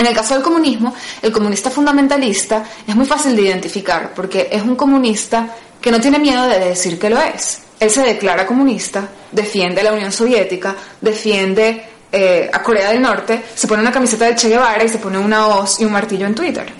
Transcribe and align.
En 0.00 0.06
el 0.06 0.14
caso 0.14 0.32
del 0.32 0.42
comunismo, 0.42 0.94
el 1.20 1.30
comunista 1.30 1.68
fundamentalista 1.70 2.64
es 2.86 2.96
muy 2.96 3.04
fácil 3.04 3.36
de 3.36 3.42
identificar 3.42 4.14
porque 4.14 4.48
es 4.50 4.62
un 4.62 4.74
comunista 4.74 5.54
que 5.78 5.90
no 5.90 6.00
tiene 6.00 6.18
miedo 6.18 6.48
de 6.48 6.58
decir 6.58 6.98
que 6.98 7.10
lo 7.10 7.20
es. 7.20 7.58
Él 7.78 7.90
se 7.90 8.00
declara 8.00 8.46
comunista, 8.46 9.06
defiende 9.30 9.82
la 9.82 9.92
Unión 9.92 10.10
Soviética, 10.10 10.74
defiende 11.02 11.84
eh, 12.10 12.48
a 12.50 12.62
Corea 12.62 12.92
del 12.92 13.02
Norte, 13.02 13.42
se 13.54 13.68
pone 13.68 13.82
una 13.82 13.92
camiseta 13.92 14.24
de 14.24 14.36
Che 14.36 14.48
Guevara 14.48 14.82
y 14.82 14.88
se 14.88 14.96
pone 14.96 15.18
una 15.18 15.48
hoz 15.48 15.78
y 15.80 15.84
un 15.84 15.92
martillo 15.92 16.24
en 16.24 16.34
Twitter. 16.34 16.72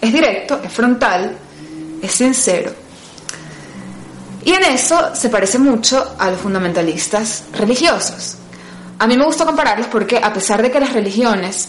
Es 0.00 0.10
directo, 0.10 0.58
es 0.64 0.72
frontal, 0.72 1.36
es 2.00 2.10
sincero. 2.10 2.72
Y 4.46 4.54
en 4.54 4.64
eso 4.64 5.14
se 5.14 5.28
parece 5.28 5.58
mucho 5.58 6.16
a 6.18 6.30
los 6.30 6.40
fundamentalistas 6.40 7.42
religiosos. 7.52 8.38
A 8.98 9.06
mí 9.06 9.14
me 9.18 9.26
gusta 9.26 9.44
compararlos 9.44 9.88
porque 9.88 10.16
a 10.16 10.32
pesar 10.32 10.62
de 10.62 10.70
que 10.70 10.80
las 10.80 10.94
religiones 10.94 11.68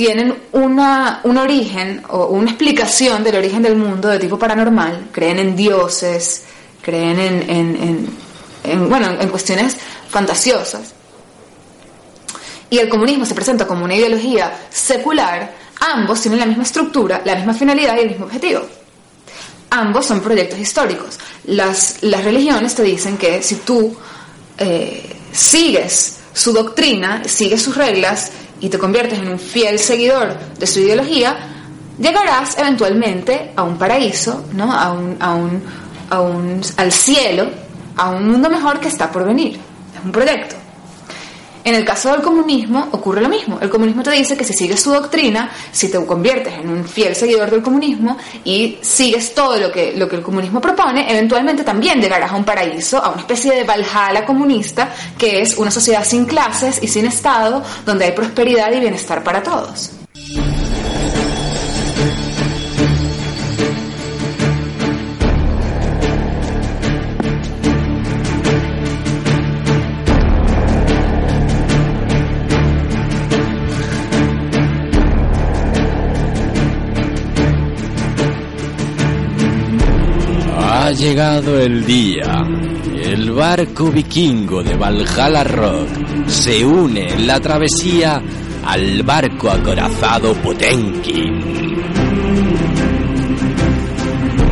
tienen 0.00 0.34
una, 0.52 1.20
un 1.24 1.36
origen 1.36 2.02
o 2.08 2.28
una 2.28 2.48
explicación 2.48 3.22
del 3.22 3.36
origen 3.36 3.60
del 3.60 3.76
mundo 3.76 4.08
de 4.08 4.18
tipo 4.18 4.38
paranormal, 4.38 5.08
creen 5.12 5.38
en 5.38 5.54
dioses, 5.54 6.44
creen 6.80 7.20
en, 7.20 8.88
bueno, 8.88 9.10
en 9.20 9.28
cuestiones 9.28 9.76
fantasiosas, 10.08 10.94
y 12.70 12.78
el 12.78 12.88
comunismo 12.88 13.26
se 13.26 13.34
presenta 13.34 13.66
como 13.66 13.84
una 13.84 13.94
ideología 13.94 14.68
secular, 14.70 15.52
ambos 15.80 16.22
tienen 16.22 16.40
la 16.40 16.46
misma 16.46 16.62
estructura, 16.62 17.20
la 17.22 17.34
misma 17.34 17.52
finalidad 17.52 17.94
y 17.98 18.00
el 18.00 18.08
mismo 18.08 18.24
objetivo. 18.24 18.62
Ambos 19.68 20.06
son 20.06 20.22
proyectos 20.22 20.58
históricos. 20.58 21.18
Las, 21.44 21.98
religiones 22.00 22.74
te 22.74 22.84
dicen 22.84 23.18
que 23.18 23.42
si 23.42 23.56
tú 23.56 23.94
eh, 24.56 25.14
sigues 25.30 26.20
su 26.32 26.54
doctrina, 26.54 27.22
sigues 27.26 27.60
sus 27.60 27.76
reglas 27.76 28.30
y 28.60 28.68
te 28.68 28.78
conviertes 28.78 29.18
en 29.18 29.28
un 29.28 29.38
fiel 29.38 29.78
seguidor 29.78 30.36
de 30.58 30.66
su 30.66 30.80
ideología, 30.80 31.36
llegarás 31.98 32.56
eventualmente 32.58 33.52
a 33.56 33.62
un 33.62 33.76
paraíso, 33.76 34.44
¿no? 34.52 34.72
a 34.72 34.92
un, 34.92 35.16
a 35.20 35.34
un, 35.34 35.62
a 36.10 36.20
un, 36.20 36.60
al 36.76 36.92
cielo, 36.92 37.48
a 37.96 38.10
un 38.10 38.28
mundo 38.28 38.50
mejor 38.50 38.80
que 38.80 38.88
está 38.88 39.10
por 39.10 39.24
venir. 39.24 39.58
Es 39.96 40.04
un 40.04 40.12
proyecto. 40.12 40.59
En 41.64 41.74
el 41.74 41.84
caso 41.84 42.10
del 42.12 42.22
comunismo 42.22 42.88
ocurre 42.92 43.20
lo 43.20 43.28
mismo. 43.28 43.58
El 43.60 43.68
comunismo 43.68 44.02
te 44.02 44.10
dice 44.10 44.36
que 44.36 44.44
si 44.44 44.52
sigues 44.52 44.80
su 44.80 44.90
doctrina, 44.90 45.50
si 45.72 45.90
te 45.90 46.04
conviertes 46.04 46.54
en 46.54 46.70
un 46.70 46.84
fiel 46.84 47.14
seguidor 47.14 47.50
del 47.50 47.62
comunismo 47.62 48.16
y 48.44 48.78
sigues 48.80 49.34
todo 49.34 49.58
lo 49.58 49.70
que, 49.70 49.92
lo 49.96 50.08
que 50.08 50.16
el 50.16 50.22
comunismo 50.22 50.60
propone, 50.60 51.10
eventualmente 51.10 51.62
también 51.62 52.00
llegarás 52.00 52.32
a 52.32 52.36
un 52.36 52.44
paraíso, 52.44 53.02
a 53.02 53.10
una 53.10 53.20
especie 53.20 53.54
de 53.54 53.64
Valhalla 53.64 54.24
comunista, 54.24 54.88
que 55.18 55.42
es 55.42 55.56
una 55.58 55.70
sociedad 55.70 56.04
sin 56.04 56.24
clases 56.24 56.78
y 56.82 56.88
sin 56.88 57.06
Estado, 57.06 57.62
donde 57.84 58.06
hay 58.06 58.12
prosperidad 58.12 58.72
y 58.72 58.80
bienestar 58.80 59.22
para 59.22 59.42
todos. 59.42 59.90
Ha 80.90 80.92
llegado 80.92 81.56
el 81.60 81.86
día. 81.86 82.42
El 83.00 83.30
barco 83.30 83.92
vikingo 83.92 84.60
de 84.60 84.74
Valhalla 84.74 85.44
Rock 85.44 85.86
se 86.26 86.66
une 86.66 87.12
en 87.12 87.28
la 87.28 87.38
travesía 87.38 88.20
al 88.64 89.00
barco 89.04 89.50
acorazado 89.50 90.34
Potenkin. 90.34 91.38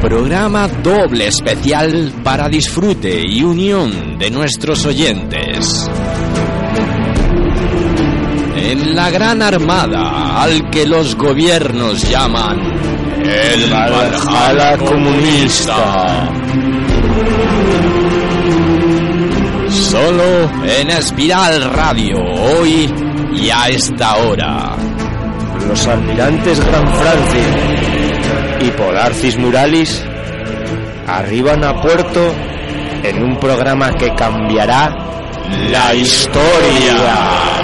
Programa 0.00 0.68
doble 0.68 1.26
especial 1.26 2.12
para 2.22 2.48
disfrute 2.48 3.20
y 3.26 3.42
unión 3.42 4.16
de 4.16 4.30
nuestros 4.30 4.86
oyentes. 4.86 5.90
En 8.54 8.94
la 8.94 9.10
gran 9.10 9.42
armada 9.42 10.40
al 10.40 10.70
que 10.70 10.86
los 10.86 11.16
gobiernos 11.16 12.08
llaman 12.08 12.97
el 13.28 13.70
Valhalla 13.70 14.76
comunista. 14.78 16.30
Solo 19.68 20.50
en 20.64 20.90
Espiral 20.90 21.70
Radio, 21.72 22.16
hoy 22.18 22.92
y 23.34 23.50
a 23.50 23.68
esta 23.68 24.16
hora. 24.16 24.76
Los 25.66 25.86
almirantes 25.86 26.58
Gran 26.64 26.94
Francia 26.94 28.58
y 28.60 28.70
Polarcis 28.70 29.38
Muralis 29.38 30.02
arriban 31.06 31.64
a 31.64 31.80
puerto 31.80 32.34
en 33.02 33.22
un 33.22 33.36
programa 33.38 33.92
que 33.92 34.14
cambiará 34.14 34.88
la 35.70 35.94
historia. 35.94 37.57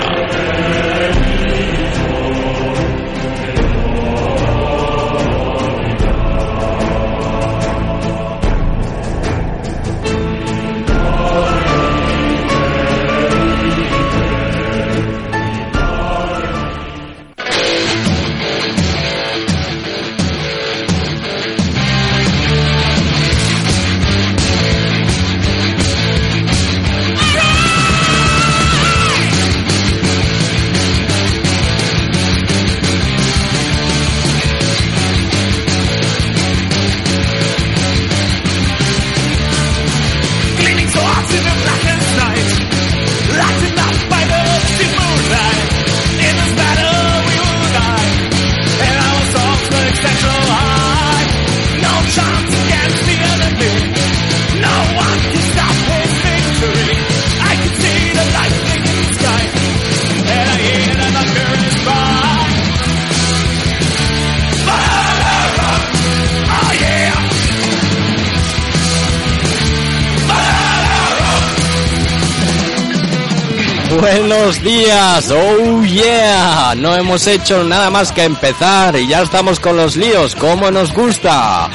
Buenos 74.04 74.62
días, 74.62 75.30
oh 75.30 75.82
yeah, 75.82 76.74
no 76.76 76.94
hemos 76.94 77.26
hecho 77.26 77.64
nada 77.64 77.88
más 77.88 78.12
que 78.12 78.24
empezar 78.24 78.94
y 78.96 79.08
ya 79.08 79.22
estamos 79.22 79.58
con 79.58 79.78
los 79.78 79.96
líos, 79.96 80.34
como 80.34 80.70
nos 80.70 80.92
gusta. 80.92 81.70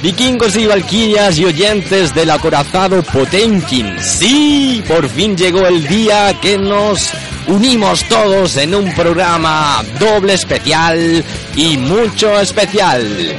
Vikingos 0.00 0.54
y 0.54 0.68
valquirias 0.68 1.36
y 1.40 1.44
oyentes 1.44 2.14
del 2.14 2.30
acorazado 2.30 3.02
Potenkin, 3.02 3.98
sí, 4.00 4.80
por 4.86 5.08
fin 5.08 5.36
llegó 5.36 5.66
el 5.66 5.88
día 5.88 6.38
que 6.40 6.56
nos 6.56 7.10
unimos 7.48 8.04
todos 8.04 8.56
en 8.58 8.72
un 8.72 8.94
programa 8.94 9.82
doble 9.98 10.34
especial 10.34 11.24
y 11.56 11.78
mucho 11.78 12.40
especial, 12.40 13.34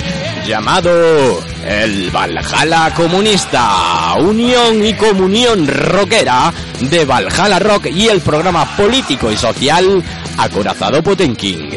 llamado 0.45 1.41
el 1.67 2.09
Valhalla 2.11 2.93
Comunista, 2.95 4.15
unión 4.19 4.85
y 4.85 4.93
comunión 4.93 5.67
rockera 5.67 6.53
de 6.79 7.03
Valhalla 7.03 7.59
Rock 7.59 7.87
y 7.87 8.07
el 8.07 8.21
programa 8.21 8.65
político 8.77 9.29
y 9.29 9.37
social 9.37 10.01
Acorazado 10.37 11.03
Potenkin. 11.03 11.69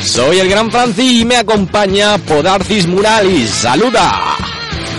Soy 0.00 0.38
el 0.38 0.48
Gran 0.48 0.70
Franci 0.70 1.20
y 1.20 1.24
me 1.24 1.36
acompaña 1.36 2.18
Podarcis 2.18 2.86
Muralis. 2.86 3.50
¡Saluda! 3.50 4.49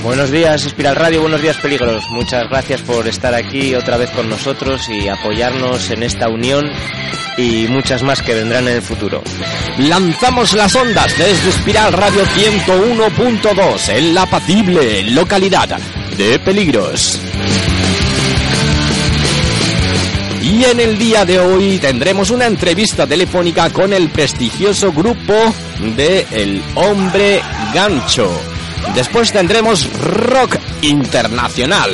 Buenos 0.04 0.32
días, 0.32 0.66
Espiral 0.66 0.96
Radio, 0.96 1.22
buenos 1.22 1.44
días, 1.44 1.58
Peligros. 1.58 2.10
Muchas 2.10 2.50
gracias 2.50 2.82
por 2.82 3.08
estar 3.08 3.36
aquí 3.36 3.76
otra 3.76 3.98
vez 3.98 4.10
con 4.10 4.28
nosotros 4.28 4.90
y 4.90 5.08
apoyarnos 5.08 5.92
en 5.92 6.02
esta 6.02 6.28
unión 6.28 6.66
y 7.38 7.68
muchas 7.68 8.02
más 8.02 8.24
que 8.24 8.34
vendrán 8.34 8.68
en 8.68 8.76
el 8.76 8.82
futuro. 8.82 9.22
Lanzamos 9.78 10.54
las 10.54 10.76
ondas 10.76 11.16
desde 11.18 11.50
Espiral 11.50 11.94
Radio 11.94 12.24
101.2 12.26 13.90
en 13.90 14.16
la 14.16 14.24
apacible 14.24 15.04
localidad 15.12 15.80
de 16.18 16.40
Peligros. 16.40 17.20
Y 20.42 20.64
en 20.66 20.80
el 20.80 20.98
día 20.98 21.26
de 21.26 21.40
hoy 21.40 21.78
tendremos 21.78 22.32
una 22.32 22.48
entrevista 22.48 23.06
telefónica 23.06 23.70
con 23.70 23.94
el 23.94 24.10
prestigioso 24.10 24.92
grupo 24.92 25.36
de 25.96 26.26
El 26.32 26.64
Hombre 26.74 27.40
Gancho. 27.72 28.51
Después 28.96 29.32
tendremos 29.32 29.90
rock 30.02 30.58
internacional 30.82 31.92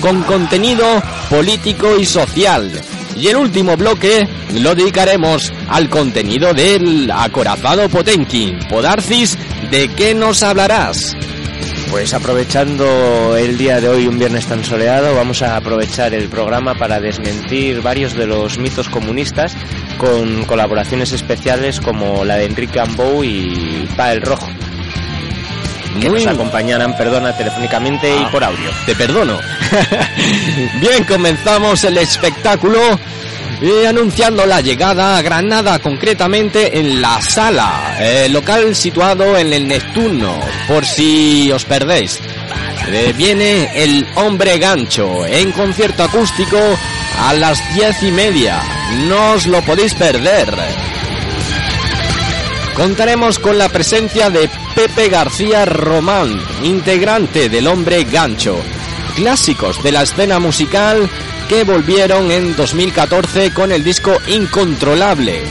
con 0.00 0.22
contenido 0.22 0.84
político 1.30 1.98
y 1.98 2.04
social. 2.04 2.70
Y 3.16 3.28
el 3.28 3.36
último 3.36 3.76
bloque 3.76 4.28
lo 4.54 4.74
dedicaremos 4.74 5.52
al 5.68 5.88
contenido 5.88 6.52
del 6.52 7.10
acorazado 7.10 7.88
Potenkin. 7.88 8.58
Podarcis, 8.68 9.38
¿de 9.70 9.88
qué 9.88 10.14
nos 10.14 10.42
hablarás? 10.42 11.16
Pues 11.90 12.12
aprovechando 12.12 13.36
el 13.36 13.56
día 13.56 13.80
de 13.80 13.88
hoy, 13.88 14.08
un 14.08 14.18
viernes 14.18 14.46
tan 14.46 14.64
soleado, 14.64 15.14
vamos 15.14 15.42
a 15.42 15.56
aprovechar 15.56 16.12
el 16.12 16.28
programa 16.28 16.74
para 16.74 17.00
desmentir 17.00 17.82
varios 17.82 18.14
de 18.14 18.26
los 18.26 18.58
mitos 18.58 18.88
comunistas 18.88 19.56
con 19.96 20.44
colaboraciones 20.44 21.12
especiales 21.12 21.80
como 21.80 22.24
la 22.24 22.36
de 22.36 22.46
Enrique 22.46 22.80
Ambou 22.80 23.22
y 23.22 23.88
Pa 23.96 24.12
el 24.12 24.22
Rojo. 24.22 24.48
Que 26.00 26.08
nos 26.08 26.26
acompañarán, 26.26 26.96
perdona, 26.96 27.36
telefónicamente 27.36 28.08
y 28.14 28.18
Ah. 28.24 28.28
por 28.30 28.42
audio. 28.44 28.70
Te 28.86 28.94
perdono. 28.94 29.38
Bien, 30.80 31.04
comenzamos 31.04 31.84
el 31.84 31.98
espectáculo 31.98 32.78
eh, 33.62 33.86
anunciando 33.86 34.44
la 34.46 34.60
llegada 34.60 35.16
a 35.16 35.22
Granada, 35.22 35.78
concretamente 35.78 36.78
en 36.78 37.00
la 37.00 37.20
sala, 37.22 37.96
eh, 38.00 38.28
local 38.28 38.74
situado 38.74 39.36
en 39.38 39.52
el 39.52 39.66
Neptuno, 39.68 40.40
por 40.66 40.84
si 40.84 41.50
os 41.52 41.64
perdéis. 41.64 42.20
Eh, 42.88 43.14
viene 43.16 43.70
el 43.74 44.06
hombre 44.16 44.58
gancho 44.58 45.24
en 45.26 45.52
concierto 45.52 46.02
acústico 46.04 46.58
a 47.18 47.32
las 47.34 47.58
diez 47.74 48.02
y 48.02 48.10
media. 48.10 48.60
No 49.06 49.32
os 49.32 49.46
lo 49.46 49.62
podéis 49.62 49.94
perder. 49.94 50.52
Contaremos 52.74 53.38
con 53.38 53.56
la 53.56 53.68
presencia 53.68 54.30
de 54.30 54.50
Pepe 54.74 55.08
García 55.08 55.64
Román, 55.64 56.42
integrante 56.64 57.48
del 57.48 57.68
Hombre 57.68 58.02
Gancho, 58.04 58.58
clásicos 59.14 59.80
de 59.84 59.92
la 59.92 60.02
escena 60.02 60.40
musical 60.40 61.08
que 61.48 61.62
volvieron 61.62 62.32
en 62.32 62.56
2014 62.56 63.52
con 63.52 63.70
el 63.70 63.84
disco 63.84 64.18
Incontrolable, 64.26 65.42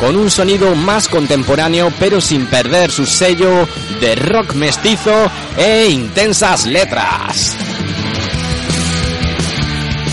con 0.00 0.16
un 0.16 0.28
sonido 0.28 0.74
más 0.74 1.06
contemporáneo 1.06 1.92
pero 2.00 2.20
sin 2.20 2.46
perder 2.46 2.90
su 2.90 3.06
sello 3.06 3.68
de 4.00 4.16
rock 4.16 4.54
mestizo 4.54 5.30
e 5.56 5.86
intensas 5.88 6.66
letras. 6.66 7.56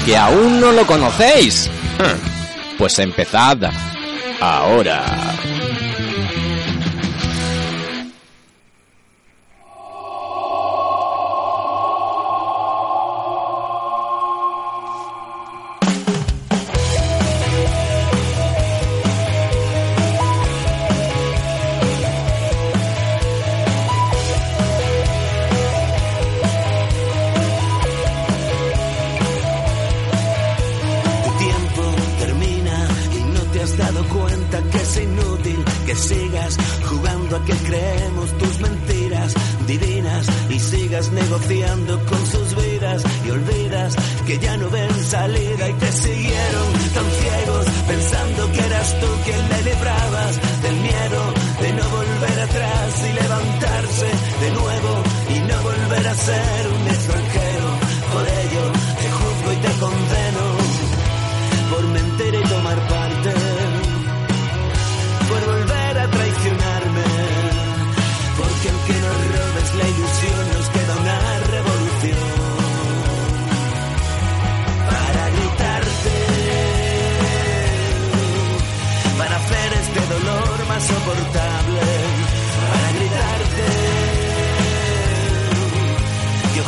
¿Que 0.06 0.16
aún 0.16 0.60
no 0.60 0.72
lo 0.72 0.86
conocéis? 0.86 1.70
Pues 2.78 2.98
empezad 3.00 3.58
ahora. 4.40 5.36
Dado 34.00 34.20
cuenta 34.20 34.62
que 34.62 34.78
es 34.78 34.98
inútil 34.98 35.66
que 35.86 35.96
sigas 35.96 36.58
jugando 36.90 37.36
a 37.36 37.46
que 37.46 37.54
creemos 37.54 38.38
tus 38.38 38.60
mentiras 38.60 39.34
divinas 39.68 40.28
y 40.50 40.60
sigas 40.60 41.12
negociando 41.12 42.06
con 42.06 42.26
sus 42.26 42.56
vidas 42.56 43.04
y 43.26 43.30
olvidas 43.30 43.96
que 44.26 44.38
ya 44.40 44.58
no 44.58 44.70
ven 44.70 44.94
salida 45.06 45.70
y 45.70 45.74
te 45.74 45.92
siguieron 45.92 46.74
tan 46.94 47.06
ciegos 47.12 47.66
pensando 47.88 48.52
que 48.52 48.60
eras 48.60 49.00
tú 49.00 49.08
quien 49.26 49.50
le 49.50 49.74
librabas 49.74 50.40
del 50.64 50.76
miedo 50.76 51.34
de 51.62 51.74
no 51.74 51.90
volver 51.90 52.40
atrás 52.40 53.04
y 53.10 53.22
levantarse 53.22 54.10
de 54.42 54.52
nuevo 54.52 55.04
y 55.36 55.40
no 55.40 55.64
volver 55.64 56.08
a 56.08 56.16
ser 56.16 56.68
un 56.68 56.88
extranjero. 56.88 57.19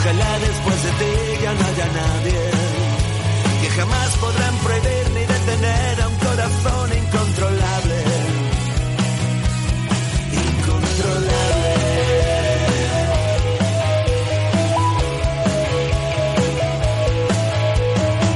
Ojalá 0.01 0.39
después 0.39 0.83
de 0.83 0.91
ti 0.99 1.43
ya 1.43 1.53
no 1.53 1.65
haya 1.65 1.85
nadie 1.85 2.41
que 3.61 3.69
jamás 3.69 4.17
podrán 4.17 4.55
prohibir 4.57 5.05
ni 5.13 5.25
detener 5.33 6.01
a 6.01 6.07
un 6.07 6.15
corazón 6.15 6.89
incontrolable. 6.97 7.99
Incontrolable. 10.49 11.71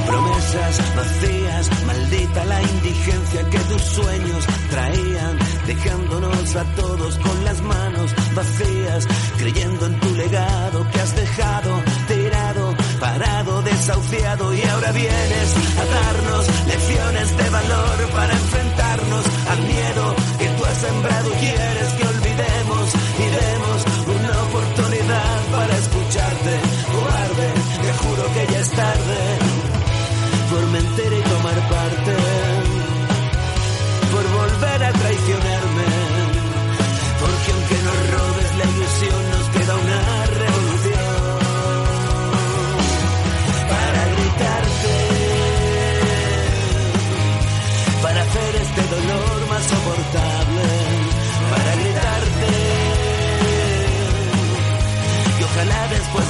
Promesas 0.06 0.94
vacías, 0.94 1.84
maldita 1.86 2.44
la 2.44 2.62
indigencia 2.62 3.50
que 3.50 3.58
tus 3.58 3.82
sueños 3.82 4.46
traían, 4.70 5.38
dejándonos 5.66 6.25
a 6.58 6.64
todos 6.74 7.18
con 7.18 7.44
las 7.44 7.60
manos 7.60 8.14
vacías, 8.34 9.06
creyendo 9.36 9.86
en 9.86 10.00
tu 10.00 10.14
legado 10.14 10.90
que 10.90 11.00
has 11.00 11.14
dejado 11.14 11.82
tirado, 12.08 12.74
parado, 12.98 13.62
desahuciado 13.62 14.54
y 14.54 14.62
ahora 14.62 14.92
vienes 14.92 15.56
a 15.80 15.84
darnos 15.84 16.66
lecciones 16.66 17.36
de 17.36 17.50
valor 17.50 18.10
para 18.14 18.32
enfrentarnos 18.32 19.24
al 19.50 19.58
miedo 19.62 20.14
que 20.38 20.48
tú 20.48 20.64
has 20.64 20.78
sembrado 20.78 21.30
quieres 21.32 21.88
que 21.92 22.06
olvidemos 22.08 22.94
y 23.18 23.24
demos 23.24 23.85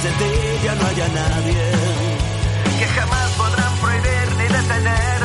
de 0.07 0.13
ti 0.19 0.65
ya 0.65 0.75
no 0.75 0.87
haya 0.87 1.07
nadie. 1.09 1.71
Que 2.79 2.87
jamás 2.95 3.29
podrán 3.31 3.73
prohibir 3.81 4.27
ni 4.37 4.47
detener 4.55 5.16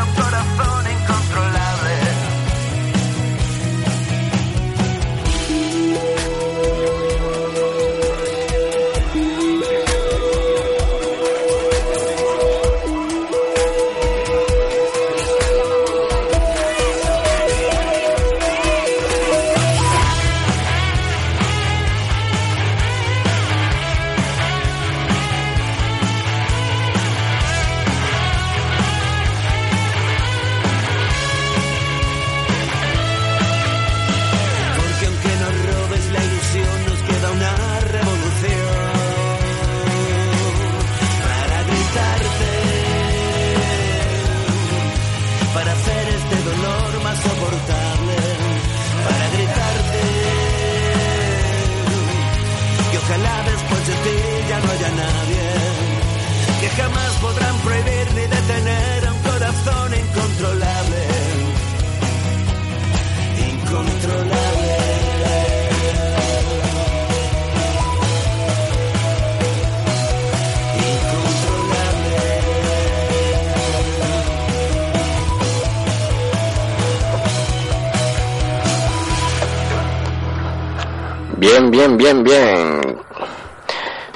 Bien, 81.42 81.72
bien, 81.72 81.96
bien, 81.96 82.22
bien. 82.22 82.80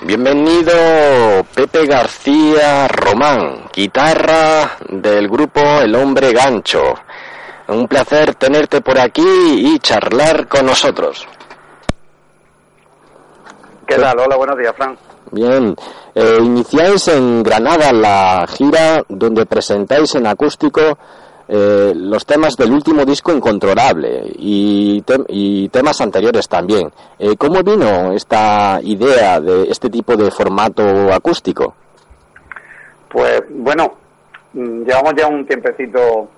Bienvenido 0.05 0.73
Pepe 1.53 1.85
García 1.85 2.87
Román, 2.87 3.65
guitarra 3.75 4.77
del 4.89 5.27
grupo 5.27 5.61
El 5.83 5.97
Hombre 5.97 6.33
Gancho. 6.33 6.95
Un 7.67 7.89
placer 7.89 8.37
tenerte 8.37 8.81
por 8.81 9.01
aquí 9.01 9.25
y 9.27 9.77
charlar 9.81 10.47
con 10.47 10.67
nosotros. 10.67 11.27
¿Qué 13.89 13.97
tal? 13.97 14.21
Hola, 14.21 14.37
buenos 14.37 14.57
días, 14.57 14.77
Fran. 14.77 14.97
Bien, 15.33 15.75
eh, 16.15 16.39
iniciáis 16.39 17.09
en 17.09 17.43
Granada 17.43 17.93
la 17.93 18.47
gira 18.47 19.03
donde 19.09 19.47
presentáis 19.47 20.15
en 20.15 20.29
acústico 20.29 20.97
eh, 21.49 21.93
los 21.95 22.27
temas 22.27 22.57
del 22.57 22.73
último 22.73 23.05
disco 23.05 23.33
Incontrolable 23.33 24.25
y, 24.37 25.05
y 25.29 25.69
temas 25.69 26.01
anteriores 26.01 26.49
también. 26.49 26.91
Eh, 27.19 27.37
¿Cómo 27.37 27.63
vino 27.63 28.13
esta 28.13 28.81
idea 28.83 29.41
de 29.41 29.65
este 29.71 29.89
tipo 29.89 30.17
de 30.17 30.31
formato 30.31 31.13
acústico? 31.13 31.75
Pues 33.09 33.43
bueno, 33.49 33.95
mm, 34.55 34.83
llevamos 34.83 35.15
ya 35.17 35.29
un 35.29 35.47
tiempecito 35.47 36.29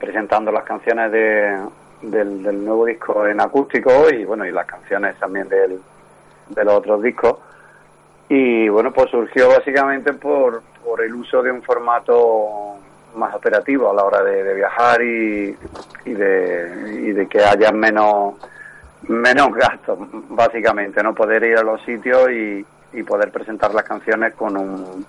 presentando 0.00 0.50
las 0.50 0.64
canciones 0.64 1.12
de, 1.12 1.60
del, 2.02 2.64
nuevo 2.64 2.86
disco 2.86 3.26
en 3.26 3.40
acústico 3.40 4.10
y 4.10 4.24
bueno, 4.24 4.44
y 4.44 4.50
las 4.50 4.66
canciones 4.66 5.16
también 5.18 5.48
del, 5.48 5.80
de 6.48 6.64
los 6.64 6.74
otros 6.74 7.02
discos. 7.02 7.36
Y 8.28 8.68
bueno, 8.68 8.92
pues 8.92 9.10
surgió 9.10 9.48
básicamente 9.48 10.12
por, 10.12 10.62
por 10.84 11.02
el 11.02 11.14
uso 11.14 11.40
de 11.40 11.52
un 11.52 11.62
formato 11.62 12.78
más 13.14 13.34
operativo 13.34 13.90
a 13.90 13.94
la 13.94 14.04
hora 14.04 14.22
de, 14.22 14.54
viajar 14.54 15.02
y, 15.02 15.56
y, 16.04 16.12
de, 16.12 17.00
y 17.02 17.12
de 17.12 17.26
que 17.26 17.42
haya 17.42 17.70
menos 17.72 18.34
menos 19.08 19.54
gastos 19.54 19.98
básicamente 20.30 21.02
no 21.02 21.14
poder 21.14 21.44
ir 21.44 21.58
a 21.58 21.62
los 21.62 21.82
sitios 21.82 22.30
y, 22.30 22.64
y 22.92 23.02
poder 23.02 23.30
presentar 23.30 23.74
las 23.74 23.84
canciones 23.84 24.34
con 24.34 24.56
un 24.56 25.06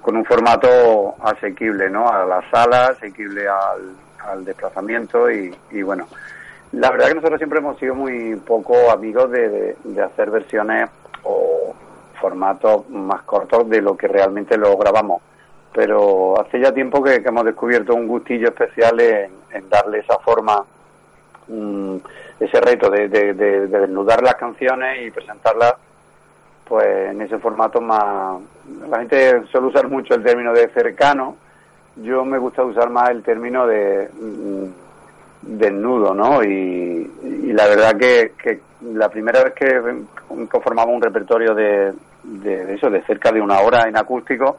con 0.00 0.16
un 0.16 0.24
formato 0.24 1.14
asequible 1.22 1.90
no 1.90 2.08
a 2.08 2.24
la 2.24 2.42
sala 2.50 2.86
asequible 2.86 3.46
al, 3.46 4.44
desplazamiento 4.44 5.30
y, 5.30 5.54
y, 5.70 5.82
bueno. 5.82 6.06
La 6.72 6.90
verdad 6.90 7.08
que 7.08 7.14
nosotros 7.16 7.38
siempre 7.38 7.58
hemos 7.58 7.78
sido 7.78 7.94
muy 7.94 8.36
poco 8.36 8.90
amigos 8.90 9.30
de, 9.30 9.76
de 9.84 10.02
hacer 10.02 10.30
versiones 10.30 10.88
o 11.24 11.74
formatos 12.18 12.88
más 12.88 13.22
cortos 13.24 13.68
de 13.68 13.82
lo 13.82 13.94
que 13.98 14.08
realmente 14.08 14.56
lo 14.56 14.74
grabamos 14.78 15.20
pero 15.74 16.40
hace 16.40 16.60
ya 16.60 16.72
tiempo 16.72 17.02
que, 17.02 17.16
hemos 17.16 17.44
descubierto 17.44 17.94
un 17.94 18.06
gustillo 18.06 18.48
especial 18.48 18.98
en, 19.00 19.68
darle 19.68 19.98
esa 19.98 20.18
forma, 20.20 20.64
mm, 21.48 21.96
ese 22.38 22.60
reto 22.60 22.88
de, 22.88 23.08
desnudar 23.08 24.22
las 24.22 24.36
canciones 24.36 25.04
y 25.04 25.10
presentarlas 25.10 25.74
pues 26.66 27.10
en 27.10 27.20
ese 27.20 27.38
formato 27.38 27.80
más... 27.80 28.40
La 28.88 29.00
gente 29.00 29.42
suele 29.50 29.66
usar 29.66 29.88
mucho 29.88 30.14
el 30.14 30.22
término 30.22 30.52
de 30.52 30.68
cercano, 30.68 31.36
yo 31.96 32.24
me 32.24 32.38
gusta 32.38 32.64
usar 32.64 32.88
más 32.88 33.10
el 33.10 33.22
término 33.22 33.66
de 33.66 34.08
mm, 34.12 34.64
desnudo, 35.42 36.14
¿no? 36.14 36.42
Y, 36.44 37.10
la 37.52 37.66
verdad 37.66 37.96
que, 37.96 38.60
la 38.82 39.08
primera 39.08 39.42
vez 39.44 39.54
que 39.54 39.80
conformamos 40.50 40.94
un 40.94 41.02
repertorio 41.02 41.54
de, 41.54 41.92
de, 42.22 42.74
eso, 42.74 42.90
de 42.90 43.02
cerca 43.02 43.30
de 43.30 43.40
una 43.40 43.60
hora 43.60 43.88
en 43.88 43.96
acústico, 43.96 44.58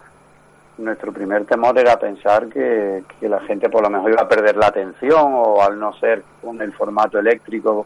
nuestro 0.78 1.12
primer 1.12 1.46
temor 1.46 1.78
era 1.80 1.98
pensar 1.98 2.48
que, 2.48 3.04
la 3.22 3.40
gente 3.42 3.70
por 3.70 3.82
lo 3.82 3.90
mejor 3.90 4.12
iba 4.12 4.22
a 4.22 4.28
perder 4.28 4.58
la 4.58 4.68
atención 4.68 5.32
o 5.34 5.62
al 5.62 5.80
no 5.80 5.94
ser 5.94 6.24
con 6.42 6.62
el 6.62 6.74
formato 6.74 7.18
eléctrico, 7.18 7.86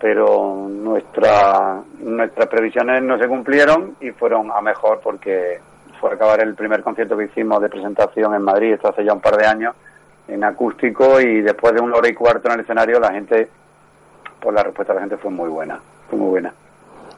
pero 0.00 0.68
nuestra, 0.68 1.80
nuestras 2.00 2.48
previsiones 2.48 3.02
no 3.02 3.18
se 3.18 3.28
cumplieron 3.28 3.96
y 4.00 4.10
fueron 4.10 4.50
a 4.50 4.60
mejor 4.60 5.00
porque 5.02 5.60
fue 6.00 6.10
a 6.10 6.14
acabar 6.14 6.42
el 6.42 6.54
primer 6.54 6.82
concierto 6.82 7.16
que 7.16 7.24
hicimos 7.24 7.60
de 7.60 7.68
presentación 7.68 8.34
en 8.34 8.42
Madrid, 8.42 8.72
esto 8.72 8.88
hace 8.88 9.04
ya 9.04 9.12
un 9.12 9.20
par 9.20 9.36
de 9.36 9.46
años, 9.46 9.74
en 10.28 10.42
acústico 10.44 11.20
y 11.20 11.42
después 11.42 11.74
de 11.74 11.80
una 11.80 11.96
hora 11.96 12.08
y 12.08 12.14
cuarto 12.14 12.48
en 12.48 12.54
el 12.54 12.60
escenario 12.60 12.98
la 12.98 13.12
gente, 13.12 13.48
pues 14.40 14.54
la 14.54 14.62
respuesta 14.62 14.92
de 14.92 14.98
la 14.98 15.02
gente 15.02 15.16
fue 15.18 15.30
muy 15.30 15.48
buena, 15.48 15.80
fue 16.08 16.18
muy 16.18 16.30
buena. 16.30 16.52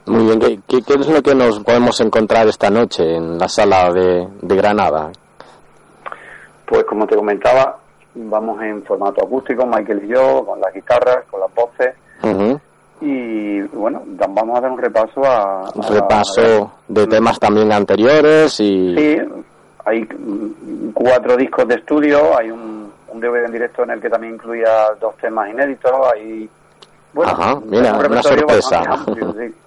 Muy 0.07 0.25
bien, 0.25 0.63
¿Qué, 0.67 0.79
es 0.79 1.09
lo 1.09 1.23
que 1.23 1.35
nos 1.35 1.61
podemos 1.61 2.01
encontrar 2.01 2.49
esta 2.49 2.71
noche 2.71 3.17
en 3.17 3.39
la 3.39 3.49
sala 3.49 3.93
de, 3.93 4.57
Granada? 4.57 5.13
Pues 6.67 6.85
como 6.85 7.07
te 7.07 7.15
comentaba, 7.15 7.79
vamos 8.15 8.61
en 8.63 8.83
formato 8.83 9.25
acústico, 9.25 9.65
Michael 9.65 10.03
y 10.05 10.09
yo, 10.09 10.45
con 10.45 10.61
las 10.61 10.75
guitarras, 10.75 11.25
con 11.31 11.41
las 11.41 11.55
voces. 11.55 11.95
Y 13.01 13.61
bueno, 13.63 14.03
vamos 14.07 14.59
a 14.59 14.61
dar 14.61 14.71
un 14.71 14.79
repaso 14.79 15.25
a... 15.25 15.71
Un 15.75 15.83
repaso 15.83 16.73
de 16.89 17.07
temas 17.07 17.39
también 17.39 17.73
anteriores 17.73 18.59
y... 18.61 18.95
Sí, 18.97 19.19
hay 19.85 20.09
cuatro 20.95 21.37
discos 21.37 21.67
de 21.67 21.77
estudio, 21.77 22.37
hay 22.39 22.51
un, 22.51 22.93
DVD 23.15 23.45
en 23.45 23.53
directo 23.53 23.85
en 23.85 23.91
el 23.91 24.01
que 24.01 24.09
también 24.09 24.35
incluía 24.35 24.91
dos 25.01 25.17
temas 25.17 25.49
inéditos, 25.49 25.93
hay... 26.13 26.49
Bueno, 27.13 27.33
Ajá, 27.33 27.61
mira, 27.67 27.93
una 27.93 28.23
sorpresa. 28.23 28.83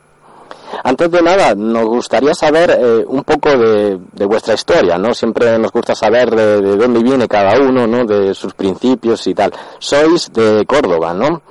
Antes 0.84 1.12
de 1.12 1.22
nada, 1.22 1.56
nos 1.56 1.86
gustaría 1.86 2.34
saber 2.34 2.72
eh, 2.72 3.04
un 3.08 3.24
poco 3.24 3.50
de, 3.58 4.26
vuestra 4.26 4.54
historia, 4.54 4.98
¿no? 4.98 5.14
Siempre 5.14 5.58
nos 5.58 5.72
gusta 5.72 5.96
saber 5.96 6.30
de, 6.32 6.76
dónde 6.78 7.02
viene 7.02 7.28
cada 7.28 7.60
uno, 7.60 7.88
¿no? 7.88 8.06
De 8.06 8.34
sus 8.34 8.54
principios 8.54 9.26
y 9.28 9.34
tal. 9.34 9.52
Sois 9.80 10.32
de 10.34 10.66
Córdoba, 10.66 11.14
¿no? 11.14 11.42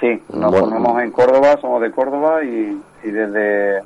Sí, 0.00 0.20
nos 0.32 0.56
formamos 0.56 1.02
en 1.02 1.10
Córdoba, 1.12 1.56
somos 1.60 1.80
de 1.80 1.90
Córdoba 1.92 2.42
y, 2.42 2.80
desde, 3.04 3.82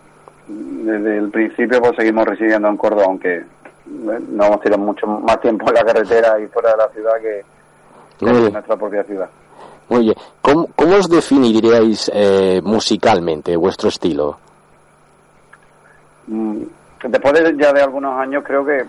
desde 0.47 1.19
el 1.19 1.31
principio 1.31 1.81
pues 1.81 1.93
seguimos 1.97 2.25
residiendo 2.25 2.69
en 2.69 2.77
Córdoba, 2.77 3.05
aunque 3.07 3.45
no 3.87 4.45
hemos 4.47 4.61
tenido 4.61 4.79
mucho 4.79 5.07
más 5.07 5.41
tiempo 5.41 5.69
en 5.69 5.75
la 5.75 5.85
carretera 5.85 6.41
y 6.41 6.47
fuera 6.47 6.71
de 6.73 6.77
la 6.79 6.89
ciudad 6.89 7.13
que, 7.21 7.45
en 8.27 8.53
nuestra 8.53 8.77
propia 8.77 9.05
ciudad. 9.05 9.29
Oye, 9.89 10.15
¿cómo, 10.41 10.69
cómo 10.75 10.97
os 10.97 11.09
definiríais 11.09 12.11
eh, 12.13 12.61
musicalmente 12.65 13.57
vuestro 13.57 13.89
estilo? 13.89 14.39
Mm, 16.27 16.63
después 17.05 17.35
de, 17.35 17.57
ya 17.57 17.73
de 17.73 17.83
algunos 17.83 18.19
años 18.19 18.43
creo 18.45 18.65
que 18.65 18.85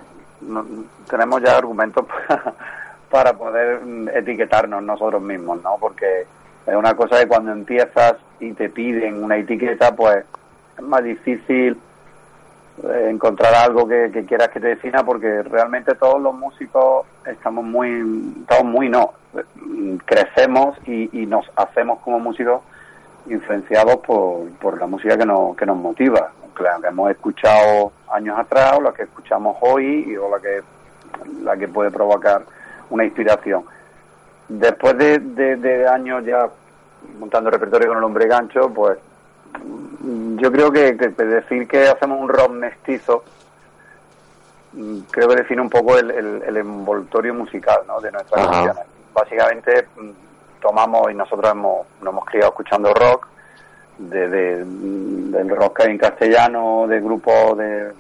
tenemos 1.10 1.42
ya 1.42 1.58
argumentos 1.58 2.06
para, 3.12 3.34
poder 3.34 3.82
mm, 3.82 4.10
etiquetarnos 4.10 4.82
nosotros 4.82 5.22
mismos, 5.22 5.62
¿no? 5.62 5.78
Porque 5.80 6.26
es 6.66 6.76
una 6.76 6.96
cosa 6.96 7.20
que 7.20 7.28
cuando 7.28 7.52
empiezas 7.52 8.16
y 8.40 8.54
te 8.54 8.70
piden 8.70 9.24
una 9.24 9.38
etiqueta, 9.38 9.96
pues 9.96 10.26
es 10.78 10.84
más 10.84 11.04
difícil 11.04 11.78
eh, 12.84 13.08
encontrar 13.10 13.54
algo 13.54 13.88
que, 13.88 14.10
que, 14.12 14.26
quieras 14.26 14.50
que 14.50 14.60
te 14.60 14.68
defina 14.70 15.04
porque 15.04 15.44
realmente 15.44 15.96
todos 15.96 16.22
los 16.22 16.34
músicos 16.34 17.06
estamos 17.26 17.64
muy, 17.64 18.34
estamos 18.42 18.66
muy 18.66 18.90
no, 18.90 19.14
crecemos 20.06 20.78
y, 20.86 21.22
y 21.22 21.26
nos 21.26 21.46
hacemos 21.56 22.00
como 22.00 22.20
músicos 22.20 22.62
influenciados 23.30 23.98
por, 23.98 24.50
por 24.60 24.80
la 24.80 24.88
música 24.88 25.18
que 25.18 25.26
nos, 25.26 25.56
que 25.56 25.66
nos 25.66 25.78
motiva, 25.78 26.32
la 26.60 26.80
que 26.82 26.88
hemos 26.88 27.12
escuchado 27.12 27.92
años 28.12 28.38
atrás 28.38 28.74
o 28.78 28.82
la 28.82 28.92
que 28.92 29.04
escuchamos 29.04 29.58
hoy 29.62 30.06
y, 30.08 30.18
o 30.18 30.30
la 30.30 30.40
que, 30.40 30.62
la 31.44 31.58
que 31.58 31.68
puede 31.68 31.92
provocar 31.92 32.44
una 32.90 33.06
inspiración. 33.06 33.64
Después 34.48 34.98
de, 34.98 35.20
de, 35.20 35.88
años 35.88 36.24
ya 36.26 36.50
montando 37.20 37.50
repertorio 37.50 37.90
con 37.90 37.98
el 37.98 38.04
hombre 38.04 38.28
gancho, 38.28 38.70
pues 38.74 38.98
yo 40.38 40.52
creo 40.52 40.72
que, 40.72 40.94
decir 40.94 41.68
que 41.68 41.88
hacemos 41.88 42.20
un 42.20 42.30
rock 42.30 42.52
mestizo 42.52 43.24
creo 45.12 45.30
que 45.30 45.36
define 45.38 45.62
un 45.62 45.70
poco 45.70 45.98
el, 45.98 46.12
el, 46.12 46.58
envoltorio 46.58 47.34
musical 47.34 47.80
¿no? 47.88 48.00
de 48.00 48.12
nuestras 48.12 48.46
canciones 48.46 48.84
básicamente 49.18 49.88
mm, 49.96 50.10
tomamos 50.62 51.12
y 51.12 51.16
nosotros 51.16 51.52
hemos, 51.52 51.88
nos 52.02 52.14
hemos 52.14 52.26
criado 52.26 52.50
escuchando 52.50 52.94
rock, 52.94 53.28
de, 53.98 54.28
del 54.64 55.50
rock 55.50 55.80
en 55.86 55.98
castellano, 55.98 56.86
de 56.88 57.02
grupos 57.02 57.58
de, 57.58 57.92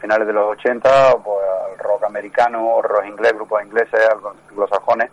finales 0.00 0.26
de 0.26 0.32
los 0.32 0.50
80, 0.58 1.16
pues 1.22 1.38
al 1.70 1.78
rock 1.78 2.04
americano, 2.04 2.82
rock 2.82 3.06
inglés, 3.06 3.32
grupos 3.34 3.62
ingleses, 3.64 4.00
anglosajones. 4.50 5.10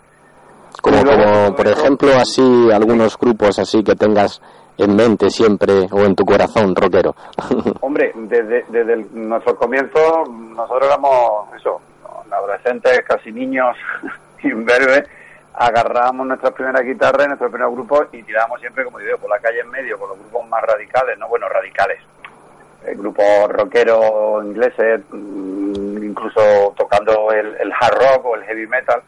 Como, 0.82 1.04
como 1.04 1.56
por 1.56 1.68
ejemplo, 1.68 2.10
así, 2.16 2.72
algunos 2.72 3.18
grupos 3.18 3.60
así 3.60 3.84
que 3.84 3.96
tengas 3.96 4.42
en 4.78 4.96
mente 4.96 5.30
siempre 5.30 5.88
o 5.92 6.00
en 6.00 6.16
tu 6.16 6.26
corazón 6.26 6.76
rockero. 6.76 7.14
Hombre, 7.82 8.12
desde, 8.16 8.66
desde 8.70 8.96
nuestro 9.12 9.56
comienzo, 9.56 10.24
nosotros 10.26 10.88
éramos, 10.88 11.54
eso, 11.56 11.80
adolescentes, 12.32 13.02
casi 13.08 13.32
niños, 13.32 13.76
imberbes, 14.44 15.04
agarrábamos 15.54 16.28
nuestra 16.28 16.52
primera 16.52 16.82
guitarra 16.82 17.24
en 17.24 17.30
nuestro 17.30 17.52
primer 17.52 17.70
grupo 17.70 18.06
y 18.12 18.24
tirábamos 18.24 18.60
siempre, 18.60 18.84
como 18.84 19.00
digo, 19.00 19.18
por 19.18 19.30
la 19.30 19.40
calle 19.40 19.60
en 19.60 19.70
medio, 19.70 19.98
por 19.98 20.10
los 20.10 20.20
grupos 20.20 20.48
más 20.48 20.62
radicales, 20.64 21.18
no 21.18 21.28
bueno, 21.28 21.48
radicales. 21.50 22.00
El 22.86 22.98
grupo 22.98 23.22
rockero 23.48 24.42
ingleses, 24.44 25.02
mm, 25.12 26.04
incluso 26.04 26.74
tocando 26.76 27.32
el, 27.32 27.72
hard 27.80 27.94
rock 27.94 28.26
o 28.26 28.36
el 28.36 28.44
heavy 28.44 28.68
metal. 28.68 29.02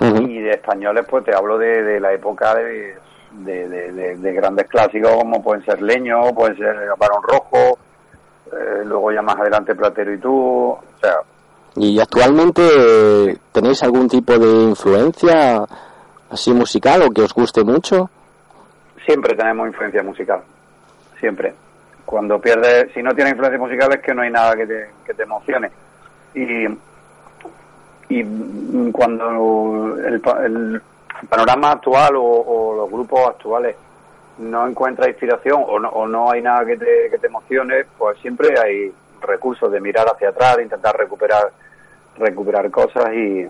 Y 0.00 0.40
de 0.40 0.52
españoles, 0.52 1.04
pues 1.10 1.24
te 1.24 1.34
hablo 1.34 1.58
de, 1.58 2.00
la 2.00 2.12
época 2.12 2.54
de 2.54 2.96
de, 3.32 3.68
de, 3.68 4.16
de, 4.16 4.32
grandes 4.32 4.66
clásicos 4.66 5.12
como 5.12 5.42
pueden 5.42 5.64
ser 5.64 5.80
Leño, 5.82 6.32
pueden 6.34 6.56
ser 6.56 6.76
Barón 6.98 7.22
Rojo, 7.22 7.78
eh, 8.52 8.82
luego 8.84 9.12
ya 9.12 9.22
más 9.22 9.36
adelante 9.36 9.74
Platero 9.74 10.12
y 10.12 10.18
tú, 10.18 10.70
o 10.70 10.80
sea... 11.00 11.16
¿Y 11.76 12.00
actualmente 12.00 13.38
tenéis 13.52 13.82
algún 13.82 14.08
tipo 14.08 14.38
de 14.38 14.62
influencia 14.64 15.64
así 16.30 16.52
musical 16.52 17.02
o 17.02 17.10
que 17.10 17.22
os 17.22 17.32
guste 17.32 17.62
mucho? 17.64 18.10
Siempre 19.04 19.34
tenemos 19.34 19.68
influencia 19.68 20.02
musical, 20.02 20.40
siempre. 21.18 21.54
Cuando 22.04 22.40
pierdes, 22.40 22.92
si 22.92 23.02
no 23.02 23.14
tienes 23.14 23.32
influencia 23.32 23.58
musical 23.58 23.92
es 23.94 24.00
que 24.00 24.14
no 24.14 24.22
hay 24.22 24.30
nada 24.30 24.56
que 24.56 24.66
te, 24.66 24.90
que 25.04 25.14
te 25.14 25.22
emocione. 25.22 25.70
Y, 26.34 26.66
y 28.08 28.92
cuando 28.92 29.96
el, 29.98 30.20
el 30.44 30.82
panorama 31.28 31.72
actual 31.72 32.14
o, 32.16 32.74
los 32.76 32.90
grupos 32.90 33.28
actuales 33.28 33.76
no 34.38 34.66
encuentra 34.66 35.08
inspiración 35.08 35.62
o 35.66 35.78
no, 35.78 35.88
o 35.90 36.08
no 36.08 36.30
hay 36.30 36.42
nada 36.42 36.64
que 36.64 36.76
te, 36.76 37.10
que 37.10 37.18
te 37.18 37.26
emocione, 37.26 37.84
pues 37.98 38.18
siempre 38.20 38.58
hay 38.58 38.92
recursos 39.22 39.70
de 39.70 39.80
mirar 39.80 40.06
hacia 40.06 40.30
atrás, 40.30 40.56
de 40.56 40.64
intentar 40.64 40.96
recuperar 40.96 41.52
recuperar 42.18 42.70
cosas 42.70 43.12
y, 43.14 43.46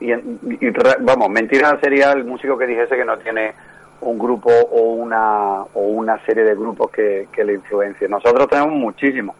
y, 0.00 0.70
vamos, 1.00 1.30
mentira 1.30 1.78
sería 1.80 2.12
el 2.12 2.24
músico 2.24 2.56
que 2.56 2.66
dijese 2.66 2.96
que 2.96 3.04
no 3.04 3.18
tiene 3.18 3.54
un 4.00 4.18
grupo 4.18 4.50
o 4.50 4.92
una 4.92 5.62
o 5.74 5.80
una 5.80 6.24
serie 6.24 6.44
de 6.44 6.54
grupos 6.54 6.90
que, 6.90 7.28
que 7.32 7.44
le 7.44 7.54
influencien. 7.54 8.10
Nosotros 8.10 8.48
tenemos 8.48 8.74
muchísimo, 8.74 9.34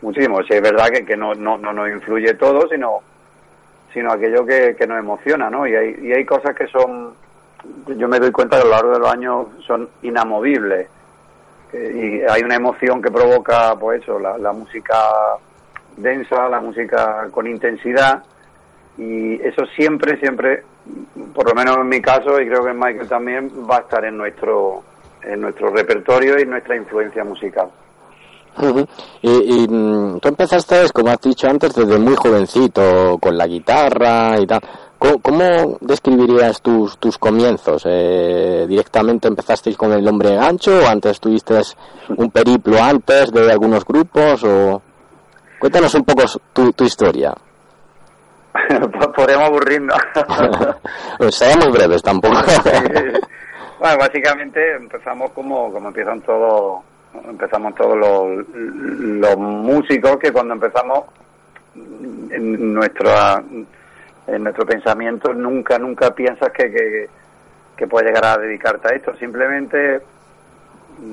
muchísimo. 0.00 0.42
Si 0.44 0.54
es 0.54 0.62
verdad 0.62 0.88
que, 0.88 1.04
que 1.04 1.16
no, 1.16 1.34
no, 1.34 1.58
no 1.58 1.72
nos 1.72 1.90
influye 1.90 2.34
todo, 2.34 2.66
sino 2.68 3.02
sino 3.92 4.12
aquello 4.12 4.44
que, 4.44 4.76
que 4.76 4.86
nos 4.86 4.98
emociona, 4.98 5.50
¿no? 5.50 5.66
Y 5.66 5.74
hay, 5.74 5.96
y 6.02 6.12
hay 6.12 6.24
cosas 6.24 6.54
que 6.54 6.66
son, 6.68 7.14
yo 7.96 8.08
me 8.08 8.18
doy 8.18 8.30
cuenta 8.30 8.56
que 8.56 8.62
a 8.62 8.64
lo 8.66 8.70
largo 8.70 8.92
de 8.92 8.98
los 8.98 9.10
años 9.10 9.46
son 9.66 9.88
inamovibles. 10.02 10.88
Y 11.72 12.20
hay 12.22 12.42
una 12.42 12.56
emoción 12.56 13.02
que 13.02 13.10
provoca, 13.10 13.74
pues 13.78 14.02
eso, 14.02 14.18
la, 14.18 14.52
música 14.52 14.98
densa, 15.96 16.48
la 16.48 16.60
música 16.60 17.28
con 17.30 17.46
intensidad, 17.46 18.22
y 18.96 19.34
eso 19.42 19.66
siempre, 19.76 20.18
siempre, 20.18 20.62
por 21.34 21.48
lo 21.48 21.54
menos 21.54 21.76
en 21.76 21.88
mi 21.88 22.00
caso, 22.00 22.40
y 22.40 22.48
creo 22.48 22.64
que 22.64 22.70
en 22.70 22.78
Michael 22.78 23.08
también, 23.08 23.50
va 23.70 23.76
a 23.76 23.80
estar 23.80 24.04
en 24.04 24.16
nuestro, 24.16 24.82
en 25.22 25.40
nuestro 25.40 25.70
repertorio 25.70 26.40
y 26.40 26.46
nuestra 26.46 26.76
influencia 26.76 27.22
musical 27.24 27.68
y, 29.22 29.68
mm, 29.68 30.18
tú 30.20 30.28
empezaste, 30.28 30.90
como 30.92 31.10
has 31.10 31.20
dicho 31.20 31.48
antes, 31.48 31.74
desde 31.74 31.98
muy 31.98 32.14
jovencito, 32.16 33.18
con 33.20 33.36
la 33.36 33.46
guitarra 33.46 34.38
y 34.40 34.46
tal. 34.46 34.60
¿Cómo, 34.98 35.78
describirías 35.80 36.60
tus, 36.60 36.98
tus 36.98 37.18
comienzos? 37.18 37.84
Eh, 37.86 38.66
¿Directamente 38.68 39.28
empezasteis 39.28 39.76
con 39.76 39.92
el 39.92 40.06
hombre 40.08 40.34
gancho 40.34 40.80
o 40.80 40.86
antes 40.88 41.20
tuviste 41.20 41.60
un 42.16 42.30
periplo 42.30 42.82
antes 42.82 43.30
de 43.30 43.52
algunos 43.52 43.84
grupos? 43.84 44.42
o 44.44 44.82
Cuéntanos 45.58 45.94
un 45.94 46.04
poco 46.04 46.22
tu, 46.52 46.72
tu 46.72 46.84
historia. 46.84 47.32
Podemos 49.16 49.48
aburrirnos. 49.48 49.98
pues 51.18 51.34
seamos 51.34 51.70
breves 51.70 52.02
tampoco. 52.02 52.34
bueno, 53.80 53.98
básicamente 53.98 54.76
empezamos 54.76 55.30
como, 55.30 55.72
como 55.72 55.88
empiezan 55.88 56.20
todos 56.22 56.80
empezamos 57.28 57.74
todos 57.74 57.96
los, 57.96 58.46
los 58.54 59.36
músicos 59.38 60.18
que 60.18 60.30
cuando 60.30 60.54
empezamos 60.54 61.04
en 61.74 62.74
nuestro 62.74 63.10
en 64.28 64.44
nuestro 64.44 64.66
pensamiento 64.66 65.32
nunca 65.32 65.78
nunca 65.78 66.14
piensas 66.14 66.50
que, 66.52 66.70
que, 66.70 67.08
que 67.76 67.86
puedes 67.86 68.08
llegar 68.08 68.24
a 68.24 68.38
dedicarte 68.38 68.88
a 68.88 68.96
esto 68.96 69.16
simplemente 69.16 70.00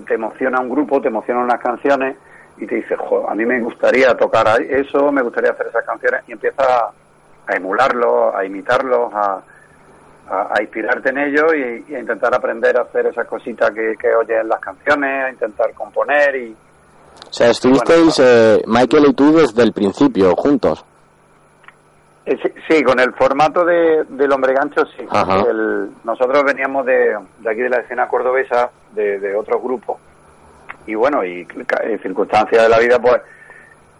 te 0.07 0.13
emociona 0.13 0.59
un 0.59 0.69
grupo 0.69 1.01
te 1.01 1.07
emociona 1.07 1.41
unas 1.41 1.59
canciones 1.59 2.17
y 2.57 2.65
te 2.65 2.75
dices 2.75 2.97
a 3.27 3.35
mí 3.35 3.45
me 3.45 3.59
gustaría 3.61 4.15
tocar 4.15 4.61
eso 4.61 5.11
me 5.11 5.21
gustaría 5.21 5.51
hacer 5.51 5.67
esas 5.67 5.85
canciones 5.85 6.23
y 6.27 6.33
empiezas 6.33 6.67
a, 6.67 6.91
a 7.47 7.55
emularlos 7.55 8.35
a 8.35 8.45
imitarlos 8.45 9.13
a 9.13 9.41
a, 10.29 10.61
inspirarte 10.61 11.09
en 11.09 11.17
ello 11.19 11.53
y, 11.53 11.93
a 11.93 11.99
intentar 11.99 12.33
aprender 12.33 12.77
a 12.77 12.81
hacer 12.81 13.07
esas 13.07 13.27
cositas 13.27 13.71
que, 13.71 13.95
que 13.99 14.13
oyes 14.15 14.41
en 14.41 14.47
las 14.47 14.59
canciones, 14.59 15.25
a 15.25 15.29
intentar 15.29 15.73
componer 15.73 16.35
y... 16.35 16.55
O 17.29 17.33
sea, 17.33 17.49
estuvisteis 17.49 18.19
eh, 18.19 18.61
Michael 18.65 19.05
y 19.09 19.13
tú 19.13 19.35
desde 19.37 19.63
el 19.63 19.73
principio, 19.73 20.35
juntos. 20.35 20.83
Eh, 22.25 22.37
sí, 22.67 22.83
con 22.83 22.99
el 22.99 23.13
formato 23.13 23.63
de, 23.63 24.03
del 24.09 24.31
hombre 24.31 24.53
gancho, 24.53 24.85
sí. 24.97 25.05
nosotros 26.03 26.43
veníamos 26.43 26.85
de, 26.85 27.17
de, 27.39 27.49
aquí 27.49 27.61
de 27.61 27.69
la 27.69 27.77
escena 27.77 28.07
cordobesa, 28.07 28.71
de, 28.93 29.19
de 29.19 29.35
otros 29.35 29.61
grupos. 29.61 29.97
Y 30.87 30.95
bueno, 30.95 31.23
y, 31.23 31.47
en 31.83 31.99
circunstancias 31.99 32.63
de 32.63 32.69
la 32.69 32.79
vida, 32.79 32.99
pues 32.99 33.21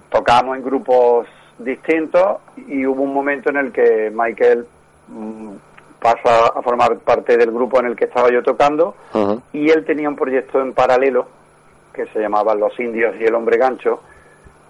tocábamos 0.10 0.58
en 0.58 0.64
grupos 0.64 1.28
distintos 1.60 2.38
y 2.68 2.86
hubo 2.86 3.04
un 3.04 3.14
momento 3.14 3.50
en 3.50 3.58
el 3.58 3.72
que 3.72 4.12
Michael 4.14 4.66
mm, 5.08 5.52
pasa 6.00 6.48
a 6.48 6.62
formar 6.62 6.98
parte 7.00 7.38
del 7.38 7.52
grupo 7.52 7.80
en 7.80 7.88
el 7.88 7.96
que 7.96 8.06
estaba 8.06 8.30
yo 8.30 8.44
tocando 8.44 8.96
y 9.54 9.70
él 9.70 9.86
tenía 9.86 10.10
un 10.10 10.16
proyecto 10.16 10.62
en 10.62 10.74
paralelo 10.74 11.28
que 11.94 12.06
se 12.08 12.20
llamaba 12.20 12.54
Los 12.56 12.80
Indios 12.80 13.16
y 13.20 13.24
el 13.24 13.34
Hombre 13.34 13.58
Gancho 13.58 14.02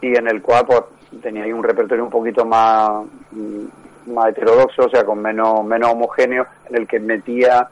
y 0.01 0.15
en 0.15 0.27
el 0.27 0.41
cual 0.41 0.65
pues 0.65 0.83
tenía 1.21 1.43
ahí 1.43 1.53
un 1.53 1.63
repertorio 1.63 2.03
un 2.03 2.09
poquito 2.09 2.45
más, 2.45 3.05
mm, 3.31 4.13
más 4.13 4.29
heterodoxo, 4.29 4.85
o 4.85 4.89
sea, 4.89 5.05
con 5.05 5.21
menos, 5.21 5.63
menos 5.63 5.91
homogéneo, 5.91 6.45
en 6.69 6.75
el 6.75 6.87
que 6.87 6.99
metía 6.99 7.69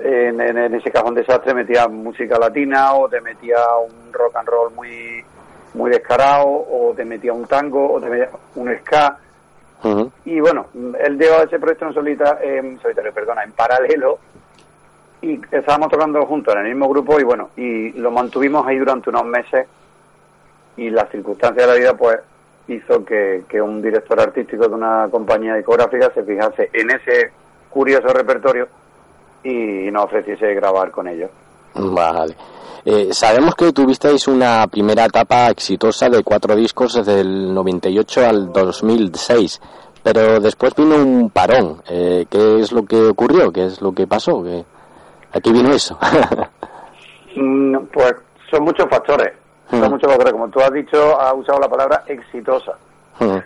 en, 0.00 0.40
en, 0.40 0.74
ese 0.74 0.90
cajón 0.90 1.14
desastre 1.14 1.54
metía 1.54 1.86
música 1.86 2.36
latina 2.36 2.94
o 2.94 3.08
te 3.08 3.20
metía 3.20 3.58
un 3.78 4.12
rock 4.12 4.36
and 4.36 4.48
roll 4.48 4.72
muy 4.74 5.24
muy 5.74 5.90
descarado 5.90 6.46
o 6.46 6.92
te 6.96 7.04
metía 7.04 7.32
un 7.32 7.46
tango 7.46 7.92
o 7.92 8.00
te 8.00 8.08
metía 8.08 8.30
un 8.54 8.76
ska. 8.78 9.18
Y 10.24 10.40
bueno, 10.40 10.68
él 10.98 11.18
llevaba 11.18 11.42
ese 11.42 11.58
proyecto 11.58 11.86
en 11.86 11.92
solita, 11.92 12.38
en 12.40 12.80
solitario, 12.80 13.12
perdona, 13.12 13.44
en 13.44 13.52
paralelo, 13.52 14.18
y 15.20 15.38
estábamos 15.50 15.90
tocando 15.90 16.24
juntos 16.24 16.54
en 16.54 16.60
el 16.62 16.68
mismo 16.68 16.88
grupo 16.88 17.20
y 17.20 17.22
bueno, 17.22 17.50
y 17.56 17.92
lo 17.92 18.10
mantuvimos 18.10 18.66
ahí 18.66 18.78
durante 18.78 19.10
unos 19.10 19.26
meses 19.26 19.66
y 20.78 20.88
las 20.88 21.10
circunstancias 21.10 21.66
de 21.66 21.72
la 21.72 21.78
vida 21.78 21.94
pues 21.94 22.18
hizo 22.68 23.04
que, 23.04 23.44
que 23.48 23.60
un 23.60 23.82
director 23.82 24.20
artístico 24.20 24.68
de 24.68 24.74
una 24.74 25.08
compañía 25.10 25.54
discográfica 25.54 26.10
se 26.14 26.22
fijase 26.22 26.70
en 26.72 26.90
ese 26.90 27.30
curioso 27.70 28.08
repertorio 28.08 28.68
y 29.42 29.90
nos 29.90 30.04
ofreciese 30.04 30.54
grabar 30.54 30.90
con 30.90 31.08
ellos. 31.08 31.30
Vale. 31.74 32.34
Eh, 32.84 33.08
sabemos 33.12 33.54
que 33.54 33.72
tuvisteis 33.72 34.28
una 34.28 34.66
primera 34.66 35.06
etapa 35.06 35.48
exitosa 35.48 36.08
de 36.08 36.22
cuatro 36.22 36.54
discos 36.54 36.94
desde 36.94 37.20
el 37.20 37.54
98 37.54 38.26
al 38.26 38.52
2006, 38.52 39.60
pero 40.02 40.38
después 40.40 40.74
vino 40.74 40.96
un 40.96 41.30
parón. 41.30 41.82
Eh, 41.88 42.26
¿Qué 42.28 42.60
es 42.60 42.72
lo 42.72 42.84
que 42.84 43.02
ocurrió? 43.06 43.50
¿Qué 43.52 43.64
es 43.66 43.80
lo 43.80 43.92
que 43.92 44.06
pasó? 44.06 44.42
¿Qué... 44.42 44.64
Aquí 45.32 45.52
vino 45.52 45.72
eso. 45.72 45.98
Mm, 47.36 47.86
pues 47.92 48.14
son 48.48 48.62
muchos 48.62 48.86
factores. 48.88 49.32
Son 49.70 49.80
mm. 49.80 49.90
muchos 49.90 50.10
factores. 50.10 50.32
Como 50.32 50.48
tú 50.48 50.60
has 50.60 50.72
dicho, 50.72 51.20
has 51.20 51.34
usado 51.34 51.60
la 51.60 51.68
palabra 51.68 52.02
exitosa. 52.06 52.72
Mm. 53.20 53.38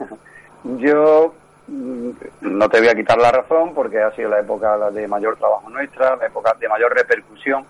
Yo 0.78 1.32
no 1.68 2.68
te 2.68 2.78
voy 2.78 2.88
a 2.88 2.94
quitar 2.94 3.18
la 3.18 3.30
razón 3.30 3.74
porque 3.74 4.00
ha 4.00 4.10
sido 4.12 4.30
la 4.30 4.40
época 4.40 4.90
de 4.90 5.06
mayor 5.06 5.36
trabajo 5.36 5.68
nuestra, 5.68 6.16
la 6.16 6.26
época 6.26 6.54
de 6.58 6.68
mayor 6.68 6.94
repercusión 6.94 7.64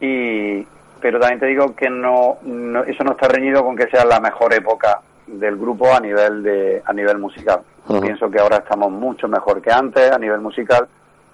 y, 0.00 0.66
pero 1.00 1.20
también 1.20 1.40
te 1.40 1.46
digo 1.46 1.74
que 1.74 1.90
no, 1.90 2.38
eso 2.86 3.04
no 3.04 3.12
está 3.12 3.28
reñido 3.28 3.64
con 3.64 3.76
que 3.76 3.88
sea 3.88 4.04
la 4.04 4.20
mejor 4.20 4.52
época 4.54 5.00
del 5.26 5.56
grupo 5.56 5.92
a 5.92 6.00
nivel 6.00 6.42
de 6.42 6.82
a 6.84 6.92
nivel 6.92 7.18
musical. 7.18 7.60
Pienso 8.00 8.30
que 8.30 8.38
ahora 8.38 8.58
estamos 8.58 8.90
mucho 8.90 9.28
mejor 9.28 9.60
que 9.60 9.72
antes 9.72 10.10
a 10.10 10.18
nivel 10.18 10.40
musical, 10.40 10.86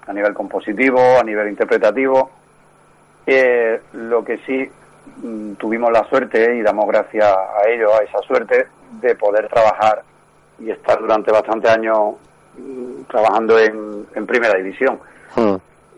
a 0.06 0.12
nivel 0.12 0.34
compositivo, 0.34 1.18
a 1.18 1.22
nivel 1.22 1.48
interpretativo. 1.48 2.30
Eh, 3.26 3.80
lo 3.92 4.24
que 4.24 4.38
sí 4.38 4.66
mm, 4.66 4.70
tuvimos 5.58 5.92
la 5.92 6.04
suerte 6.08 6.56
y 6.56 6.62
damos 6.62 6.86
gracias 6.86 7.26
a 7.26 7.68
ello, 7.68 7.94
a 7.94 8.02
esa 8.02 8.18
suerte 8.20 8.66
de 9.00 9.14
poder 9.14 9.48
trabajar 9.48 10.02
y 10.58 10.70
estar 10.70 10.98
durante 11.00 11.30
bastantes 11.30 11.70
años 11.70 12.14
mm, 12.56 13.02
trabajando 13.08 13.58
en, 13.58 14.06
en 14.14 14.26
primera 14.26 14.54
división 14.58 14.98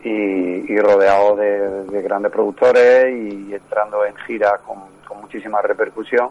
y, 0.03 0.79
rodeado 0.79 1.35
de, 1.35 2.01
grandes 2.01 2.31
productores 2.31 3.13
y 3.15 3.53
entrando 3.53 4.05
en 4.05 4.15
giras 4.27 4.59
con, 4.65 4.91
muchísima 5.21 5.61
repercusión. 5.61 6.29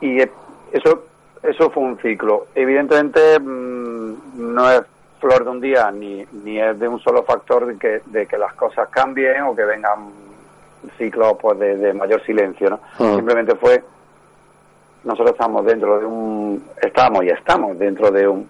Y 0.00 0.20
eso, 0.20 1.04
eso 1.42 1.70
fue 1.70 1.82
un 1.82 1.98
ciclo. 1.98 2.46
Evidentemente 2.54 3.38
mm, 3.38 4.14
no 4.36 4.70
es 4.70 4.82
flor 5.20 5.44
de 5.44 5.50
un 5.50 5.60
día 5.60 5.90
ni, 5.90 6.24
ni 6.44 6.58
es 6.58 6.78
de 6.78 6.88
un 6.88 6.98
solo 7.00 7.22
factor 7.22 7.66
de 7.66 7.78
que, 7.78 8.02
de 8.06 8.26
que 8.26 8.36
las 8.36 8.54
cosas 8.54 8.88
cambien 8.88 9.42
o 9.42 9.54
que 9.54 9.64
vengan 9.64 10.10
ciclos 10.98 11.34
pues, 11.40 11.58
de, 11.58 11.92
mayor 11.94 12.24
silencio. 12.24 12.70
¿no? 12.70 12.80
Ah. 12.98 13.14
Simplemente 13.16 13.54
fue 13.56 13.82
nosotros 15.04 15.32
estamos 15.32 15.64
dentro 15.64 15.98
de 15.98 16.06
un 16.06 16.64
estamos 16.80 17.24
y 17.24 17.28
estamos 17.28 17.78
dentro 17.78 18.10
de 18.10 18.28
un 18.28 18.48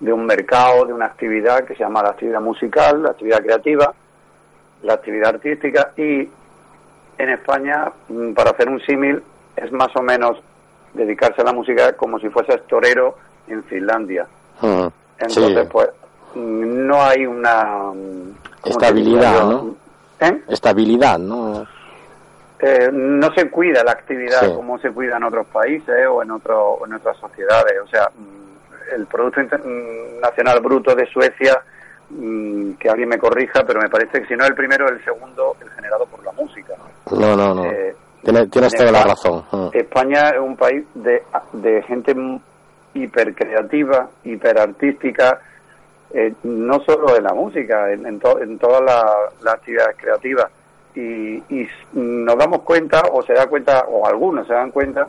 de 0.00 0.12
un 0.12 0.26
mercado, 0.26 0.84
de 0.84 0.92
una 0.92 1.06
actividad 1.06 1.64
que 1.64 1.74
se 1.74 1.82
llama 1.82 2.02
la 2.02 2.10
actividad 2.10 2.40
musical, 2.40 3.02
la 3.02 3.10
actividad 3.10 3.42
creativa, 3.42 3.94
la 4.82 4.94
actividad 4.94 5.34
artística 5.36 5.92
y 5.96 6.28
en 7.16 7.30
España, 7.30 7.90
mm, 8.08 8.32
para 8.32 8.50
hacer 8.50 8.68
un 8.68 8.80
símil, 8.80 9.22
es 9.56 9.72
más 9.72 9.94
o 9.94 10.02
menos 10.02 10.38
dedicarse 10.92 11.40
a 11.40 11.44
la 11.44 11.52
música 11.52 11.94
como 11.94 12.18
si 12.18 12.28
fuese 12.28 12.58
torero 12.68 13.16
en 13.46 13.62
Finlandia. 13.64 14.26
Mm, 14.60 14.86
Entonces, 15.18 15.62
sí. 15.62 15.68
pues, 15.70 15.88
mm, 16.34 16.86
no 16.86 17.02
hay 17.02 17.24
una... 17.24 17.92
mm, 17.92 18.34
¿cómo 18.60 18.62
te 18.62 18.70
Estabilidad? 18.70 19.44
¿no? 19.44 19.76
¿Eh? 20.28 20.42
Estabilidad, 20.48 21.18
¿no? 21.18 21.66
Eh, 22.60 22.88
no 22.92 23.32
se 23.34 23.50
cuida 23.50 23.82
la 23.84 23.92
actividad 23.92 24.40
Sí. 24.40 24.52
como 24.54 24.78
se 24.78 24.90
cuida 24.90 25.16
en 25.16 25.24
otros 25.24 25.46
países 25.48 26.06
o 26.08 26.22
en, 26.22 26.30
otro, 26.30 26.78
en 26.86 26.94
otras 26.94 27.16
sociedades. 27.18 27.74
O 27.84 27.88
sea, 27.88 28.08
mm, 28.16 28.94
el 28.94 29.06
Producto 29.06 29.40
mm, 29.42 30.20
Nacional 30.20 30.60
Bruto 30.60 30.94
de 30.94 31.06
Suecia, 31.06 31.60
mm, 32.10 32.72
que 32.74 32.88
alguien 32.88 33.08
me 33.08 33.18
corrija, 33.18 33.64
pero 33.66 33.80
me 33.80 33.88
parece 33.88 34.20
que 34.22 34.26
si 34.28 34.34
no 34.34 34.46
el 34.46 34.54
primero, 34.54 34.88
el 34.88 35.02
segundo, 35.04 35.56
el 35.60 35.68
generado 35.70 36.06
por 36.06 36.24
la 36.24 36.32
música. 36.32 36.74
No, 37.10 37.36
no, 37.36 37.54
no. 37.54 37.64
Eh, 37.66 37.94
Tienes, 38.22 38.50
tienes 38.50 38.72
en 38.72 38.78
toda 38.78 38.92
la 38.92 39.02
razón. 39.04 39.44
Mm. 39.52 39.68
España 39.74 40.30
es 40.30 40.38
un 40.40 40.56
país 40.56 40.82
de, 40.94 41.22
de 41.52 41.82
gente 41.82 42.14
hipercreativa, 42.94 44.08
hiperartística, 44.24 45.40
eh, 46.14 46.32
no 46.44 46.80
solo 46.80 47.12
de 47.12 47.20
la 47.20 47.34
música, 47.34 47.92
en, 47.92 48.06
en, 48.06 48.18
to- 48.20 48.40
en 48.40 48.58
todas 48.58 48.80
la- 48.82 49.28
las 49.42 49.54
actividades 49.54 49.96
creativas. 49.98 50.50
Y, 50.94 51.42
y 51.52 51.68
nos 51.92 52.38
damos 52.38 52.62
cuenta, 52.62 53.02
o 53.12 53.20
se 53.22 53.32
da 53.34 53.46
cuenta, 53.48 53.84
o 53.88 54.06
algunos 54.06 54.46
se 54.46 54.54
dan 54.54 54.70
cuenta, 54.70 55.08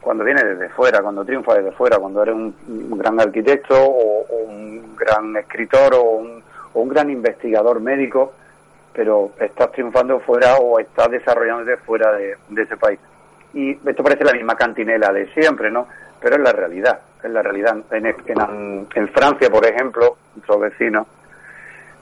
cuando 0.00 0.22
viene 0.24 0.44
desde 0.44 0.68
fuera, 0.68 1.00
cuando 1.00 1.24
triunfa 1.24 1.54
desde 1.54 1.72
fuera, 1.72 1.98
cuando 1.98 2.22
eres 2.22 2.34
un, 2.34 2.54
gran 2.98 3.18
arquitecto 3.18 3.74
o, 3.82 4.26
un 4.44 4.94
gran 4.94 5.34
escritor 5.36 5.94
o 5.94 6.02
un, 6.02 6.42
o 6.74 6.80
un 6.80 6.88
gran 6.88 7.10
investigador 7.10 7.80
médico, 7.80 8.32
pero 8.92 9.30
estás 9.40 9.72
triunfando 9.72 10.20
fuera 10.20 10.56
o 10.56 10.78
estás 10.78 11.10
desarrollándote 11.10 11.76
fuera 11.78 12.12
de 12.12 12.36
ese 12.62 12.76
país. 12.76 13.00
Y 13.54 13.72
esto 13.88 14.02
parece 14.02 14.22
la 14.24 14.32
misma 14.34 14.54
cantinela 14.54 15.12
de 15.12 15.26
siempre, 15.32 15.70
¿no? 15.70 15.88
Pero 16.26 16.38
es 16.38 16.42
la 16.42 16.50
realidad, 16.52 16.98
es 17.22 17.30
la 17.30 17.40
realidad. 17.40 17.76
En, 17.92 18.04
en, 18.04 18.88
en 18.92 19.08
Francia, 19.10 19.48
por 19.48 19.64
ejemplo, 19.64 20.16
nuestros 20.34 20.58
vecinos, 20.60 21.06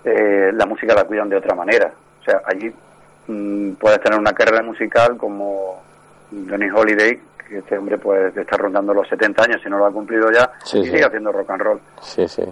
eh, 0.02 0.50
la 0.54 0.64
música 0.64 0.94
la 0.94 1.04
cuidan 1.04 1.28
de 1.28 1.37
otra 1.37 1.54
manera. 1.54 1.92
O 2.22 2.24
sea, 2.24 2.40
allí 2.46 2.72
mm, 3.26 3.72
puedes 3.72 4.00
tener 4.00 4.18
una 4.18 4.32
carrera 4.32 4.62
musical 4.62 5.18
como 5.18 5.82
Johnny 6.30 6.70
Holiday, 6.70 7.20
que 7.46 7.58
este 7.58 7.76
hombre 7.76 7.98
pues 7.98 8.34
está 8.34 8.56
rondando 8.56 8.94
los 8.94 9.06
70 9.10 9.42
años, 9.44 9.60
si 9.62 9.68
no 9.68 9.76
lo 9.76 9.84
ha 9.84 9.92
cumplido 9.92 10.30
ya, 10.32 10.50
Sí, 10.64 10.78
y 10.78 10.84
sí. 10.84 10.90
sigue 10.92 11.04
haciendo 11.04 11.30
rock 11.30 11.50
and 11.50 11.60
roll. 11.60 11.80
Sí, 12.00 12.26
sí. 12.26 12.44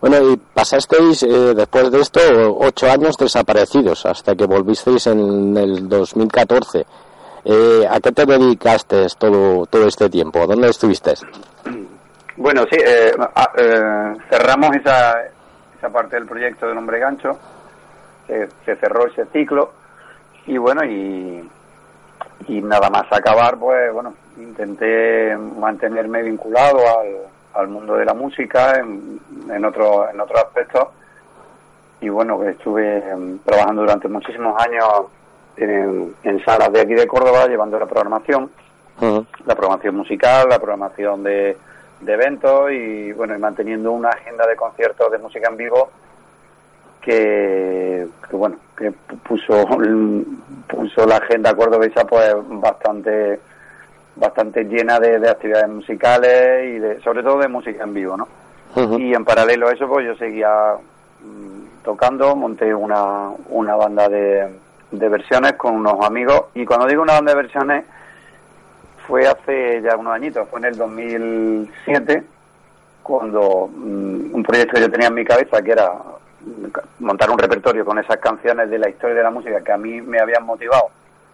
Bueno, 0.00 0.32
y 0.32 0.36
pasasteis 0.36 1.22
eh, 1.22 1.54
después 1.54 1.92
de 1.92 2.00
esto 2.00 2.20
ocho 2.58 2.90
años 2.90 3.16
desaparecidos 3.16 4.04
hasta 4.04 4.34
que 4.34 4.46
volvisteis 4.46 5.06
en 5.06 5.56
el 5.56 5.88
2014. 5.88 6.84
Eh, 7.44 7.86
¿A 7.90 7.98
qué 8.00 8.12
te 8.12 8.24
dedicaste 8.24 9.06
todo, 9.18 9.66
todo 9.66 9.86
este 9.88 10.08
tiempo? 10.08 10.46
¿Dónde 10.46 10.68
estuviste? 10.68 11.14
Bueno, 12.36 12.62
sí, 12.70 12.78
eh, 12.78 13.12
ah, 13.34 13.50
eh, 13.56 14.16
cerramos 14.30 14.70
esa, 14.76 15.14
esa 15.76 15.90
parte 15.90 16.16
del 16.16 16.26
proyecto 16.26 16.66
del 16.66 16.78
Hombre 16.78 17.00
Gancho, 17.00 17.38
se, 18.26 18.48
se 18.64 18.76
cerró 18.76 19.06
ese 19.06 19.26
ciclo 19.26 19.72
y 20.46 20.56
bueno, 20.56 20.84
y, 20.84 21.50
y 22.48 22.62
nada 22.62 22.88
más 22.90 23.04
acabar, 23.10 23.58
pues 23.58 23.92
bueno, 23.92 24.14
intenté 24.38 25.36
mantenerme 25.36 26.22
vinculado 26.22 26.78
al, 26.78 27.16
al 27.54 27.68
mundo 27.68 27.96
de 27.96 28.04
la 28.04 28.14
música 28.14 28.78
en, 28.78 29.20
en 29.50 29.64
otro 29.64 30.08
en 30.08 30.20
otros 30.20 30.40
aspectos 30.40 30.88
y 32.00 32.08
bueno, 32.08 32.42
estuve 32.44 32.98
em, 33.10 33.38
trabajando 33.40 33.82
durante 33.82 34.08
muchísimos 34.08 34.60
años 34.60 35.06
en, 35.56 36.14
en 36.22 36.44
salas 36.44 36.72
de 36.72 36.80
aquí 36.80 36.94
de 36.94 37.06
Córdoba 37.06 37.46
llevando 37.46 37.78
la 37.78 37.86
programación 37.86 38.50
la 39.46 39.54
programación 39.56 39.96
musical, 39.96 40.48
la 40.48 40.58
programación 40.58 41.22
de, 41.22 41.56
de 42.00 42.12
eventos 42.12 42.70
y 42.70 43.12
bueno, 43.12 43.34
y 43.34 43.38
manteniendo 43.38 43.90
una 43.90 44.10
agenda 44.10 44.46
de 44.46 44.54
conciertos 44.54 45.10
de 45.10 45.18
música 45.18 45.48
en 45.48 45.56
vivo 45.56 45.90
que, 47.00 48.06
que, 48.30 48.36
bueno, 48.36 48.56
que 48.76 48.92
puso 48.92 49.66
puso 50.68 51.06
la 51.06 51.16
agenda 51.16 51.54
cordobesa 51.54 52.04
pues 52.04 52.32
bastante 52.48 53.40
bastante 54.14 54.64
llena 54.64 55.00
de, 55.00 55.18
de 55.18 55.28
actividades 55.28 55.68
musicales 55.68 56.76
y 56.76 56.78
de, 56.78 57.00
sobre 57.00 57.22
todo 57.22 57.38
de 57.38 57.48
música 57.48 57.82
en 57.82 57.94
vivo, 57.94 58.16
¿no? 58.16 58.28
Y 58.98 59.12
en 59.12 59.24
paralelo 59.24 59.68
a 59.68 59.72
eso, 59.72 59.86
pues 59.86 60.06
yo 60.06 60.14
seguía 60.16 60.74
mm, 61.22 61.82
tocando, 61.82 62.34
monté 62.36 62.74
una, 62.74 63.30
una 63.48 63.76
banda 63.76 64.08
de, 64.08 64.48
de 64.92 65.08
versiones 65.08 65.54
con 65.54 65.74
unos 65.74 66.04
amigos. 66.04 66.44
Y 66.54 66.64
cuando 66.64 66.86
digo 66.86 67.02
una 67.02 67.14
banda 67.14 67.32
de 67.32 67.42
versiones, 67.42 67.84
fue 69.06 69.26
hace 69.26 69.82
ya 69.82 69.96
unos 69.96 70.14
añitos, 70.14 70.48
fue 70.48 70.60
en 70.60 70.66
el 70.66 70.76
2007, 70.76 72.22
cuando 73.02 73.68
mm, 73.74 74.34
un 74.34 74.42
proyecto 74.42 74.74
que 74.74 74.82
yo 74.82 74.90
tenía 74.90 75.08
en 75.08 75.14
mi 75.14 75.24
cabeza, 75.24 75.62
que 75.62 75.72
era 75.72 75.92
mm, 75.92 77.04
montar 77.04 77.30
un 77.30 77.38
repertorio 77.38 77.84
con 77.84 77.98
esas 77.98 78.18
canciones 78.18 78.70
de 78.70 78.78
la 78.78 78.88
historia 78.88 79.16
de 79.16 79.22
la 79.22 79.30
música 79.30 79.60
que 79.62 79.72
a 79.72 79.76
mí 79.76 80.00
me 80.00 80.20
habían 80.20 80.44
motivado 80.44 80.90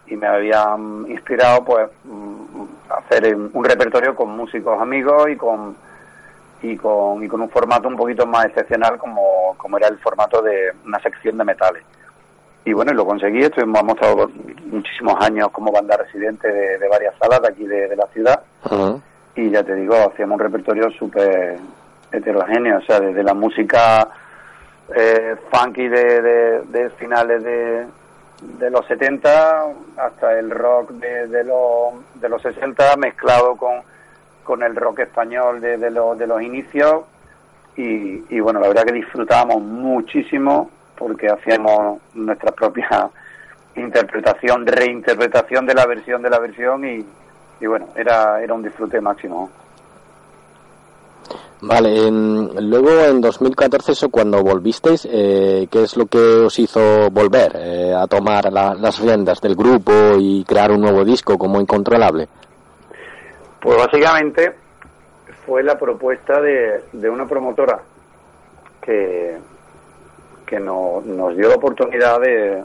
y 0.06 0.16
me 0.16 0.26
habían 0.26 1.04
inspirado, 1.08 1.64
pues 1.64 1.88
mm, 2.04 2.62
hacer 2.88 3.36
un 3.36 3.64
repertorio 3.64 4.14
con 4.14 4.30
músicos 4.30 4.80
amigos 4.80 5.28
y 5.28 5.36
con 5.36 5.76
y 6.60 6.76
con, 6.76 7.22
y 7.22 7.28
con 7.28 7.40
un 7.40 7.50
formato 7.50 7.86
un 7.86 7.96
poquito 7.96 8.26
más 8.26 8.46
excepcional 8.46 8.98
como, 8.98 9.54
como 9.56 9.76
era 9.76 9.88
el 9.88 9.98
formato 9.98 10.42
de 10.42 10.72
una 10.84 10.98
sección 11.00 11.38
de 11.38 11.44
metales. 11.44 11.84
Y 12.64 12.72
bueno, 12.72 12.92
y 12.92 12.94
lo 12.94 13.06
conseguí, 13.06 13.42
estuvimos, 13.42 13.80
hemos 13.80 13.94
estado 13.94 14.30
muchísimos 14.66 15.14
años 15.20 15.48
como 15.52 15.72
banda 15.72 15.96
residente 15.96 16.48
de, 16.48 16.78
de 16.78 16.88
varias 16.88 17.14
salas 17.18 17.40
de 17.40 17.48
aquí 17.48 17.66
de, 17.66 17.88
de 17.88 17.96
la 17.96 18.06
ciudad. 18.08 18.42
Y 19.34 19.50
ya 19.50 19.62
te 19.62 19.74
digo, 19.74 19.94
hacíamos 19.94 20.34
un 20.34 20.44
repertorio 20.44 20.90
súper 20.90 21.58
heterogéneo, 22.12 22.78
o 22.78 22.82
sea, 22.82 23.00
desde 23.00 23.22
la 23.22 23.34
música 23.34 24.08
eh, 24.94 25.36
funky 25.50 25.88
de, 25.88 26.22
de, 26.22 26.62
de 26.62 26.90
finales 26.90 27.42
de, 27.44 27.86
de 28.40 28.70
los 28.70 28.86
70 28.86 29.64
hasta 29.96 30.38
el 30.38 30.50
rock 30.50 30.90
de, 30.92 31.28
de, 31.28 31.44
los, 31.44 31.94
de 32.20 32.28
los 32.28 32.42
60 32.42 32.96
mezclado 32.96 33.56
con, 33.56 33.82
con 34.44 34.62
el 34.62 34.74
rock 34.76 35.00
español 35.00 35.60
de, 35.60 35.76
de, 35.76 35.90
los, 35.90 36.18
de 36.18 36.26
los 36.26 36.42
inicios. 36.42 37.04
Y, 37.76 38.24
y 38.34 38.40
bueno, 38.40 38.60
la 38.60 38.68
verdad 38.68 38.84
que 38.84 38.92
disfrutábamos 38.92 39.62
muchísimo 39.62 40.70
porque 40.98 41.28
hacíamos 41.28 41.98
nuestra 42.14 42.50
propia 42.52 43.08
interpretación, 43.76 44.66
reinterpretación 44.66 45.66
de 45.66 45.74
la 45.74 45.86
versión 45.86 46.20
de 46.22 46.30
la 46.30 46.38
versión 46.40 46.84
y, 46.84 47.04
y 47.60 47.66
bueno, 47.66 47.86
era, 47.94 48.42
era 48.42 48.54
un 48.54 48.62
disfrute 48.62 49.00
máximo. 49.00 49.50
Vale, 51.60 52.06
en- 52.06 52.70
luego 52.70 52.90
en 53.04 53.20
2014, 53.20 53.92
eso 53.92 54.08
cuando 54.10 54.42
volvisteis, 54.42 55.06
eh, 55.10 55.66
¿qué 55.70 55.82
es 55.82 55.96
lo 55.96 56.06
que 56.06 56.18
os 56.18 56.58
hizo 56.58 57.10
volver 57.10 57.52
eh, 57.56 57.92
a 57.94 58.06
tomar 58.06 58.52
la- 58.52 58.74
las 58.74 59.00
riendas 59.00 59.40
del 59.40 59.56
grupo 59.56 59.92
y 60.18 60.44
crear 60.44 60.70
un 60.70 60.80
nuevo 60.82 61.04
disco 61.04 61.36
como 61.36 61.60
Incontrolable? 61.60 62.28
Pues 63.60 63.76
básicamente 63.76 64.54
fue 65.44 65.64
la 65.64 65.76
propuesta 65.76 66.40
de, 66.40 66.84
de 66.92 67.10
una 67.10 67.26
promotora 67.26 67.80
que, 68.80 69.36
que 70.48 70.58
no- 70.58 71.02
nos 71.04 71.36
dio 71.36 71.48
la 71.48 71.56
oportunidad 71.56 72.20
de, 72.20 72.62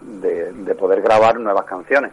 de, 0.00 0.52
de 0.52 0.74
poder 0.74 1.00
grabar 1.00 1.38
nuevas 1.38 1.64
canciones 1.64 2.12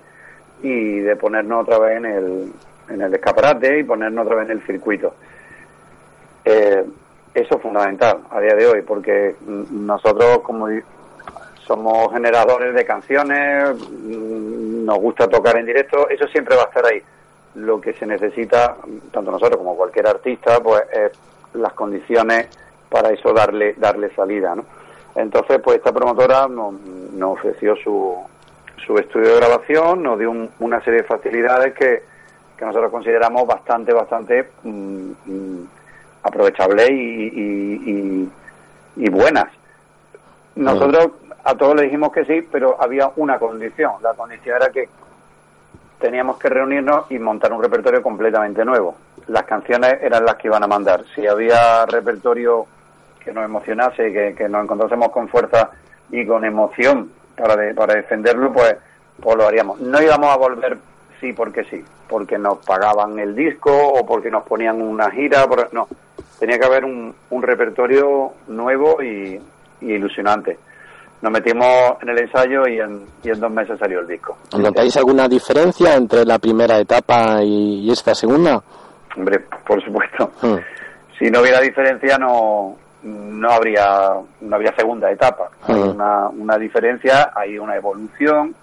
y 0.61 0.99
de 0.99 1.15
ponernos 1.15 1.63
otra 1.63 1.79
vez 1.79 1.97
en 1.97 2.05
el, 2.05 2.51
en 2.89 3.01
el 3.01 3.13
escaparate 3.13 3.79
y 3.79 3.83
ponernos 3.83 4.25
otra 4.25 4.37
vez 4.37 4.49
en 4.49 4.57
el 4.57 4.65
circuito. 4.65 5.13
Eh, 6.45 6.83
eso 7.33 7.55
es 7.55 7.61
fundamental 7.61 8.19
a 8.31 8.39
día 8.39 8.55
de 8.55 8.67
hoy 8.67 8.81
porque 8.81 9.35
nosotros 9.45 10.39
como 10.39 10.67
somos 11.65 12.11
generadores 12.13 12.73
de 12.73 12.85
canciones, 12.85 13.75
mm, 13.77 14.85
nos 14.85 14.97
gusta 14.99 15.27
tocar 15.27 15.57
en 15.57 15.65
directo, 15.65 16.07
eso 16.09 16.25
siempre 16.27 16.55
va 16.55 16.63
a 16.63 16.67
estar 16.67 16.85
ahí. 16.85 17.01
Lo 17.55 17.81
que 17.81 17.93
se 17.93 18.05
necesita, 18.05 18.77
tanto 19.11 19.31
nosotros 19.31 19.57
como 19.57 19.75
cualquier 19.75 20.07
artista, 20.07 20.59
pues 20.61 20.83
es 20.93 21.11
las 21.55 21.73
condiciones 21.73 22.47
para 22.89 23.09
eso 23.11 23.33
darle 23.33 23.73
darle 23.77 24.09
salida, 24.15 24.55
¿no? 24.55 24.63
Entonces, 25.17 25.59
pues 25.63 25.77
esta 25.77 25.91
promotora 25.91 26.47
nos, 26.47 26.73
nos 27.13 27.33
ofreció 27.37 27.75
su, 27.77 28.15
su 28.85 28.97
estudio 28.97 29.29
de 29.33 29.37
grabación, 29.37 30.03
nos 30.03 30.17
dio 30.19 30.31
un- 30.31 30.49
una 30.59 30.79
serie 30.83 31.01
de 31.01 31.07
facilidades 31.07 31.73
que, 31.73 32.03
nosotros 32.61 32.89
consideramos 32.91 33.45
bastante, 33.45 33.93
bastante 33.93 34.49
mm, 34.63 35.11
mm, 35.25 35.67
aprovechables 36.23 36.89
y- 36.89 37.31
y- 37.35 38.31
y 38.95 39.09
buenas. 39.09 39.47
Nosotros 40.55 41.09
a 41.43 41.53
todos 41.55 41.75
le 41.75 41.83
dijimos 41.83 42.11
que 42.11 42.25
sí, 42.25 42.47
pero 42.51 42.75
había 42.81 43.11
una 43.17 43.37
condición. 43.37 43.93
La 44.01 44.13
condición 44.15 44.55
era 44.55 44.69
que 44.71 44.89
teníamos 45.99 46.37
que 46.37 46.49
reunirnos 46.49 47.09
y 47.11 47.19
montar 47.19 47.53
un 47.53 47.61
repertorio 47.61 48.01
completamente 48.01 48.65
nuevo. 48.65 48.95
Las 49.27 49.43
canciones 49.43 49.97
eran 50.01 50.25
las 50.25 50.35
que 50.37 50.47
iban 50.47 50.63
a 50.63 50.67
mandar. 50.67 51.03
Si 51.15 51.25
había 51.27 51.85
repertorio 51.85 52.65
que 53.27 53.33
nos 53.33 53.43
emocionase, 53.45 54.11
que, 54.13 54.33
que 54.35 54.47
nos 54.47 54.63
encontrásemos 54.63 55.09
con 55.09 55.27
fuerza 55.27 55.69
y 56.09 56.25
con 56.25 56.45
emoción 56.45 57.11
para, 57.35 57.55
de- 57.57 57.73
para 57.73 57.93
defenderlo, 57.95 58.53
pues, 58.53 58.75
pues 59.21 59.35
lo 59.35 59.45
haríamos. 59.47 59.79
No 59.81 60.01
íbamos 60.01 60.29
a 60.33 60.37
volver 60.37 60.77
sí 61.19 61.33
porque 61.33 61.65
sí, 61.65 61.83
porque 62.07 62.37
nos 62.37 62.59
pagaban 62.65 63.19
el 63.19 63.35
disco 63.35 63.69
o 63.71 64.05
porque 64.05 64.31
nos 64.31 64.43
ponían 64.43 64.81
una 64.81 65.11
gira, 65.11 65.45
por- 65.45 65.73
no. 65.73 65.87
Tenía 66.39 66.57
que 66.57 66.65
haber 66.65 66.85
un, 66.85 67.13
un 67.31 67.41
repertorio 67.43 68.31
nuevo 68.47 69.01
y, 69.03 69.41
y 69.81 69.91
ilusionante. 69.91 70.57
Nos 71.21 71.31
metimos 71.33 71.67
en 72.01 72.09
el 72.09 72.19
ensayo 72.19 72.67
y 72.67 72.79
en, 72.79 73.01
y 73.23 73.29
en 73.31 73.39
dos 73.39 73.51
meses 73.51 73.77
salió 73.79 73.99
el 74.01 74.07
disco. 74.07 74.37
¿Notáis 74.57 74.95
alguna 74.97 75.27
diferencia 75.27 75.95
entre 75.95 76.23
la 76.25 76.37
primera 76.39 76.77
etapa 76.77 77.41
y, 77.43 77.87
y 77.87 77.91
esta 77.91 78.13
segunda? 78.15 78.61
Hombre, 79.17 79.39
por 79.65 79.83
supuesto. 79.83 80.31
Hmm. 80.43 80.57
Si 81.17 81.31
no 81.31 81.41
hubiera 81.41 81.59
diferencia, 81.59 82.19
no, 82.19 82.75
no 83.03 83.51
habría 83.51 84.13
no 84.41 84.55
habría 84.55 84.75
segunda 84.75 85.11
etapa. 85.11 85.49
Hay 85.67 85.75
una, 85.75 86.27
una 86.29 86.57
diferencia, 86.57 87.31
hay 87.35 87.57
una 87.57 87.75
evolución 87.75 88.55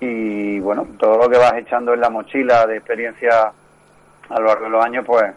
y 0.00 0.58
bueno, 0.60 0.86
todo 0.98 1.18
lo 1.18 1.28
que 1.28 1.38
vas 1.38 1.54
echando 1.54 1.94
en 1.94 2.00
la 2.00 2.10
mochila 2.10 2.66
de 2.66 2.76
experiencia 2.76 3.52
a 4.28 4.40
lo 4.40 4.46
largo 4.46 4.64
de 4.64 4.70
los 4.70 4.84
años, 4.84 5.04
pues 5.06 5.32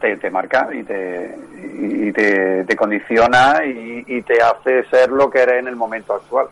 te, 0.00 0.16
te 0.16 0.30
marca 0.30 0.68
y 0.72 0.82
te, 0.82 1.36
y 1.80 2.12
te, 2.12 2.64
te 2.64 2.76
condiciona 2.76 3.64
y, 3.64 4.04
y 4.06 4.22
te 4.22 4.42
hace 4.42 4.84
ser 4.84 5.10
lo 5.10 5.30
que 5.30 5.42
eres 5.42 5.60
en 5.60 5.68
el 5.68 5.76
momento 5.76 6.14
actual. 6.14 6.48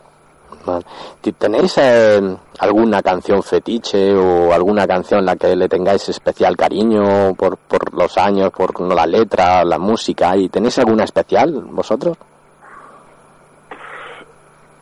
Vale. 0.64 0.84
¿Ti- 1.20 1.32
¿Tenéis 1.32 1.78
eh, 1.78 2.20
alguna 2.58 3.02
canción 3.02 3.42
fetiche 3.42 4.14
o 4.14 4.52
alguna 4.52 4.86
canción 4.86 5.20
en 5.20 5.26
la 5.26 5.36
que 5.36 5.56
le 5.56 5.68
tengáis 5.68 6.08
especial 6.08 6.56
cariño 6.56 7.34
por, 7.34 7.56
por 7.56 7.94
los 7.94 8.16
años, 8.18 8.50
por 8.50 8.78
no, 8.80 8.94
la 8.94 9.06
letra, 9.06 9.64
la 9.64 9.78
música? 9.78 10.36
¿Y 10.36 10.48
tenéis 10.48 10.78
alguna 10.78 11.04
especial 11.04 11.52
vosotros? 11.70 12.16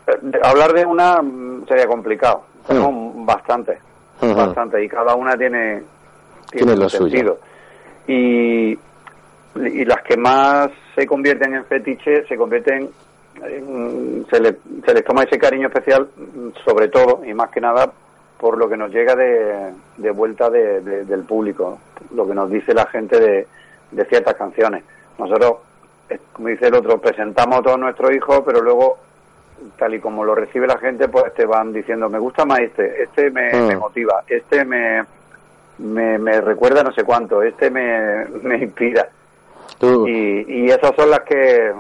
Eh, 0.07 0.13
de- 0.23 0.41
Hablar 0.43 0.73
de 0.73 0.85
una 0.85 1.21
mm, 1.23 1.67
sería 1.69 1.87
complicado. 1.87 2.43
Tenemos 2.67 3.25
bastante, 3.27 3.79
Ujú. 4.21 4.35
bastante, 4.35 4.85
y 4.85 4.89
cada 4.89 5.15
una 5.15 5.37
tiene, 5.37 5.83
Tiene 6.51 6.77
lo 6.77 6.89
suyo. 6.89 7.39
Y, 8.07 8.73
y 9.55 9.85
las 9.85 10.03
que 10.03 10.17
más 10.17 10.69
se 10.95 11.07
convierten 11.07 11.55
en 11.55 11.65
fetiche 11.65 12.27
se 12.27 12.37
convierten, 12.37 12.83
en- 12.83 12.91
se, 14.31 14.41
le- 14.41 14.57
se 14.85 14.95
les 14.95 15.05
toma 15.05 15.25
ese 15.25 15.39
cariño 15.39 15.69
especial, 15.69 16.09
sobre 16.65 16.89
todo 16.89 17.25
y 17.25 17.35
más 17.35 17.51
que 17.51 17.61
nada 17.61 17.91
por 18.39 18.57
lo 18.57 18.69
que 18.69 18.77
nos 18.77 18.91
llega 18.93 19.15
de, 19.17 19.73
de 19.97 20.11
vuelta 20.11 20.49
de- 20.51 20.81
de- 20.81 21.05
del 21.05 21.23
público, 21.25 21.79
lo 22.15 22.27
que 22.27 22.35
nos 22.35 22.51
dice 22.51 22.73
la 22.75 22.87
gente 22.87 23.19
de, 23.21 23.47
ciertas 24.07 24.35
canciones. 24.35 24.85
Nosotros, 25.19 25.55
eh, 26.09 26.19
como 26.33 26.49
dice 26.49 26.69
el 26.69 26.75
otro, 26.75 27.01
presentamos 27.01 27.59
a 27.59 27.63
todos 27.63 27.79
nuestros 27.79 28.13
hijos, 28.15 28.43
pero 28.47 28.61
luego 28.63 28.99
tal 29.77 29.93
y 29.95 29.99
como 30.01 30.25
lo 30.25 30.37
recibe 30.37 30.69
la 30.69 30.79
gente, 30.79 31.09
pues 31.09 31.35
te 31.35 31.45
van 31.45 31.73
diciendo, 31.73 32.09
me 32.09 32.21
gusta 32.21 32.45
más 32.45 32.61
este, 32.61 33.03
este 33.03 33.31
me, 33.33 33.53
Mm. 33.53 33.67
me 33.67 33.77
motiva, 33.77 34.23
este 34.29 34.65
me, 34.65 35.03
me, 35.79 36.17
me 36.19 36.41
recuerda 36.41 36.85
no 36.85 36.93
sé 36.93 37.03
cuánto, 37.03 37.43
este 37.43 37.71
me, 37.71 38.25
me 38.43 38.57
inspira. 38.59 39.09
Y, 40.07 40.65
y 40.65 40.71
esas 40.71 40.95
son 40.97 41.11
las 41.11 41.21
que 41.21 41.73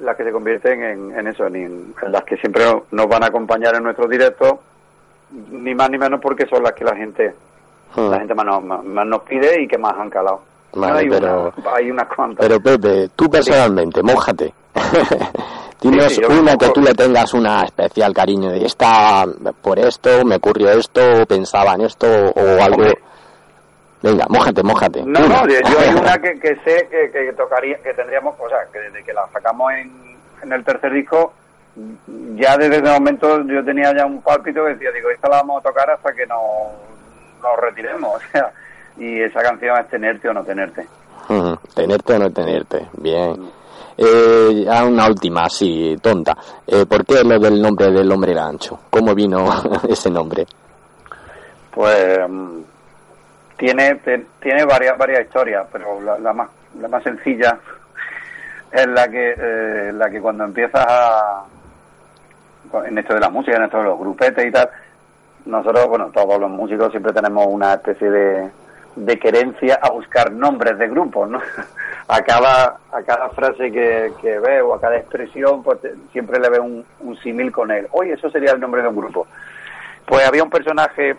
las 0.00 0.16
que 0.16 0.24
se 0.24 0.32
convierten 0.32 0.82
en, 0.82 1.18
en 1.18 1.26
eso, 1.26 1.46
en, 1.46 1.54
en 1.56 1.94
las 2.12 2.24
que 2.24 2.36
siempre 2.36 2.64
nos 2.90 3.06
van 3.08 3.24
a 3.24 3.26
acompañar 3.28 3.74
en 3.76 3.82
nuestros 3.84 4.08
directos, 4.10 4.54
ni 5.50 5.74
más 5.74 5.90
ni 5.90 5.98
menos 5.98 6.20
porque 6.20 6.46
son 6.46 6.62
las 6.62 6.72
que 6.72 6.84
la 6.84 6.94
gente 6.96 7.34
Hmm. 7.94 8.10
la 8.10 8.18
gente 8.18 8.34
más 8.34 8.44
nos, 8.44 8.64
más- 8.64 8.84
más 8.84 9.06
nos 9.06 9.22
pide 9.22 9.62
y 9.62 9.68
que 9.68 9.78
más 9.78 9.94
han 9.96 10.10
calado. 10.10 10.40
Vale, 10.74 10.98
hay, 10.98 11.08
pero- 11.08 11.52
una- 11.56 11.72
hay 11.74 11.90
unas 11.90 12.08
cuantas. 12.14 12.46
Pero 12.46 12.60
Pepe, 12.60 13.08
tú 13.16 13.30
personalmente, 13.30 14.02
mójate. 14.02 14.52
Sí, 15.78 15.90
sí, 16.08 16.20
yo 16.22 16.40
una 16.40 16.56
que 16.56 16.70
tú 16.70 16.80
le 16.80 16.94
tengas 16.94 17.32
una 17.34 17.62
especial 17.62 18.12
cariño 18.12 18.50
de 18.50 18.64
esta, 18.64 19.24
por 19.62 19.78
esto, 19.78 20.24
me 20.24 20.36
ocurrió 20.36 20.70
esto, 20.70 21.00
pensaba 21.28 21.74
en 21.74 21.82
esto, 21.82 22.06
o 22.08 22.40
algo. 22.62 22.76
Hombre. 22.82 22.98
Venga, 24.06 24.24
mójate, 24.28 24.62
mójate. 24.62 25.02
No, 25.04 25.18
Una. 25.18 25.42
no, 25.42 25.48
yo 25.48 25.78
hay 25.80 25.94
una 25.94 26.16
que, 26.18 26.38
que 26.38 26.54
sé 26.64 26.86
que, 26.88 27.10
que 27.10 27.32
tocaría, 27.32 27.76
que 27.82 27.92
tendríamos, 27.92 28.36
o 28.38 28.48
sea, 28.48 28.58
que 28.72 28.78
desde 28.78 29.02
que 29.02 29.12
la 29.12 29.26
sacamos 29.32 29.72
en, 29.72 30.16
en 30.44 30.52
el 30.52 30.64
tercer 30.64 30.92
disco, 30.92 31.32
ya 32.36 32.56
desde 32.56 32.76
ese 32.76 32.92
momento 32.92 33.42
yo 33.42 33.64
tenía 33.64 33.92
ya 33.96 34.06
un 34.06 34.22
pálpito 34.22 34.62
que 34.64 34.74
decía, 34.74 34.92
digo, 34.92 35.10
esta 35.10 35.28
la 35.28 35.38
vamos 35.38 35.58
a 35.64 35.68
tocar 35.68 35.90
hasta 35.90 36.12
que 36.14 36.24
nos, 36.26 36.38
nos 37.42 37.56
retiremos, 37.60 38.14
o 38.14 38.20
sea, 38.30 38.52
y 38.96 39.20
esa 39.22 39.42
canción 39.42 39.76
es 39.78 39.88
tenerte 39.88 40.28
o 40.28 40.32
no 40.32 40.44
tenerte. 40.44 40.86
Mm, 41.28 41.54
Tenerte 41.74 42.14
o 42.14 42.18
no 42.20 42.30
tenerte, 42.30 42.86
bien. 42.98 43.50
Eh, 43.98 44.62
ya 44.66 44.84
una 44.84 45.08
última, 45.08 45.46
así, 45.46 45.96
tonta. 46.00 46.36
Eh, 46.64 46.86
¿Por 46.86 47.04
qué 47.04 47.24
lo 47.24 47.40
del 47.40 47.60
nombre 47.60 47.90
del 47.90 48.12
hombre 48.12 48.34
gancho? 48.34 48.78
¿Cómo 48.88 49.14
vino 49.16 49.44
ese 49.88 50.10
nombre? 50.10 50.46
Pues 51.72 52.18
mm, 52.28 52.60
tiene 53.56 53.94
te- 53.96 54.26
tiene 54.40 54.64
varias 54.64 54.96
varias 54.98 55.22
historias, 55.22 55.66
pero 55.72 56.00
la, 56.00 56.18
la 56.18 56.32
más 56.32 56.48
la 56.80 56.88
más 56.88 57.02
sencilla 57.02 57.58
es 58.72 58.86
la 58.86 59.08
que 59.08 59.34
eh, 59.38 59.92
la 59.94 60.10
que 60.10 60.20
cuando 60.20 60.44
empiezas 60.44 60.84
a 60.86 61.44
en 62.86 62.98
esto 62.98 63.14
de 63.14 63.20
la 63.20 63.30
música, 63.30 63.56
en 63.56 63.64
esto 63.64 63.78
de 63.78 63.84
los 63.84 63.98
grupetes 63.98 64.44
y 64.44 64.50
tal, 64.50 64.68
nosotros, 65.46 65.86
bueno, 65.88 66.10
todos 66.12 66.38
los 66.40 66.50
músicos 66.50 66.90
siempre 66.90 67.12
tenemos 67.12 67.46
una 67.48 67.74
especie 67.74 68.10
de, 68.10 68.50
de 68.96 69.18
querencia 69.18 69.78
a 69.80 69.90
buscar 69.90 70.32
nombres 70.32 70.76
de 70.78 70.88
grupos, 70.88 71.28
¿no? 71.30 71.40
A 72.08 72.20
cada, 72.22 72.76
a 72.92 73.02
cada 73.02 73.30
frase 73.30 73.72
que, 73.72 74.12
que 74.20 74.38
veo, 74.38 74.72
a 74.72 74.80
cada 74.80 74.96
expresión, 74.96 75.60
pues 75.64 75.78
siempre 76.12 76.38
le 76.38 76.48
veo 76.48 76.62
un, 76.62 76.84
un 77.00 77.16
símil 77.16 77.50
con 77.50 77.72
él. 77.72 77.88
Oye, 77.90 78.12
eso 78.12 78.30
sería 78.30 78.52
el 78.52 78.60
nombre 78.60 78.80
de 78.80 78.86
un 78.86 78.94
grupo. 78.94 79.26
Pues 80.06 80.24
había 80.24 80.44
un 80.44 80.50
personaje 80.50 81.16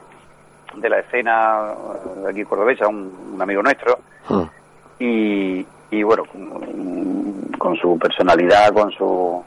de 0.80 0.90
la 0.90 1.00
escena 1.00 1.72
eh, 1.72 2.20
de 2.22 2.30
aquí 2.30 2.44
cordobesa, 2.46 2.88
un, 2.88 3.32
un 3.34 3.42
amigo 3.42 3.62
nuestro, 3.62 4.00
Mm, 4.30 4.44
y, 5.00 5.66
y 5.90 6.04
bueno, 6.04 6.26
con, 6.26 7.52
con 7.58 7.76
su 7.78 7.98
personalidad, 7.98 8.74
con 8.74 8.92
su, 8.92 9.42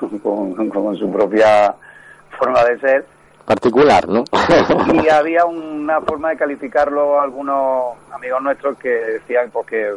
con, 0.24 0.68
con 0.70 0.96
su 0.96 1.08
propia 1.12 1.72
forma 2.36 2.64
de 2.64 2.80
ser, 2.80 3.04
Particular, 3.44 4.08
¿no? 4.08 4.24
y 4.94 5.08
había 5.10 5.44
una 5.44 6.00
forma 6.00 6.30
de 6.30 6.36
calificarlo 6.38 7.20
algunos 7.20 7.94
amigos 8.10 8.42
nuestros 8.42 8.78
que 8.78 8.88
decían 8.88 9.50
pues 9.52 9.66
que 9.66 9.92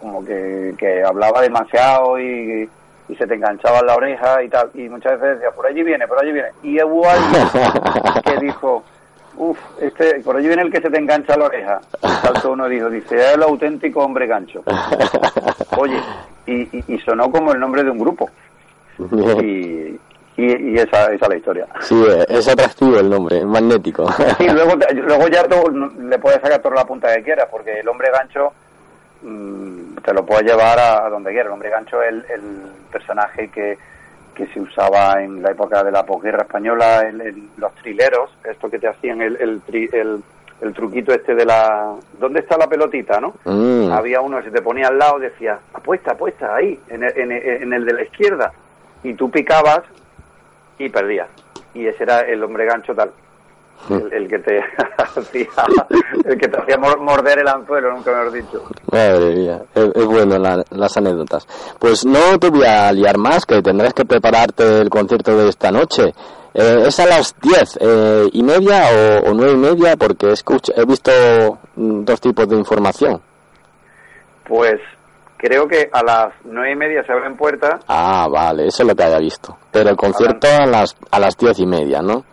como 0.00 0.24
que, 0.24 0.74
que 0.78 1.02
hablaba 1.02 1.40
demasiado 1.40 2.20
y, 2.20 2.70
y 3.08 3.16
se 3.16 3.26
te 3.26 3.34
enganchaba 3.34 3.80
en 3.80 3.86
la 3.86 3.96
oreja 3.96 4.44
y 4.44 4.48
tal. 4.48 4.70
Y 4.74 4.88
muchas 4.88 5.20
veces 5.20 5.40
decía 5.40 5.50
por 5.50 5.66
allí 5.66 5.82
viene 5.82 6.06
por 6.06 6.22
allí 6.22 6.30
viene 6.30 6.50
y 6.62 6.80
hubo 6.80 7.04
alguien 7.08 7.48
que 8.24 8.36
dijo 8.46 8.84
uff 9.38 9.58
este 9.80 10.20
por 10.20 10.36
allí 10.36 10.46
viene 10.48 10.62
el 10.62 10.70
que 10.72 10.80
se 10.80 10.90
te 10.90 10.98
engancha 10.98 11.36
la 11.36 11.46
oreja. 11.46 11.80
Saltó 12.22 12.52
uno 12.52 12.68
dijo 12.68 12.90
dice 12.90 13.16
es 13.16 13.34
el 13.34 13.42
auténtico 13.42 14.00
hombre 14.04 14.26
gancho 14.26 14.62
oye 15.76 16.00
y, 16.46 16.62
y, 16.76 16.84
y 16.88 16.98
sonó 17.00 17.30
como 17.30 17.52
el 17.52 17.60
nombre 17.60 17.82
de 17.84 17.90
un 17.90 17.98
grupo. 17.98 18.30
Y, 19.42 19.98
y, 20.36 20.70
y 20.72 20.74
esa, 20.76 21.04
esa 21.12 21.24
es 21.26 21.28
la 21.28 21.36
historia. 21.36 21.66
Sí, 21.80 21.94
eh, 22.08 22.24
es 22.28 22.48
atractivo 22.48 22.98
el 22.98 23.08
nombre, 23.10 23.38
es 23.38 23.44
magnético. 23.44 24.10
Sí, 24.38 24.48
luego, 24.52 24.76
te- 24.78 24.94
luego 24.94 25.28
ya 25.28 25.44
tú 25.44 25.90
le 26.00 26.18
puedes 26.18 26.40
sacar 26.40 26.60
toda 26.62 26.76
la 26.76 26.84
punta 26.84 27.14
que 27.14 27.22
quieras, 27.22 27.48
porque 27.50 27.80
el 27.80 27.88
hombre 27.88 28.10
gancho 28.10 28.52
mm, 29.22 29.96
te 30.04 30.12
lo 30.14 30.24
puedes 30.24 30.44
llevar 30.44 30.78
a, 30.78 31.06
a 31.06 31.10
donde 31.10 31.30
quieras. 31.30 31.46
El 31.48 31.52
hombre 31.54 31.70
gancho 31.70 32.02
es 32.02 32.08
el, 32.08 32.24
el 32.30 32.42
personaje 32.90 33.48
que, 33.50 33.78
que 34.38 34.46
se 34.46 34.60
usaba 34.60 35.22
en 35.22 35.42
la 35.42 35.50
época 35.50 35.82
de 35.84 35.90
la 35.92 36.06
posguerra 36.06 36.42
española, 36.44 37.00
el- 37.00 37.20
el- 37.20 37.48
los 37.58 37.74
trileros, 37.74 38.30
esto 38.48 38.70
que 38.70 38.78
te 38.78 38.88
hacían 38.88 39.20
el, 39.20 39.36
el, 39.36 39.60
tri- 39.66 39.92
el, 39.92 40.22
el 40.62 40.72
truquito 40.72 41.12
este 41.12 41.34
de 41.34 41.44
la... 41.44 41.94
¿Dónde 42.18 42.40
está 42.40 42.56
la 42.56 42.66
pelotita, 42.68 43.20
no? 43.20 43.34
Mm, 43.44 43.90
Había 43.92 44.20
uno 44.20 44.38
que 44.38 44.44
se 44.44 44.50
te 44.52 44.62
ponía 44.62 44.88
al 44.88 44.98
lado 44.98 45.18
y 45.18 45.22
decía, 45.22 45.58
apuesta, 45.74 46.12
apuesta, 46.12 46.54
ahí, 46.54 46.78
en 46.88 47.02
el, 47.02 47.18
en, 47.18 47.32
el, 47.32 47.62
en 47.62 47.72
el 47.74 47.84
de 47.84 47.92
la 47.92 48.02
izquierda. 48.04 48.52
Y 49.02 49.14
tú 49.14 49.30
picabas 49.30 49.80
y 50.78 50.88
perdías. 50.88 51.28
Y 51.74 51.86
ese 51.86 52.04
era 52.04 52.20
el 52.20 52.42
hombre 52.42 52.64
gancho 52.64 52.94
tal. 52.94 53.10
El, 53.90 54.12
el 54.12 54.28
que 54.28 54.38
te 54.40 54.58
hacía 54.98 55.46
el 56.24 56.38
que 56.38 56.48
te 56.48 56.60
hacía 56.60 56.76
mor- 56.76 57.00
morder 57.00 57.38
el 57.38 57.48
anzuelo, 57.48 57.90
nunca 57.92 58.10
mejor 58.12 58.32
dicho. 58.32 58.62
Madre 58.92 59.34
mía, 59.34 59.60
es, 59.74 59.90
es 59.94 60.04
bueno 60.06 60.38
la- 60.38 60.64
las 60.70 60.96
anécdotas. 60.96 61.46
Pues 61.78 62.04
no 62.04 62.38
te 62.38 62.50
voy 62.50 62.64
a 62.66 62.92
liar 62.92 63.16
más, 63.18 63.46
que 63.46 63.62
tendrás 63.62 63.94
que 63.94 64.04
prepararte 64.04 64.80
el 64.80 64.90
concierto 64.90 65.36
de 65.36 65.48
esta 65.48 65.70
noche. 65.70 66.12
Eh, 66.54 66.84
es 66.86 66.98
a 67.00 67.06
las 67.06 67.34
diez 67.40 67.78
eh, 67.80 68.28
y 68.32 68.42
media 68.42 68.84
o, 69.24 69.30
o 69.30 69.34
nueve 69.34 69.52
y 69.52 69.56
media, 69.56 69.96
porque 69.96 70.26
escuch- 70.32 70.72
he 70.76 70.84
visto 70.84 71.10
mm, 71.76 72.04
dos 72.04 72.20
tipos 72.20 72.48
de 72.48 72.56
información. 72.56 73.20
Pues 74.46 74.80
creo 75.36 75.68
que 75.68 75.88
a 75.92 76.02
las 76.02 76.28
nueve 76.44 76.72
y 76.72 76.76
media 76.76 77.04
se 77.04 77.12
abren 77.12 77.36
puertas. 77.36 77.80
Ah, 77.86 78.26
vale, 78.30 78.66
eso 78.66 78.82
es 78.82 78.88
lo 78.88 78.94
que 78.96 79.02
había 79.04 79.18
visto. 79.18 79.56
Pero 79.70 79.90
el 79.90 79.96
concierto 79.96 80.48
a 80.48 80.66
las 80.66 80.96
a 81.10 81.18
las 81.20 81.36
diez 81.36 81.58
y 81.60 81.66
media, 81.66 82.00
¿no? 82.02 82.24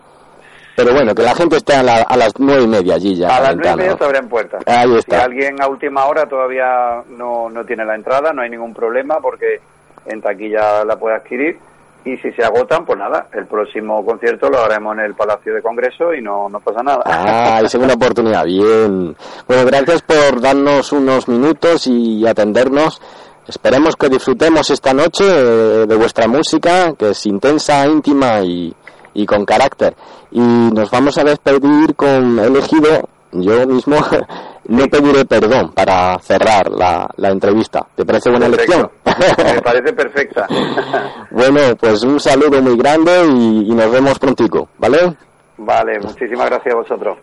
Pero 0.75 0.93
bueno, 0.93 1.15
que 1.15 1.23
la 1.23 1.33
gente 1.35 1.57
esté 1.57 1.73
a, 1.75 1.83
la- 1.83 2.01
a 2.01 2.17
las 2.17 2.33
nueve 2.37 2.63
y 2.63 2.67
media 2.67 2.95
allí 2.95 3.15
ya. 3.15 3.35
A 3.35 3.41
las 3.41 3.55
nueve 3.55 3.71
y 3.73 3.77
media 3.77 3.97
se 3.97 4.03
abren 4.03 4.27
puertas. 4.27 4.61
Ahí 4.65 4.95
está. 4.97 5.19
Si 5.19 5.23
alguien 5.25 5.61
a 5.61 5.67
última 5.67 6.05
hora 6.05 6.27
todavía 6.27 7.01
no, 7.09 7.49
no 7.49 7.63
tiene 7.65 7.85
la 7.85 7.95
entrada, 7.95 8.33
no 8.33 8.41
hay 8.41 8.49
ningún 8.49 8.73
problema 8.73 9.19
porque 9.21 9.59
en 10.05 10.21
taquilla 10.21 10.83
la 10.83 10.97
puede 10.97 11.15
adquirir. 11.15 11.57
y 12.03 12.17
si 12.17 12.31
se 12.33 12.43
agotan, 12.45 12.85
pues 12.85 12.99
nada, 12.99 13.27
el 13.33 13.47
próximo 13.47 14.05
concierto 14.05 14.47
lo 14.49 14.59
haremos 14.63 14.93
en 14.95 15.05
el 15.05 15.15
Palacio 15.15 15.55
de 15.55 15.61
Congreso 15.63 16.13
y 16.13 16.21
no, 16.21 16.47
no 16.49 16.59
pasa 16.59 16.83
nada. 16.83 17.01
Ah, 17.05 17.55
hay 17.57 17.67
segunda 17.67 17.95
oportunidad, 17.95 18.45
bien. 18.45 19.15
Bueno, 19.47 19.65
gracias 19.65 20.03
por 20.03 20.39
darnos 20.39 20.91
unos 20.91 21.27
minutos 21.27 21.87
y 21.87 22.27
atendernos. 22.27 23.01
Esperemos 23.47 23.95
que 23.95 24.09
disfrutemos 24.09 24.69
esta 24.69 24.93
noche 24.93 25.23
eh, 25.25 25.85
de 25.87 25.95
vuestra 25.95 26.27
música, 26.27 26.93
que 26.93 27.09
es 27.11 27.25
intensa, 27.25 27.87
íntima 27.87 28.41
y, 28.41 28.71
y 29.15 29.25
con 29.25 29.45
carácter. 29.45 29.95
Y 30.31 30.39
nos 30.39 30.91
vamos 30.91 31.17
a 31.17 31.23
despedir 31.23 31.95
con 31.95 32.37
elegido, 32.37 33.09
yo 33.31 33.65
mismo, 33.65 33.95
no 34.67 34.85
pediré 34.85 35.25
perdón 35.25 35.71
para 35.73 36.19
cerrar 36.19 36.69
la, 36.69 37.09
la 37.17 37.29
entrevista. 37.29 37.85
¿Te 37.95 38.05
parece 38.05 38.29
buena 38.29 38.45
elección? 38.45 38.87
Me 39.03 39.61
parece 39.63 39.93
perfecta. 39.93 40.47
bueno, 41.31 41.75
pues 41.79 42.03
un 42.03 42.19
saludo 42.19 42.61
muy 42.61 42.77
grande 42.77 43.11
y, 43.27 43.71
y 43.71 43.73
nos 43.73 43.91
vemos 43.91 44.19
prontico, 44.19 44.69
¿vale? 44.77 45.15
Vale, 45.57 45.99
muchísimas 45.99 46.49
gracias 46.49 46.75
a 46.75 46.77
vosotros. 46.77 47.17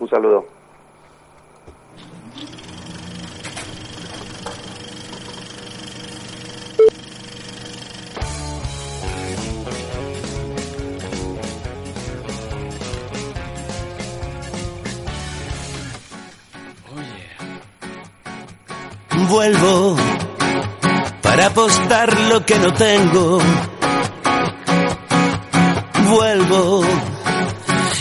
Un 0.00 0.08
saludo. 0.08 0.44
Vuelvo 19.28 19.96
para 21.22 21.46
apostar 21.46 22.18
lo 22.28 22.44
que 22.44 22.58
no 22.58 22.72
tengo. 22.74 23.38
Vuelvo 26.08 26.84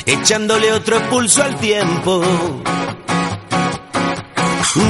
echándole 0.06 0.74
otro 0.74 1.00
pulso 1.10 1.44
al 1.44 1.56
tiempo. 1.58 2.22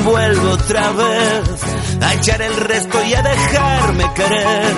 Vuelvo 0.03 0.51
otra 0.51 0.91
vez 0.91 1.63
a 2.01 2.13
echar 2.13 2.41
el 2.41 2.55
resto 2.55 3.03
y 3.03 3.13
a 3.13 3.21
dejarme 3.21 4.13
querer. 4.13 4.75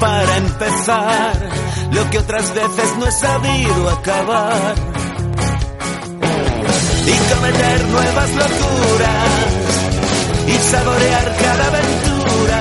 Para 0.00 0.36
empezar, 0.36 1.50
lo 1.92 2.10
que 2.10 2.18
otras 2.18 2.52
veces 2.54 2.96
no 2.98 3.06
he 3.06 3.12
sabido 3.12 3.90
acabar. 3.90 4.93
Y 7.06 7.34
cometer 7.34 7.84
nuevas 7.88 8.30
locuras 8.30 9.64
y 10.46 10.52
saborear 10.70 11.36
cada 11.36 11.66
aventura 11.66 12.60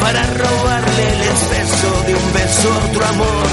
para 0.00 0.22
robarle 0.22 1.12
el 1.14 1.22
exceso 1.22 2.02
de 2.06 2.14
un 2.14 2.32
beso 2.32 2.72
a 2.72 2.76
otro 2.86 3.06
amor. 3.06 3.48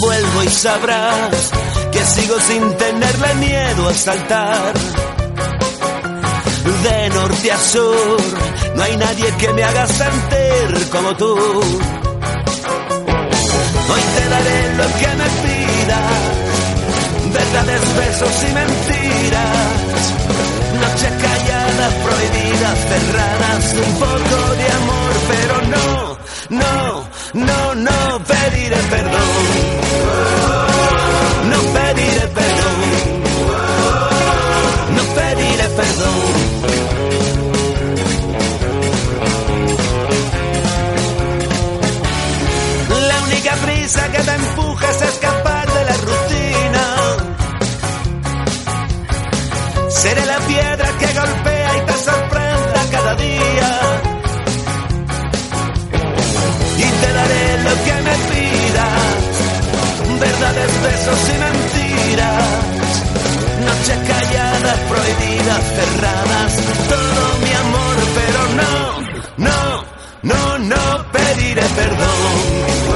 Vuelvo 0.00 0.42
y 0.44 0.48
sabrás 0.48 1.50
que 1.92 2.04
sigo 2.04 2.38
sin 2.40 2.76
tenerle 2.76 3.34
miedo 3.36 3.88
a 3.88 3.94
saltar. 3.94 4.74
De 6.82 7.08
norte 7.10 7.52
a 7.52 7.58
sur, 7.58 8.20
no 8.74 8.82
hay 8.82 8.96
nadie 8.96 9.32
que 9.38 9.52
me 9.52 9.64
haga 9.64 9.86
sentir 9.86 10.90
como 10.90 11.16
tú. 11.16 11.34
Hoy 13.88 14.02
te 14.16 14.28
daré 14.28 14.74
lo 14.76 14.84
que 14.98 15.08
me 15.16 15.65
pidas 15.86 17.32
verdades, 17.32 17.96
besos 17.96 18.44
y 18.48 18.52
mentiras. 18.54 19.82
Noche 20.80 21.08
callada, 21.22 21.86
prohibida, 22.04 22.74
cerradas, 22.88 23.74
un 23.86 23.94
poco 23.94 24.54
de 24.54 24.66
amor, 24.80 25.12
pero 25.28 25.54
no, 25.74 26.18
no, 26.50 27.04
no, 27.34 27.74
no 27.74 28.24
pediré 28.24 28.76
perdón. 28.90 29.75
La 50.24 50.38
piedra 50.38 50.88
que 50.98 51.06
golpea 51.06 51.76
y 51.76 51.80
te 51.86 51.92
sorprenda 51.92 52.80
cada 52.90 53.14
día. 53.16 53.70
Y 56.78 56.88
te 57.00 57.12
daré 57.12 57.62
lo 57.62 57.74
que 57.84 57.94
me 58.06 58.16
pidas. 58.30 59.02
Verdades, 60.20 60.82
besos 60.82 61.20
y 61.28 61.38
mentiras. 61.44 62.44
Noches 63.66 63.98
calladas, 64.08 64.78
prohibidas, 64.88 65.62
cerradas. 65.76 66.52
Todo 66.88 67.22
mi 67.44 67.52
amor, 67.64 67.96
pero 68.18 68.40
no, 68.60 68.74
no, 69.48 69.84
no, 70.22 70.58
no 70.58 71.12
pediré 71.12 71.62
perdón. 71.62 72.95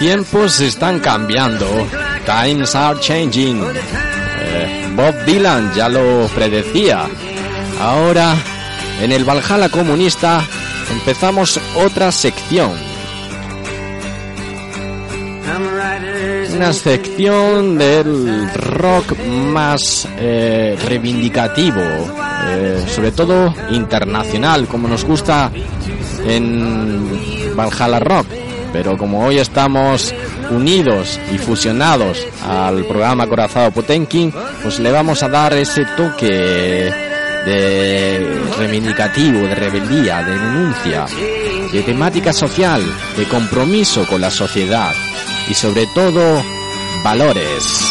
Tiempos 0.00 0.58
están 0.62 0.98
cambiando. 0.98 1.66
Times 2.24 2.74
are 2.74 2.98
changing. 2.98 3.62
Eh, 3.62 4.88
Bob 4.96 5.14
Dylan 5.26 5.74
ya 5.74 5.90
lo 5.90 6.26
predecía. 6.28 7.06
Ahora, 7.78 8.34
en 9.02 9.12
el 9.12 9.24
Valhalla 9.24 9.68
comunista, 9.68 10.42
empezamos 10.90 11.60
otra 11.76 12.10
sección. 12.10 12.72
Una 16.56 16.72
sección 16.72 17.76
del 17.76 18.50
rock 18.54 19.18
más 19.26 20.08
eh, 20.18 20.78
reivindicativo, 20.82 21.80
eh, 22.48 22.84
sobre 22.88 23.12
todo 23.12 23.54
internacional, 23.70 24.66
como 24.66 24.88
nos 24.88 25.04
gusta 25.04 25.50
en 26.26 27.54
Valhalla 27.54 27.98
Rock. 28.00 28.39
Pero 28.72 28.96
como 28.96 29.24
hoy 29.24 29.38
estamos 29.38 30.14
unidos 30.50 31.18
y 31.32 31.38
fusionados 31.38 32.24
al 32.46 32.84
programa 32.84 33.26
Corazado 33.26 33.70
Potenkin, 33.70 34.32
pues 34.62 34.78
le 34.78 34.92
vamos 34.92 35.22
a 35.22 35.28
dar 35.28 35.52
ese 35.54 35.84
toque 35.96 36.92
de 37.46 38.42
reivindicativo, 38.58 39.40
de 39.40 39.54
rebeldía, 39.54 40.22
de 40.22 40.38
denuncia, 40.38 41.06
de 41.72 41.82
temática 41.82 42.32
social, 42.32 42.82
de 43.16 43.24
compromiso 43.24 44.06
con 44.06 44.20
la 44.20 44.30
sociedad 44.30 44.92
y 45.48 45.54
sobre 45.54 45.86
todo 45.94 46.42
valores. 47.02 47.90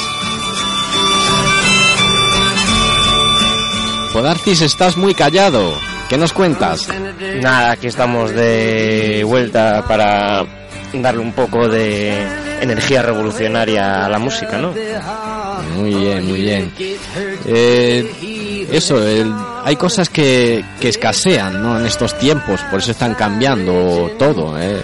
Podarcis, 4.14 4.62
estás 4.62 4.98
muy 4.98 5.14
callado. 5.14 5.74
¿Qué 6.10 6.18
nos 6.18 6.34
cuentas? 6.34 6.90
Nada, 7.42 7.72
aquí 7.72 7.88
estamos 7.88 8.32
de 8.32 9.24
vuelta 9.24 9.84
para 9.88 10.59
darle 10.94 11.22
un 11.22 11.34
poco 11.34 11.68
de 11.68 12.18
energía 12.62 13.02
revolucionaria 13.02 14.06
a 14.06 14.10
la 14.10 14.20
música, 14.20 14.58
¿no? 14.58 14.74
Muy 15.76 15.94
bien, 15.94 16.26
muy 16.28 16.42
bien. 16.42 16.72
Eh, 17.46 18.68
eso, 18.72 19.02
el- 19.06 19.34
hay 19.64 19.76
cosas 19.76 20.10
que, 20.10 20.64
que 20.80 20.90
escasean 20.90 21.62
¿no? 21.62 21.80
en 21.80 21.86
estos 21.86 22.18
tiempos, 22.18 22.62
por 22.72 22.80
eso 22.80 22.92
están 22.92 23.14
cambiando 23.16 24.12
todo. 24.18 24.60
¿eh? 24.60 24.82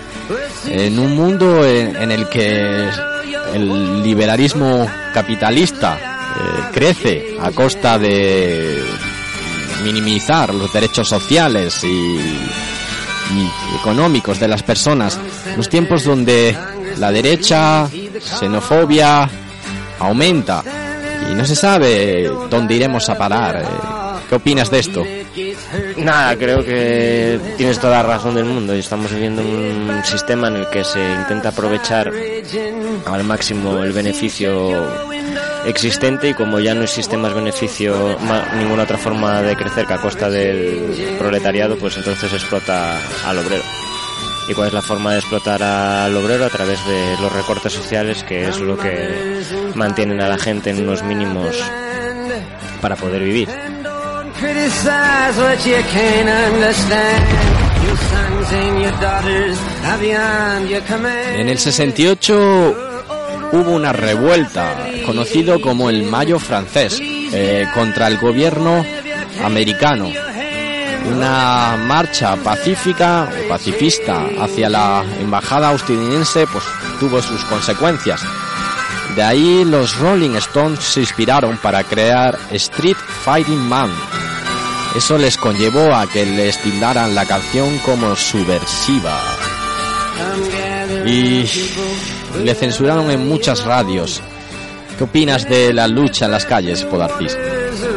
En 0.68 1.00
un 1.00 1.16
mundo 1.16 1.66
en, 1.66 2.12
el 2.12 2.28
que 2.28 2.88
el 3.54 4.04
liberalismo 4.04 4.88
capitalista 5.14 5.98
eh, 5.98 6.64
crece 6.74 7.38
a 7.42 7.52
costa 7.52 7.98
de 7.98 8.84
minimizar 9.84 10.54
los 10.54 10.72
derechos 10.74 11.08
sociales 11.08 11.84
y 11.84 12.20
económicos 13.80 14.40
de 14.40 14.48
las 14.48 14.64
personas, 14.64 15.20
los 15.56 15.70
tiempos 15.70 16.04
donde 16.04 16.56
la 16.98 17.12
derecha, 17.12 17.88
xenofobia, 18.40 19.30
aumenta 20.00 20.64
y 21.32 21.36
no 21.36 21.46
se 21.46 21.56
sabe 21.56 22.30
dónde 22.50 22.76
iremos 22.76 23.10
a 23.10 23.18
parar. 23.18 23.58
eh. 23.62 23.66
¿Qué 24.30 24.36
opinas 24.36 24.72
de 24.72 24.80
esto? 24.80 25.04
Nada, 25.98 26.36
creo 26.36 26.64
que 26.64 27.40
tienes 27.58 27.80
toda 27.80 27.98
la 27.98 28.04
razón 28.04 28.34
del 28.36 28.46
mundo 28.46 28.76
y 28.76 28.80
estamos 28.80 29.12
viviendo 29.14 29.44
un 29.44 30.02
sistema 30.04 30.48
en 30.48 30.56
el 30.56 30.70
que 30.70 30.84
se 30.84 31.00
intenta 31.14 31.50
aprovechar 31.50 32.12
al 33.06 33.24
máximo 33.24 33.84
el 33.84 33.92
beneficio 33.92 34.88
existente 35.66 36.30
y 36.30 36.34
como 36.34 36.60
ya 36.60 36.74
no 36.74 36.84
existe 36.84 37.18
más 37.18 37.34
beneficio, 37.34 38.18
ninguna 38.58 38.84
otra 38.84 38.98
forma 38.98 39.42
de 39.42 39.56
crecer 39.56 39.86
que 39.86 39.94
a 39.94 40.02
costa 40.02 40.30
del 40.30 41.16
proletariado, 41.20 41.78
pues 41.78 41.98
entonces 41.98 42.32
explota 42.34 42.98
al 43.26 43.38
obrero. 43.38 43.64
¿Y 44.48 44.54
cuál 44.54 44.68
es 44.68 44.74
la 44.74 44.82
forma 44.82 45.14
de 45.14 45.20
explotar 45.20 45.64
al 45.64 46.16
obrero? 46.16 46.46
A 46.46 46.50
través 46.50 46.86
de 46.86 47.18
los 47.20 47.32
recortes 47.32 47.74
sociales, 47.74 48.24
que 48.24 48.48
es 48.48 48.60
lo 48.60 48.78
que 48.78 49.42
mantienen 49.74 50.22
a 50.22 50.28
la 50.28 50.38
gente 50.38 50.70
en 50.70 50.82
unos 50.82 51.04
mínimos 51.04 51.56
para 52.82 52.96
poder 52.96 53.24
vivir. 53.24 53.50
En 61.36 61.50
el 61.50 61.58
68 61.58 62.76
hubo 63.54 63.72
una 63.72 63.94
revuelta, 63.94 64.76
conocido 65.06 65.60
como 65.60 65.90
el 65.90 66.04
Mayo 66.04 66.38
francés, 66.38 67.00
eh, 67.02 67.66
contra 67.74 68.08
el 68.08 68.18
gobierno 68.18 68.86
americano. 69.44 70.12
Una 71.12 71.78
marcha 71.78 72.36
pacífica 72.38 73.30
o 73.30 73.48
pacifista 73.48 74.26
hacia 74.40 74.70
la 74.70 75.04
embajada 75.20 75.74
estadounidense 75.74 76.48
pues 76.48 76.64
tuvo 77.00 77.22
sus 77.22 77.44
consecuencias. 77.46 78.22
De 79.16 79.24
ahí 79.24 79.64
los 79.64 79.98
Rolling 79.98 80.36
Stones 80.36 80.84
se 80.84 81.02
inspiraron 81.02 81.58
para 81.58 81.84
crear 81.84 82.38
Street 82.52 82.98
Fighting 83.24 83.70
Man. 83.70 83.90
Eso 84.96 85.18
les 85.18 85.38
conllevó 85.38 85.94
a 85.94 86.08
que 86.08 86.26
les 86.26 86.58
tildaran 86.62 87.14
la 87.14 87.26
canción 87.26 87.78
como 87.80 88.16
subversiva 88.16 89.20
y 91.06 91.46
le 92.44 92.56
censuraron 92.56 93.12
en 93.12 93.28
muchas 93.28 93.64
radios. 93.64 94.22
¿Qué 94.98 95.04
opinas 95.04 95.48
de 95.48 95.74
la 95.74 95.88
lucha 95.88 96.26
en 96.26 96.32
las 96.32 96.46
calles, 96.46 96.84
Podarcis? 96.84 97.38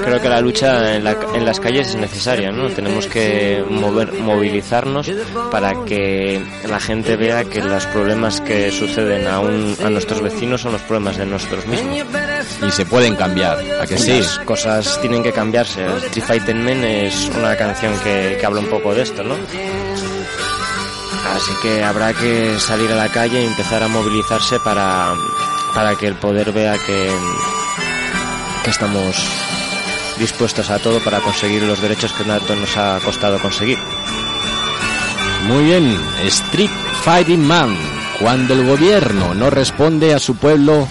Creo 0.09 0.23
que 0.23 0.29
la 0.31 0.41
lucha 0.41 0.95
en, 0.97 1.05
la- 1.05 1.17
en 1.35 1.45
las 1.45 1.61
calles 1.61 1.89
es 1.89 1.97
necesaria, 1.97 2.51
¿no? 2.51 2.71
Tenemos 2.71 3.07
que 3.07 3.63
mover, 3.69 4.15
movilizarnos 4.15 5.11
para 5.51 5.85
que 5.85 6.43
la 6.67 6.81
gente 6.81 7.15
vea 7.17 7.45
que 7.45 7.61
los 7.63 7.85
problemas 7.87 8.41
que 8.41 8.71
suceden 8.73 9.27
a, 9.27 9.39
un- 9.41 9.77
a 9.85 9.91
nuestros 9.91 10.23
vecinos 10.23 10.63
son 10.63 10.73
los 10.73 10.81
problemas 10.81 11.19
de 11.19 11.27
nosotros 11.27 11.67
mismos. 11.67 11.95
Y 12.67 12.71
se 12.71 12.87
pueden 12.87 13.17
cambiar, 13.17 13.59
¿a 13.83 13.87
que 13.87 13.99
sí? 13.99 14.13
Las 14.19 14.39
cosas 14.47 14.99
tienen 15.03 15.23
que 15.23 15.31
cambiarse. 15.33 15.85
Street 16.07 16.25
Fighting 16.25 16.65
Men 16.65 16.83
es 16.85 17.31
una 17.37 17.55
canción 17.57 17.93
que, 18.03 18.39
que 18.41 18.47
habla 18.47 18.61
un 18.61 18.69
poco 18.69 18.95
de 18.95 19.03
esto, 19.03 19.23
¿no? 19.23 19.35
Así 21.37 21.53
que 21.63 21.85
habrá 21.85 22.15
que 22.15 22.59
salir 22.59 22.91
a 22.93 22.97
la 22.97 23.09
calle 23.13 23.43
y 23.43 23.47
empezar 23.47 23.83
a 23.83 23.89
movilizarse 23.89 24.59
para, 24.61 25.13
para 25.75 25.95
que 25.97 26.07
el 26.07 26.15
poder 26.15 26.51
vea 26.53 26.77
que, 26.87 27.11
que 28.65 28.71
estamos 28.71 29.15
dispuestos 30.19 30.71
a 30.71 30.79
todo 30.79 31.01
para 31.01 31.21
conseguir 31.21 31.63
los 31.63 31.81
derechos 31.81 32.13
que 32.13 32.25
tanto 32.25 32.55
nos 32.57 32.77
ha 32.77 32.99
costado 33.05 33.39
conseguir. 33.39 33.79
Muy 35.47 35.65
bien, 35.65 35.99
Street 36.25 36.71
Fighting 37.05 37.47
Man. 37.47 37.77
Cuando 38.21 38.55
el 38.55 38.67
gobierno 38.67 39.35
no 39.35 39.49
responde 39.49 40.13
a 40.13 40.19
su 40.19 40.37
pueblo, 40.37 40.89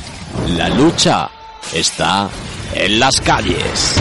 la 0.58 0.70
lucha 0.70 1.30
está 1.74 2.30
en 2.74 3.00
las 3.00 3.20
calles. 3.20 3.96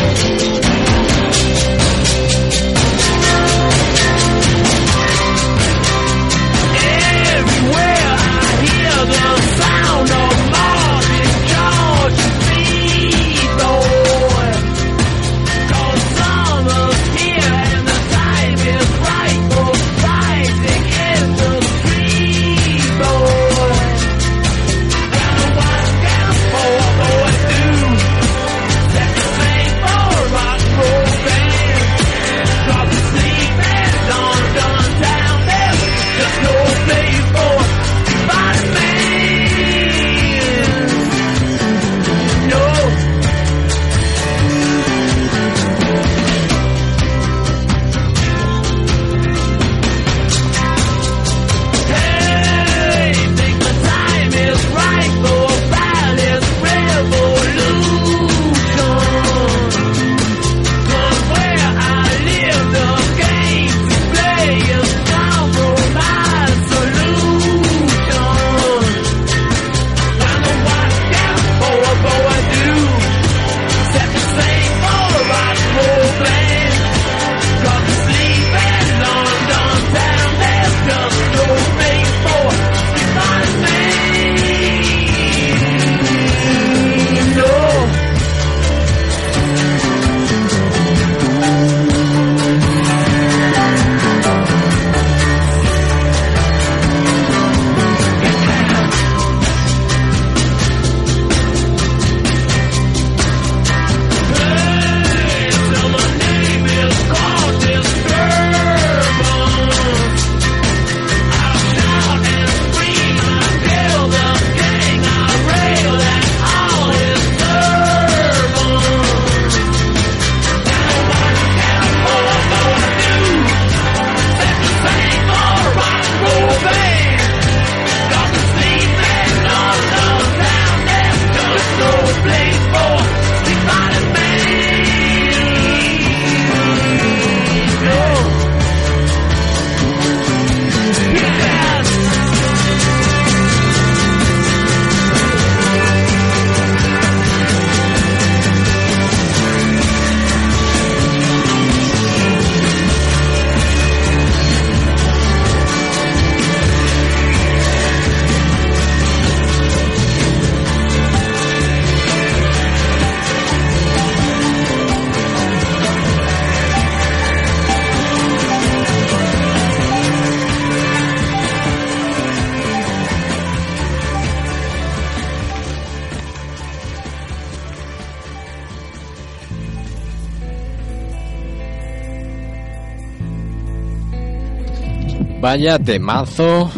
Vaya 185.57 185.79
temazo 185.79 186.71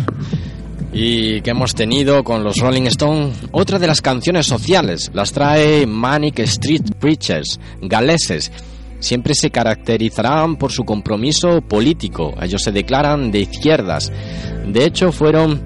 y 0.92 1.40
que 1.40 1.50
hemos 1.50 1.74
tenido 1.74 2.22
con 2.22 2.44
los 2.44 2.58
Rolling 2.58 2.86
Stones. 2.86 3.36
Otra 3.50 3.80
de 3.80 3.88
las 3.88 4.00
canciones 4.00 4.46
sociales 4.46 5.10
las 5.14 5.32
trae 5.32 5.84
Manic 5.84 6.38
Street 6.38 6.84
Preachers, 7.00 7.58
galeses. 7.82 8.52
Siempre 9.00 9.34
se 9.34 9.50
caracterizarán 9.50 10.54
por 10.54 10.70
su 10.70 10.84
compromiso 10.84 11.60
político. 11.60 12.34
Ellos 12.40 12.62
se 12.62 12.70
declaran 12.70 13.32
de 13.32 13.40
izquierdas. 13.40 14.12
De 14.68 14.84
hecho, 14.84 15.10
fueron 15.10 15.60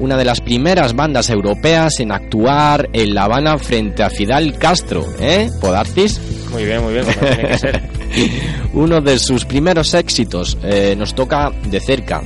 una 0.00 0.18
de 0.18 0.26
las 0.26 0.42
primeras 0.42 0.94
bandas 0.94 1.30
europeas 1.30 1.98
en 2.00 2.12
actuar 2.12 2.90
en 2.92 3.14
La 3.14 3.24
Habana 3.24 3.56
frente 3.56 4.02
a 4.02 4.10
Fidel 4.10 4.58
Castro, 4.58 5.06
¿eh? 5.18 5.48
¿Podartis? 5.62 6.20
Muy 6.50 6.64
bien, 6.66 6.82
muy 6.82 6.92
bien, 6.92 7.06
como 7.06 7.26
tiene 7.26 7.48
que 7.48 7.58
ser. 7.58 7.82
Uno 8.72 9.00
de 9.00 9.18
sus 9.18 9.44
primeros 9.44 9.94
éxitos 9.94 10.58
eh, 10.62 10.94
nos 10.96 11.14
toca 11.14 11.50
de 11.70 11.80
cerca. 11.80 12.22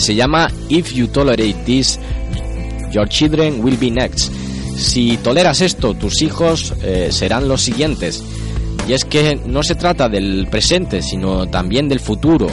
Se 0.00 0.14
llama 0.14 0.50
If 0.70 0.94
You 0.94 1.08
Tolerate 1.08 1.56
This, 1.66 2.00
Your 2.90 3.06
Children 3.06 3.62
Will 3.62 3.76
Be 3.76 3.90
Next. 3.90 4.32
Si 4.74 5.18
toleras 5.18 5.60
esto, 5.60 5.92
tus 5.92 6.22
hijos 6.22 6.72
eh, 6.82 7.08
serán 7.10 7.48
los 7.48 7.60
siguientes. 7.60 8.24
Y 8.88 8.94
es 8.94 9.04
que 9.04 9.38
no 9.44 9.62
se 9.62 9.74
trata 9.74 10.08
del 10.08 10.48
presente, 10.50 11.02
sino 11.02 11.48
también 11.48 11.86
del 11.86 12.00
futuro 12.00 12.46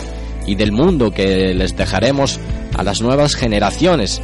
y 0.45 0.55
del 0.55 0.73
mundo 0.73 1.09
que 1.11 1.53
les 1.53 1.77
dejaremos 1.77 2.37
a 2.75 2.83
las 2.83 3.01
nuevas 3.01 3.35
generaciones. 3.35 4.21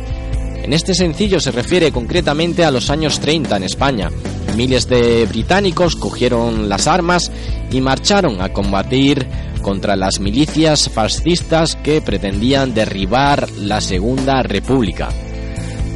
En 0.61 0.73
este 0.73 0.93
sencillo 0.93 1.39
se 1.39 1.51
refiere 1.51 1.93
concretamente 1.93 2.65
a 2.65 2.71
los 2.71 2.89
años 2.89 3.21
30 3.21 3.55
en 3.55 3.63
España. 3.63 4.09
Miles 4.57 4.89
de 4.89 5.25
británicos 5.27 5.95
cogieron 5.95 6.67
las 6.67 6.87
armas 6.87 7.31
y 7.71 7.79
marcharon 7.79 8.41
a 8.41 8.51
combatir 8.51 9.25
contra 9.63 9.95
las 9.95 10.19
milicias 10.19 10.89
fascistas 10.89 11.75
que 11.75 12.01
pretendían 12.01 12.75
derribar 12.75 13.49
la 13.57 13.81
Segunda 13.81 14.43
República. 14.43 15.09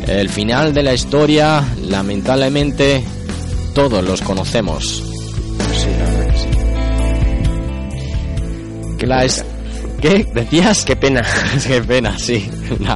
El 0.07 0.29
final 0.29 0.73
de 0.73 0.81
la 0.83 0.93
historia, 0.95 1.63
lamentablemente, 1.87 3.03
todos 3.75 4.03
los 4.03 4.21
conocemos. 4.21 5.03
Sí, 5.73 5.87
la 5.99 6.05
verdad 6.05 6.27
que 6.33 6.39
sí. 6.39 6.47
Qué 8.97 9.05
La 9.07 9.23
es- 9.25 9.45
¿Qué? 10.01 10.27
¿Decías? 10.33 10.85
Qué 10.85 10.95
pena. 10.95 11.23
Qué 11.67 11.81
pena, 11.81 12.17
sí. 12.17 12.49
Una, 12.79 12.95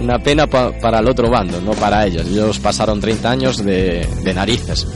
una 0.00 0.18
pena 0.18 0.46
pa- 0.46 0.72
para 0.80 0.98
el 1.00 1.08
otro 1.08 1.30
bando, 1.30 1.60
no 1.60 1.72
para 1.72 2.06
ellos. 2.06 2.26
Ellos 2.26 2.58
pasaron 2.58 2.98
30 3.00 3.30
años 3.30 3.64
de, 3.64 4.06
de 4.24 4.34
narices. 4.34 4.86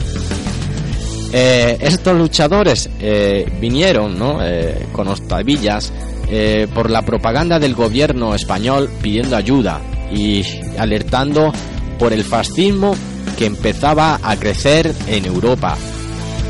Eh, 1.37 1.77
estos 1.81 2.15
luchadores 2.17 2.89
eh, 3.01 3.45
vinieron 3.59 4.17
¿no? 4.17 4.39
Eh, 4.41 4.85
con 4.93 5.09
octavillas 5.09 5.91
eh, 6.29 6.65
por 6.73 6.89
la 6.89 7.01
propaganda 7.01 7.59
del 7.59 7.75
gobierno 7.75 8.33
español 8.33 8.89
pidiendo 9.01 9.35
ayuda 9.35 9.81
y 10.13 10.45
alertando 10.77 11.51
por 11.99 12.13
el 12.13 12.23
fascismo 12.23 12.95
que 13.37 13.47
empezaba 13.47 14.17
a 14.23 14.37
crecer 14.37 14.93
en 15.07 15.25
Europa. 15.25 15.75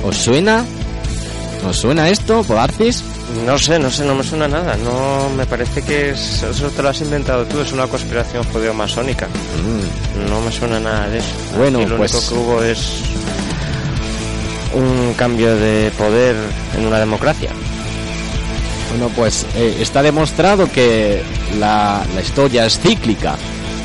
¿Os 0.06 0.18
suena? 0.18 0.64
¿Os 1.68 1.78
suena 1.78 2.08
esto, 2.10 2.44
Podarcis? 2.44 3.04
No 3.44 3.58
sé, 3.58 3.80
no 3.80 3.90
sé, 3.90 4.06
no 4.06 4.14
me 4.14 4.24
suena 4.24 4.48
nada. 4.48 4.78
No 4.78 5.30
me 5.36 5.48
parece 5.48 5.82
que 5.82 6.12
es, 6.12 6.44
eso 6.44 6.68
te 6.70 6.84
lo 6.84 6.90
has 6.90 7.02
inventado 7.02 7.44
tú, 7.46 7.60
es 7.60 7.72
una 7.72 7.88
conspiración 7.88 8.44
judeo-masónica. 8.54 9.26
Mm. 9.26 10.30
No 10.30 10.42
me 10.42 10.52
suena 10.52 10.80
nada 10.80 11.10
de 11.10 11.18
eso. 11.18 11.28
Bueno, 11.58 11.80
Aquí 11.80 11.90
lo 11.90 11.98
pues- 11.98 12.14
único 12.14 12.30
que 12.30 12.36
hubo 12.40 12.64
es 12.64 13.02
un 14.76 15.14
cambio 15.14 15.56
de 15.56 15.92
poder 15.98 16.36
en 16.78 16.86
una 16.86 17.00
democracia. 17.00 17.50
Bueno, 18.90 19.12
pues 19.16 19.46
eh, 19.56 19.78
está 19.82 20.02
demostrado 20.02 20.72
que 20.72 21.22
la, 21.60 22.04
historia 22.22 22.66
es 22.66 22.80
cíclica 22.80 23.36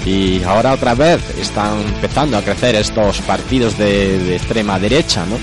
y 0.05 0.43
ahora 0.45 0.73
otra 0.73 0.95
vez 0.95 1.21
están 1.39 1.81
empezando 1.81 2.37
a 2.37 2.43
crecer 2.43 2.75
estos 2.75 3.21
partidos 3.23 3.77
de, 3.79 4.19
de 4.19 4.37
extrema 4.37 4.79
derecha, 4.79 5.25
¿no? 5.27 5.37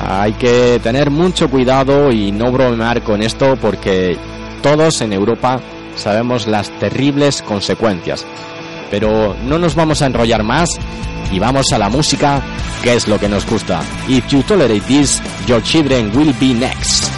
Hay 0.00 0.32
que 0.34 0.80
tener 0.82 1.10
mucho 1.10 1.50
cuidado 1.50 2.10
y 2.10 2.30
no 2.32 2.52
bromear 2.52 3.02
con 3.02 3.22
esto 3.22 3.56
porque 3.60 4.16
todos 4.62 5.00
en 5.00 5.12
Europa 5.12 5.60
sabemos 5.96 6.46
las 6.46 6.70
terribles 6.78 7.42
consecuencias. 7.42 8.24
Pero 8.90 9.36
no 9.44 9.58
nos 9.58 9.74
vamos 9.74 10.02
a 10.02 10.06
enrollar 10.06 10.42
más 10.42 10.68
y 11.30 11.38
vamos 11.38 11.72
a 11.72 11.78
la 11.78 11.88
música, 11.88 12.42
que 12.82 12.94
es 12.94 13.08
lo 13.08 13.18
que 13.18 13.28
nos 13.28 13.46
gusta. 13.46 13.80
If 14.08 14.28
you 14.28 14.42
tolerate 14.42 14.86
this, 14.86 15.20
your 15.46 15.62
children 15.62 16.10
will 16.16 16.34
be 16.40 16.54
next. 16.54 17.17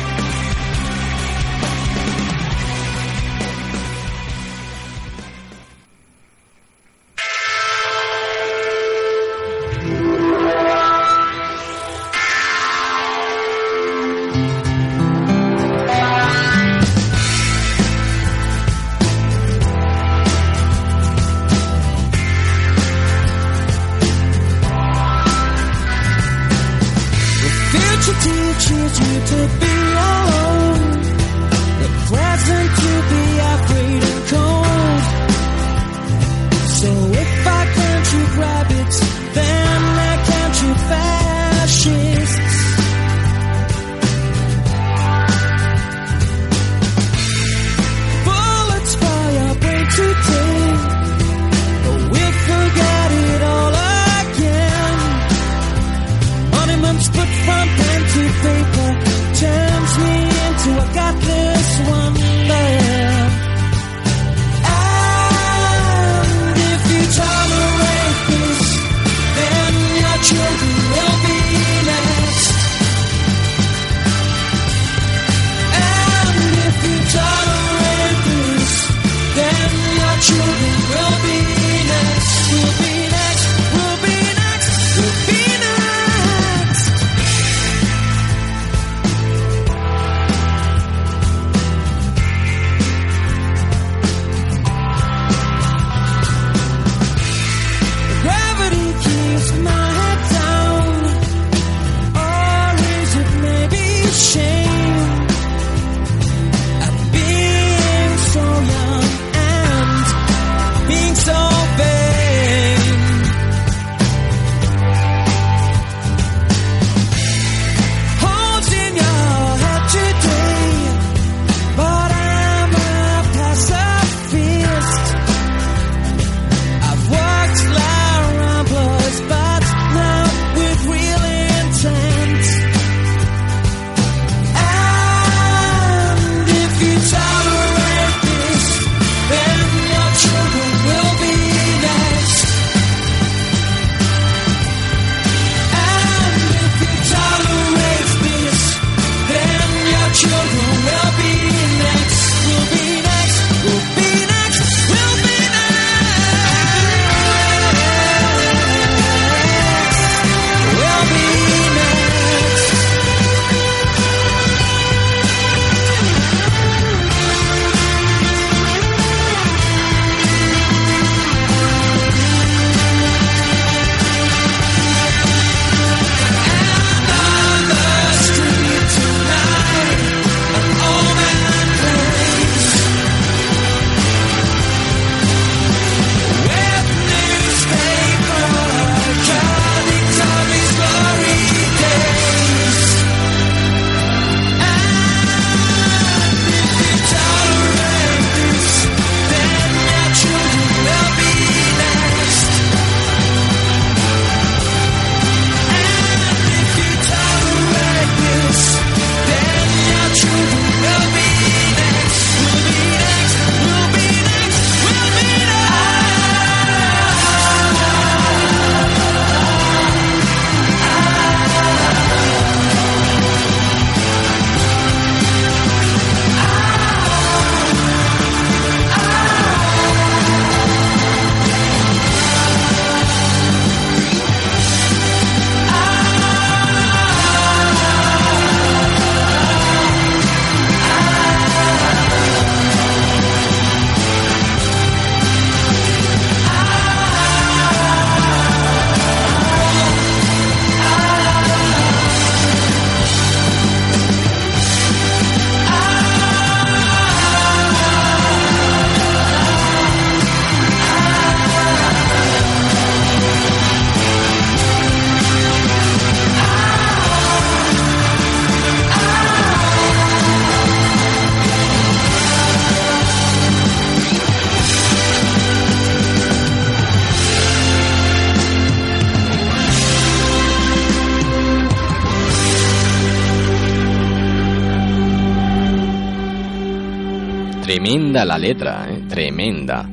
La 288.24 288.38
letra, 288.38 288.86
¿eh? 288.90 289.02
tremenda. 289.08 289.88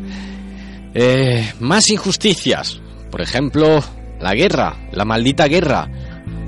Eh, 0.94 1.54
más 1.60 1.90
injusticias. 1.90 2.80
Por 3.12 3.22
ejemplo, 3.22 3.84
la 4.20 4.34
guerra, 4.34 4.90
la 4.92 5.06
maldita 5.06 5.48
guerra. 5.48 5.90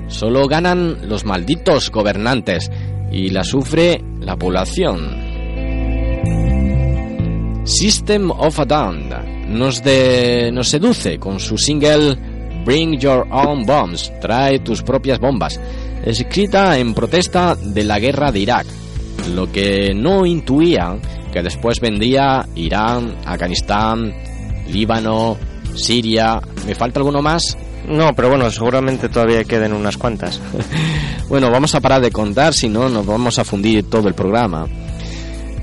Solo 0.08 0.46
ganan 0.46 1.08
los 1.08 1.24
malditos 1.24 1.90
gobernantes 1.90 2.70
y 3.12 3.30
la 3.30 3.44
sufre 3.44 4.02
la 4.20 4.36
población. 4.36 5.30
System 7.64 8.30
of 8.30 8.58
a 8.58 8.64
Down 8.64 9.10
nos, 9.48 9.82
de, 9.82 10.50
nos 10.52 10.68
seduce 10.68 11.18
con 11.18 11.38
su 11.38 11.56
single 11.58 12.16
Bring 12.64 12.98
Your 12.98 13.26
Own 13.30 13.64
Bombs, 13.64 14.12
trae 14.20 14.60
tus 14.60 14.82
propias 14.82 15.18
bombas, 15.18 15.60
escrita 16.04 16.78
en 16.78 16.94
protesta 16.94 17.54
de 17.54 17.84
la 17.84 17.98
guerra 17.98 18.32
de 18.32 18.40
Irak, 18.40 18.66
lo 19.28 19.50
que 19.50 19.94
no 19.94 20.26
intuían 20.26 21.00
que 21.32 21.42
después 21.42 21.80
vendría 21.80 22.46
Irán, 22.54 23.16
Afganistán, 23.24 24.12
Líbano, 24.68 25.36
Siria, 25.74 26.40
¿me 26.66 26.74
falta 26.74 27.00
alguno 27.00 27.22
más? 27.22 27.56
No, 27.88 28.12
pero 28.14 28.28
bueno, 28.28 28.50
seguramente 28.50 29.08
todavía 29.08 29.44
queden 29.44 29.72
unas 29.72 29.96
cuantas. 29.96 30.40
Bueno, 31.30 31.48
vamos 31.48 31.76
a 31.76 31.80
parar 31.80 32.02
de 32.02 32.10
contar, 32.10 32.52
si 32.52 32.68
no 32.68 32.88
nos 32.88 33.06
vamos 33.06 33.38
a 33.38 33.44
fundir 33.44 33.88
todo 33.88 34.08
el 34.08 34.14
programa. 34.14 34.66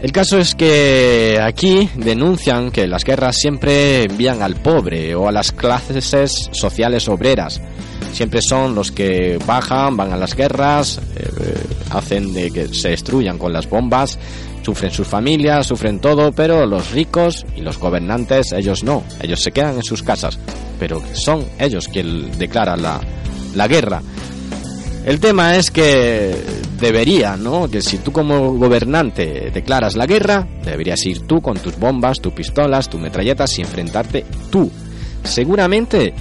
El 0.01 0.13
caso 0.13 0.37
es 0.37 0.55
que 0.55 1.37
aquí 1.43 1.89
denuncian 1.97 2.71
que 2.71 2.87
las 2.87 3.03
guerras 3.03 3.35
siempre 3.35 4.03
envían 4.03 4.41
al 4.41 4.55
pobre 4.55 5.13
o 5.13 5.27
a 5.27 5.31
las 5.33 5.51
clases 5.51 6.49
sociales 6.53 7.09
obreras. 7.09 7.59
Siempre 8.13 8.41
son 8.41 8.75
los 8.75 8.93
que 8.93 9.37
bajan, 9.45 9.97
van 9.97 10.13
a 10.13 10.15
las 10.15 10.35
guerras, 10.35 11.01
eh, 11.17 11.29
hacen 11.91 12.33
de 12.33 12.51
que 12.51 12.67
se 12.73 12.89
destruyan 12.89 13.37
con 13.37 13.53
las 13.53 13.69
bombas, 13.69 14.17
sufren 14.63 14.91
sus 14.91 15.07
familias, 15.07 15.67
sufren 15.67 15.99
todo, 15.99 16.31
pero 16.31 16.65
los 16.65 16.91
ricos 16.91 17.45
y 17.55 17.61
los 17.61 17.79
gobernantes, 17.79 18.51
ellos 18.51 18.83
no, 18.83 19.03
ellos 19.21 19.41
se 19.41 19.51
quedan 19.51 19.75
en 19.75 19.83
sus 19.83 20.03
casas, 20.03 20.39
pero 20.79 21.01
son 21.13 21.45
ellos 21.59 21.87
quienes 21.87 22.37
declaran 22.37 22.81
la, 22.81 22.99
la 23.55 23.67
guerra. 23.67 24.01
El 25.05 25.21
tema 25.21 25.55
es 25.55 25.71
que 25.71 26.35
debería, 26.79 27.37
¿no? 27.37 27.69
Que 27.69 27.81
si 27.81 27.97
tú 27.99 28.11
como 28.11 28.53
gobernante 28.55 29.51
declaras 29.53 29.95
la 29.95 30.05
guerra, 30.05 30.45
deberías 30.65 31.05
ir 31.05 31.21
tú 31.21 31.41
con 31.41 31.57
tus 31.57 31.77
bombas, 31.77 32.19
tus 32.19 32.33
pistolas, 32.33 32.89
tus 32.89 32.99
metralletas 32.99 33.57
y 33.57 33.61
enfrentarte 33.61 34.25
tú. 34.49 34.69
Seguramente 35.23 36.13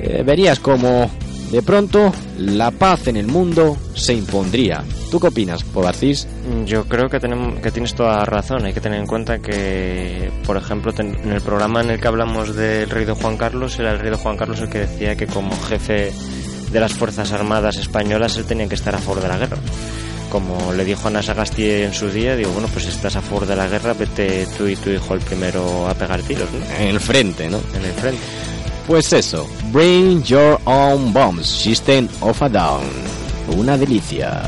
eh, 0.00 0.22
verías 0.24 0.58
como 0.58 1.08
de 1.50 1.62
pronto 1.62 2.12
la 2.38 2.70
paz 2.70 3.06
en 3.08 3.16
el 3.16 3.26
mundo 3.26 3.76
se 3.94 4.12
impondría. 4.14 4.82
¿Tú 5.10 5.20
qué 5.20 5.28
opinas, 5.28 5.62
Pobarcis? 5.64 6.26
Yo 6.66 6.84
creo 6.84 7.08
que, 7.08 7.20
tenemos, 7.20 7.60
que 7.60 7.70
tienes 7.70 7.94
toda 7.94 8.24
razón. 8.24 8.64
Hay 8.64 8.72
que 8.72 8.80
tener 8.80 8.98
en 9.00 9.06
cuenta 9.06 9.38
que, 9.38 10.30
por 10.44 10.56
ejemplo, 10.56 10.92
ten- 10.92 11.16
en 11.22 11.32
el 11.32 11.40
programa 11.40 11.80
en 11.82 11.90
el 11.90 12.00
que 12.00 12.08
hablamos 12.08 12.54
del 12.56 12.90
rey 12.90 13.04
de 13.04 13.12
Juan 13.12 13.36
Carlos, 13.36 13.78
era 13.78 13.92
el 13.92 13.98
rey 14.00 14.10
de 14.10 14.16
Juan 14.16 14.36
Carlos 14.36 14.60
el 14.60 14.68
que 14.68 14.80
decía 14.80 15.14
que 15.16 15.26
como 15.26 15.56
jefe 15.68 16.12
de 16.72 16.80
las 16.80 16.92
Fuerzas 16.92 17.30
Armadas 17.32 17.76
españolas 17.76 18.36
él 18.36 18.44
tenía 18.44 18.68
que 18.68 18.74
estar 18.74 18.94
a 18.94 18.98
favor 18.98 19.22
de 19.22 19.28
la 19.28 19.38
guerra. 19.38 19.56
Como 20.30 20.72
le 20.72 20.84
dijo 20.84 21.06
Ana 21.06 21.22
Sagasti 21.22 21.70
en 21.70 21.94
su 21.94 22.10
día, 22.10 22.34
digo, 22.34 22.50
bueno, 22.50 22.68
pues 22.72 22.84
si 22.84 22.90
estás 22.90 23.14
a 23.14 23.22
favor 23.22 23.46
de 23.46 23.54
la 23.54 23.68
guerra, 23.68 23.94
vete 23.94 24.46
tú 24.58 24.66
y 24.66 24.74
tu 24.74 24.90
hijo 24.90 25.14
el 25.14 25.20
primero 25.20 25.88
a 25.88 25.94
pegar 25.94 26.20
tiros, 26.22 26.48
¿no? 26.52 26.58
En 26.82 26.88
el 26.88 26.98
frente, 27.00 27.48
¿no? 27.48 27.60
En 27.76 27.84
el 27.84 27.92
frente. 27.92 28.18
Pues 28.86 29.12
eso, 29.12 29.48
Bring 29.72 30.22
Your 30.22 30.60
Own 30.64 31.12
Bombs, 31.12 31.48
System 31.48 32.08
of 32.20 32.40
a 32.40 32.48
Down. 32.48 32.84
Una 33.58 33.76
delicia. 33.76 34.44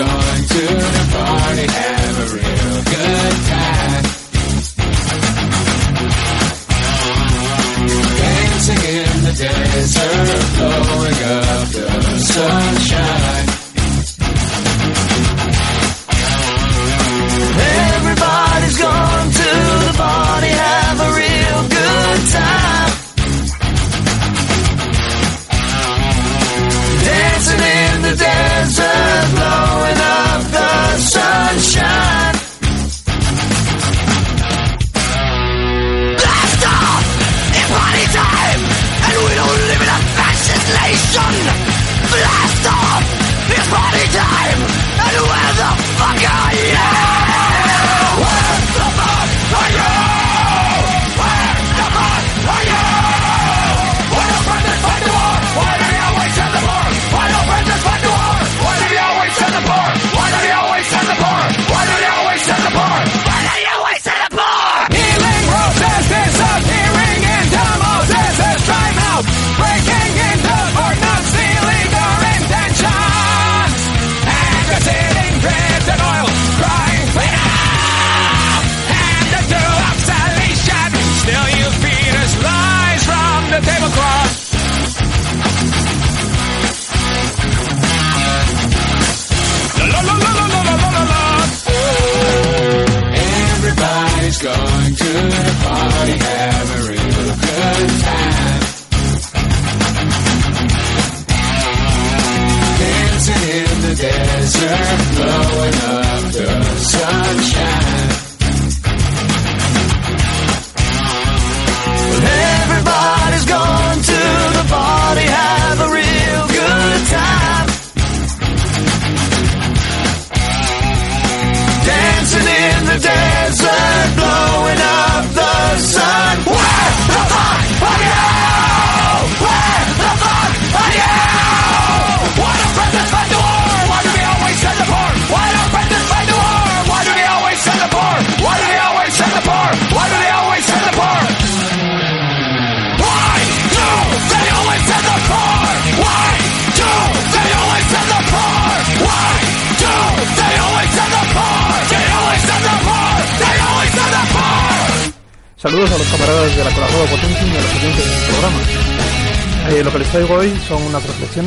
going 0.00 0.44
to 0.48 0.99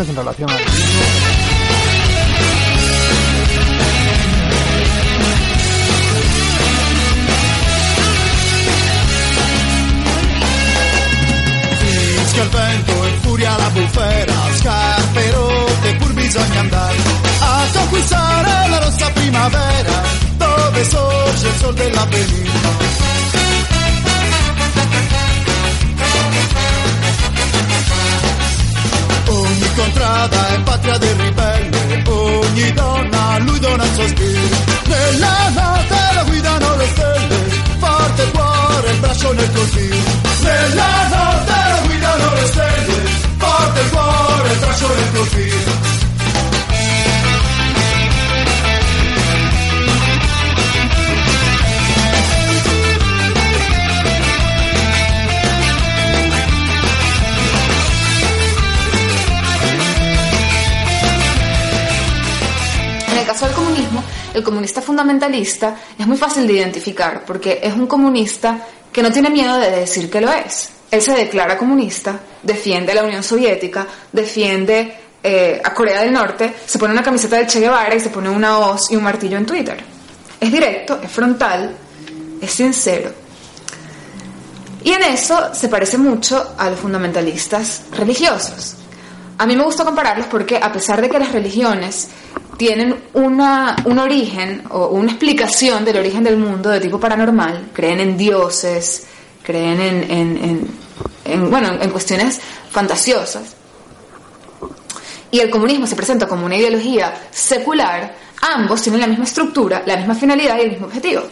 en 0.01 0.15
relación 0.15 0.52
el 64.33 64.43
comunista 64.43 64.81
fundamentalista 64.81 65.75
es 65.97 66.07
muy 66.07 66.17
fácil 66.17 66.47
de 66.47 66.53
identificar 66.53 67.23
porque 67.25 67.59
es 67.61 67.73
un 67.73 67.87
comunista 67.87 68.59
que 68.91 69.01
no 69.01 69.11
tiene 69.11 69.29
miedo 69.29 69.57
de 69.57 69.71
decir 69.71 70.09
que 70.09 70.21
lo 70.21 70.31
es. 70.31 70.69
Él 70.91 71.01
se 71.01 71.13
declara 71.13 71.57
comunista, 71.57 72.19
defiende 72.41 72.91
a 72.91 72.95
la 72.95 73.03
Unión 73.03 73.23
Soviética, 73.23 73.87
defiende 74.11 74.95
eh, 75.23 75.59
a 75.63 75.73
Corea 75.73 76.01
del 76.01 76.13
Norte, 76.13 76.53
se 76.65 76.77
pone 76.77 76.93
una 76.93 77.01
camiseta 77.01 77.37
del 77.37 77.47
Che 77.47 77.59
Guevara 77.59 77.95
y 77.95 77.99
se 77.99 78.09
pone 78.09 78.29
una 78.29 78.59
hoz 78.59 78.91
y 78.91 78.95
un 78.95 79.03
martillo 79.03 79.37
en 79.37 79.45
Twitter. 79.45 79.83
Es 80.39 80.51
directo, 80.51 80.99
es 81.01 81.11
frontal, 81.11 81.75
es 82.39 82.51
sincero. 82.51 83.11
Y 84.83 84.91
en 84.91 85.01
eso 85.03 85.53
se 85.53 85.69
parece 85.69 85.97
mucho 85.97 86.55
a 86.57 86.69
los 86.69 86.79
fundamentalistas 86.79 87.83
religiosos. 87.97 88.75
A 89.37 89.45
mí 89.45 89.55
me 89.55 89.63
gusta 89.63 89.83
compararlos 89.83 90.27
porque 90.27 90.57
a 90.57 90.71
pesar 90.71 91.01
de 91.01 91.09
que 91.09 91.19
las 91.19 91.31
religiones 91.31 92.09
tienen 92.57 92.95
una, 93.13 93.75
un 93.85 93.97
origen 93.99 94.63
o 94.69 94.87
una 94.87 95.09
explicación 95.11 95.83
del 95.83 95.97
origen 95.97 96.23
del 96.23 96.37
mundo 96.37 96.69
de 96.69 96.79
tipo 96.79 96.99
paranormal, 96.99 97.69
creen 97.73 97.99
en 97.99 98.17
dioses, 98.17 99.05
creen 99.41 99.81
en, 99.81 100.03
en- 100.11 100.37
en- 100.43 100.67
en, 101.25 101.49
bueno, 101.49 101.69
en 101.81 101.89
cuestiones 101.89 102.39
fantasiosas, 102.69 103.55
y 105.31 105.39
el 105.39 105.49
comunismo 105.49 105.87
se 105.87 105.95
presenta 105.95 106.27
como 106.27 106.45
una 106.45 106.55
ideología 106.55 107.13
secular, 107.31 108.15
ambos 108.53 108.81
tienen 108.83 109.01
la 109.01 109.07
misma 109.07 109.23
estructura, 109.23 109.81
la 109.85 109.97
misma 109.97 110.13
finalidad 110.13 110.57
y 110.57 110.61
el 110.61 110.71
mismo 110.71 110.85
objetivo. 110.87 111.23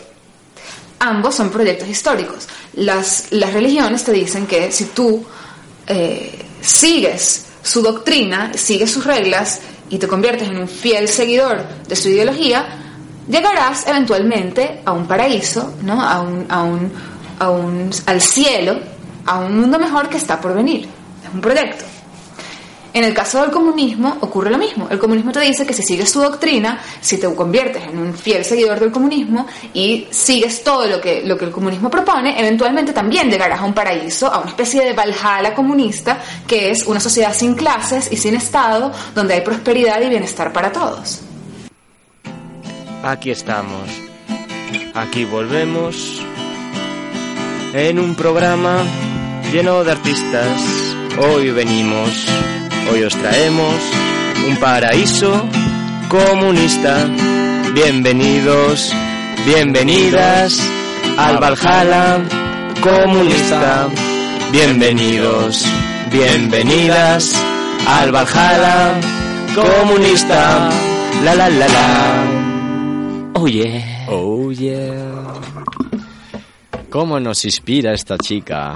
Ambos 1.00 1.36
son 1.36 1.50
proyectos 1.52 1.88
históricos. 1.88 2.48
Las, 2.74 3.28
las 3.32 3.54
religiones 3.54 4.04
te 4.04 4.12
dicen 4.12 4.48
que 4.48 4.72
si 4.72 4.86
tú 4.86 5.24
eh, 5.88 6.46
sigues 6.62 7.46
su 7.62 7.82
doctrina, 7.82 8.52
sigues 8.56 8.92
sus 8.92 9.06
reglas 9.06 9.62
y 9.90 9.98
te 9.98 10.08
conviertes 10.08 10.50
en 10.50 10.58
un 10.58 10.68
fiel 10.68 11.08
seguidor 11.08 11.64
de 11.88 11.96
su 11.96 12.10
ideología, 12.10 12.66
llegarás 13.28 13.86
eventualmente 13.88 14.82
a 14.86 14.92
un 14.92 15.06
paraíso, 15.08 15.76
¿no? 15.84 16.02
a 16.02 16.22
un, 16.22 16.46
a 16.50 16.64
un, 16.64 16.92
a 17.40 17.50
un, 17.50 17.90
al 18.06 18.22
cielo, 18.22 18.80
a 19.26 19.40
un 19.40 19.60
mundo 19.60 19.78
mejor 19.80 20.10
que 20.10 20.18
está 20.18 20.40
por 20.40 20.54
venir. 20.54 20.88
Es 21.24 21.34
un 21.34 21.42
proyecto. 21.42 21.91
En 22.94 23.06
el 23.06 23.14
caso 23.14 23.42
del 23.42 23.52
comunismo 23.52 24.18
ocurre 24.20 24.50
lo 24.50 24.58
mismo. 24.58 24.88
El 24.90 25.00
comunismo 25.00 25.32
te 25.32 25.40
dice 25.40 25.66
que 25.66 25.74
si 25.74 25.82
sigues 25.82 26.10
su 26.10 26.20
doctrina, 26.20 26.80
si 27.00 27.18
te 27.18 27.34
conviertes 27.34 27.84
en 27.84 27.98
un 27.98 28.14
fiel 28.14 28.44
seguidor 28.44 28.80
del 28.80 28.92
comunismo 28.92 29.48
y 29.74 30.08
sigues 30.10 30.64
todo 30.64 30.88
lo 30.88 31.00
que, 31.00 31.22
lo 31.26 31.38
que 31.38 31.46
el 31.46 31.52
comunismo 31.52 31.90
propone, 31.90 32.38
eventualmente 32.40 32.92
también 32.92 33.30
llegarás 33.30 33.62
a 33.62 33.64
un 33.64 33.74
paraíso, 33.74 34.28
a 34.32 34.40
una 34.40 34.50
especie 34.50 34.84
de 34.84 34.94
Valhalla 34.94 35.54
comunista, 35.54 36.20
que 36.46 36.72
es 36.72 36.86
una 36.86 37.00
sociedad 37.00 37.34
sin 37.34 37.56
clases 37.56 38.12
y 38.12 38.18
sin 38.18 38.36
Estado, 38.36 38.92
donde 39.16 39.36
hay 39.36 39.42
prosperidad 39.42 40.02
y 40.02 40.10
bienestar 40.10 40.52
para 40.52 40.72
todos. 40.72 41.22
Aquí 43.04 43.32
estamos. 43.32 43.90
Aquí 44.94 45.26
volvemos. 45.26 46.22
En 47.74 48.00
un 48.00 48.16
programa 48.16 48.84
lleno 49.52 49.84
de 49.84 49.92
artistas. 49.92 50.62
Hoy 51.18 51.52
venimos. 51.52 52.28
Hoy 52.90 53.04
os 53.04 53.14
traemos 53.16 53.76
un 54.48 54.58
paraíso 54.58 55.48
comunista. 56.10 57.08
Bienvenidos, 57.74 58.94
bienvenidas 59.46 60.60
al 61.18 61.38
Valhalla 61.40 62.22
comunista. 62.82 63.88
Bienvenidos, 64.52 65.66
bienvenidas 66.12 67.36
al 67.88 68.12
Valhalla 68.12 69.00
comunista. 69.56 70.70
La 71.24 71.36
la 71.36 71.50
la 71.50 71.68
la. 71.68 72.24
Oh 73.36 73.48
yeah. 73.48 74.06
Oh 74.08 74.52
yeah. 74.52 75.42
¿Cómo 76.90 77.20
nos 77.20 77.46
inspira 77.46 77.94
esta 77.94 78.18
chica? 78.18 78.76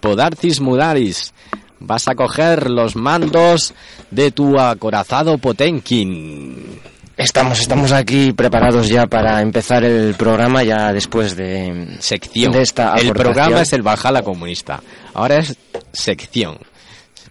Podarcis 0.00 0.60
Mudaris, 0.60 1.32
vas 1.80 2.08
a 2.08 2.14
coger 2.14 2.70
los 2.70 2.96
mandos 2.96 3.74
de 4.10 4.30
tu 4.30 4.58
acorazado 4.58 5.38
Potenkin. 5.38 6.80
Estamos, 7.16 7.60
estamos 7.60 7.92
aquí 7.92 8.32
preparados 8.32 8.88
ya 8.88 9.06
para 9.06 9.40
empezar 9.40 9.84
el 9.84 10.14
programa 10.14 10.64
ya 10.64 10.92
después 10.92 11.36
de 11.36 11.96
Sección. 12.00 12.52
de 12.52 12.62
esta 12.62 12.94
el 12.96 13.12
programa 13.12 13.60
es 13.60 13.72
el 13.72 13.82
Valhalla 13.82 14.22
comunista. 14.22 14.82
Ahora 15.14 15.36
es 15.36 15.56
sección. 15.92 16.58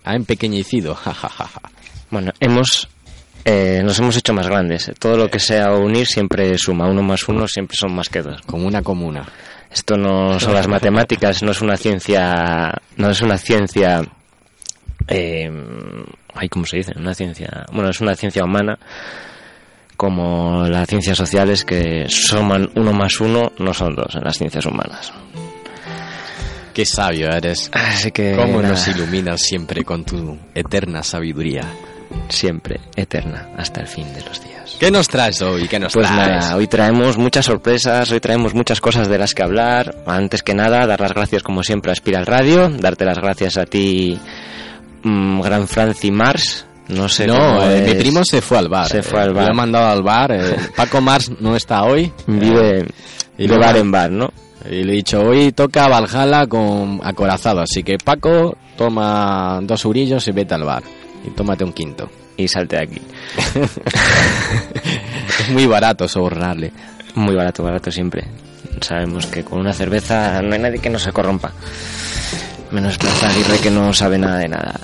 Ha 0.06 0.16
empequeñecido. 0.16 0.96
jajajaja. 0.96 1.62
Bueno, 2.10 2.32
hemos 2.40 2.88
eh, 3.44 3.82
nos 3.84 4.00
hemos 4.00 4.16
hecho 4.16 4.34
más 4.34 4.48
grandes. 4.48 4.90
Todo 5.00 5.18
lo 5.18 5.30
que 5.30 5.40
sea 5.40 5.74
unir 5.74 6.08
siempre 6.08 6.58
suma. 6.58 6.88
Uno 6.88 7.04
más 7.04 7.28
uno 7.28 7.46
siempre 7.48 7.76
son 7.76 7.94
más 7.94 8.08
que 8.08 8.22
dos. 8.22 8.42
Como 8.46 8.66
una 8.68 8.82
comuna. 8.82 9.28
Esto 9.70 9.98
no 9.98 10.40
son 10.40 10.54
las 10.54 10.68
matemáticas, 10.68 11.42
no 11.42 11.52
es 11.52 11.60
una 11.62 11.76
ciencia, 11.76 12.72
no 12.96 13.10
es 13.10 13.22
una 13.22 13.40
ciencia, 13.40 14.04
eh, 15.08 15.50
ay, 16.34 16.50
¿cómo 16.50 16.66
se 16.66 16.78
dice? 16.78 16.94
Una 16.98 17.14
ciencia, 17.14 17.66
bueno, 17.72 17.90
es 17.90 18.00
una 18.02 18.16
ciencia 18.16 18.44
humana, 18.44 18.78
como 19.98 20.66
las 20.68 20.88
ciencias 20.88 21.18
sociales 21.18 21.64
que 21.64 22.06
suman 22.10 22.70
uno 22.76 22.94
más 22.94 23.20
uno, 23.22 23.52
no 23.60 23.74
son 23.74 23.96
dos 23.96 24.16
en 24.16 24.24
las 24.24 24.38
ciencias 24.38 24.66
humanas. 24.66 25.14
Qué 26.74 26.86
sabio 26.86 27.30
eres. 27.30 27.70
Así 27.72 28.12
que 28.12 28.36
Cómo 28.36 28.60
nada. 28.62 28.70
nos 28.70 28.88
iluminas 28.88 29.42
siempre 29.42 29.84
con 29.84 30.04
tu 30.04 30.38
eterna 30.56 31.04
sabiduría. 31.04 31.64
siempre 32.30 32.80
eterna 32.96 33.50
hasta 33.58 33.82
el 33.82 33.88
fin 33.88 34.12
de 34.14 34.22
los 34.24 34.44
días. 34.44 34.78
¿Qué 34.80 34.90
nos 34.92 35.08
traes 35.08 35.42
hoy? 35.42 35.68
¿Qué 35.68 35.80
nos 35.80 35.94
Pues 35.94 36.08
traes? 36.08 36.44
nada, 36.46 36.56
hoy 36.56 36.68
traemos 36.68 37.18
muchas 37.18 37.46
sorpresas, 37.46 38.12
hoy 38.12 38.20
traemos 38.20 38.54
muchas 38.56 38.82
cosas 38.82 39.08
de 39.08 39.18
las 39.20 39.34
que 39.36 39.44
hablar. 39.44 39.96
Antes 40.08 40.42
que 40.44 40.54
nada, 40.56 40.86
dar 40.88 41.00
las 41.00 41.14
gracias 41.14 41.42
como 41.44 41.64
siempre 41.64 41.92
a 41.92 41.94
Espiral 41.94 42.26
Radio, 42.26 42.70
darte 42.70 43.06
las 43.06 43.18
gracias 43.20 43.58
a 43.58 43.66
ti, 43.66 44.20
mm, 45.04 45.42
Gran 45.42 45.68
Franci 45.68 46.12
Mars. 46.12 46.66
No 46.90 47.08
sé 47.08 47.26
No, 47.28 47.64
eh, 47.70 47.82
mi 47.88 47.96
primo 47.96 48.26
se 48.26 48.42
fue 48.42 48.58
al 48.58 48.68
bar. 48.68 48.88
Se 48.90 49.02
fue 49.04 49.22
al 49.22 49.30
Eh, 49.30 49.34
bar. 49.34 49.46
Lo 49.46 49.52
he 49.54 49.56
mandado 49.56 49.88
al 49.88 50.04
bar. 50.04 50.32
eh, 50.34 50.56
Paco 50.76 51.00
Mars 51.02 51.32
no 51.40 51.56
está 51.56 51.84
hoy. 51.84 52.12
Vive 52.28 52.86
y 53.38 53.48
de 53.48 53.58
bar 53.58 53.78
en 53.78 53.92
bar, 53.92 54.12
¿no? 54.12 54.30
Y 54.70 54.84
le 54.84 54.94
he 54.94 54.96
dicho, 54.98 55.22
hoy 55.22 55.52
toca 55.54 55.88
Valhalla 55.88 56.46
con 56.48 57.00
acorazado. 57.04 57.62
Así 57.62 57.84
que 57.84 57.98
Paco, 58.04 58.58
toma 58.78 59.60
dos 59.64 59.84
eurillos 59.86 60.28
y 60.28 60.32
vete 60.32 60.54
al 60.56 60.64
bar. 60.64 60.84
Y 61.26 61.30
tómate 61.32 61.64
un 61.64 61.74
quinto. 61.74 62.10
Y 62.36 62.48
salte 62.48 62.78
de 62.78 62.84
aquí. 62.84 63.02
es 65.40 65.50
muy 65.50 65.66
barato 65.66 66.08
sobornarle. 66.08 66.72
Muy 67.16 67.36
barato, 67.36 67.64
barato 67.64 67.92
siempre. 67.92 68.26
Sabemos 68.82 69.28
que 69.28 69.44
con 69.44 69.60
una 69.60 69.74
cerveza 69.74 70.42
no 70.42 70.54
hay 70.54 70.60
nadie 70.60 70.80
que 70.80 70.90
no 70.90 71.00
se 71.00 71.12
corrompa. 71.12 71.52
Menos 72.74 72.98
Plaza 72.98 73.30
Aguirre 73.30 73.60
que 73.60 73.70
no 73.70 73.94
sabe 73.94 74.18
nada 74.18 74.40
de 74.40 74.48
nada. 74.48 74.80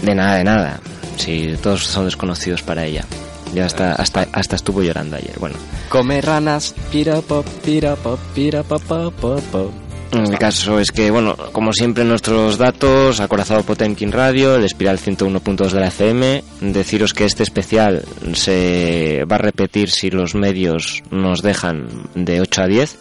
De 0.00 0.14
nada, 0.14 0.36
de 0.36 0.44
nada. 0.44 0.80
Si 1.16 1.56
todos 1.60 1.84
son 1.84 2.04
desconocidos 2.04 2.62
para 2.62 2.84
ella. 2.84 3.04
Ya 3.52 3.66
hasta, 3.66 3.94
hasta, 3.94 4.28
hasta 4.32 4.54
estuvo 4.54 4.80
llorando 4.80 5.16
ayer. 5.16 5.36
Bueno, 5.40 5.56
Come 5.88 6.20
ranas, 6.20 6.72
pira 6.92 7.20
pop, 7.22 7.44
pira 7.64 7.96
pop, 7.96 8.20
pira 8.32 8.62
pop, 8.62 8.80
pop. 9.20 9.72
el 10.12 10.38
caso 10.38 10.78
es 10.78 10.92
que, 10.92 11.10
bueno, 11.10 11.36
como 11.50 11.72
siempre 11.72 12.04
nuestros 12.04 12.58
datos, 12.58 13.18
Acorazado 13.18 13.64
Potemkin 13.64 14.12
Radio, 14.12 14.54
el 14.54 14.64
Espiral 14.64 15.00
101.2 15.00 15.70
de 15.70 15.80
la 15.80 15.88
FM, 15.88 16.44
deciros 16.60 17.12
que 17.12 17.24
este 17.24 17.42
especial 17.42 18.04
se 18.34 19.24
va 19.30 19.34
a 19.34 19.40
repetir 19.40 19.90
si 19.90 20.10
los 20.10 20.36
medios 20.36 21.02
nos 21.10 21.42
dejan 21.42 21.88
de 22.14 22.40
8 22.40 22.62
a 22.62 22.66
10, 22.66 22.98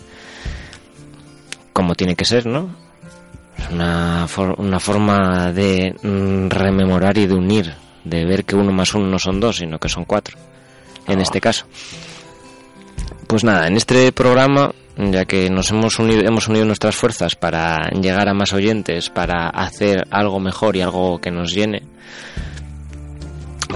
como 1.73 1.93
tiene 1.93 2.15
que 2.15 2.25
ser, 2.25 2.47
¿no? 2.47 2.84
Una, 3.71 4.27
for- 4.27 4.55
una 4.59 4.79
forma 4.79 5.51
de 5.51 5.95
mm, 6.01 6.49
rememorar 6.49 7.17
y 7.17 7.25
de 7.27 7.33
unir, 7.33 7.73
de 8.03 8.25
ver 8.25 8.45
que 8.45 8.55
uno 8.55 8.71
más 8.71 8.93
uno 8.93 9.07
no 9.07 9.17
son 9.19 9.39
dos, 9.39 9.57
sino 9.57 9.79
que 9.79 9.89
son 9.89 10.05
cuatro, 10.05 10.37
en 11.07 11.19
este 11.21 11.41
caso. 11.41 11.65
Pues 13.27 13.43
nada, 13.43 13.67
en 13.67 13.75
este 13.75 14.11
programa, 14.11 14.71
ya 14.97 15.25
que 15.25 15.49
nos 15.49 15.71
hemos 15.71 15.97
unido, 15.99 16.21
hemos 16.25 16.47
unido 16.47 16.65
nuestras 16.65 16.95
fuerzas 16.95 17.35
para 17.35 17.89
llegar 17.89 18.29
a 18.29 18.33
más 18.33 18.53
oyentes, 18.53 19.09
para 19.09 19.49
hacer 19.49 20.05
algo 20.11 20.39
mejor 20.39 20.75
y 20.75 20.81
algo 20.81 21.19
que 21.19 21.31
nos 21.31 21.51
llene, 21.53 21.81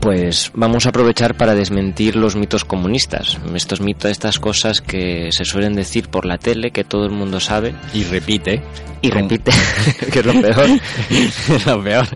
pues 0.02 0.52
vamos 0.54 0.86
a 0.86 0.90
aprovechar 0.90 1.36
para 1.36 1.56
desmentir 1.56 2.16
los 2.16 2.36
mitos 2.36 2.66
comunistas. 2.66 3.38
Estos 3.56 3.82
mitos, 3.82 4.12
estas 4.12 4.40
cosas 4.40 4.82
que 4.82 5.30
se 5.32 5.46
suelen 5.46 5.76
decir 5.76 6.10
por 6.10 6.26
la 6.26 6.38
tele, 6.38 6.72
que 6.72 6.84
todo 6.84 7.06
el 7.06 7.12
mundo 7.12 7.40
sabe 7.40 7.74
Y 7.94 8.04
repite. 8.04 8.62
y 9.02 9.10
Como- 9.10 9.22
repite, 9.30 9.52
que 10.12 10.20
es 10.20 10.26
lo 10.26 10.34
peor, 10.42 10.66
es 11.10 11.66
lo 11.66 11.84
peor. 11.84 12.08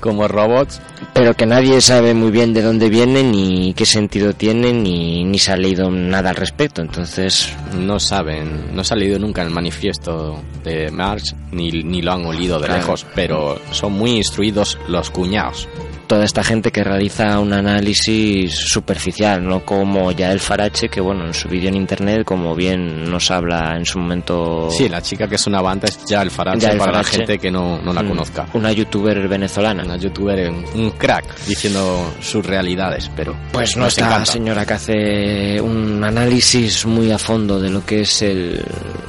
Como 0.00 0.26
robots. 0.28 0.80
pero 1.14 1.34
que 1.34 1.46
nadie 1.46 1.80
sabe 1.80 2.14
muy 2.14 2.30
bien 2.30 2.52
de 2.54 2.62
dónde 2.62 2.88
vienen, 2.88 3.30
ni 3.32 3.74
qué 3.74 3.84
sentido 3.86 4.32
tienen, 4.34 4.82
ni, 4.82 5.24
ni 5.24 5.38
se 5.38 5.52
ha 5.52 5.56
leído 5.56 5.90
nada 5.90 6.30
al 6.30 6.36
respecto. 6.36 6.82
Entonces, 6.82 7.52
No 7.76 7.98
saben, 8.00 8.74
no 8.74 8.82
se 8.84 8.94
ha 8.94 8.96
leído 8.96 9.18
nunca 9.18 9.42
el 9.42 9.50
manifiesto 9.50 10.42
de 10.64 10.90
Marx, 10.90 11.34
ni, 11.52 11.70
ni 11.70 12.02
lo 12.02 12.12
han 12.12 12.24
olido 12.26 12.58
de 12.58 12.66
Claro. 12.66 12.80
lejos, 12.80 13.06
pero 13.14 13.60
son 13.72 13.92
muy 13.92 14.12
instruidos 14.12 14.78
los 14.88 15.10
cuñados. 15.10 15.68
Toda 16.10 16.24
esta 16.24 16.42
gente 16.42 16.72
que 16.72 16.82
realiza 16.82 17.38
un 17.38 17.52
análisis 17.52 18.52
superficial, 18.52 19.46
no 19.46 19.64
como 19.64 20.10
ya 20.10 20.32
el 20.32 20.40
Farache, 20.40 20.88
que 20.88 21.00
bueno, 21.00 21.24
en 21.24 21.32
su 21.32 21.48
vídeo 21.48 21.68
en 21.68 21.76
internet, 21.76 22.24
como 22.24 22.56
bien 22.56 23.08
nos 23.08 23.30
habla 23.30 23.76
en 23.76 23.86
su 23.86 24.00
momento... 24.00 24.68
Sí, 24.72 24.88
la 24.88 25.00
chica 25.00 25.28
que 25.28 25.36
es 25.36 25.46
una 25.46 25.62
banda 25.62 25.86
es 25.86 26.04
ya 26.06 26.20
el 26.22 26.32
Farache 26.32 26.62
Ya 26.66 26.72
el 26.72 26.78
para 26.78 26.94
Farache. 26.94 27.12
la 27.12 27.16
gente 27.18 27.38
que 27.38 27.52
no, 27.52 27.80
no 27.80 27.92
la 27.92 28.02
mm, 28.02 28.08
conozca. 28.08 28.46
Una 28.54 28.72
youtuber 28.72 29.28
venezolana. 29.28 29.84
Una 29.84 29.98
youtuber, 29.98 30.50
un, 30.50 30.90
crack, 30.98 31.46
diciendo 31.46 32.12
sus 32.20 32.44
realidades, 32.44 33.08
pero 33.14 33.36
Pues 33.52 33.76
no 33.76 33.86
esta 33.86 34.06
encanta. 34.06 34.32
señora 34.32 34.66
que 34.66 34.74
hace 34.74 35.60
un 35.60 36.02
análisis 36.02 36.86
muy 36.86 37.12
a 37.12 37.18
fondo 37.18 37.60
de 37.60 37.70
lo 37.70 37.86
que 37.86 38.00
es 38.00 38.22
el, 38.22 38.60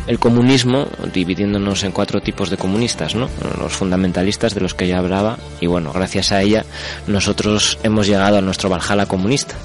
el 0.06 0.20
comunismo, 0.20 0.86
dividiéndonos 1.12 1.84
en 1.84 1.94
cuatro 1.94 2.22
tipos 2.22 2.52
de 2.52 2.58
comunistas, 2.58 3.16
¿no? 3.16 3.28
Los 3.60 3.74
fundamentalistas 3.74 4.54
de 4.54 4.62
los 4.62 4.76
que 4.76 4.88
ya 4.88 5.00
hablaba, 5.00 5.40
y 5.60 5.66
bueno, 5.66 5.92
gracias 5.92 6.32
a 6.32 6.44
ella 6.44 6.64
nosotros 7.08 7.78
hemos 7.84 8.08
llegado 8.08 8.38
a 8.38 8.42
nuestro 8.42 8.70
Valhalla 8.70 9.06
comunista. 9.06 9.56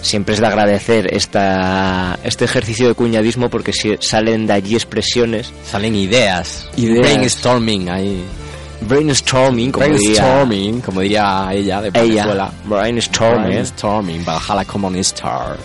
Siempre 0.00 0.34
es 0.34 0.40
de 0.40 0.46
agradecer 0.46 1.12
esta, 1.12 2.18
este 2.22 2.44
ejercicio 2.44 2.86
de 2.88 2.94
cuñadismo 2.94 3.50
porque 3.50 3.72
si 3.72 3.96
salen 4.00 4.46
de 4.46 4.52
allí 4.52 4.74
expresiones, 4.76 5.52
Salen 5.68 5.94
ideas, 5.96 6.68
Ideas. 6.76 7.00
brainstorming 7.00 7.90
ahí. 7.90 8.22
brainstorming, 8.80 9.72
como 9.72 9.86
brainstorming, 9.86 10.80
como 10.82 11.00
diría 11.00 11.48
ella 11.52 11.82
de 11.82 11.90
diría 11.90 12.22
Venezuela. 12.26 12.52
brainstorming, 12.64 13.44
Brainstorming, 13.48 14.24
Valhalla 14.24 14.64
Comunista. 14.64 15.56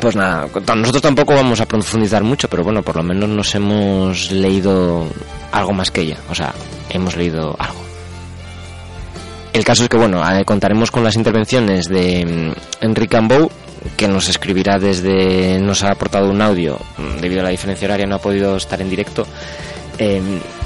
Pues 0.00 0.16
nada, 0.16 0.48
nosotros 0.74 1.02
tampoco 1.02 1.34
vamos 1.34 1.60
a 1.60 1.66
profundizar 1.66 2.24
mucho, 2.24 2.48
pero 2.48 2.64
bueno, 2.64 2.82
por 2.82 2.96
lo 2.96 3.02
menos 3.04 3.28
nos 3.28 3.54
hemos 3.54 4.30
leído 4.32 5.06
algo 5.52 5.72
más 5.72 5.90
que 5.90 6.00
ella. 6.00 6.16
O 6.30 6.34
sea, 6.34 6.52
hemos 6.90 7.14
leído 7.16 7.54
algo. 7.58 7.80
El 9.52 9.64
caso 9.64 9.82
es 9.82 9.88
que, 9.90 9.98
bueno, 9.98 10.22
eh, 10.30 10.44
contaremos 10.44 10.90
con 10.90 11.04
las 11.04 11.14
intervenciones 11.14 11.86
de 11.86 12.24
mm, 12.24 12.84
Enrique 12.84 13.16
Ambou, 13.16 13.50
que 13.96 14.08
nos 14.08 14.28
escribirá 14.28 14.78
desde. 14.78 15.58
nos 15.60 15.82
ha 15.82 15.90
aportado 15.92 16.30
un 16.30 16.40
audio, 16.40 16.78
mm, 16.96 17.20
debido 17.20 17.42
a 17.42 17.44
la 17.44 17.50
diferencia 17.50 17.86
horaria 17.86 18.06
no 18.06 18.16
ha 18.16 18.20
podido 18.20 18.56
estar 18.56 18.80
en 18.80 18.88
directo, 18.88 19.26
eh, 19.98 20.22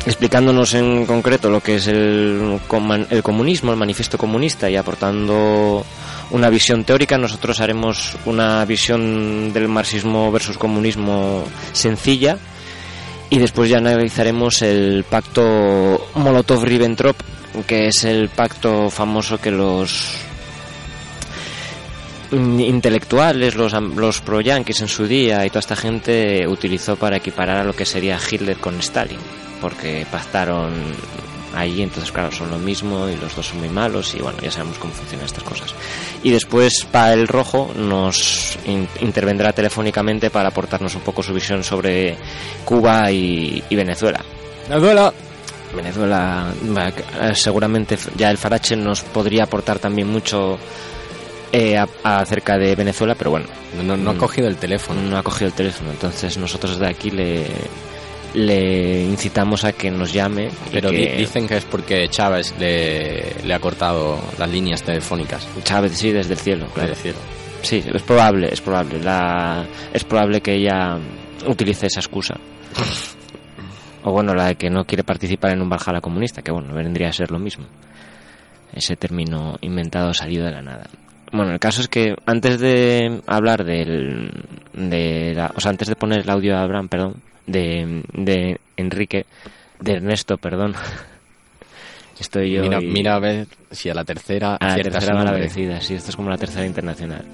explicándonos 0.07 0.75
en 0.75 1.05
concreto 1.05 1.51
lo 1.51 1.61
que 1.61 1.77
es 1.77 1.89
el, 1.89 2.61
el 3.11 3.23
comunismo, 3.25 3.73
el 3.73 3.77
manifiesto 3.77 4.19
comunista 4.19 4.71
y 4.71 4.77
aportando 4.77 5.85
una 6.31 6.49
visión 6.49 6.85
teórica. 6.85 7.19
Nosotros 7.19 7.61
haremos 7.61 8.17
una 8.25 8.65
visión 8.67 9.53
del 9.53 9.67
marxismo 9.67 10.31
versus 10.31 10.59
comunismo 10.59 11.45
sencilla 11.73 12.39
y 13.31 13.39
después 13.39 13.69
ya 13.69 13.79
analizaremos 13.79 14.63
el 14.63 15.05
pacto 15.09 16.09
Molotov-Ribbentrop, 16.15 17.17
que 17.67 17.89
es 17.89 18.05
el 18.05 18.29
pacto 18.29 18.91
famoso 18.91 19.39
que 19.39 19.51
los 19.51 20.19
intelectuales, 22.33 23.55
los, 23.55 23.73
los 23.73 24.21
pro-yanquis 24.21 24.81
en 24.81 24.89
su 24.89 25.07
día 25.07 25.45
y 25.47 25.49
toda 25.49 25.61
esta 25.61 25.77
gente 25.77 26.47
utilizó 26.47 26.97
para 26.97 27.17
equiparar 27.17 27.59
a 27.59 27.65
lo 27.65 27.75
que 27.75 27.85
sería 27.85 28.19
Hitler 28.19 28.59
con 28.59 28.79
Stalin, 28.81 29.19
porque 29.61 30.07
pactaron 30.11 30.73
allí, 31.57 31.83
entonces 31.83 32.13
claro, 32.13 32.31
son 32.33 32.51
lo 32.51 32.59
mismo 32.59 33.09
y 33.09 33.17
los 33.17 33.35
dos 33.35 33.47
son 33.47 33.59
muy 33.59 33.69
malos 33.69 34.15
y 34.15 34.19
bueno, 34.19 34.39
ya 34.43 34.51
sabemos 34.51 34.79
cómo 34.79 34.93
funcionan 34.93 35.27
estas 35.27 35.43
cosas. 35.45 35.75
Y 36.23 36.31
después 36.31 36.85
Pa 36.91 37.13
el 37.13 37.27
Rojo 37.29 37.73
nos 37.77 38.59
in- 38.67 38.89
intervendrá 39.01 39.53
telefónicamente 39.53 40.31
para 40.31 40.49
aportarnos 40.51 40.95
un 40.95 41.03
poco 41.03 41.23
su 41.23 41.33
visión 41.35 41.63
sobre 41.65 42.17
Cuba 42.65 43.11
y, 43.11 43.63
y 43.69 43.75
Venezuela. 43.77 44.25
Venezuela. 44.69 45.13
Venezuela, 45.75 46.53
seguramente 47.35 47.99
ya 48.17 48.31
el 48.31 48.39
Farache 48.39 48.77
nos 48.77 49.03
podría 49.03 49.45
aportar 49.45 49.79
también 49.79 50.09
mucho 50.09 50.59
eh, 51.53 51.77
a- 51.77 51.89
a- 52.03 52.21
acerca 52.21 52.57
de 52.59 52.75
Venezuela, 52.75 53.15
pero 53.15 53.31
bueno, 53.31 53.47
No, 53.77 53.83
no, 53.83 53.97
no 53.97 54.11
ha 54.11 54.15
Mm. 54.15 54.19
cogido 54.19 54.49
el 54.49 54.57
teléfono. 54.57 55.01
no 55.03 55.19
ha 55.19 55.23
cogido 55.23 55.49
el 55.49 55.53
teléfono. 55.55 55.91
Entonces 55.91 56.37
nosotros 56.39 56.79
de 56.79 56.87
aquí 56.89 57.11
le, 57.11 57.47
le 58.35 59.03
incitamos 59.05 59.65
a 59.65 59.73
que 59.73 59.91
nos 59.91 60.13
llame. 60.13 60.49
Pero 60.73 60.91
que 60.91 61.17
dicen 61.17 61.47
que 61.49 61.57
es 61.57 61.65
porque 61.65 62.09
Chávez 62.09 62.55
le, 62.59 63.35
le 63.45 63.55
ha 63.55 63.59
cortado 63.59 64.19
las 64.39 64.51
líneas 64.51 64.83
telefónicas. 64.83 65.47
Chávez 65.65 65.93
sí 65.97 66.11
desde 66.13 66.35
el 66.35 66.39
cielo, 66.41 66.67
claro. 66.75 66.91
decir, 66.91 67.15
Sí, 67.63 67.83
es 67.93 68.03
probable, 68.03 68.49
es 68.53 68.61
probable. 68.61 69.01
La, 69.01 69.65
es 69.93 70.05
probable 70.05 70.41
que 70.41 70.55
ella 70.55 70.99
utilice 71.49 71.87
esa 71.87 72.01
excusa. 72.01 72.37
O 74.05 74.13
bueno, 74.13 74.35
la 74.35 74.47
de 74.49 74.55
que 74.55 74.71
no 74.71 74.85
quiere 74.85 75.03
participar 75.03 75.53
en 75.53 75.63
un 75.63 75.69
Valhalla 75.69 76.01
comunista, 76.01 76.43
que 76.43 76.53
bueno, 76.53 76.73
vendría 76.75 77.09
a 77.09 77.13
ser 77.13 77.31
lo 77.33 77.39
mismo. 77.41 77.67
Ese 78.73 78.95
término 78.97 79.57
inventado 79.63 80.13
salido 80.15 80.45
de 80.45 80.53
la 80.53 80.63
nada. 80.63 80.87
Bueno, 81.33 81.53
el 81.53 81.59
caso 81.59 81.81
es 81.81 81.89
que 81.89 82.15
antes 82.25 82.61
de 82.61 83.21
hablar 83.27 83.65
del, 83.65 84.31
de 84.75 85.33
la- 85.35 85.53
o 85.57 85.61
sea, 85.61 85.71
antes 85.73 85.89
de 85.89 85.97
poner 85.97 86.21
el 86.21 86.31
audio 86.31 86.53
de 86.55 86.61
Abraham, 86.63 86.89
perdón, 86.89 87.15
de, 87.47 88.03
de 88.13 88.59
Enrique, 88.77 89.27
de 89.81 89.93
Ernesto, 89.95 90.37
perdón. 90.39 90.75
Estoy 92.21 92.53
yo. 92.53 92.63
mira, 92.63 92.81
y- 92.81 92.87
mira 92.87 93.15
a 93.15 93.19
ver 93.19 93.47
si 93.71 93.91
a 93.91 93.95
la 93.95 94.05
tercera 94.05 94.57
a 94.57 94.69
la 94.69 94.83
tercera 94.83 95.01
su 95.01 95.07
va 95.09 95.19
la 95.19 95.25
nombre. 95.25 95.41
vencida, 95.43 95.81
sí, 95.81 95.95
esto 95.95 96.11
es 96.11 96.17
como 96.17 96.31
la 96.31 96.39
tercera 96.39 96.65
internacional. 96.67 97.25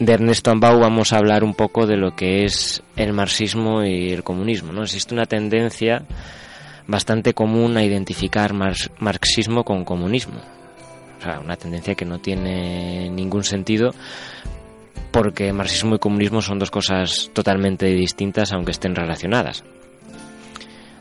De 0.00 0.12
Ernesto 0.12 0.50
Ambau 0.50 0.80
vamos 0.80 1.12
a 1.12 1.18
hablar 1.18 1.44
un 1.44 1.54
poco 1.54 1.86
de 1.86 1.96
lo 1.96 2.14
que 2.16 2.44
es 2.44 2.82
el 2.96 3.12
marxismo 3.12 3.84
y 3.84 4.10
el 4.10 4.24
comunismo, 4.24 4.72
¿no? 4.72 4.82
Existe 4.82 5.14
una 5.14 5.24
tendencia 5.26 6.02
bastante 6.88 7.32
común 7.32 7.76
a 7.76 7.84
identificar 7.84 8.52
marx- 8.52 8.90
marxismo 8.98 9.62
con 9.64 9.84
comunismo. 9.84 10.40
O 11.18 11.22
sea, 11.22 11.38
una 11.40 11.56
tendencia 11.56 11.94
que 11.94 12.04
no 12.04 12.18
tiene 12.18 13.08
ningún 13.08 13.42
sentido 13.44 13.94
porque 15.10 15.52
marxismo 15.52 15.94
y 15.96 15.98
comunismo 15.98 16.42
son 16.42 16.58
dos 16.58 16.70
cosas 16.70 17.30
totalmente 17.32 17.86
distintas 17.86 18.52
aunque 18.52 18.72
estén 18.72 18.94
relacionadas. 18.94 19.64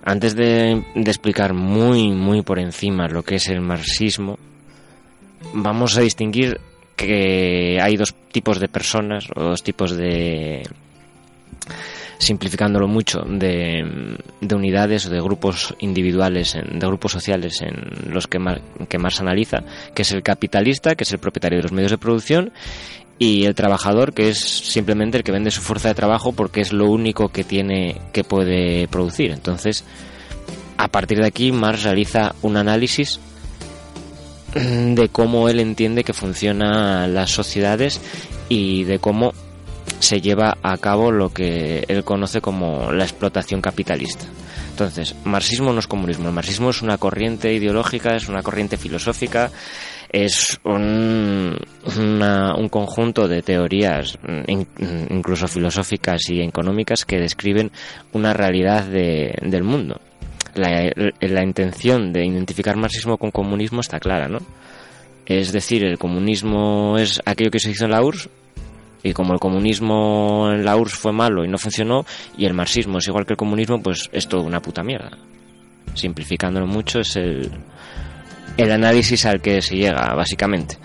Antes 0.04 0.36
de, 0.36 0.84
explicar 0.96 1.54
muy, 1.54 2.12
muy 2.12 2.44
por 2.44 2.60
encima 2.60 3.08
lo 3.08 3.24
que 3.24 3.36
es 3.36 3.48
el 3.50 3.60
marxismo, 3.62 4.38
vamos 5.54 5.98
a 5.98 6.02
distinguir 6.02 6.60
que 6.96 7.80
hay 7.82 7.98
dos 7.98 8.14
tipos 8.32 8.60
de 8.60 8.68
personas 8.68 9.28
o 9.36 9.42
dos 9.44 9.64
tipos 9.64 9.98
de 9.98 10.64
simplificándolo 12.18 12.88
mucho 12.88 13.20
de, 13.28 14.18
de 14.40 14.56
unidades 14.56 15.06
o 15.06 15.10
de 15.10 15.20
grupos 15.20 15.76
individuales 15.80 16.56
en- 16.56 16.80
de 16.80 16.88
grupos 16.88 17.12
sociales 17.12 17.62
en 17.62 18.14
los 18.14 18.28
que 18.28 18.40
Mar- 18.40 18.62
que 18.88 18.98
Marx 18.98 19.20
analiza 19.20 19.64
que 19.94 20.04
es 20.04 20.12
el 20.14 20.24
capitalista 20.24 20.96
que 20.96 21.04
es 21.04 21.12
el 21.12 21.20
propietario 21.20 21.58
de 21.58 21.64
los 21.64 21.74
medios 21.74 21.92
de 21.92 21.98
producción 21.98 22.54
y 23.18 23.46
el 23.46 23.56
trabajador 23.56 24.14
que 24.14 24.30
es 24.30 24.40
simplemente 24.40 25.18
el 25.18 25.24
que 25.24 25.32
vende 25.32 25.52
su 25.52 25.62
fuerza 25.62 25.88
de 25.88 25.96
trabajo 25.96 26.34
porque 26.34 26.62
es 26.62 26.74
lo 26.74 26.90
único 26.90 27.30
que 27.30 27.44
tiene 27.44 28.02
que 28.12 28.24
puede 28.24 28.88
producir 28.88 29.32
entonces 29.32 29.84
a 30.78 30.88
partir 30.90 31.20
de 31.20 31.28
aquí 31.28 31.52
Marx 31.52 31.84
realiza 31.84 32.36
un 32.42 32.58
análisis 32.58 33.20
de 34.56 35.10
cómo 35.12 35.50
él 35.50 35.60
entiende 35.60 36.04
que 36.04 36.14
funcionan 36.14 37.14
las 37.14 37.32
sociedades 37.32 38.02
y 38.48 38.84
de 38.86 39.00
cómo 39.00 39.34
se 40.00 40.22
lleva 40.22 40.58
a 40.62 40.78
cabo 40.78 41.12
lo 41.12 41.30
que 41.34 41.84
él 41.88 42.04
conoce 42.04 42.42
como 42.42 42.92
la 42.92 43.04
explotación 43.04 43.62
capitalista. 43.62 44.26
Entonces, 44.70 45.16
marxismo 45.24 45.72
no 45.72 45.80
es 45.80 45.88
comunismo, 45.88 46.28
el 46.28 46.34
marxismo 46.34 46.70
es 46.70 46.82
una 46.82 46.98
corriente 46.98 47.54
ideológica, 47.54 48.16
es 48.16 48.28
una 48.28 48.44
corriente 48.44 48.78
filosófica, 48.78 49.52
es 50.12 50.60
un, 50.64 51.58
un 51.98 52.70
conjunto 52.70 53.28
de 53.28 53.42
teorías, 53.42 54.18
in- 54.48 54.68
incluso 55.10 55.48
filosóficas 55.48 56.30
y 56.30 56.42
económicas, 56.42 57.06
que 57.06 57.20
describen 57.20 57.72
una 58.14 58.34
realidad 58.34 58.86
de- 58.86 59.36
del 59.42 59.64
mundo. 59.64 60.00
La, 60.56 60.90
la 61.20 61.44
intención 61.44 62.14
de 62.14 62.26
identificar 62.26 62.78
marxismo 62.78 63.18
con 63.18 63.32
comunismo 63.32 63.82
está 63.82 64.00
clara, 64.00 64.28
¿no? 64.30 64.40
Es 65.26 65.52
decir, 65.52 65.84
el 65.84 65.98
comunismo 65.98 66.98
es 66.98 67.22
aquello 67.26 67.52
que 67.52 67.60
se 67.60 67.72
hizo 67.72 67.86
en 67.86 67.92
la 67.92 68.02
URSS 68.04 68.30
y 69.04 69.12
como 69.14 69.34
el 69.34 69.40
comunismo 69.40 70.50
en 70.54 70.64
la 70.64 70.78
URSS 70.78 70.94
fue 70.96 71.12
malo 71.12 71.44
y 71.44 71.48
no 71.48 71.58
funcionó 71.58 72.06
y 72.38 72.46
el 72.46 72.54
marxismo 72.54 73.00
es 73.00 73.08
igual 73.08 73.26
que 73.26 73.34
el 73.34 73.38
comunismo, 73.38 73.82
pues 73.82 74.10
es 74.14 74.28
todo 74.28 74.44
una 74.44 74.62
puta 74.62 74.82
mierda. 74.84 75.12
Simplificándolo 75.94 76.68
mucho 76.68 77.00
es 77.00 77.16
el, 77.16 77.50
el 78.58 78.72
análisis 78.72 79.26
al 79.26 79.42
que 79.42 79.62
se 79.62 79.76
llega, 79.76 80.14
básicamente. 80.16 80.78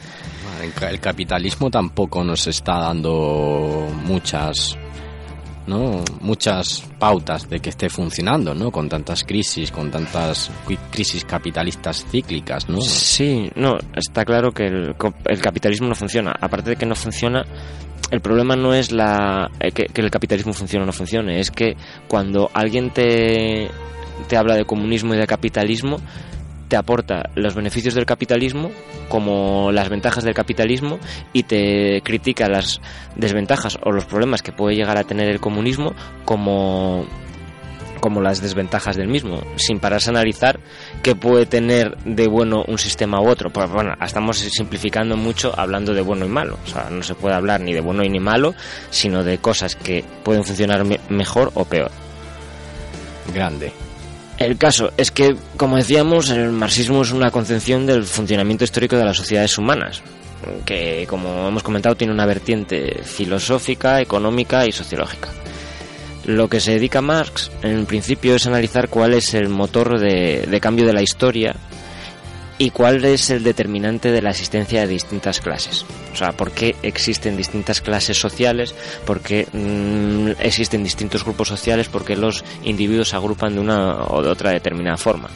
El 0.62 0.73
ca- 0.73 0.91
El 0.91 1.01
capitalismo 1.01 1.71
tampoco 1.71 2.23
nos 2.23 2.47
está 2.47 2.79
dando 2.79 3.89
muchas, 4.05 4.77
¿no? 5.66 6.03
Muchas 6.21 6.83
pautas 6.99 7.49
de 7.49 7.61
que 7.61 7.71
esté 7.71 7.89
funcionando, 7.89 8.55
¿no? 8.55 8.71
Con 8.71 8.89
tantas 8.89 9.25
crisis, 9.25 9.71
con 9.71 9.91
tantas 9.91 10.51
cri- 10.66 10.79
crisis 10.91 11.25
capitalistas 11.25 12.05
cíclicas, 12.11 12.68
¿no? 12.68 12.81
Sí, 12.83 13.51
no, 13.57 13.79
está 13.95 14.25
claro 14.25 14.53
que 14.53 14.66
el, 14.66 14.95
el 15.27 15.41
capitalismo 15.41 15.89
no 15.89 15.95
funciona. 15.95 16.35
Aparte 16.41 16.71
de 16.71 16.77
que 16.77 16.87
no 16.87 16.95
funciona, 16.95 17.43
el 18.11 18.21
problema 18.21 18.55
no 18.57 18.75
es 18.75 18.93
la 18.93 19.51
eh, 19.61 19.71
que, 19.71 19.85
que 19.87 20.01
el 20.03 20.11
capitalismo 20.11 20.53
funcione 20.53 20.83
o 20.83 20.87
no 20.87 20.93
funcione, 20.93 21.41
es 21.41 21.51
que 21.51 21.75
cuando 22.09 22.51
alguien 22.53 22.91
te, 22.91 23.71
te 24.29 24.37
habla 24.37 24.57
de 24.57 24.64
comunismo 24.66 25.14
y 25.14 25.18
de 25.18 25.27
capitalismo, 25.27 25.97
te 26.71 26.77
aporta 26.77 27.29
los 27.35 27.55
beneficios 27.55 27.93
del 27.95 28.07
capitalismo 28.07 28.71
como 29.11 29.73
las 29.73 29.89
ventajas 29.91 30.25
del 30.25 30.33
capitalismo 30.35 30.99
y 31.33 31.43
te 31.43 32.01
critica 32.03 32.49
las 32.49 32.81
desventajas 33.16 33.77
o 33.85 33.91
los 33.91 34.05
problemas 34.07 34.41
que 34.41 34.53
puede 34.53 34.77
llegar 34.77 34.97
a 34.97 35.05
tener 35.05 35.29
el 35.29 35.41
comunismo 35.41 35.93
como 36.25 37.05
como 38.01 38.23
las 38.23 38.41
desventajas 38.41 38.97
del 38.97 39.09
mismo, 39.09 39.43
sin 39.57 39.79
pararse 39.79 40.09
a 40.09 40.12
analizar 40.12 40.59
qué 41.03 41.14
puede 41.14 41.45
tener 41.45 41.99
de 42.07 42.29
bueno 42.29 42.64
un 42.66 42.79
sistema 42.79 43.21
u 43.21 43.29
otro. 43.29 43.51
Pues 43.51 43.68
bueno, 43.68 43.93
estamos 44.03 44.39
simplificando 44.39 45.18
mucho 45.18 45.53
hablando 45.55 45.93
de 45.93 46.01
bueno 46.01 46.25
y 46.25 46.29
malo. 46.31 46.57
O 46.64 46.66
sea, 46.66 46.89
no 46.89 47.03
se 47.03 47.14
puede 47.14 47.35
hablar 47.35 47.61
ni 47.61 47.75
de 47.75 47.83
bueno 47.83 48.03
ni 48.03 48.18
malo, 48.18 48.55
sino 48.89 49.23
de 49.23 49.37
cosas 49.37 49.75
que 49.77 50.03
pueden 50.23 50.45
funcionar 50.45 50.83
me- 50.87 51.01
mejor 51.11 51.51
o 51.55 51.66
peor. 51.66 51.91
Grande. 53.35 53.71
El 54.41 54.57
caso 54.57 54.91
es 54.97 55.11
que, 55.11 55.36
como 55.59 55.76
decíamos, 55.76 56.30
el 56.30 56.51
marxismo 56.51 57.03
es 57.03 57.12
una 57.12 57.30
concepción 57.30 57.84
del 57.84 58.05
funcionamiento 58.05 58.64
histórico 58.64 58.97
de 58.97 59.05
las 59.05 59.18
sociedades 59.18 59.59
humanas, 59.59 60.03
que, 60.64 61.07
como 61.11 61.49
hemos 61.49 61.62
comentado, 61.62 61.95
tiene 61.95 62.14
una 62.14 62.24
vertiente 62.24 63.03
filosófica, 63.05 64.01
económica 64.01 64.66
y 64.66 64.72
sociológica. 64.72 65.28
Lo 66.24 66.49
que 66.49 66.61
se 66.61 66.72
dedica 66.72 67.03
Marx, 67.03 67.51
en 67.61 67.84
principio, 67.84 68.34
es 68.34 68.47
analizar 68.47 68.88
cuál 68.88 69.12
es 69.12 69.34
el 69.34 69.51
motor 69.51 70.01
de, 70.01 70.47
de 70.51 70.61
cambio 70.61 70.86
de 70.86 70.95
la 70.95 71.03
historia 71.03 71.55
y 72.61 72.73
cuál 72.73 73.03
es 73.07 73.31
el 73.31 73.43
determinante 73.43 74.13
de 74.13 74.21
la 74.21 74.33
existencia 74.33 74.83
de 74.83 74.87
distintas 74.87 75.41
clases. 75.41 75.87
O 76.13 76.17
sea, 76.17 76.33
por 76.33 76.51
qué 76.51 76.77
existen 76.83 77.35
distintas 77.35 77.81
clases 77.81 78.21
sociales, 78.21 78.75
por 79.07 79.21
qué 79.21 79.49
mm, 79.51 80.33
existen 80.39 80.85
distintos 80.85 81.25
grupos 81.25 81.49
sociales, 81.49 81.89
por 81.89 82.05
qué 82.05 82.17
los 82.17 82.45
individuos 82.63 83.09
se 83.09 83.17
agrupan 83.17 83.55
de 83.55 83.61
una 83.61 84.05
o 84.05 84.23
de 84.23 84.29
otra 84.29 84.51
determinada 84.51 84.99
forma. 84.99 85.31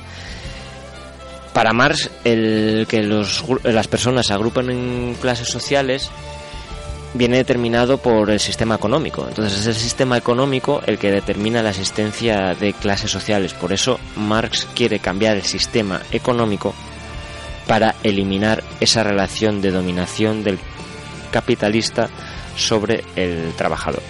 Para 1.55 1.73
Marx, 1.73 2.11
el 2.25 2.85
que 2.91 3.03
los 3.03 3.43
las 3.63 3.89
personas 3.89 4.27
se 4.27 4.35
agrupan 4.35 4.69
en 4.69 5.17
clases 5.19 5.49
sociales 5.49 6.11
viene 7.15 7.39
determinado 7.39 7.97
por 7.97 8.29
el 8.29 8.39
sistema 8.39 8.75
económico. 8.75 9.25
Entonces 9.27 9.61
es 9.61 9.67
el 9.67 9.77
sistema 9.77 10.19
económico 10.19 10.83
el 10.85 10.99
que 10.99 11.11
determina 11.11 11.63
la 11.63 11.71
existencia 11.71 12.55
de 12.55 12.75
clases 12.75 13.11
sociales. 13.11 13.55
Por 13.55 13.73
eso 13.73 13.99
Marx 14.15 14.69
quiere 14.75 14.99
cambiar 14.99 15.37
el 15.37 15.45
sistema 15.45 16.03
económico 16.13 16.75
para 17.67 17.95
eliminar 18.03 18.63
esa 18.81 19.03
relación 19.03 19.61
de 19.61 19.71
dominación 19.71 20.45
del 20.45 20.59
capitalista 21.31 22.11
sobre 22.57 23.05
el 23.17 23.53
trabajador. 23.57 24.03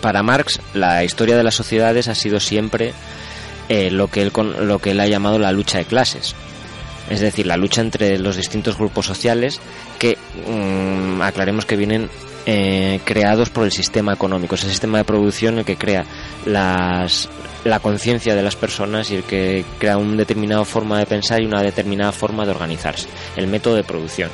Para 0.00 0.22
Marx, 0.22 0.60
la 0.74 1.04
historia 1.04 1.36
de 1.36 1.42
las 1.42 1.54
sociedades 1.54 2.08
ha 2.08 2.14
sido 2.14 2.38
siempre 2.40 2.92
eh, 3.68 3.90
lo, 3.90 4.08
que 4.08 4.22
él, 4.22 4.32
lo 4.62 4.78
que 4.78 4.92
él 4.92 5.00
ha 5.00 5.08
llamado 5.08 5.38
la 5.38 5.52
lucha 5.52 5.78
de 5.78 5.84
clases. 5.84 6.34
Es 7.10 7.20
decir, 7.20 7.46
la 7.46 7.56
lucha 7.56 7.80
entre 7.80 8.18
los 8.18 8.36
distintos 8.36 8.76
grupos 8.78 9.06
sociales 9.06 9.60
que, 9.98 10.18
mm, 10.46 11.22
aclaremos 11.22 11.66
que 11.66 11.76
vienen 11.76 12.08
eh, 12.46 13.00
creados 13.04 13.50
por 13.50 13.64
el 13.64 13.72
sistema 13.72 14.12
económico. 14.12 14.54
Es 14.54 14.64
el 14.64 14.70
sistema 14.70 14.98
de 14.98 15.04
producción 15.04 15.58
el 15.58 15.64
que 15.64 15.76
crea 15.76 16.04
las, 16.44 17.28
la 17.64 17.80
conciencia 17.80 18.34
de 18.34 18.42
las 18.42 18.54
personas 18.54 19.10
y 19.10 19.16
el 19.16 19.24
que 19.24 19.64
crea 19.78 19.98
una 19.98 20.16
determinada 20.16 20.64
forma 20.64 20.98
de 20.98 21.06
pensar 21.06 21.42
y 21.42 21.46
una 21.46 21.60
determinada 21.60 22.12
forma 22.12 22.44
de 22.44 22.52
organizarse. 22.52 23.08
El 23.36 23.48
método 23.48 23.74
de 23.74 23.84
producción, 23.84 24.30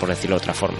por 0.00 0.08
decirlo 0.08 0.36
de 0.36 0.42
otra 0.42 0.54
forma. 0.54 0.78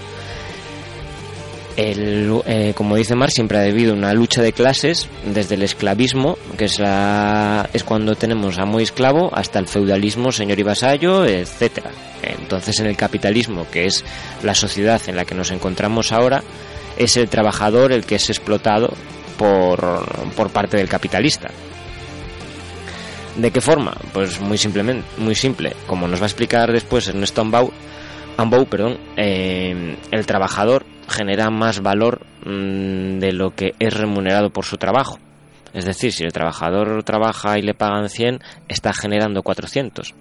Eh, 1.75 2.73
como 2.75 2.95
dice 2.95 3.15
Marx, 3.15 3.33
siempre 3.33 3.57
ha 3.57 3.63
habido 3.63 3.93
una 3.93 4.13
lucha 4.13 4.41
de 4.41 4.53
clases 4.53 5.07
desde 5.25 5.55
el 5.55 5.63
esclavismo, 5.63 6.37
que 6.57 6.65
es, 6.65 6.79
la, 6.79 7.67
es 7.73 7.83
cuando 7.83 8.13
tenemos 8.15 8.59
amo 8.59 8.79
y 8.79 8.83
esclavo, 8.83 9.31
hasta 9.33 9.57
el 9.57 9.67
feudalismo, 9.67 10.31
señor 10.31 10.59
y 10.59 10.63
vasallo, 10.63 11.25
etcétera. 11.25 11.89
Entonces, 12.21 12.79
en 12.79 12.85
el 12.87 12.95
capitalismo, 12.95 13.65
que 13.71 13.85
es 13.85 14.03
la 14.43 14.53
sociedad 14.53 15.01
en 15.07 15.15
la 15.15 15.25
que 15.25 15.33
nos 15.33 15.51
encontramos 15.51 16.11
ahora, 16.11 16.43
es 16.97 17.17
el 17.17 17.29
trabajador 17.29 17.91
el 17.91 18.05
que 18.05 18.15
es 18.15 18.29
explotado 18.29 18.93
por, 19.37 20.05
por 20.35 20.49
parte 20.51 20.77
del 20.77 20.89
capitalista. 20.89 21.49
¿De 23.35 23.51
qué 23.51 23.61
forma? 23.61 23.95
Pues 24.13 24.39
muy 24.39 24.57
simplemente, 24.57 25.05
muy 25.17 25.35
simple. 25.35 25.75
Como 25.87 26.07
nos 26.07 26.19
va 26.19 26.25
a 26.25 26.27
explicar 26.27 26.71
después 26.71 27.07
Ernesto 27.07 27.41
Ambau, 27.41 27.71
Ambou, 28.37 28.65
perdón, 28.65 28.99
eh, 29.17 29.97
el 30.11 30.25
trabajador 30.25 30.85
genera 31.07 31.49
más 31.49 31.81
valor 31.81 32.21
mm, 32.45 33.19
de 33.19 33.33
lo 33.33 33.51
que 33.51 33.73
es 33.79 33.93
remunerado 33.93 34.49
por 34.51 34.65
su 34.65 34.77
trabajo. 34.77 35.19
Es 35.73 35.85
decir, 35.85 36.11
si 36.11 36.23
el 36.23 36.31
trabajador 36.31 37.03
trabaja 37.03 37.57
y 37.57 37.63
le 37.63 37.73
pagan 37.73 38.09
100, 38.09 38.39
está 38.67 38.93
generando 38.93 39.41
400. 39.41 40.13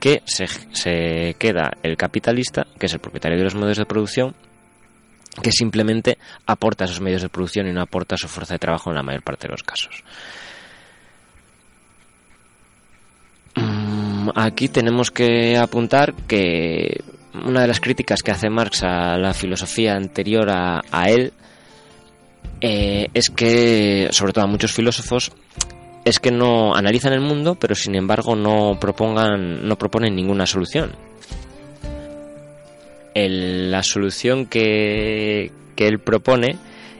Que 0.00 0.22
se, 0.24 0.46
se 0.72 1.34
queda 1.38 1.72
el 1.82 1.96
capitalista, 1.96 2.66
que 2.78 2.86
es 2.86 2.94
el 2.94 3.00
propietario 3.00 3.36
de 3.36 3.44
los 3.44 3.54
medios 3.54 3.76
de 3.76 3.84
producción, 3.84 4.34
que 5.42 5.52
simplemente 5.52 6.18
aporta 6.46 6.84
esos 6.84 7.00
medios 7.00 7.22
de 7.22 7.28
producción 7.28 7.68
y 7.68 7.72
no 7.72 7.82
aporta 7.82 8.16
su 8.16 8.28
fuerza 8.28 8.54
de 8.54 8.58
trabajo 8.58 8.90
en 8.90 8.96
la 8.96 9.02
mayor 9.02 9.22
parte 9.22 9.46
de 9.46 9.52
los 9.52 9.62
casos. 9.62 10.02
Mm, 13.54 13.96
Aquí 14.34 14.68
tenemos 14.68 15.10
que 15.10 15.56
apuntar 15.56 16.14
que 16.26 17.02
una 17.44 17.62
de 17.62 17.68
las 17.68 17.80
críticas 17.80 18.22
que 18.22 18.32
hace 18.32 18.50
Marx 18.50 18.82
a 18.82 19.16
la 19.18 19.34
filosofía 19.34 19.94
anterior 19.94 20.48
a, 20.50 20.82
él 21.08 21.32
eh, 22.60 23.06
es 23.14 23.30
que, 23.30 24.08
sobre 24.10 24.32
todo 24.32 24.44
a 24.44 24.48
muchos 24.48 24.72
filósofos, 24.72 25.32
es 26.04 26.18
que 26.18 26.30
no 26.30 26.74
analizan 26.74 27.12
el 27.12 27.20
mundo, 27.20 27.56
pero 27.56 27.74
sin 27.74 27.94
embargo 27.94 28.34
no 28.36 28.78
propongan, 28.80 29.66
no 29.66 29.76
proponen 29.76 30.14
ninguna 30.14 30.46
solución. 30.46 30.92
El- 33.24 33.70
la 33.70 33.82
solución 33.82 34.46
que, 34.46 35.50
que 35.74 35.88
él 35.88 35.98
propone 35.98 36.56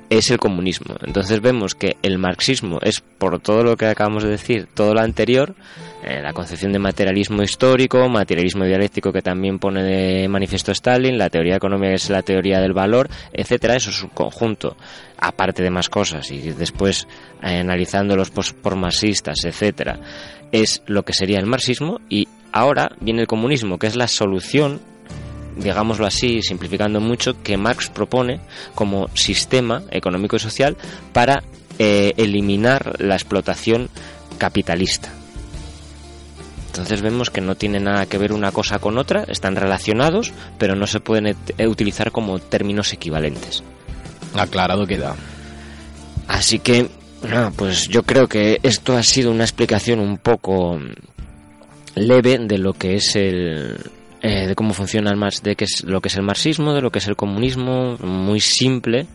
es 0.09 0.31
el 0.31 0.39
comunismo. 0.39 0.95
Entonces 1.05 1.41
vemos 1.41 1.75
que 1.75 1.97
el 2.03 2.19
marxismo 2.19 2.79
es, 2.81 3.01
por 3.01 3.41
todo 3.41 3.65
lo 3.65 3.77
que 3.77 3.87
acabamos 3.87 4.23
de 4.23 4.31
decir, 4.31 4.69
todo 4.73 4.95
lo 4.95 5.01
anterior, 5.01 5.57
eh, 6.05 6.21
la 6.23 6.33
concepción 6.33 6.71
de 6.73 6.79
materialismo 6.79 7.43
histórico, 7.43 8.09
materialismo 8.09 8.65
dialéctico 8.65 9.13
que 9.13 9.21
también 9.21 9.59
pone 9.59 9.83
de 9.83 10.29
manifiesto 10.29 10.71
Stalin, 10.71 11.19
la 11.19 11.29
teoría 11.29 11.57
económica 11.57 11.89
que 11.91 11.95
es 11.97 12.09
la 12.09 12.23
teoría 12.23 12.61
del 12.61 12.73
valor, 12.73 13.09
etcétera, 13.33 13.75
eso 13.75 13.91
es 13.91 14.01
un 14.01 14.11
conjunto, 14.11 14.77
aparte 15.19 15.65
de 15.65 15.71
más 15.71 15.89
cosas, 15.89 16.31
y 16.31 16.53
después 16.53 17.09
eh, 17.43 17.59
analizando 17.59 18.15
los 18.15 18.31
por 18.31 18.77
marxistas, 18.77 19.45
etcétera, 19.45 19.99
es 20.53 20.83
lo 20.87 21.03
que 21.03 21.15
sería 21.15 21.41
el 21.41 21.47
marxismo, 21.47 21.99
y 22.09 22.29
ahora 22.53 22.93
viene 23.01 23.23
el 23.23 23.27
comunismo, 23.27 23.77
que 23.79 23.89
es 23.89 23.97
la 23.97 24.07
solución 24.07 24.81
digámoslo 25.57 26.07
así, 26.07 26.43
simplificando 26.43 27.01
mucho, 27.01 27.43
que 27.43 27.57
Marx 27.57 27.89
propone 27.89 28.41
como 28.74 29.09
sistema 29.15 29.83
económico 29.91 30.37
y 30.37 30.41
social 30.41 30.77
para 31.12 31.43
eh, 31.78 32.15
eliminar 32.16 33.01
la 33.01 33.15
explotación 33.15 33.89
capitalista. 34.39 35.11
Entonces 36.69 37.01
vemos 37.01 37.31
que 37.31 37.41
no 37.41 37.55
tiene 37.55 37.81
nada 37.81 38.05
que 38.05 38.19
ver 38.19 38.33
una 38.33 38.53
cosa 38.53 38.78
con 38.78 38.99
otra, 38.99 39.24
están 39.28 39.57
relacionados, 39.57 40.33
pero 40.59 40.77
no 40.77 40.87
se 40.87 41.01
pueden 41.01 41.28
eh, 41.28 41.66
utilizar 41.66 42.12
como 42.12 42.39
términos 42.39 42.93
equivalentes. 42.93 43.62
Aclarado 44.35 44.87
queda. 44.87 45.16
Así 46.28 46.59
que, 46.59 46.89
nada, 47.23 47.51
pues 47.51 47.89
yo 47.89 48.03
creo 48.03 48.28
que 48.28 48.61
esto 48.62 48.95
ha 48.95 49.03
sido 49.03 49.31
una 49.31 49.45
explicación 49.45 50.01
un 50.01 50.19
poco 50.19 50.78
leve 51.95 52.39
de 52.39 52.59
lo 52.59 52.74
que 52.74 52.97
es 52.97 53.16
el 53.16 53.78
eh, 54.27 54.47
de 54.48 54.55
cómo 54.55 54.74
funciona 54.74 55.11
el 55.11 55.16
marx, 55.16 55.43
de 55.43 55.55
qué 55.55 55.65
es 55.65 55.85
lo 55.85 56.01
que 56.01 56.09
es 56.09 56.16
el 56.16 56.23
marxismo, 56.23 56.74
de 56.74 56.82
lo 56.82 56.90
que 56.90 56.98
es 56.98 57.07
el 57.07 57.16
comunismo, 57.16 57.97
muy 57.98 58.40
simple. 58.40 59.07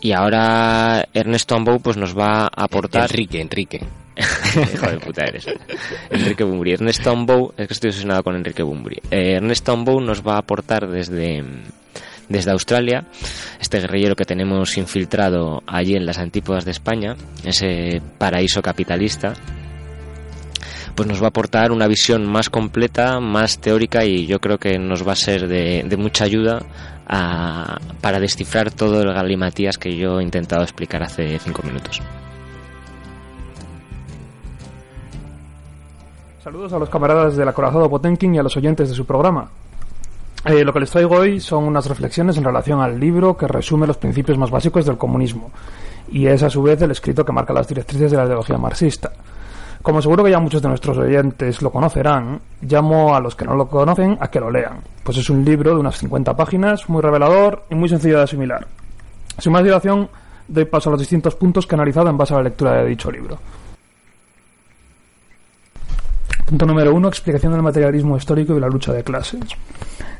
Y 0.00 0.12
ahora 0.12 1.08
Ernesto 1.12 1.56
Ambou 1.56 1.80
pues 1.80 1.96
nos 1.96 2.16
va 2.16 2.42
a 2.44 2.64
aportar 2.64 3.10
Enrique, 3.10 3.40
Enrique. 3.40 3.80
Hijo 4.74 4.86
de 4.86 4.98
puta 4.98 5.24
eres. 5.24 5.46
Enrique 6.10 6.44
Bumburi. 6.44 6.72
Ernesto 6.72 7.10
Ambou, 7.10 7.52
es 7.56 7.66
que 7.66 7.74
estoy 7.74 7.88
obsesionado 7.88 8.22
con 8.22 8.36
Enrique 8.36 8.62
Bumburi. 8.62 9.00
Eh, 9.10 9.34
Ernesto 9.36 9.72
Ambou 9.72 10.00
nos 10.00 10.26
va 10.26 10.34
a 10.34 10.38
aportar 10.38 10.88
desde, 10.88 11.42
desde 12.28 12.50
Australia, 12.52 13.06
este 13.60 13.80
guerrillero 13.80 14.14
que 14.14 14.24
tenemos 14.24 14.76
infiltrado 14.76 15.62
allí 15.66 15.94
en 15.94 16.06
las 16.06 16.18
antípodas 16.18 16.64
de 16.64 16.70
España, 16.70 17.16
ese 17.44 18.00
paraíso 18.18 18.62
capitalista, 18.62 19.34
pues 20.98 21.08
nos 21.08 21.22
va 21.22 21.26
a 21.26 21.28
aportar 21.28 21.70
una 21.70 21.86
visión 21.86 22.26
más 22.26 22.50
completa, 22.50 23.20
más 23.20 23.60
teórica 23.60 24.04
y 24.04 24.26
yo 24.26 24.40
creo 24.40 24.58
que 24.58 24.80
nos 24.80 25.06
va 25.06 25.12
a 25.12 25.14
ser 25.14 25.46
de, 25.46 25.96
mucha 25.96 26.24
ayuda 26.24 26.60
para 28.00 28.18
descifrar 28.18 28.72
todo 28.72 29.00
el 29.02 29.14
galimatías 29.14 29.78
que 29.78 29.96
yo 29.96 30.18
he 30.18 30.24
intentado 30.24 30.64
explicar 30.64 31.04
hace 31.04 31.38
cinco 31.38 31.62
minutos. 31.62 32.02
Saludos 36.42 36.72
a 36.72 36.80
los 36.80 36.88
camaradas 36.88 37.36
del 37.36 37.46
acorazado 37.46 37.88
Potenkin 37.88 38.34
y 38.34 38.38
a 38.40 38.42
los 38.42 38.56
oyentes 38.56 38.88
de 38.88 38.96
su 38.96 39.06
programa. 39.06 39.50
Eh, 40.46 40.64
lo 40.64 40.72
que 40.72 40.80
les 40.80 40.90
traigo 40.90 41.14
hoy 41.14 41.38
son 41.38 41.62
unas 41.62 41.86
reflexiones 41.86 42.36
en 42.38 42.42
relación 42.42 42.80
al 42.80 42.98
libro 42.98 43.36
que 43.36 43.46
resume 43.46 43.86
los 43.86 43.98
principios 43.98 44.36
más 44.36 44.50
básicos 44.50 44.84
del 44.84 44.98
comunismo 44.98 45.52
y 46.10 46.26
es 46.26 46.42
a 46.42 46.50
su 46.50 46.60
vez 46.60 46.82
el 46.82 46.90
escrito 46.90 47.24
que 47.24 47.30
marca 47.30 47.52
las 47.52 47.68
directrices 47.68 48.10
de 48.10 48.16
la 48.16 48.24
ideología 48.24 48.58
marxista. 48.58 49.12
Como 49.82 50.02
seguro 50.02 50.24
que 50.24 50.30
ya 50.30 50.40
muchos 50.40 50.60
de 50.60 50.68
nuestros 50.68 50.98
oyentes 50.98 51.62
lo 51.62 51.70
conocerán, 51.70 52.40
llamo 52.62 53.14
a 53.14 53.20
los 53.20 53.36
que 53.36 53.44
no 53.44 53.54
lo 53.54 53.68
conocen 53.68 54.18
a 54.20 54.28
que 54.28 54.40
lo 54.40 54.50
lean, 54.50 54.80
pues 55.04 55.18
es 55.18 55.30
un 55.30 55.44
libro 55.44 55.74
de 55.74 55.80
unas 55.80 55.98
50 55.98 56.36
páginas, 56.36 56.88
muy 56.88 57.00
revelador 57.00 57.64
y 57.70 57.74
muy 57.74 57.88
sencillo 57.88 58.18
de 58.18 58.24
asimilar. 58.24 58.66
Sin 59.38 59.52
más 59.52 59.62
dilación, 59.62 60.08
doy 60.48 60.64
paso 60.64 60.90
a 60.90 60.92
los 60.92 61.00
distintos 61.00 61.36
puntos 61.36 61.66
que 61.66 61.74
he 61.74 61.76
analizado 61.76 62.10
en 62.10 62.18
base 62.18 62.34
a 62.34 62.38
la 62.38 62.44
lectura 62.44 62.72
de 62.74 62.86
dicho 62.86 63.10
libro. 63.10 63.38
Punto 66.44 66.64
número 66.64 66.94
uno, 66.94 67.08
explicación 67.08 67.52
del 67.52 67.62
materialismo 67.62 68.16
histórico 68.16 68.56
y 68.56 68.60
la 68.60 68.68
lucha 68.68 68.92
de 68.92 69.04
clases. 69.04 69.42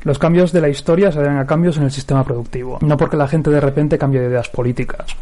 Los 0.03 0.19
cambios 0.19 0.53
de 0.53 0.61
la 0.61 0.69
historia 0.69 1.11
se 1.11 1.21
deben 1.21 1.39
a 1.39 1.47
cambios 1.47 1.79
en 1.79 1.85
el 1.85 1.91
sistema 1.91 2.23
productivo, 2.23 2.79
no 2.83 2.97
porque 2.97 3.17
la 3.17 3.27
gente 3.27 3.51
de 3.51 3.61
repente 3.61 3.99
cambie 3.99 4.21
de 4.21 4.29
ideas 4.29 4.49
políticas. 4.49 5.17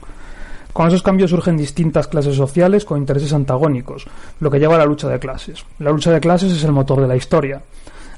Con 0.72 0.88
esos 0.88 1.02
cambios 1.02 1.30
surgen 1.30 1.56
distintas 1.56 2.06
clases 2.06 2.36
sociales 2.36 2.84
con 2.84 2.98
intereses 2.98 3.32
antagónicos, 3.32 4.06
lo 4.40 4.51
que 4.51 4.59
lleva 4.59 4.74
a 4.74 4.78
la 4.78 4.84
lucha 4.84 5.09
de 5.09 5.18
clases. 5.18 5.64
La 5.78 5.90
lucha 5.90 6.12
de 6.12 6.20
clases 6.20 6.52
es 6.52 6.64
el 6.64 6.72
motor 6.72 7.01
de 7.01 7.09
la 7.09 7.16
historia. 7.16 7.62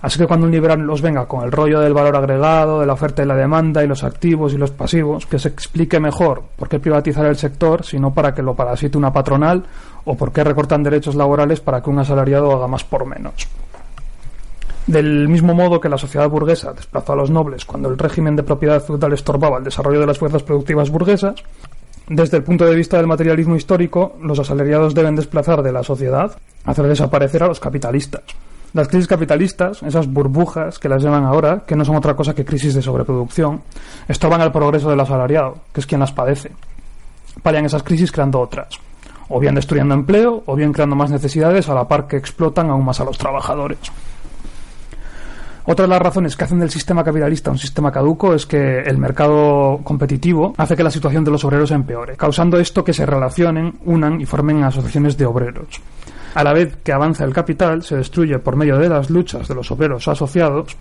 Así 0.01 0.19
que 0.19 0.27
cuando 0.27 0.47
un 0.47 0.53
liberal 0.53 0.85
nos 0.87 1.03
venga 1.03 1.27
con 1.27 1.45
el 1.45 1.51
rollo 1.51 1.81
del 1.81 1.93
valor 1.93 2.17
agregado, 2.17 2.81
de 2.81 2.87
la 2.87 2.93
oferta 2.93 3.23
y 3.23 3.27
la 3.27 3.35
demanda, 3.35 3.83
y 3.83 3.89
los 3.89 4.05
activos 4.05 4.53
y 4.53 4.59
los 4.59 4.71
pasivos, 4.71 5.27
que 5.27 5.41
se 5.41 5.49
explique 5.49 5.99
mejor 5.99 6.45
por 6.57 6.69
qué 6.69 6.79
privatizar 6.79 7.27
el 7.27 7.37
sector, 7.37 7.85
sino 7.85 8.15
para 8.15 8.33
que 8.33 8.43
lo 8.43 8.55
parasite 8.55 8.97
una 8.97 9.13
patronal, 9.13 9.65
o 10.05 10.15
por 10.17 10.33
qué 10.33 10.45
recortan 10.45 10.85
derechos 10.85 11.17
laborales 11.17 11.61
para 11.61 11.83
que 11.83 11.91
un 11.91 11.99
asalariado 11.99 12.53
haga 12.53 12.69
más 12.69 12.85
por 12.85 13.07
menos. 13.07 13.49
Del 14.87 15.29
mismo 15.29 15.53
modo 15.53 15.81
que 15.81 15.89
la 15.89 15.99
sociedad 15.99 16.31
burguesa 16.31 16.73
desplazó 16.73 17.13
a 17.13 17.17
los 17.17 17.31
nobles 17.31 17.67
cuando 17.67 17.91
el 17.91 17.99
régimen 17.99 18.37
de 18.37 18.43
propiedad 18.43 18.83
feudal 18.83 19.13
estorbaba 19.13 19.59
el 19.59 19.65
desarrollo 19.65 20.01
de 20.01 20.07
las 20.07 20.19
fuerzas 20.19 20.43
productivas 20.43 20.89
burguesas, 20.89 21.35
desde 22.09 22.39
el 22.39 22.43
punto 22.43 22.65
de 22.65 22.75
vista 22.75 22.97
del 22.97 23.07
materialismo 23.07 23.55
histórico, 23.55 24.17
los 24.23 24.39
asalariados 24.39 24.95
deben 24.95 25.15
desplazar 25.15 25.63
de 25.63 25.73
la 25.73 25.83
sociedad, 25.83 26.37
hacer 26.65 26.87
desaparecer 26.87 27.43
a 27.43 27.49
los 27.49 27.61
capitalistas. 27.61 28.23
Las 28.73 28.89
crisis 28.89 29.09
capitalistas, 29.09 29.83
esas 29.83 30.07
burbujas 30.07 30.79
que 30.79 30.89
las 30.89 31.03
llaman 31.03 31.25
ahora, 31.25 31.65
que 31.67 31.77
no 31.77 31.85
son 31.85 31.97
otra 31.97 32.15
cosa 32.15 32.35
que 32.35 32.45
crisis 32.45 32.75
de 32.75 32.83
sobreproducción, 32.83 33.63
estorban 34.09 34.41
el 34.41 34.53
progreso 34.53 34.89
del 34.89 35.01
asalariado, 35.01 35.57
que 35.73 35.81
es 35.81 35.87
quien 35.87 36.01
las 36.01 36.13
padece. 36.13 36.53
Palian 37.43 37.67
esas 37.67 37.83
crisis 37.83 38.11
creando 38.11 38.41
otras, 38.41 38.69
o 39.29 39.39
bien 39.39 39.55
destruyendo 39.55 39.95
empleo, 39.95 40.43
o 40.47 40.57
bien 40.57 40.73
creando 40.73 40.97
más 40.97 41.11
necesidades 41.11 41.69
a 41.69 41.75
la 41.75 41.89
par 41.89 42.07
que 42.07 42.17
explotan 42.17 42.71
aún 42.71 42.85
más 42.85 43.01
a 43.01 43.05
los 43.05 43.19
trabajadores. 43.19 43.79
Otra 45.71 45.85
de 45.85 45.91
las 45.91 46.01
razones 46.01 46.35
que 46.35 46.45
hacen 46.45 46.61
del 46.61 46.71
sistema 46.71 47.05
capitalista 47.05 47.51
un 47.51 47.59
sistema 47.59 47.93
caduco 47.93 48.33
es 48.33 48.47
que 48.47 48.79
el 48.79 48.97
mercado 48.97 49.81
competitivo 49.85 50.55
hace 50.57 50.75
que 50.75 50.83
la 50.83 50.91
situación 50.91 51.25
de 51.25 51.31
los 51.31 51.45
obreros 51.45 51.71
empeore, 51.73 52.17
causando 52.17 52.59
esto 52.59 52.83
que 52.83 52.95
se 52.95 53.05
relacionen, 53.05 53.75
unan 53.85 54.19
y 54.19 54.25
formen 54.25 54.65
asociaciones 54.65 55.19
de 55.19 55.27
obreros. 55.27 55.69
A 56.35 56.43
la 56.43 56.55
vez 56.55 56.79
que 56.83 56.91
avanza 56.91 57.27
el 57.27 57.35
capital, 57.35 57.83
se 57.83 57.97
destruye 57.97 58.39
por 58.39 58.57
medio 58.57 58.79
de 58.79 58.89
las 58.89 59.11
luchas 59.11 59.47
de 59.47 59.55
los 59.55 59.71
obreros 59.71 60.09
asociados, 60.09 60.75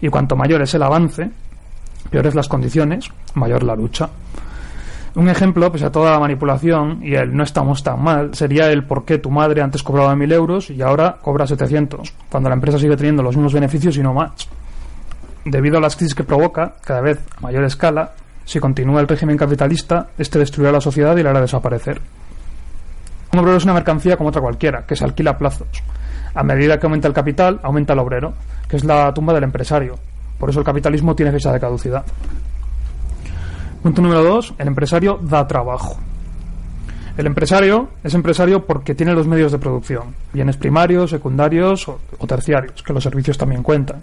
y 0.00 0.08
cuanto 0.08 0.36
mayor 0.36 0.62
es 0.62 0.72
el 0.72 0.84
avance, 0.84 1.30
peores 2.08 2.34
las 2.34 2.48
condiciones, 2.48 3.10
mayor 3.34 3.62
la 3.62 3.76
lucha. 3.76 4.08
Un 5.16 5.28
ejemplo, 5.28 5.72
pese 5.72 5.86
a 5.86 5.90
toda 5.90 6.12
la 6.12 6.20
manipulación 6.20 7.00
y 7.02 7.14
el 7.14 7.34
no 7.34 7.42
estamos 7.42 7.82
tan 7.82 8.02
mal, 8.02 8.32
sería 8.34 8.70
el 8.70 8.84
por 8.84 9.04
qué 9.04 9.18
tu 9.18 9.30
madre 9.30 9.60
antes 9.60 9.82
cobraba 9.82 10.14
1.000 10.14 10.32
euros 10.32 10.70
y 10.70 10.80
ahora 10.82 11.18
cobra 11.20 11.48
700, 11.48 12.12
cuando 12.30 12.48
la 12.48 12.54
empresa 12.54 12.78
sigue 12.78 12.96
teniendo 12.96 13.22
los 13.22 13.36
mismos 13.36 13.52
beneficios 13.52 13.96
y 13.96 14.02
no 14.02 14.14
más. 14.14 14.48
Debido 15.44 15.78
a 15.78 15.80
las 15.80 15.96
crisis 15.96 16.14
que 16.14 16.22
provoca, 16.22 16.74
cada 16.84 17.00
vez 17.00 17.18
a 17.36 17.40
mayor 17.40 17.64
escala, 17.64 18.12
si 18.44 18.60
continúa 18.60 19.00
el 19.00 19.08
régimen 19.08 19.36
capitalista, 19.36 20.08
este 20.16 20.38
destruirá 20.38 20.70
la 20.70 20.80
sociedad 20.80 21.16
y 21.16 21.22
la 21.24 21.30
hará 21.30 21.40
desaparecer. 21.40 22.00
Un 23.32 23.38
obrero 23.38 23.56
es 23.56 23.64
una 23.64 23.74
mercancía 23.74 24.16
como 24.16 24.28
otra 24.28 24.42
cualquiera, 24.42 24.86
que 24.86 24.94
se 24.94 25.04
alquila 25.04 25.32
a 25.32 25.38
plazos. 25.38 25.68
A 26.34 26.42
medida 26.44 26.78
que 26.78 26.86
aumenta 26.86 27.08
el 27.08 27.14
capital, 27.14 27.58
aumenta 27.62 27.94
el 27.94 27.98
obrero, 27.98 28.34
que 28.68 28.76
es 28.76 28.84
la 28.84 29.12
tumba 29.12 29.32
del 29.32 29.44
empresario. 29.44 29.98
Por 30.38 30.50
eso 30.50 30.60
el 30.60 30.64
capitalismo 30.64 31.14
tiene 31.16 31.32
fecha 31.32 31.52
de 31.52 31.60
caducidad. 31.60 32.04
Punto 33.82 34.02
número 34.02 34.22
dos, 34.22 34.52
el 34.58 34.68
empresario 34.68 35.18
da 35.22 35.46
trabajo. 35.46 35.98
El 37.16 37.26
empresario 37.26 37.88
es 38.04 38.14
empresario 38.14 38.66
porque 38.66 38.94
tiene 38.94 39.14
los 39.14 39.26
medios 39.26 39.52
de 39.52 39.58
producción, 39.58 40.14
bienes 40.32 40.56
primarios, 40.56 41.10
secundarios 41.10 41.88
o, 41.88 41.98
terciarios, 42.26 42.82
que 42.82 42.92
los 42.92 43.02
servicios 43.02 43.38
también 43.38 43.62
cuentan. 43.62 44.02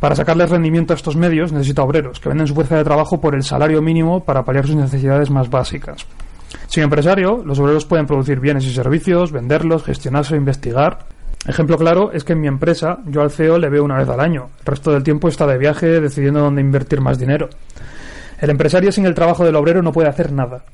Para 0.00 0.16
sacarles 0.16 0.50
rendimiento 0.50 0.92
a 0.92 0.96
estos 0.96 1.16
medios 1.16 1.52
necesita 1.52 1.82
obreros, 1.82 2.18
que 2.20 2.28
venden 2.28 2.46
su 2.46 2.54
fuerza 2.54 2.76
de 2.76 2.84
trabajo 2.84 3.20
por 3.20 3.34
el 3.34 3.42
salario 3.42 3.80
mínimo 3.80 4.24
para 4.24 4.44
paliar 4.44 4.66
sus 4.66 4.76
necesidades 4.76 5.30
más 5.30 5.48
básicas. 5.48 6.04
Sin 6.66 6.82
empresario, 6.82 7.42
los 7.44 7.58
obreros 7.60 7.86
pueden 7.86 8.06
producir 8.06 8.40
bienes 8.40 8.64
y 8.64 8.74
servicios, 8.74 9.32
venderlos, 9.32 9.84
gestionarse 9.84 10.36
investigar. 10.36 11.06
Ejemplo 11.46 11.76
claro 11.78 12.10
es 12.12 12.24
que 12.24 12.32
en 12.32 12.40
mi 12.40 12.48
empresa 12.48 12.98
yo 13.06 13.22
al 13.22 13.30
CEO 13.30 13.58
le 13.58 13.68
veo 13.68 13.84
una 13.84 13.98
vez 13.98 14.08
al 14.08 14.20
año. 14.20 14.48
El 14.60 14.66
resto 14.66 14.92
del 14.92 15.02
tiempo 15.02 15.28
está 15.28 15.46
de 15.46 15.58
viaje 15.58 16.00
decidiendo 16.00 16.40
dónde 16.40 16.60
invertir 16.60 17.00
más 17.00 17.18
dinero. 17.18 17.48
El 18.40 18.50
empresario 18.50 18.92
sin 18.92 19.06
el 19.06 19.14
trabajo 19.14 19.44
del 19.44 19.56
obrero 19.56 19.82
no 19.82 19.92
puede 19.92 20.08
hacer 20.08 20.32
nada. 20.32 20.64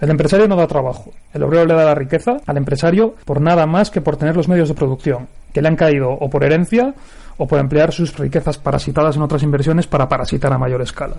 El 0.00 0.10
empresario 0.10 0.48
no 0.48 0.56
da 0.56 0.66
trabajo. 0.66 1.12
El 1.32 1.42
obrero 1.44 1.64
le 1.64 1.74
da 1.74 1.84
la 1.84 1.94
riqueza 1.94 2.38
al 2.46 2.56
empresario 2.56 3.14
por 3.24 3.40
nada 3.40 3.66
más 3.66 3.90
que 3.90 4.00
por 4.00 4.16
tener 4.16 4.36
los 4.36 4.48
medios 4.48 4.68
de 4.68 4.74
producción, 4.74 5.28
que 5.52 5.62
le 5.62 5.68
han 5.68 5.76
caído 5.76 6.10
o 6.10 6.28
por 6.28 6.44
herencia 6.44 6.94
o 7.36 7.46
por 7.46 7.58
emplear 7.58 7.92
sus 7.92 8.16
riquezas 8.18 8.58
parasitadas 8.58 9.16
en 9.16 9.22
otras 9.22 9.42
inversiones 9.42 9.86
para 9.86 10.08
parasitar 10.08 10.52
a 10.52 10.58
mayor 10.58 10.82
escala. 10.82 11.16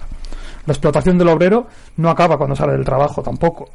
La 0.66 0.74
explotación 0.74 1.18
del 1.18 1.30
obrero 1.30 1.68
no 1.98 2.10
acaba 2.10 2.38
cuando 2.38 2.56
sale 2.56 2.74
del 2.74 2.86
trabajo 2.86 3.22
tampoco. 3.22 3.70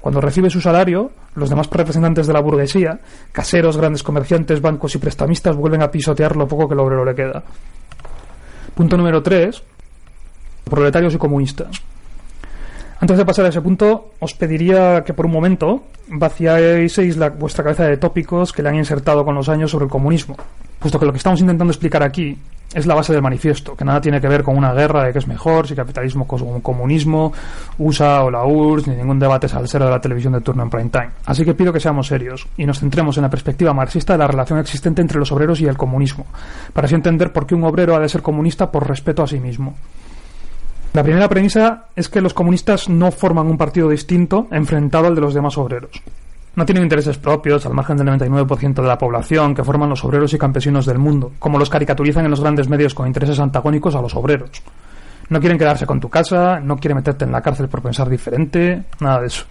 Cuando 0.00 0.20
recibe 0.20 0.50
su 0.50 0.60
salario, 0.60 1.12
los 1.36 1.48
demás 1.48 1.70
representantes 1.70 2.26
de 2.26 2.32
la 2.32 2.40
burguesía, 2.40 2.98
caseros, 3.30 3.76
grandes 3.76 4.02
comerciantes, 4.02 4.60
bancos 4.60 4.94
y 4.96 4.98
prestamistas 4.98 5.54
vuelven 5.54 5.82
a 5.82 5.90
pisotear 5.90 6.36
lo 6.36 6.48
poco 6.48 6.66
que 6.66 6.74
el 6.74 6.80
obrero 6.80 7.04
le 7.04 7.14
queda. 7.14 7.42
Punto 8.74 8.96
número 8.96 9.22
3. 9.22 9.62
Proletarios 10.64 11.14
y 11.14 11.18
comunistas. 11.18 11.82
Antes 13.00 13.18
de 13.18 13.24
pasar 13.24 13.46
a 13.46 13.48
ese 13.48 13.60
punto, 13.60 14.12
os 14.20 14.32
pediría 14.34 15.02
que 15.02 15.12
por 15.12 15.26
un 15.26 15.32
momento 15.32 15.82
vaciaseis 16.06 17.16
la, 17.16 17.30
vuestra 17.30 17.64
cabeza 17.64 17.84
de 17.84 17.96
tópicos 17.96 18.52
que 18.52 18.62
le 18.62 18.68
han 18.68 18.76
insertado 18.76 19.24
con 19.24 19.34
los 19.34 19.48
años 19.48 19.72
sobre 19.72 19.86
el 19.86 19.90
comunismo, 19.90 20.36
puesto 20.78 21.00
que 21.00 21.06
lo 21.06 21.12
que 21.12 21.18
estamos 21.18 21.40
intentando 21.40 21.72
explicar 21.72 22.04
aquí 22.04 22.38
es 22.74 22.86
la 22.86 22.94
base 22.94 23.12
del 23.12 23.20
manifiesto, 23.20 23.76
que 23.76 23.84
nada 23.84 24.00
tiene 24.00 24.20
que 24.20 24.28
ver 24.28 24.42
con 24.42 24.56
una 24.56 24.72
guerra 24.72 25.04
de 25.04 25.12
qué 25.12 25.18
es 25.18 25.26
mejor, 25.26 25.66
si 25.66 25.74
capitalismo 25.74 26.26
o 26.28 26.60
comunismo, 26.60 27.32
USA 27.78 28.22
o 28.22 28.30
la 28.30 28.44
URSS, 28.44 28.88
ni 28.88 28.96
ningún 28.96 29.18
debate 29.18 29.48
salsero 29.48 29.86
de 29.86 29.90
la 29.90 30.00
televisión 30.00 30.32
de 30.32 30.40
turno 30.40 30.62
en 30.62 30.70
prime 30.70 30.90
time. 30.90 31.10
Así 31.26 31.44
que 31.44 31.54
pido 31.54 31.72
que 31.72 31.80
seamos 31.80 32.06
serios 32.06 32.46
y 32.56 32.64
nos 32.64 32.80
centremos 32.80 33.16
en 33.16 33.24
la 33.24 33.30
perspectiva 33.30 33.74
marxista 33.74 34.14
de 34.14 34.20
la 34.20 34.26
relación 34.26 34.58
existente 34.58 35.02
entre 35.02 35.18
los 35.18 35.30
obreros 35.32 35.60
y 35.60 35.66
el 35.66 35.76
comunismo, 35.76 36.26
para 36.72 36.86
así 36.86 36.94
entender 36.94 37.32
por 37.32 37.46
qué 37.46 37.54
un 37.54 37.64
obrero 37.64 37.96
ha 37.96 38.00
de 38.00 38.08
ser 38.08 38.22
comunista 38.22 38.70
por 38.70 38.88
respeto 38.88 39.22
a 39.22 39.26
sí 39.26 39.38
mismo. 39.38 39.74
La 40.92 41.02
primera 41.02 41.26
premisa 41.26 41.84
es 41.96 42.10
que 42.10 42.20
los 42.20 42.34
comunistas 42.34 42.90
no 42.90 43.10
forman 43.10 43.46
un 43.46 43.56
partido 43.56 43.88
distinto 43.88 44.46
enfrentado 44.50 45.06
al 45.06 45.14
de 45.14 45.22
los 45.22 45.32
demás 45.32 45.56
obreros. 45.56 46.02
No 46.54 46.66
tienen 46.66 46.82
intereses 46.82 47.16
propios, 47.16 47.64
al 47.64 47.72
margen 47.72 47.96
del 47.96 48.08
99% 48.08 48.74
de 48.74 48.88
la 48.88 48.98
población 48.98 49.54
que 49.54 49.64
forman 49.64 49.88
los 49.88 50.04
obreros 50.04 50.34
y 50.34 50.38
campesinos 50.38 50.84
del 50.84 50.98
mundo, 50.98 51.32
como 51.38 51.58
los 51.58 51.70
caricaturizan 51.70 52.26
en 52.26 52.30
los 52.30 52.42
grandes 52.42 52.68
medios 52.68 52.92
con 52.92 53.06
intereses 53.06 53.40
antagónicos 53.40 53.94
a 53.94 54.02
los 54.02 54.14
obreros. 54.14 54.50
No 55.30 55.40
quieren 55.40 55.56
quedarse 55.56 55.86
con 55.86 55.98
tu 55.98 56.10
casa, 56.10 56.60
no 56.60 56.76
quieren 56.76 56.96
meterte 56.96 57.24
en 57.24 57.32
la 57.32 57.40
cárcel 57.40 57.68
por 57.68 57.80
pensar 57.80 58.10
diferente, 58.10 58.84
nada 59.00 59.22
de 59.22 59.28
eso. 59.28 59.46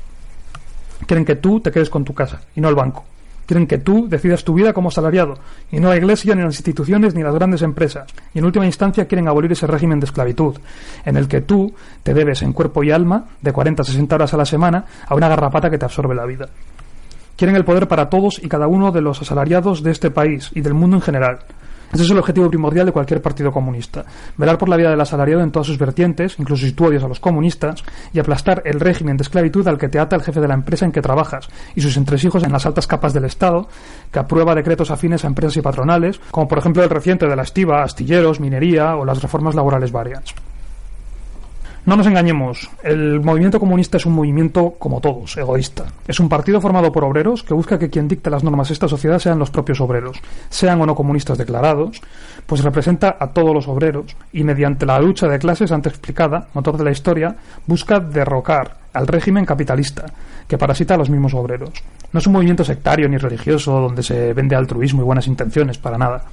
Quieren 1.07 1.25
que 1.25 1.37
tú 1.37 1.59
te 1.59 1.71
quedes 1.71 1.89
con 1.89 2.05
tu 2.05 2.13
casa 2.13 2.39
y 2.55 2.61
no 2.61 2.69
el 2.69 2.75
banco. 2.75 3.03
Quieren 3.51 3.67
que 3.67 3.79
tú 3.79 4.07
decidas 4.07 4.45
tu 4.45 4.53
vida 4.53 4.71
como 4.71 4.87
asalariado, 4.87 5.37
y 5.73 5.81
no 5.81 5.89
la 5.89 5.97
iglesia, 5.97 6.33
ni 6.35 6.41
las 6.41 6.55
instituciones, 6.55 7.15
ni 7.15 7.21
las 7.21 7.35
grandes 7.35 7.61
empresas. 7.63 8.09
Y 8.33 8.39
en 8.39 8.45
última 8.45 8.65
instancia 8.65 9.09
quieren 9.09 9.27
abolir 9.27 9.51
ese 9.51 9.67
régimen 9.67 9.99
de 9.99 10.05
esclavitud, 10.05 10.55
en 11.03 11.17
el 11.17 11.27
que 11.27 11.41
tú 11.41 11.73
te 12.01 12.13
debes 12.13 12.43
en 12.43 12.53
cuerpo 12.53 12.81
y 12.81 12.91
alma, 12.91 13.25
de 13.41 13.51
40 13.51 13.81
a 13.81 13.85
60 13.85 14.15
horas 14.15 14.33
a 14.33 14.37
la 14.37 14.45
semana, 14.45 14.85
a 15.05 15.15
una 15.15 15.27
garrapata 15.27 15.69
que 15.69 15.77
te 15.77 15.83
absorbe 15.83 16.15
la 16.15 16.25
vida. 16.25 16.47
Quieren 17.35 17.57
el 17.57 17.65
poder 17.65 17.89
para 17.89 18.09
todos 18.09 18.41
y 18.41 18.47
cada 18.47 18.67
uno 18.67 18.89
de 18.93 19.01
los 19.01 19.21
asalariados 19.21 19.83
de 19.83 19.91
este 19.91 20.11
país 20.11 20.49
y 20.55 20.61
del 20.61 20.73
mundo 20.73 20.95
en 20.95 21.01
general. 21.01 21.39
Ese 21.93 22.03
es 22.03 22.11
el 22.11 22.17
objetivo 22.17 22.49
primordial 22.49 22.85
de 22.85 22.91
cualquier 22.91 23.21
partido 23.21 23.51
comunista. 23.51 24.05
Velar 24.37 24.57
por 24.57 24.69
la 24.69 24.77
vida 24.77 24.89
del 24.89 25.01
asalariado 25.01 25.41
en 25.41 25.51
todas 25.51 25.67
sus 25.67 25.77
vertientes, 25.77 26.35
incluso 26.39 26.65
si 26.65 26.71
tú 26.71 26.85
odias 26.85 27.03
a 27.03 27.07
los 27.07 27.19
comunistas, 27.19 27.83
y 28.13 28.19
aplastar 28.19 28.61
el 28.65 28.79
régimen 28.79 29.17
de 29.17 29.23
esclavitud 29.23 29.67
al 29.67 29.77
que 29.77 29.89
te 29.89 29.99
ata 29.99 30.15
el 30.15 30.23
jefe 30.23 30.39
de 30.39 30.47
la 30.47 30.53
empresa 30.53 30.85
en 30.85 30.91
que 30.91 31.01
trabajas 31.01 31.49
y 31.75 31.81
sus 31.81 31.97
entresijos 31.97 32.43
en 32.43 32.51
las 32.51 32.65
altas 32.65 32.87
capas 32.87 33.13
del 33.13 33.25
Estado, 33.25 33.67
que 34.11 34.19
aprueba 34.19 34.55
decretos 34.55 34.91
afines 34.91 35.25
a 35.25 35.27
empresas 35.27 35.57
y 35.57 35.61
patronales, 35.61 36.19
como 36.31 36.47
por 36.47 36.59
ejemplo 36.59 36.83
el 36.83 36.89
reciente 36.89 37.27
de 37.27 37.35
la 37.35 37.43
estiva, 37.43 37.83
astilleros, 37.83 38.39
minería 38.39 38.95
o 38.95 39.05
las 39.05 39.21
reformas 39.21 39.55
laborales 39.55 39.91
varias. 39.91 40.33
No 41.83 41.95
nos 41.95 42.05
engañemos, 42.05 42.69
el 42.83 43.21
movimiento 43.21 43.59
comunista 43.59 43.97
es 43.97 44.05
un 44.05 44.13
movimiento, 44.13 44.75
como 44.77 45.01
todos, 45.01 45.35
egoísta. 45.35 45.85
Es 46.07 46.19
un 46.19 46.29
partido 46.29 46.61
formado 46.61 46.91
por 46.91 47.03
obreros 47.03 47.41
que 47.41 47.55
busca 47.55 47.79
que 47.79 47.89
quien 47.89 48.07
dicte 48.07 48.29
las 48.29 48.43
normas 48.43 48.67
de 48.67 48.75
esta 48.75 48.87
sociedad 48.87 49.17
sean 49.17 49.39
los 49.39 49.49
propios 49.49 49.81
obreros, 49.81 50.21
sean 50.47 50.79
o 50.79 50.85
no 50.85 50.93
comunistas 50.93 51.39
declarados, 51.39 51.99
pues 52.45 52.63
representa 52.63 53.17
a 53.19 53.31
todos 53.31 53.51
los 53.51 53.67
obreros 53.67 54.15
y 54.31 54.43
mediante 54.43 54.85
la 54.85 54.99
lucha 54.99 55.27
de 55.27 55.39
clases 55.39 55.71
antes 55.71 55.93
explicada, 55.93 56.49
motor 56.53 56.77
de 56.77 56.83
la 56.83 56.91
historia, 56.91 57.35
busca 57.65 57.99
derrocar 57.99 58.77
al 58.93 59.07
régimen 59.07 59.45
capitalista, 59.45 60.05
que 60.47 60.59
parasita 60.59 60.93
a 60.93 60.97
los 60.97 61.09
mismos 61.09 61.33
obreros. 61.33 61.71
No 62.13 62.19
es 62.19 62.27
un 62.27 62.33
movimiento 62.33 62.63
sectario 62.63 63.09
ni 63.09 63.17
religioso 63.17 63.71
donde 63.71 64.03
se 64.03 64.33
vende 64.33 64.55
altruismo 64.55 65.01
y 65.01 65.05
buenas 65.05 65.25
intenciones, 65.25 65.79
para 65.79 65.97
nada. 65.97 66.25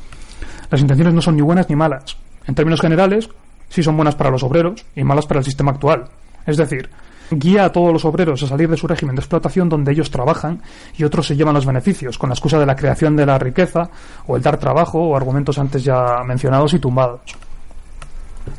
Las 0.70 0.82
intenciones 0.82 1.14
no 1.14 1.22
son 1.22 1.36
ni 1.36 1.42
buenas 1.42 1.70
ni 1.70 1.76
malas. 1.76 2.18
En 2.46 2.54
términos 2.54 2.82
generales, 2.82 3.30
sí 3.68 3.82
son 3.82 3.96
buenas 3.96 4.14
para 4.14 4.30
los 4.30 4.42
obreros 4.42 4.84
y 4.94 5.04
malas 5.04 5.26
para 5.26 5.40
el 5.40 5.44
sistema 5.44 5.72
actual. 5.72 6.04
Es 6.46 6.56
decir, 6.56 6.88
guía 7.30 7.66
a 7.66 7.72
todos 7.72 7.92
los 7.92 8.04
obreros 8.04 8.42
a 8.42 8.46
salir 8.46 8.68
de 8.68 8.76
su 8.76 8.86
régimen 8.86 9.14
de 9.14 9.20
explotación 9.20 9.68
donde 9.68 9.92
ellos 9.92 10.10
trabajan 10.10 10.62
y 10.96 11.04
otros 11.04 11.26
se 11.26 11.36
llevan 11.36 11.54
los 11.54 11.66
beneficios, 11.66 12.18
con 12.18 12.30
la 12.30 12.34
excusa 12.34 12.58
de 12.58 12.66
la 12.66 12.76
creación 12.76 13.16
de 13.16 13.26
la 13.26 13.38
riqueza 13.38 13.90
o 14.26 14.36
el 14.36 14.42
dar 14.42 14.58
trabajo 14.58 15.00
o 15.00 15.16
argumentos 15.16 15.58
antes 15.58 15.84
ya 15.84 16.22
mencionados 16.26 16.74
y 16.74 16.78
tumbados. 16.78 17.20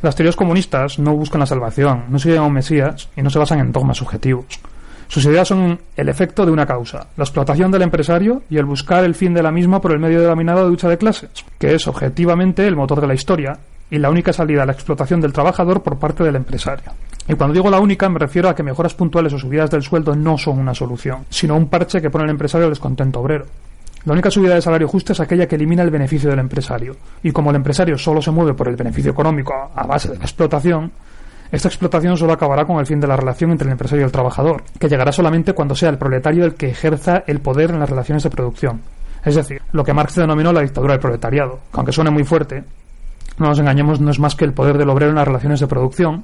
Las 0.02 0.16
teorías 0.16 0.36
comunistas 0.36 1.00
no 1.00 1.16
buscan 1.16 1.40
la 1.40 1.48
salvación, 1.48 2.06
no 2.10 2.18
a 2.18 2.42
un 2.42 2.54
Mesías 2.54 3.10
y 3.16 3.22
no 3.22 3.30
se 3.30 3.40
basan 3.40 3.60
en 3.60 3.72
dogmas 3.72 3.98
subjetivos. 3.98 4.46
Sus 5.08 5.26
ideas 5.26 5.48
son 5.48 5.80
el 5.98 6.08
efecto 6.08 6.46
de 6.46 6.52
una 6.52 6.68
causa, 6.68 7.08
la 7.18 7.24
explotación 7.24 7.72
del 7.72 7.82
empresario 7.82 8.44
y 8.48 8.58
el 8.58 8.66
buscar 8.66 9.04
el 9.04 9.16
fin 9.16 9.34
de 9.34 9.42
la 9.42 9.52
misma 9.52 9.82
por 9.82 9.92
el 9.92 10.00
medio 10.00 10.22
denominado 10.22 10.64
de 10.64 10.70
lucha 10.70 10.88
de 10.88 11.00
clases, 11.00 11.32
que 11.58 11.74
es 11.74 11.88
objetivamente 11.88 12.68
el 12.68 12.76
motor 12.76 13.02
de 13.02 13.08
la 13.08 13.16
historia 13.16 13.58
y 13.92 13.98
la 13.98 14.10
única 14.10 14.34
salida 14.34 14.64
a 14.64 14.66
la 14.66 14.74
explotación 14.74 15.22
del 15.22 15.34
trabajador 15.34 15.82
por 15.82 15.98
parte 15.98 16.24
del 16.24 16.36
empresario. 16.36 16.92
Y 17.28 17.36
cuando 17.36 17.54
digo 17.54 17.70
la 17.70 17.80
única 17.80 18.10
me 18.10 18.20
refiero 18.20 18.50
a 18.50 18.56
que 18.56 18.64
mejoras 18.64 18.94
puntuales 18.94 19.34
o 19.34 19.40
subidas 19.40 19.70
del 19.70 19.84
sueldo 19.84 20.16
no 20.16 20.38
son 20.38 20.60
una 20.60 20.74
solución, 20.74 21.26
sino 21.30 21.56
un 21.56 21.68
parche 21.68 22.02
que 22.02 22.10
pone 22.10 22.26
el 22.26 22.32
empresario 22.32 22.66
al 22.66 22.72
descontento 22.72 23.20
obrero. 23.20 23.46
La 24.06 24.14
única 24.14 24.32
subida 24.32 24.56
de 24.56 24.62
salario 24.62 24.88
justa 24.88 25.14
es 25.14 25.20
aquella 25.20 25.48
que 25.48 25.56
elimina 25.56 25.84
el 25.84 25.90
beneficio 25.90 26.30
del 26.30 26.40
empresario. 26.40 26.96
Y 27.22 27.32
como 27.32 27.50
el 27.50 27.58
empresario 27.58 27.98
solo 27.98 28.22
se 28.22 28.32
mueve 28.32 28.54
por 28.54 28.70
el 28.70 28.78
beneficio 28.78 29.12
económico 29.12 29.54
a 29.76 29.86
base 29.86 30.10
de 30.10 30.18
la 30.18 30.24
explotación, 30.24 30.92
esta 31.52 31.68
explotación 31.68 32.16
solo 32.16 32.34
acabará 32.34 32.66
con 32.66 32.80
el 32.80 32.86
fin 32.86 33.00
de 33.00 33.08
la 33.08 33.18
relación 33.18 33.52
entre 33.52 33.68
el 33.68 33.74
empresario 33.74 34.04
y 34.04 34.06
el 34.06 34.12
trabajador, 34.12 34.64
que 34.80 34.88
llegará 34.88 35.12
solamente 35.12 35.54
cuando 35.54 35.76
sea 35.76 35.90
el 35.90 35.98
proletario 35.98 36.46
el 36.46 36.54
que 36.54 36.70
ejerza 36.70 37.24
el 37.28 37.40
poder 37.40 37.72
en 37.72 37.80
las 37.80 37.90
relaciones 37.90 38.24
de 38.24 38.30
producción. 38.30 38.82
Es 39.26 39.36
decir, 39.36 39.62
lo 39.74 39.84
que 39.84 39.94
Marx 39.94 40.16
denominó 40.16 40.54
la 40.54 40.62
dictadura 40.62 40.94
del 40.94 41.02
proletariado, 41.02 41.60
que 41.72 41.78
aunque 41.78 41.92
suene 41.92 42.12
muy 42.12 42.24
fuerte, 42.24 42.64
no 43.40 43.48
nos 43.48 43.60
engañemos, 43.60 44.00
no 44.00 44.12
es 44.12 44.20
más 44.20 44.36
que 44.36 44.46
el 44.46 44.54
poder 44.54 44.78
del 44.78 44.90
obrero 44.90 45.12
en 45.12 45.16
las 45.16 45.28
relaciones 45.28 45.60
de 45.60 45.68
producción, 45.68 46.24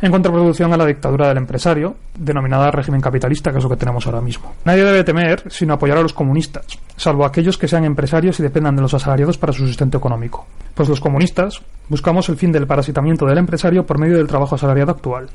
en 0.00 0.10
contraproducción 0.10 0.72
a 0.72 0.76
la 0.76 0.86
dictadura 0.86 1.28
del 1.28 1.38
empresario, 1.38 1.96
denominada 2.18 2.70
régimen 2.70 3.00
capitalista, 3.00 3.50
que 3.52 3.58
es 3.58 3.64
lo 3.64 3.70
que 3.70 3.76
tenemos 3.76 4.06
ahora 4.06 4.20
mismo. 4.20 4.52
Nadie 4.64 4.84
debe 4.84 5.04
temer 5.04 5.42
sino 5.50 5.74
apoyar 5.74 5.98
a 5.98 6.02
los 6.02 6.12
comunistas, 6.12 6.66
salvo 6.96 7.24
aquellos 7.24 7.58
que 7.58 7.68
sean 7.68 7.84
empresarios 7.84 8.38
y 8.40 8.42
dependan 8.42 8.76
de 8.76 8.82
los 8.82 8.94
asalariados 8.94 9.38
para 9.38 9.52
su 9.52 9.66
sustento 9.66 9.98
económico. 9.98 10.46
Pues 10.74 10.88
los 10.88 11.00
comunistas 11.00 11.62
buscamos 11.88 12.28
el 12.28 12.36
fin 12.36 12.52
del 12.52 12.66
parasitamiento 12.66 13.26
del 13.26 13.38
empresario 13.38 13.84
por 13.86 13.98
medio 13.98 14.16
del 14.16 14.26
trabajo 14.26 14.54
asalariado 14.54 14.92
actual. 14.92 15.28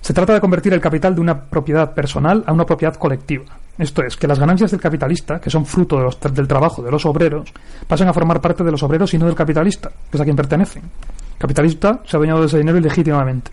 Se 0.00 0.14
trata 0.14 0.32
de 0.32 0.40
convertir 0.40 0.72
el 0.72 0.80
capital 0.80 1.14
de 1.14 1.20
una 1.20 1.38
propiedad 1.38 1.92
personal 1.92 2.42
a 2.46 2.52
una 2.52 2.64
propiedad 2.64 2.94
colectiva. 2.96 3.44
Esto 3.78 4.02
es, 4.02 4.16
que 4.16 4.26
las 4.26 4.38
ganancias 4.38 4.70
del 4.70 4.80
capitalista, 4.80 5.40
que 5.40 5.50
son 5.50 5.64
fruto 5.64 6.10
del 6.32 6.48
trabajo 6.48 6.82
de 6.82 6.90
los 6.90 7.06
obreros, 7.06 7.52
pasen 7.86 8.08
a 8.08 8.12
formar 8.12 8.40
parte 8.40 8.62
de 8.62 8.70
los 8.70 8.82
obreros 8.82 9.12
y 9.14 9.18
no 9.18 9.26
del 9.26 9.34
capitalista, 9.34 9.90
que 10.10 10.16
es 10.16 10.20
a 10.20 10.24
quien 10.24 10.36
pertenecen. 10.36 10.82
El 10.82 11.38
capitalista 11.38 12.00
se 12.04 12.16
ha 12.16 12.18
adueñado 12.18 12.40
de 12.40 12.46
ese 12.46 12.58
dinero 12.58 12.78
ilegítimamente. 12.78 13.50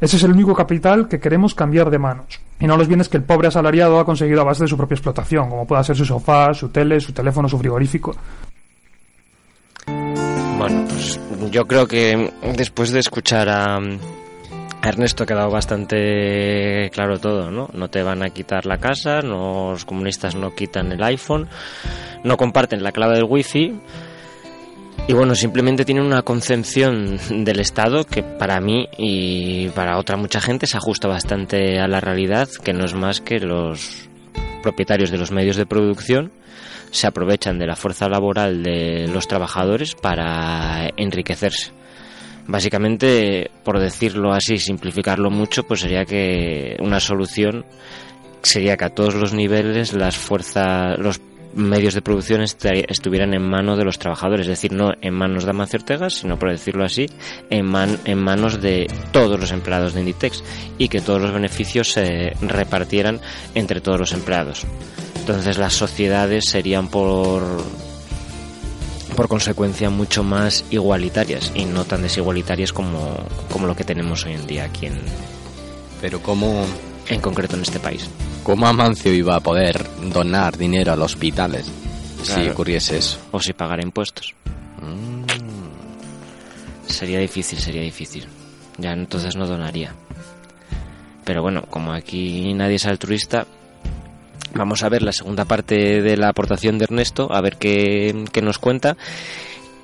Ese 0.00 0.16
es 0.16 0.22
el 0.22 0.32
único 0.32 0.54
capital 0.54 1.08
que 1.08 1.18
queremos 1.18 1.54
cambiar 1.54 1.90
de 1.90 1.98
manos, 1.98 2.40
y 2.60 2.66
no 2.66 2.76
los 2.76 2.88
bienes 2.88 3.08
que 3.08 3.16
el 3.16 3.24
pobre 3.24 3.48
asalariado 3.48 3.98
ha 3.98 4.04
conseguido 4.04 4.42
a 4.42 4.44
base 4.44 4.64
de 4.64 4.68
su 4.68 4.76
propia 4.76 4.94
explotación, 4.94 5.48
como 5.48 5.66
pueda 5.66 5.82
ser 5.82 5.96
su 5.96 6.04
sofá, 6.04 6.52
su 6.54 6.68
tele, 6.68 7.00
su 7.00 7.12
teléfono, 7.12 7.48
su 7.48 7.58
frigorífico. 7.58 8.14
Bueno, 9.86 10.84
pues 10.88 11.18
yo 11.50 11.66
creo 11.66 11.86
que 11.86 12.32
después 12.56 12.90
de 12.90 13.00
escuchar 13.00 13.48
a 13.48 13.78
Ernesto 14.82 15.24
ha 15.24 15.26
quedado 15.26 15.50
bastante 15.50 16.90
claro 16.92 17.18
todo, 17.18 17.50
¿no? 17.50 17.68
No 17.72 17.88
te 17.88 18.02
van 18.02 18.22
a 18.22 18.30
quitar 18.30 18.64
la 18.66 18.78
casa, 18.78 19.20
los 19.22 19.84
comunistas 19.84 20.34
no 20.34 20.54
quitan 20.54 20.92
el 20.92 21.02
iPhone, 21.02 21.48
no 22.24 22.36
comparten 22.36 22.82
la 22.82 22.92
clave 22.92 23.16
del 23.16 23.24
wifi 23.24 23.80
y 25.08 25.14
bueno, 25.14 25.34
simplemente 25.34 25.86
tienen 25.86 26.04
una 26.04 26.20
concepción 26.20 27.18
del 27.30 27.60
Estado 27.60 28.04
que 28.04 28.22
para 28.22 28.60
mí 28.60 28.88
y 28.98 29.68
para 29.70 29.98
otra 29.98 30.18
mucha 30.18 30.38
gente 30.38 30.66
se 30.66 30.76
ajusta 30.76 31.08
bastante 31.08 31.80
a 31.80 31.88
la 31.88 31.98
realidad, 31.98 32.46
que 32.62 32.74
no 32.74 32.84
es 32.84 32.92
más 32.92 33.22
que 33.22 33.40
los 33.40 34.08
propietarios 34.62 35.10
de 35.10 35.16
los 35.16 35.30
medios 35.30 35.56
de 35.56 35.64
producción 35.64 36.30
se 36.90 37.06
aprovechan 37.06 37.58
de 37.58 37.66
la 37.66 37.76
fuerza 37.76 38.08
laboral 38.08 38.62
de 38.62 39.08
los 39.08 39.28
trabajadores 39.28 39.94
para 39.94 40.90
enriquecerse. 40.96 41.77
Básicamente, 42.48 43.50
por 43.62 43.78
decirlo 43.78 44.32
así, 44.32 44.58
simplificarlo 44.58 45.30
mucho, 45.30 45.62
pues 45.64 45.80
sería 45.80 46.04
que 46.04 46.76
una 46.80 46.98
solución 46.98 47.64
sería 48.42 48.76
que 48.76 48.86
a 48.86 48.90
todos 48.94 49.14
los 49.14 49.32
niveles 49.34 49.92
las 49.92 50.16
fuerzas, 50.16 50.98
los 50.98 51.20
medios 51.54 51.92
de 51.94 52.02
producción 52.02 52.40
estuvieran 52.42 53.34
en 53.34 53.42
manos 53.42 53.76
de 53.78 53.84
los 53.84 53.98
trabajadores, 53.98 54.46
es 54.46 54.50
decir, 54.50 54.72
no 54.72 54.92
en 55.00 55.12
manos 55.14 55.44
de 55.44 55.50
Amancio 55.50 55.78
Ortega, 55.78 56.08
sino 56.08 56.38
por 56.38 56.50
decirlo 56.50 56.84
así, 56.84 57.06
en, 57.50 57.66
man- 57.66 57.98
en 58.04 58.18
manos 58.18 58.60
de 58.62 58.86
todos 59.12 59.38
los 59.38 59.50
empleados 59.50 59.92
de 59.92 60.00
Inditex 60.00 60.42
y 60.78 60.88
que 60.88 61.00
todos 61.00 61.20
los 61.20 61.32
beneficios 61.32 61.92
se 61.92 62.32
repartieran 62.40 63.20
entre 63.54 63.80
todos 63.80 63.98
los 64.00 64.12
empleados. 64.12 64.64
Entonces 65.16 65.58
las 65.58 65.74
sociedades 65.74 66.44
serían 66.48 66.88
por 66.88 67.42
por 69.16 69.28
consecuencia 69.28 69.90
mucho 69.90 70.22
más 70.22 70.64
igualitarias 70.70 71.52
y 71.54 71.64
no 71.64 71.84
tan 71.84 72.02
desigualitarias 72.02 72.72
como, 72.72 73.16
como 73.50 73.66
lo 73.66 73.74
que 73.74 73.84
tenemos 73.84 74.24
hoy 74.24 74.32
en 74.32 74.46
día 74.46 74.64
aquí 74.64 74.86
en, 74.86 74.98
Pero 76.00 76.22
¿cómo, 76.22 76.64
en 77.08 77.20
concreto 77.20 77.56
en 77.56 77.62
este 77.62 77.80
país. 77.80 78.08
cómo 78.42 78.66
Amancio 78.66 79.12
iba 79.12 79.36
a 79.36 79.40
poder 79.40 79.84
donar 80.12 80.56
dinero 80.56 80.92
a 80.92 80.96
los 80.96 81.12
hospitales 81.12 81.70
si 82.22 82.48
ocurriese 82.48 82.98
eso? 82.98 83.18
O 83.30 83.40
si 83.40 83.52
pagar 83.52 83.82
impuestos. 83.82 84.34
sería 86.86 87.18
difícil, 87.18 87.58
sería 87.58 87.82
difícil. 87.82 88.26
Ya 88.78 88.92
entonces 88.92 89.36
no 89.36 89.46
donaría. 89.46 89.94
Pero 91.24 91.42
bueno, 91.42 91.62
como 91.68 91.92
aquí 91.92 92.52
nadie 92.54 92.76
es 92.76 92.86
altruista, 92.86 93.46
vamos 94.54 94.82
a 94.82 94.88
ver 94.88 95.02
la 95.02 95.12
segunda 95.12 95.44
parte 95.44 96.02
de 96.02 96.16
la 96.16 96.28
aportación 96.28 96.78
de 96.78 96.84
Ernesto, 96.84 97.32
a 97.32 97.40
ver 97.40 97.56
qué, 97.56 98.26
nos 98.42 98.58
cuenta. 98.58 98.96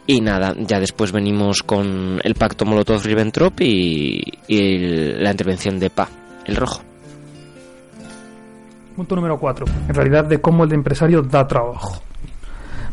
Y 0.07 0.21
nada, 0.21 0.55
ya 0.59 0.81
después 0.81 1.13
venimos 1.13 1.63
con 1.63 2.21
el 2.23 2.35
pacto 2.35 2.67
Molotov-Ribbentrop 2.67 3.61
y, 3.61 4.23
y 4.49 4.79
la 4.79 5.31
intervención 5.31 5.79
de 5.79 5.91
Pa, 5.91 6.09
el 6.45 6.57
rojo. 6.57 6.83
Punto 8.97 9.17
número 9.17 9.39
4. 9.39 9.67
En 9.89 9.95
realidad 9.95 10.25
de 10.25 10.41
cómo 10.41 10.65
el 10.65 10.73
empresario 10.73 11.23
da 11.23 11.47
trabajo. 11.49 12.03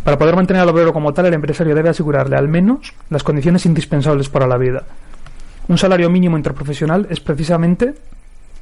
Para 0.04 0.18
poder 0.18 0.36
mantener 0.36 0.64
al 0.64 0.70
obrero 0.70 0.94
como 0.94 1.14
tal, 1.14 1.28
el 1.28 1.34
empresario 1.34 1.76
debe 1.76 1.90
asegurarle 1.90 2.36
al 2.36 2.48
menos 2.48 2.94
las 3.10 3.24
condiciones 3.24 3.66
indispensables 3.68 4.30
para 4.30 4.48
la 4.48 4.58
vida. 4.58 4.84
Un 5.68 5.78
salario 5.78 6.10
mínimo 6.10 6.38
interprofesional 6.38 7.08
es 7.10 7.20
precisamente 7.20 7.94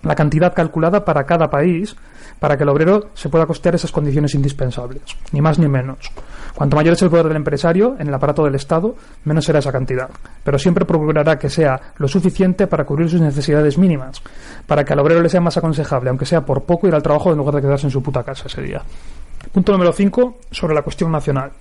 la 0.03 0.15
cantidad 0.15 0.53
calculada 0.53 1.03
para 1.03 1.25
cada 1.25 1.49
país 1.49 1.95
para 2.39 2.55
que 2.55 2.63
el 2.63 2.69
obrero 2.69 3.09
se 3.13 3.29
pueda 3.29 3.45
costear 3.45 3.75
esas 3.75 3.91
condiciones 3.91 4.33
indispensables, 4.33 5.01
ni 5.31 5.41
más 5.41 5.59
ni 5.59 5.67
menos. 5.67 6.11
Cuanto 6.55 6.75
mayor 6.75 6.93
es 6.93 7.01
el 7.01 7.09
poder 7.09 7.27
del 7.27 7.37
empresario 7.37 7.95
en 7.99 8.07
el 8.07 8.13
aparato 8.13 8.43
del 8.43 8.55
Estado, 8.55 8.95
menos 9.25 9.45
será 9.45 9.59
esa 9.59 9.71
cantidad, 9.71 10.09
pero 10.43 10.57
siempre 10.57 10.85
procurará 10.85 11.37
que 11.37 11.49
sea 11.49 11.93
lo 11.97 12.07
suficiente 12.07 12.67
para 12.67 12.85
cubrir 12.85 13.09
sus 13.09 13.21
necesidades 13.21 13.77
mínimas, 13.77 14.21
para 14.65 14.83
que 14.83 14.93
al 14.93 14.99
obrero 14.99 15.21
le 15.21 15.29
sea 15.29 15.41
más 15.41 15.57
aconsejable, 15.57 16.09
aunque 16.09 16.25
sea 16.25 16.41
por 16.45 16.63
poco, 16.63 16.87
ir 16.87 16.95
al 16.95 17.03
trabajo 17.03 17.31
en 17.31 17.37
lugar 17.37 17.55
de 17.55 17.61
quedarse 17.61 17.87
en 17.87 17.91
su 17.91 18.01
puta 18.01 18.23
casa 18.23 18.47
ese 18.47 18.61
día. 18.61 18.81
Punto 19.51 19.71
número 19.71 19.91
5 19.91 20.37
sobre 20.51 20.75
la 20.75 20.81
cuestión 20.81 21.11
nacional. 21.11 21.51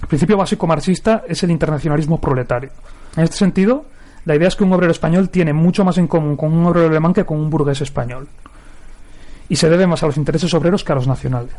El 0.00 0.08
principio 0.08 0.36
básico 0.36 0.66
marxista 0.66 1.24
es 1.26 1.42
el 1.42 1.50
internacionalismo 1.50 2.20
proletario. 2.20 2.70
En 3.16 3.24
este 3.24 3.36
sentido, 3.36 3.84
la 4.24 4.36
idea 4.36 4.48
es 4.48 4.56
que 4.56 4.64
un 4.64 4.72
obrero 4.72 4.92
español 4.92 5.30
tiene 5.30 5.52
mucho 5.52 5.84
más 5.84 5.98
en 5.98 6.06
común 6.06 6.36
con 6.36 6.52
un 6.52 6.66
obrero 6.66 6.88
alemán 6.88 7.14
que 7.14 7.24
con 7.24 7.38
un 7.38 7.50
burgués 7.50 7.80
español. 7.80 8.28
Y 9.48 9.56
se 9.56 9.68
debe 9.70 9.86
más 9.86 10.02
a 10.02 10.06
los 10.06 10.16
intereses 10.16 10.52
obreros 10.54 10.84
que 10.84 10.92
a 10.92 10.96
los 10.96 11.06
nacionales. 11.06 11.54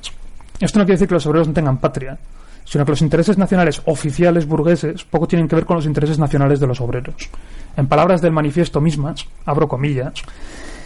Esto 0.60 0.80
no 0.80 0.86
quiere 0.86 0.96
decir 0.96 1.08
que 1.08 1.16
los 1.16 1.26
obreros 1.26 1.48
no 1.48 1.54
tengan 1.54 1.78
patria, 1.78 2.18
sino 2.66 2.86
que 2.86 2.92
los 2.92 3.02
intereses 3.02 3.38
nacionales 3.38 3.82
oficiales 3.86 4.46
burgueses 4.46 5.04
poco 5.04 5.28
tienen 5.28 5.48
que 5.48 5.56
ver 5.56 5.66
con 5.66 5.78
los 5.78 5.86
intereses 5.86 6.20
nacionales 6.20 6.60
de 6.60 6.68
los 6.68 6.82
obreros. 6.82 7.30
En 7.76 7.88
palabras 7.88 8.22
del 8.22 8.32
manifiesto 8.32 8.80
mismas, 8.80 9.26
abro 9.46 9.68
comillas, 9.68 10.14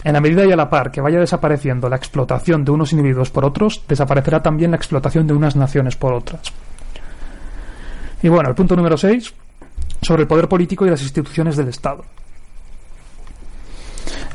en 0.03 0.13
la 0.13 0.21
medida 0.21 0.45
y 0.45 0.51
a 0.51 0.55
la 0.55 0.69
par 0.69 0.91
que 0.91 1.01
vaya 1.01 1.19
desapareciendo 1.19 1.89
la 1.89 1.95
explotación 1.95 2.63
de 2.63 2.71
unos 2.71 2.91
individuos 2.93 3.31
por 3.31 3.45
otros, 3.45 3.83
desaparecerá 3.87 4.41
también 4.41 4.71
la 4.71 4.77
explotación 4.77 5.27
de 5.27 5.33
unas 5.33 5.55
naciones 5.55 5.95
por 5.95 6.13
otras. 6.13 6.41
Y 8.21 8.29
bueno, 8.29 8.49
el 8.49 8.55
punto 8.55 8.75
número 8.75 8.97
6, 8.97 9.33
sobre 10.03 10.23
el 10.23 10.27
poder 10.27 10.47
político 10.47 10.85
y 10.85 10.89
las 10.89 11.01
instituciones 11.01 11.57
del 11.57 11.69
Estado. 11.69 12.03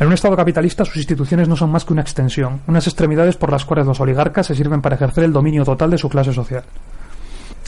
En 0.01 0.07
un 0.07 0.13
Estado 0.13 0.37
capitalista 0.37 0.85
sus 0.85 0.97
instituciones 0.97 1.49
no 1.49 1.57
son 1.57 1.71
más 1.71 1.85
que 1.85 1.93
una 1.93 2.03
extensión, 2.03 2.61
unas 2.69 2.87
extremidades 2.87 3.37
por 3.37 3.51
las 3.51 3.65
cuales 3.65 3.87
los 3.87 4.01
oligarcas 4.01 4.47
se 4.47 4.55
sirven 4.55 4.81
para 4.81 4.95
ejercer 4.95 5.25
el 5.25 5.33
dominio 5.33 5.65
total 5.65 5.91
de 5.91 5.99
su 5.99 6.09
clase 6.09 6.33
social. 6.33 6.63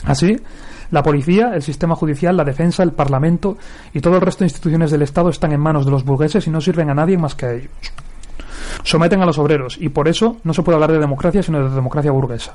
Así, 0.05 0.37
la 0.91 1.03
policía, 1.03 1.51
el 1.53 1.61
sistema 1.61 1.95
judicial, 1.95 2.37
la 2.37 2.45
defensa, 2.45 2.83
el 2.83 2.93
parlamento 2.93 3.57
y 3.93 3.99
todo 3.99 4.15
el 4.15 4.21
resto 4.21 4.39
de 4.39 4.47
instituciones 4.47 4.91
del 4.91 5.01
Estado 5.01 5.29
están 5.29 5.51
en 5.51 5.59
manos 5.59 5.85
de 5.85 5.91
los 5.91 6.05
burgueses 6.05 6.47
y 6.47 6.49
no 6.49 6.61
sirven 6.61 6.89
a 6.89 6.93
nadie 6.93 7.17
más 7.17 7.35
que 7.35 7.45
a 7.45 7.53
ellos. 7.53 7.71
Someten 8.83 9.21
a 9.21 9.25
los 9.25 9.37
obreros 9.37 9.77
y 9.79 9.89
por 9.89 10.07
eso 10.07 10.37
no 10.43 10.53
se 10.53 10.63
puede 10.63 10.75
hablar 10.75 10.91
de 10.91 10.99
democracia 10.99 11.43
sino 11.43 11.67
de 11.67 11.75
democracia 11.75 12.11
burguesa. 12.11 12.53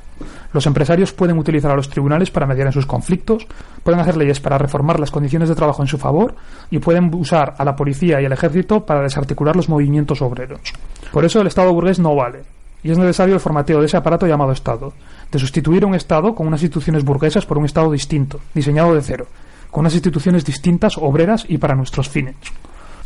Los 0.52 0.66
empresarios 0.66 1.12
pueden 1.12 1.38
utilizar 1.38 1.70
a 1.70 1.76
los 1.76 1.88
tribunales 1.88 2.30
para 2.30 2.46
mediar 2.46 2.66
en 2.66 2.72
sus 2.72 2.86
conflictos, 2.86 3.46
pueden 3.82 4.00
hacer 4.00 4.16
leyes 4.16 4.40
para 4.40 4.58
reformar 4.58 5.00
las 5.00 5.10
condiciones 5.10 5.48
de 5.48 5.54
trabajo 5.54 5.82
en 5.82 5.88
su 5.88 5.98
favor 5.98 6.34
y 6.70 6.78
pueden 6.78 7.12
usar 7.14 7.54
a 7.58 7.64
la 7.64 7.76
policía 7.76 8.20
y 8.20 8.24
el 8.24 8.32
ejército 8.32 8.84
para 8.84 9.02
desarticular 9.02 9.56
los 9.56 9.68
movimientos 9.68 10.22
obreros. 10.22 10.60
Por 11.12 11.24
eso 11.24 11.40
el 11.40 11.46
Estado 11.46 11.72
burgués 11.72 11.98
no 11.98 12.14
vale 12.14 12.42
y 12.82 12.90
es 12.90 12.98
necesario 12.98 13.34
el 13.34 13.40
formateo 13.40 13.80
de 13.80 13.86
ese 13.86 13.96
aparato 13.96 14.26
llamado 14.26 14.52
Estado, 14.52 14.92
de 15.32 15.38
sustituir 15.38 15.84
un 15.84 15.94
Estado 15.94 16.34
con 16.34 16.46
unas 16.46 16.62
instituciones 16.62 17.04
burguesas 17.04 17.44
por 17.44 17.58
un 17.58 17.64
Estado 17.64 17.90
distinto, 17.90 18.40
diseñado 18.54 18.94
de 18.94 19.02
cero, 19.02 19.26
con 19.70 19.80
unas 19.80 19.94
instituciones 19.94 20.44
distintas, 20.44 20.96
obreras 20.96 21.44
y 21.48 21.58
para 21.58 21.74
nuestros 21.74 22.08
fines. 22.08 22.36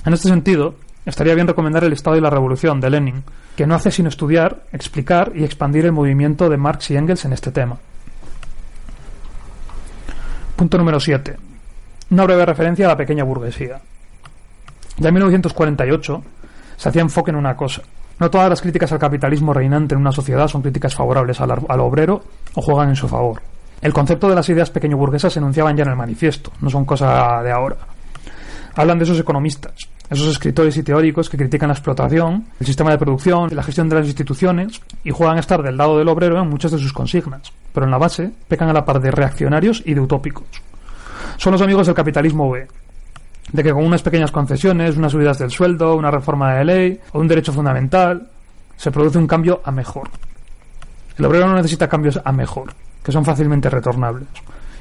En 0.04 0.12
este 0.12 0.28
sentido, 0.28 0.74
estaría 1.06 1.34
bien 1.34 1.46
recomendar 1.46 1.84
El 1.84 1.92
Estado 1.92 2.16
y 2.16 2.20
la 2.20 2.30
Revolución 2.30 2.80
de 2.80 2.90
Lenin, 2.90 3.24
que 3.56 3.66
no 3.66 3.74
hace 3.74 3.90
sino 3.90 4.08
estudiar, 4.08 4.64
explicar 4.72 5.32
y 5.34 5.44
expandir 5.44 5.84
el 5.84 5.92
movimiento 5.92 6.48
de 6.48 6.56
Marx 6.56 6.90
y 6.90 6.96
Engels 6.96 7.24
en 7.24 7.32
este 7.32 7.50
tema. 7.50 7.78
Punto 10.56 10.78
número 10.78 11.00
7. 11.00 11.36
Una 12.10 12.24
breve 12.24 12.44
referencia 12.44 12.86
a 12.86 12.90
la 12.90 12.96
pequeña 12.96 13.24
burguesía. 13.24 13.80
Ya 14.98 15.08
en 15.08 15.14
1948 15.14 16.22
se 16.76 16.88
hacía 16.88 17.02
enfoque 17.02 17.30
en 17.30 17.36
una 17.36 17.56
cosa. 17.56 17.82
No 18.18 18.30
todas 18.30 18.50
las 18.50 18.60
críticas 18.60 18.92
al 18.92 18.98
capitalismo 18.98 19.54
reinante 19.54 19.94
en 19.94 20.00
una 20.00 20.12
sociedad 20.12 20.48
son 20.48 20.60
críticas 20.60 20.94
favorables 20.94 21.40
al, 21.40 21.52
al 21.52 21.80
obrero 21.80 22.22
o 22.54 22.60
juegan 22.60 22.90
en 22.90 22.96
su 22.96 23.08
favor. 23.08 23.40
El 23.80 23.94
concepto 23.94 24.28
de 24.28 24.34
las 24.34 24.48
ideas 24.50 24.70
pequeño 24.70 24.98
burguesas 24.98 25.32
se 25.32 25.38
enunciaban 25.38 25.74
ya 25.76 25.84
en 25.84 25.90
el 25.90 25.96
manifiesto, 25.96 26.52
no 26.60 26.68
son 26.68 26.84
cosa 26.84 27.42
de 27.42 27.50
ahora. 27.50 27.76
Hablan 28.74 28.98
de 28.98 29.04
esos 29.04 29.18
economistas, 29.18 29.72
esos 30.10 30.26
escritores 30.26 30.76
y 30.76 30.82
teóricos 30.82 31.30
que 31.30 31.36
critican 31.36 31.68
la 31.68 31.74
explotación, 31.74 32.46
el 32.58 32.66
sistema 32.66 32.90
de 32.90 32.98
producción, 32.98 33.48
la 33.54 33.62
gestión 33.62 33.88
de 33.88 33.94
las 33.94 34.06
instituciones 34.06 34.80
y 35.04 35.10
juegan 35.12 35.36
a 35.36 35.40
estar 35.40 35.62
del 35.62 35.76
lado 35.76 35.98
del 35.98 36.08
obrero 36.08 36.40
en 36.40 36.48
muchas 36.48 36.72
de 36.72 36.78
sus 36.78 36.92
consignas, 36.92 37.52
pero 37.72 37.86
en 37.86 37.92
la 37.92 37.98
base 37.98 38.32
pecan 38.48 38.68
a 38.68 38.72
la 38.72 38.84
par 38.84 39.00
de 39.00 39.12
reaccionarios 39.12 39.82
y 39.86 39.94
de 39.94 40.00
utópicos. 40.00 40.46
Son 41.36 41.52
los 41.52 41.62
amigos 41.62 41.86
del 41.86 41.94
capitalismo 41.94 42.50
B, 42.50 42.66
de 43.52 43.62
que 43.62 43.72
con 43.72 43.84
unas 43.84 44.02
pequeñas 44.02 44.32
concesiones, 44.32 44.96
unas 44.96 45.12
subidas 45.12 45.38
del 45.38 45.50
sueldo, 45.50 45.94
una 45.94 46.10
reforma 46.10 46.54
de 46.54 46.64
ley 46.64 47.00
o 47.12 47.20
un 47.20 47.28
derecho 47.28 47.52
fundamental, 47.52 48.28
se 48.76 48.90
produce 48.90 49.18
un 49.18 49.28
cambio 49.28 49.60
a 49.64 49.70
mejor. 49.70 50.10
El 51.16 51.24
obrero 51.24 51.46
no 51.46 51.54
necesita 51.54 51.88
cambios 51.88 52.20
a 52.24 52.32
mejor, 52.32 52.72
que 53.02 53.12
son 53.12 53.24
fácilmente 53.24 53.70
retornables 53.70 54.26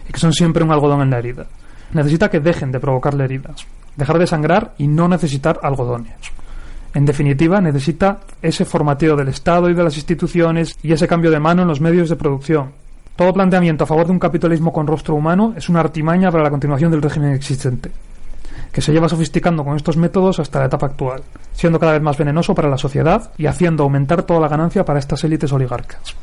y 0.08 0.12
que 0.12 0.20
son 0.20 0.34
siempre 0.34 0.64
un 0.64 0.72
algodón 0.72 1.02
en 1.02 1.12
la 1.12 1.20
herida. 1.20 1.46
Necesita 1.94 2.30
que 2.30 2.40
dejen 2.40 2.72
de 2.72 2.80
provocarle 2.80 3.24
heridas, 3.24 3.66
dejar 3.96 4.20
de 4.20 4.28
sangrar 4.28 4.74
y 4.78 4.88
no 4.88 5.08
necesitar 5.08 5.60
algodones. 5.64 6.14
En 6.94 7.06
definitiva, 7.06 7.62
necesita 7.62 8.20
ese 8.42 8.66
formateo 8.66 9.16
del 9.16 9.28
Estado 9.28 9.70
y 9.70 9.74
de 9.74 9.84
las 9.84 9.96
instituciones 9.96 10.76
y 10.82 10.92
ese 10.92 11.08
cambio 11.08 11.30
de 11.30 11.40
mano 11.40 11.62
en 11.62 11.68
los 11.68 11.82
medios 11.82 12.10
de 12.10 12.16
producción. 12.16 12.72
Todo 13.16 13.34
planteamiento 13.34 13.84
a 13.84 13.88
favor 13.88 14.06
de 14.06 14.14
un 14.14 14.20
capitalismo 14.20 14.74
con 14.74 14.88
rostro 14.88 15.14
humano 15.14 15.54
es 15.56 15.70
una 15.70 15.82
artimaña 15.82 16.32
para 16.32 16.44
la 16.44 16.50
continuación 16.50 16.90
del 16.90 17.02
régimen 17.02 17.34
existente, 17.34 17.92
que 18.72 18.82
se 18.82 18.92
lleva 18.92 19.10
sofisticando 19.10 19.64
con 19.64 19.76
estos 19.76 19.98
métodos 19.98 20.40
hasta 20.40 20.60
la 20.60 20.66
etapa 20.66 20.88
actual, 20.88 21.22
siendo 21.54 21.80
cada 21.80 21.94
vez 21.94 22.02
más 22.02 22.18
venenoso 22.18 22.56
para 22.56 22.70
la 22.70 22.78
sociedad 22.78 23.32
y 23.38 23.46
haciendo 23.46 23.84
aumentar 23.84 24.24
toda 24.24 24.40
la 24.40 24.48
ganancia 24.48 24.86
para 24.86 25.00
estas 25.00 25.24
élites 25.24 25.52
oligarcas. 25.52 26.16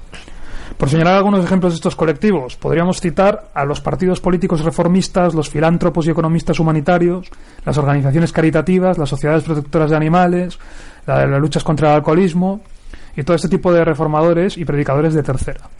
Por 0.76 0.90
señalar 0.90 1.14
algunos 1.14 1.42
ejemplos 1.42 1.72
de 1.72 1.76
estos 1.76 1.96
colectivos, 1.96 2.56
podríamos 2.56 3.00
citar 3.00 3.48
a 3.54 3.64
los 3.64 3.80
partidos 3.80 4.20
políticos 4.20 4.60
reformistas, 4.60 5.34
los 5.34 5.48
filántropos 5.48 6.06
y 6.06 6.10
economistas 6.10 6.60
humanitarios, 6.60 7.30
las 7.64 7.78
organizaciones 7.78 8.30
caritativas, 8.30 8.98
las 8.98 9.08
sociedades 9.08 9.44
protectoras 9.44 9.88
de 9.88 9.96
animales, 9.96 10.58
la 11.06 11.20
de 11.20 11.28
las 11.28 11.40
luchas 11.40 11.64
contra 11.64 11.88
el 11.88 11.94
alcoholismo 11.96 12.60
y 13.16 13.22
todo 13.22 13.36
este 13.36 13.48
tipo 13.48 13.72
de 13.72 13.86
reformadores 13.86 14.58
y 14.58 14.66
predicadores 14.66 15.14
de 15.14 15.22
tercera. 15.22 15.70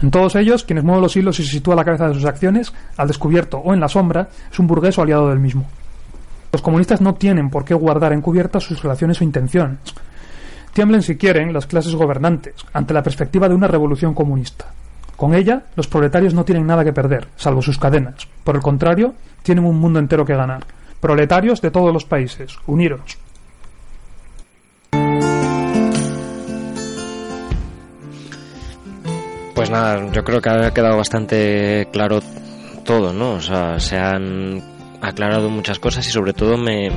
En 0.00 0.10
todos 0.10 0.36
ellos, 0.36 0.64
quienes 0.64 0.84
mueven 0.84 1.02
los 1.02 1.14
hilos 1.14 1.38
y 1.38 1.44
se 1.44 1.52
sitúa 1.52 1.74
a 1.74 1.76
la 1.76 1.84
cabeza 1.84 2.08
de 2.08 2.14
sus 2.14 2.24
acciones, 2.24 2.72
al 2.96 3.08
descubierto 3.08 3.58
o 3.58 3.74
en 3.74 3.80
la 3.80 3.88
sombra, 3.88 4.28
es 4.50 4.58
un 4.58 4.66
burgués 4.66 4.96
o 4.96 5.02
aliado 5.02 5.28
del 5.28 5.38
mismo. 5.38 5.66
Los 6.50 6.62
comunistas 6.62 7.02
no 7.02 7.14
tienen 7.14 7.50
por 7.50 7.64
qué 7.64 7.74
guardar 7.74 8.14
encubiertas 8.14 8.64
sus 8.64 8.82
relaciones 8.82 9.20
o 9.20 9.24
intenciones. 9.24 9.78
Tiemblen 10.72 11.02
si 11.02 11.16
quieren 11.16 11.52
las 11.52 11.66
clases 11.66 11.94
gobernantes 11.94 12.54
ante 12.72 12.94
la 12.94 13.02
perspectiva 13.02 13.48
de 13.48 13.54
una 13.54 13.68
revolución 13.68 14.14
comunista. 14.14 14.66
Con 15.16 15.34
ella, 15.34 15.64
los 15.76 15.86
proletarios 15.86 16.32
no 16.32 16.44
tienen 16.44 16.66
nada 16.66 16.82
que 16.82 16.94
perder, 16.94 17.28
salvo 17.36 17.60
sus 17.60 17.78
cadenas. 17.78 18.26
Por 18.42 18.56
el 18.56 18.62
contrario, 18.62 19.14
tienen 19.42 19.64
un 19.64 19.78
mundo 19.78 19.98
entero 19.98 20.24
que 20.24 20.34
ganar. 20.34 20.64
Proletarios 20.98 21.60
de 21.60 21.70
todos 21.70 21.92
los 21.92 22.06
países, 22.06 22.56
uniros. 22.66 23.18
Pues 29.54 29.70
nada, 29.70 30.10
yo 30.10 30.24
creo 30.24 30.40
que 30.40 30.50
ha 30.50 30.72
quedado 30.72 30.96
bastante 30.96 31.86
claro 31.92 32.20
todo, 32.84 33.12
¿no? 33.12 33.34
O 33.34 33.40
sea, 33.40 33.78
se 33.78 33.98
han 33.98 34.62
aclarado 35.02 35.50
muchas 35.50 35.78
cosas 35.78 36.06
y 36.06 36.10
sobre 36.10 36.32
todo 36.32 36.56
me, 36.56 36.90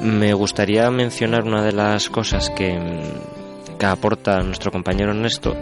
me 0.00 0.32
gustaría 0.34 0.90
mencionar 0.90 1.44
una 1.44 1.62
de 1.62 1.72
las 1.72 2.08
cosas 2.08 2.50
que, 2.50 2.78
que 3.78 3.86
aporta 3.86 4.40
nuestro 4.40 4.70
compañero 4.70 5.10
Ernesto 5.10 5.54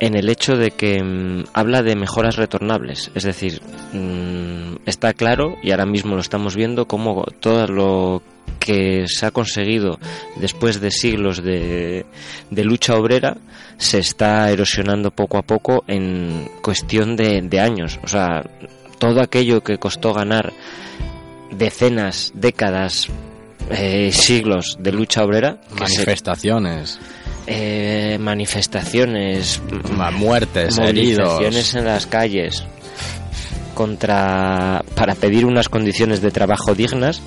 en 0.00 0.16
el 0.16 0.28
hecho 0.28 0.56
de 0.56 0.70
que 0.70 1.02
mm, 1.02 1.44
habla 1.52 1.82
de 1.82 1.96
mejoras 1.96 2.36
retornables. 2.36 3.10
Es 3.14 3.22
decir, 3.22 3.60
mm, 3.92 4.76
está 4.86 5.12
claro 5.14 5.56
y 5.62 5.70
ahora 5.70 5.86
mismo 5.86 6.14
lo 6.14 6.20
estamos 6.20 6.56
viendo 6.56 6.86
como 6.86 7.24
todo 7.40 7.66
lo 7.66 8.22
que 8.60 9.06
se 9.08 9.26
ha 9.26 9.30
conseguido 9.30 9.98
después 10.36 10.80
de 10.80 10.90
siglos 10.90 11.42
de, 11.42 12.06
de 12.50 12.64
lucha 12.64 12.94
obrera 12.94 13.36
se 13.78 13.98
está 13.98 14.50
erosionando 14.50 15.10
poco 15.10 15.38
a 15.38 15.42
poco 15.42 15.84
en 15.86 16.48
cuestión 16.62 17.16
de, 17.16 17.42
de 17.42 17.60
años. 17.60 17.98
O 18.02 18.08
sea, 18.08 18.44
todo 18.98 19.20
aquello 19.20 19.62
que 19.62 19.78
costó 19.78 20.12
ganar 20.12 20.52
decenas, 21.50 22.32
décadas, 22.34 23.08
eh, 23.70 24.10
siglos 24.12 24.76
de 24.78 24.92
lucha 24.92 25.24
obrera, 25.24 25.58
que 25.76 25.86
se- 25.86 25.94
Manifestaciones, 25.98 26.98
eh, 27.46 28.16
manifestaciones, 28.20 29.60
ma- 29.96 30.10
muertes, 30.10 30.78
heridos. 30.78 31.74
en 31.74 31.84
las 31.84 32.06
calles 32.06 32.64
contra 33.74 34.84
para 34.94 35.14
pedir 35.14 35.44
unas 35.44 35.68
condiciones 35.68 36.20
de 36.20 36.30
trabajo 36.30 36.74
dignas 36.74 37.20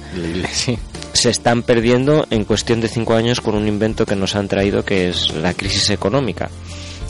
Sí. 0.53 0.77
se 1.14 1.30
están 1.30 1.61
perdiendo 1.64 2.26
en 2.30 2.45
cuestión 2.45 2.80
de 2.80 2.88
cinco 2.88 3.15
años 3.15 3.41
con 3.41 3.55
un 3.55 3.68
invento 3.68 4.05
que 4.05 4.15
nos 4.15 4.35
han 4.35 4.47
traído 4.47 4.85
que 4.85 5.09
es 5.09 5.34
la 5.35 5.53
crisis 5.53 5.89
económica. 5.89 6.49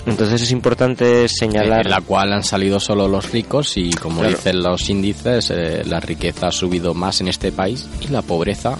Entonces 0.07 0.41
es 0.41 0.51
importante 0.51 1.27
señalar 1.27 1.85
En 1.85 1.91
la 1.91 1.99
cual 2.01 2.31
han 2.31 2.43
salido 2.43 2.79
solo 2.79 3.09
los 3.09 3.29
ricos 3.31 3.75
y, 3.75 3.91
como 3.91 4.21
Claro. 4.21 4.35
dicen 4.37 4.63
los 4.63 4.89
índices, 4.89 5.51
eh, 5.53 5.83
la 5.85 5.99
riqueza 5.99 6.47
ha 6.47 6.51
subido 6.51 6.93
más 6.93 7.19
en 7.19 7.27
este 7.27 7.51
país 7.51 7.85
y 7.99 8.07
la 8.07 8.21
pobreza 8.21 8.77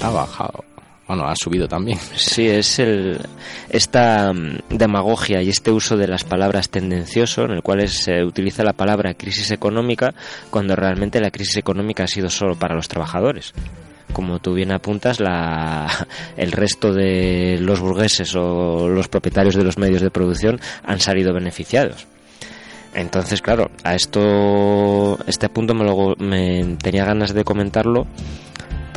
ha 0.00 0.10
bajado. 0.10 0.64
Bueno, 1.06 1.24
ha 1.26 1.34
subido 1.34 1.66
también. 1.66 1.98
Sí, 2.16 2.46
es 2.48 2.78
esta 3.70 4.32
mm, 4.32 4.58
demagogia 4.76 5.42
y 5.42 5.48
este 5.48 5.70
uso 5.70 5.96
de 5.96 6.06
las 6.06 6.24
palabras 6.24 6.68
tendencioso, 6.68 7.44
en 7.44 7.52
el 7.52 7.62
cual 7.62 7.88
se 7.88 8.22
utiliza 8.24 8.62
la 8.62 8.74
palabra 8.74 9.14
crisis 9.14 9.50
económica 9.50 10.12
cuando 10.50 10.76
realmente 10.76 11.20
la 11.20 11.30
crisis 11.30 11.56
económica 11.56 12.04
ha 12.04 12.08
sido 12.08 12.28
solo 12.28 12.56
para 12.56 12.74
los 12.74 12.88
trabajadores. 12.88 13.54
Como 14.12 14.38
tú 14.38 14.52
bien 14.54 14.70
apuntas, 14.70 15.18
la, 15.18 15.86
el 16.36 16.52
resto 16.52 16.92
de 16.92 17.56
los 17.60 17.80
burgueses 17.80 18.34
o 18.36 18.88
los 18.88 19.08
propietarios 19.08 19.54
de 19.54 19.64
los 19.64 19.78
medios 19.78 20.02
de 20.02 20.10
producción 20.10 20.60
han 20.84 21.00
salido 21.00 21.32
beneficiados. 21.32 22.06
Entonces, 22.94 23.40
claro, 23.42 23.70
a 23.84 23.94
esto, 23.94 25.18
este 25.26 25.48
punto 25.48 25.74
me, 25.74 25.84
lo- 25.84 26.16
me 26.18 26.76
tenía 26.82 27.04
ganas 27.04 27.32
de 27.32 27.44
comentarlo 27.44 28.06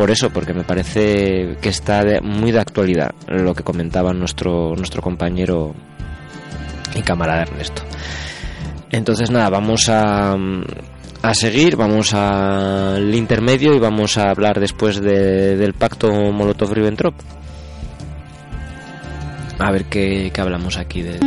por 0.01 0.09
eso, 0.09 0.31
porque 0.31 0.51
me 0.51 0.63
parece 0.63 1.57
que 1.61 1.69
está 1.69 2.03
de- 2.03 2.21
muy 2.21 2.51
de 2.51 2.59
actualidad 2.59 3.11
lo 3.27 3.53
que 3.53 3.61
comentaba 3.61 4.11
nuestro, 4.13 4.73
nuestro 4.75 4.99
compañero 4.99 5.75
y 6.95 7.03
camarada 7.03 7.43
Ernesto. 7.43 7.83
Entonces, 8.89 9.29
nada, 9.29 9.51
vamos 9.51 9.89
a, 9.89 10.35
a 11.21 11.33
seguir, 11.35 11.75
vamos 11.75 12.15
al 12.15 13.13
intermedio 13.13 13.75
y 13.75 13.79
vamos 13.79 14.17
a 14.17 14.31
hablar 14.31 14.59
después 14.59 14.99
de- 14.99 15.55
del 15.55 15.75
pacto 15.75 16.09
Molotov-Ribbentrop. 16.11 17.13
A 19.59 19.69
ver 19.71 19.85
qué, 19.85 20.31
qué 20.33 20.41
hablamos 20.41 20.77
aquí 20.77 21.03
de. 21.03 21.19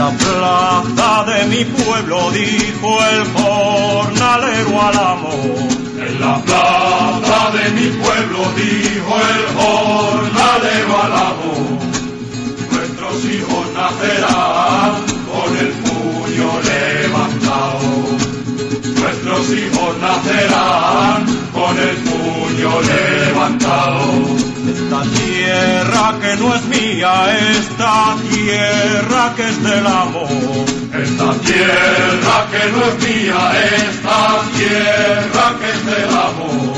La 0.00 0.10
plaza 0.12 1.24
de 1.30 1.46
mi 1.52 1.62
pueblo 1.64 2.30
dijo 2.30 2.90
el 3.12 3.22
jornalero 3.36 4.82
al 4.88 4.98
amo. 4.98 5.34
En 6.06 6.20
la 6.20 6.36
plaza 6.46 7.40
de 7.56 7.70
mi 7.78 7.88
pueblo 8.02 8.38
dijo 8.56 9.12
el 9.34 9.42
jornalero 9.58 10.92
al 11.04 11.12
amo. 11.30 11.52
Nuestros 12.72 13.24
hijos 13.26 13.64
nacerán 13.74 14.92
con 15.30 15.50
el 15.64 15.70
puño 15.84 16.48
levantado. 16.70 17.99
Nuestros 19.40 19.58
hijos 19.58 19.96
nacerán 20.02 21.24
con 21.54 21.78
el 21.78 21.96
puño 21.96 22.80
levantado. 22.82 24.00
Esta 24.68 25.02
tierra 25.02 26.14
que 26.20 26.36
no 26.36 26.54
es 26.54 26.64
mía, 26.66 27.12
esta 27.58 28.16
tierra 28.30 29.32
que 29.34 29.48
es 29.48 29.62
del 29.62 29.86
amo. 29.86 30.26
Esta 30.92 31.32
tierra 31.40 32.46
que 32.52 32.70
no 32.70 32.84
es 32.84 32.96
mía, 33.08 33.52
esta 33.88 34.42
tierra 34.58 35.54
que 35.58 35.70
es 35.70 35.86
del 35.86 36.10
amo. 36.10 36.74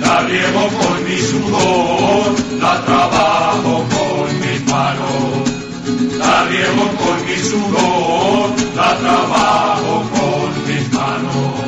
La 0.00 0.20
riego 0.22 0.68
con 0.80 1.04
mi 1.04 1.18
sudor, 1.18 2.34
la 2.60 2.84
trabajo 2.84 3.86
con 3.94 4.40
mis 4.40 4.66
manos. 4.66 5.48
La 6.18 6.44
riego 6.44 6.90
con 6.98 7.24
mi 7.24 7.36
sudor, 7.36 8.50
la 8.74 8.96
trabajo 8.96 10.02
con 10.10 10.66
mis 10.66 10.92
manos. 10.92 11.67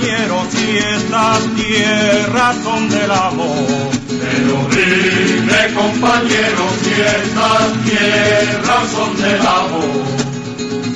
Pero 0.00 0.14
dime 0.14 0.38
compañero 0.38 0.46
si 0.50 0.70
estas 0.80 1.40
tierras 1.56 2.56
son 2.62 2.88
del 2.88 3.10
amor. 3.10 3.90
Pero 4.08 4.56
dime 4.70 5.62
compañero 5.74 6.64
si 6.82 6.92
estas 7.00 7.72
tierras 7.84 8.84
son 8.94 9.16
del 9.16 9.40
amor. 9.40 10.04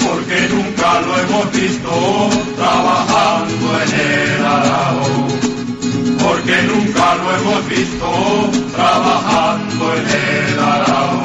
Porque 0.07 0.49
nunca 0.51 1.01
lo 1.01 1.19
hemos 1.19 1.53
visto 1.53 1.93
trabajando 2.57 3.67
en 3.83 3.91
el 4.01 4.47
arado. 4.47 5.07
Porque 6.23 6.63
nunca 6.63 7.15
lo 7.17 7.37
hemos 7.37 7.69
visto 7.69 8.09
trabajando 8.75 9.95
en 9.97 10.07
el 10.07 10.59
arado. 10.61 11.23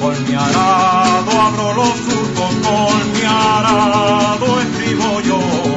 Con 0.00 0.14
mi 0.28 0.34
arado 0.34 1.30
abro 1.40 1.74
los 1.74 1.94
surcos, 2.06 2.54
con 2.66 3.12
mi 3.12 3.24
arado 3.24 4.60
escribo 4.60 5.20
yo. 5.20 5.73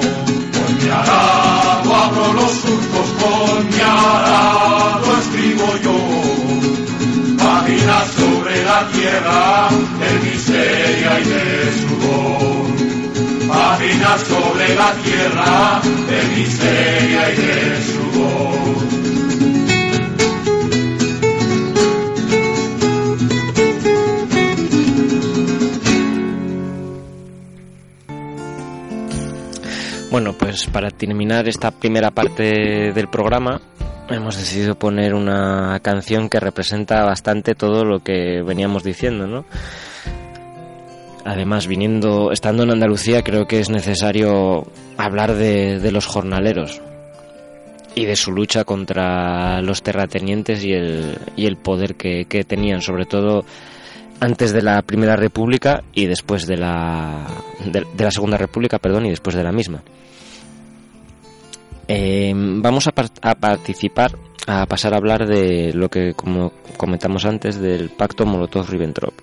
Mi 0.87 0.93
arado 0.93 1.95
abro 1.95 2.31
los 2.31 2.51
surcos, 2.61 3.09
con 3.19 3.67
mi 3.67 3.81
arado 3.81 5.17
escribo 5.19 5.67
yo. 5.83 5.97
Páginas 7.37 8.07
sobre 8.11 8.63
la 8.63 8.87
tierra 8.93 9.67
de 9.99 10.29
miseria 10.29 11.19
y 11.19 11.23
de 11.25 11.73
sudor. 11.81 13.49
Páginas 13.49 14.21
sobre 14.21 14.75
la 14.75 14.93
tierra 15.03 15.81
de 16.07 16.39
miseria 16.39 17.33
y 17.33 17.35
de 17.35 17.83
sudor. 17.83 18.96
Pues 30.57 30.73
para 30.73 30.89
terminar 30.89 31.47
esta 31.47 31.69
primera 31.69 32.09
parte 32.09 32.91
del 32.91 33.07
programa, 33.09 33.61
hemos 34.09 34.37
decidido 34.37 34.73
poner 34.73 35.13
una 35.13 35.79
canción 35.83 36.29
que 36.29 36.39
representa 36.39 37.05
bastante 37.05 37.53
todo 37.53 37.85
lo 37.85 37.99
que 37.99 38.41
veníamos 38.41 38.83
diciendo, 38.83 39.27
¿no? 39.27 39.45
Además, 41.25 41.67
viniendo, 41.67 42.31
estando 42.31 42.63
en 42.63 42.71
Andalucía, 42.71 43.21
creo 43.21 43.45
que 43.45 43.59
es 43.59 43.69
necesario 43.69 44.65
hablar 44.97 45.35
de, 45.35 45.91
los 45.91 46.07
jornaleros 46.07 46.81
y 47.93 48.05
de 48.05 48.15
su 48.15 48.31
lucha 48.31 48.63
contra 48.63 49.61
los 49.61 49.83
terratenientes 49.83 50.63
y 50.65 50.71
el, 50.71 51.19
y 51.35 51.45
el 51.45 51.57
poder 51.57 51.93
que, 51.93 52.25
tenían, 52.47 52.81
sobre 52.81 53.05
todo 53.05 53.45
antes 54.19 54.53
de 54.53 54.63
la 54.63 54.81
Primera 54.81 55.15
República 55.15 55.83
y 55.93 56.07
después 56.07 56.47
de 56.47 56.57
la, 56.57 57.27
de 57.63 58.03
la 58.03 58.09
Segunda 58.09 58.37
República, 58.37 58.79
perdón, 58.79 59.05
y 59.05 59.11
después 59.11 59.35
de 59.35 59.43
la 59.43 59.51
misma. 59.51 59.83
Eh, 61.87 62.33
vamos 62.35 62.87
a, 62.87 62.91
par- 62.91 63.09
a 63.21 63.35
participar, 63.35 64.11
a 64.45 64.65
pasar 64.65 64.93
a 64.93 64.97
hablar 64.97 65.25
de 65.27 65.71
lo 65.73 65.89
que, 65.89 66.13
como 66.13 66.51
comentamos 66.77 67.25
antes, 67.25 67.59
del 67.59 67.89
pacto 67.89 68.25
Molotov-Ribbentrop. 68.25 69.13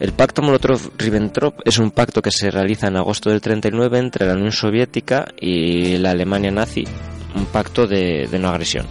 El 0.00 0.12
pacto 0.12 0.42
Molotov-Ribbentrop 0.42 1.60
es 1.64 1.78
un 1.78 1.92
pacto 1.92 2.20
que 2.22 2.32
se 2.32 2.50
realiza 2.50 2.88
en 2.88 2.96
agosto 2.96 3.30
del 3.30 3.40
39 3.40 3.98
entre 3.98 4.26
la 4.26 4.34
Unión 4.34 4.50
Soviética 4.50 5.26
y 5.40 5.96
la 5.98 6.10
Alemania 6.10 6.50
nazi, 6.50 6.84
un 7.36 7.46
pacto 7.46 7.86
de, 7.86 8.26
de 8.28 8.38
no 8.38 8.48
agresión. 8.48 8.86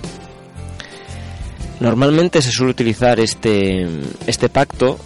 Normalmente 1.81 2.41
se 2.41 2.52
suele 2.52 2.72
utilizar 2.72 3.19
este, 3.19 3.88
este 4.27 4.49
pacto 4.49 4.99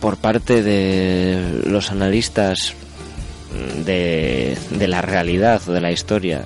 por 0.00 0.16
parte 0.16 0.62
de 0.62 1.62
los 1.66 1.90
analistas 1.92 2.74
de, 3.84 4.56
la 4.86 5.02
realidad 5.02 5.60
o 5.66 5.72
de 5.72 5.80
la 5.80 5.90
historia 5.90 6.44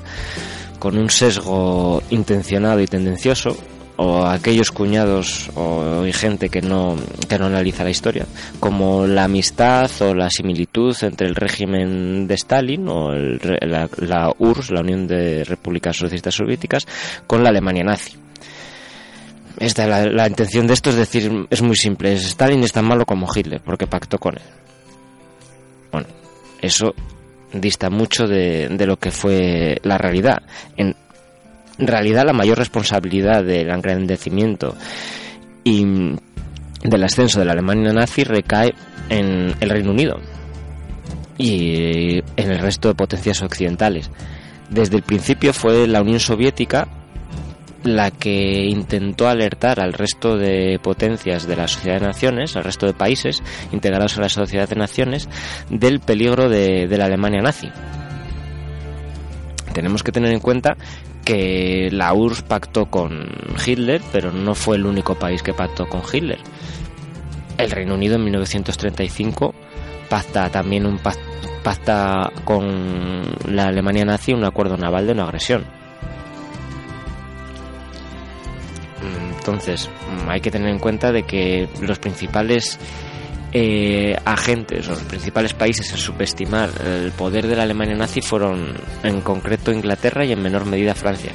con 0.78 0.98
un 0.98 1.10
sesgo 1.10 2.02
intencionado 2.10 2.80
y 2.80 2.86
tendencioso 2.86 3.56
o 3.96 4.24
aquellos 4.24 4.70
cuñados 4.72 5.50
o 5.54 6.04
gente 6.12 6.48
que 6.48 6.62
no 6.62 6.96
que 7.28 7.38
no 7.38 7.46
analiza 7.46 7.84
la 7.84 7.90
historia 7.90 8.26
como 8.58 9.06
la 9.06 9.24
amistad 9.24 9.90
o 10.00 10.14
la 10.14 10.30
similitud 10.30 10.96
entre 11.02 11.28
el 11.28 11.34
régimen 11.34 12.26
de 12.26 12.34
Stalin 12.34 12.88
o 12.88 13.12
el 13.12 13.38
la, 13.60 13.88
la 13.98 14.32
URSS 14.38 14.70
la 14.70 14.80
Unión 14.80 15.06
de 15.06 15.44
Repúblicas 15.44 15.96
Socialistas 15.96 16.34
Soviéticas 16.34 16.86
con 17.26 17.42
la 17.42 17.50
Alemania 17.50 17.84
nazi. 17.84 18.16
Esta, 19.58 19.86
la, 19.86 20.06
la 20.06 20.26
intención 20.26 20.66
de 20.66 20.72
esto 20.74 20.90
es 20.90 20.96
decir 20.96 21.46
es 21.50 21.62
muy 21.62 21.76
simple 21.76 22.14
Stalin 22.14 22.64
es 22.64 22.72
tan 22.72 22.86
malo 22.86 23.04
como 23.04 23.28
Hitler 23.32 23.60
porque 23.60 23.86
pactó 23.86 24.18
con 24.18 24.36
él. 24.36 24.42
Bueno 25.92 26.21
eso 26.62 26.94
dista 27.52 27.90
mucho 27.90 28.26
de, 28.26 28.68
lo 28.86 28.96
que 28.96 29.10
fue 29.10 29.78
la 29.82 29.98
realidad. 29.98 30.42
En 30.76 30.94
realidad, 31.78 32.24
la 32.24 32.32
mayor 32.32 32.58
responsabilidad 32.58 33.44
del 33.44 33.70
engrandecimiento 33.70 34.74
y 35.64 35.84
del 36.82 37.04
ascenso 37.04 37.38
de 37.38 37.44
la 37.44 37.52
Alemania 37.52 37.92
nazi 37.92 38.24
recae 38.24 38.72
en 39.08 39.54
el 39.60 39.70
Reino 39.70 39.90
Unido 39.90 40.18
y 41.38 42.18
en 42.36 42.50
el 42.50 42.58
resto 42.58 42.88
de 42.88 42.94
potencias 42.94 43.42
occidentales. 43.42 44.10
Desde 44.70 44.96
el 44.96 45.02
principio 45.02 45.52
fue 45.52 45.86
la 45.86 46.00
Unión 46.00 46.20
Soviética 46.20 46.88
la 47.84 48.10
que 48.10 48.64
intentó 48.66 49.28
alertar 49.28 49.80
al 49.80 49.92
resto 49.92 50.36
de 50.36 50.78
potencias 50.82 51.46
de 51.46 51.56
la 51.56 51.66
Sociedad 51.68 52.00
de 52.00 52.06
Naciones, 52.06 52.56
al 52.56 52.64
resto 52.64 52.86
de 52.86 52.94
países 52.94 53.42
integrados 53.72 54.14
en 54.16 54.22
la 54.22 54.28
Sociedad 54.28 54.68
de 54.68 54.76
Naciones, 54.76 55.28
del 55.68 56.00
peligro 56.00 56.48
de, 56.48 56.86
la 56.96 57.06
Alemania 57.06 57.42
nazi. 57.42 57.68
Tenemos 59.72 60.02
que 60.02 60.12
tener 60.12 60.32
en 60.32 60.40
cuenta 60.40 60.76
que 61.24 61.88
la 61.92 62.12
URSS 62.12 62.42
pactó 62.42 62.86
con 62.86 63.26
Hitler, 63.64 64.00
pero 64.12 64.32
no 64.32 64.54
fue 64.54 64.76
el 64.76 64.86
único 64.86 65.14
país 65.14 65.42
que 65.42 65.54
pactó 65.54 65.86
con 65.88 66.02
Hitler. 66.12 66.38
El 67.58 67.70
Reino 67.70 67.94
Unido 67.94 68.16
en 68.16 68.24
1935 68.24 69.54
pacta 70.08 70.50
también 70.50 70.84
un 70.84 70.98
pac- 70.98 71.18
pacta 71.62 72.30
con 72.44 73.22
la 73.46 73.66
Alemania 73.68 74.04
nazi 74.04 74.32
un 74.32 74.44
acuerdo 74.44 74.76
naval 74.76 75.06
de 75.06 75.14
no 75.14 75.22
agresión. 75.22 75.64
Entonces, 79.42 79.88
mm, 79.88 80.30
hay 80.30 80.40
que 80.40 80.52
tener 80.52 80.68
en 80.68 80.78
cuenta 80.78 81.10
de 81.10 81.24
que 81.24 81.68
los 81.80 81.98
principales 81.98 82.78
eh, 83.54 84.16
agentes 84.24 84.86
los 84.86 85.00
principales 85.00 85.52
países 85.52 85.90
en 85.90 85.98
subestimar 85.98 86.70
el 86.86 87.12
poder 87.12 87.46
de 87.46 87.54
la 87.54 87.64
Alemania 87.64 87.94
nazi 87.94 88.22
fueron 88.22 88.72
en 89.02 89.20
concreto 89.20 89.72
Inglaterra 89.72 90.24
y 90.24 90.32
en 90.32 90.40
menor 90.40 90.64
medida 90.64 90.94
Francia. 90.94 91.32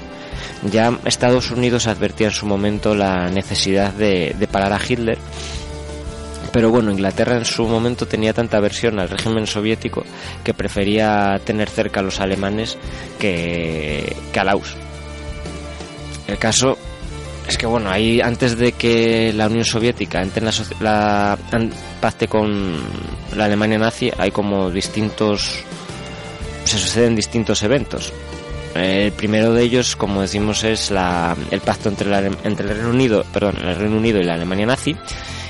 Ya 0.64 0.98
Estados 1.06 1.52
Unidos 1.52 1.86
advertía 1.86 2.28
en 2.28 2.34
su 2.34 2.48
momento 2.48 2.96
la 2.96 3.30
necesidad 3.30 3.94
de, 3.94 4.34
parar 4.52 4.74
a 4.74 4.80
Hitler, 4.84 5.20
pero 6.52 6.72
bueno, 6.72 6.92
Inglaterra 6.92 7.38
en 7.38 7.46
su 7.46 7.68
momento 7.68 8.08
tenía 8.08 8.34
tanta 8.34 8.58
aversión 8.58 9.00
al 9.00 9.10
régimen 9.10 9.46
soviético 9.46 10.04
que 10.44 10.56
prefería 10.56 11.40
tener 11.46 11.70
cerca 11.70 12.00
a 12.00 12.04
los 12.04 12.20
alemanes 12.20 12.80
que, 13.20 14.16
que 14.34 14.40
a 14.40 14.44
la 14.44 14.56
URSS. 14.56 14.78
El 16.28 16.38
caso 16.40 16.78
es 17.48 17.58
que 17.58 17.66
bueno, 17.66 17.90
ahí 17.90 18.20
antes 18.22 18.58
de 18.58 18.74
que 18.74 19.32
la 19.34 19.48
Unión 19.48 19.66
Soviética 19.66 20.22
entre 20.22 20.40
en 20.40 20.46
la, 20.46 20.54
la- 20.82 21.38
pacte 22.02 22.28
con 22.28 22.76
la 23.36 23.46
Alemania 23.46 23.78
nazi, 23.78 24.12
hay 24.18 24.32
como 24.32 24.70
distintos 24.70 25.64
se 26.66 26.78
suceden 26.78 27.16
distintos 27.16 27.64
eventos. 27.64 28.12
El 28.76 29.12
primero 29.14 29.54
de 29.54 29.64
ellos, 29.64 29.96
como 29.96 30.22
decimos, 30.22 30.64
es 30.64 30.92
la, 30.92 31.36
el 31.50 31.62
pacto 31.62 31.90
entre, 31.90 32.10
la 32.10 32.20
entre 32.20 32.68
el 32.68 32.76
Reino 32.76 32.90
Unido, 32.90 33.26
perdón, 33.34 33.56
el 33.64 33.76
Reino 33.76 33.98
Unido 33.98 34.20
y 34.20 34.24
la 34.26 34.34
Alemania 34.34 34.66
nazi, 34.68 34.96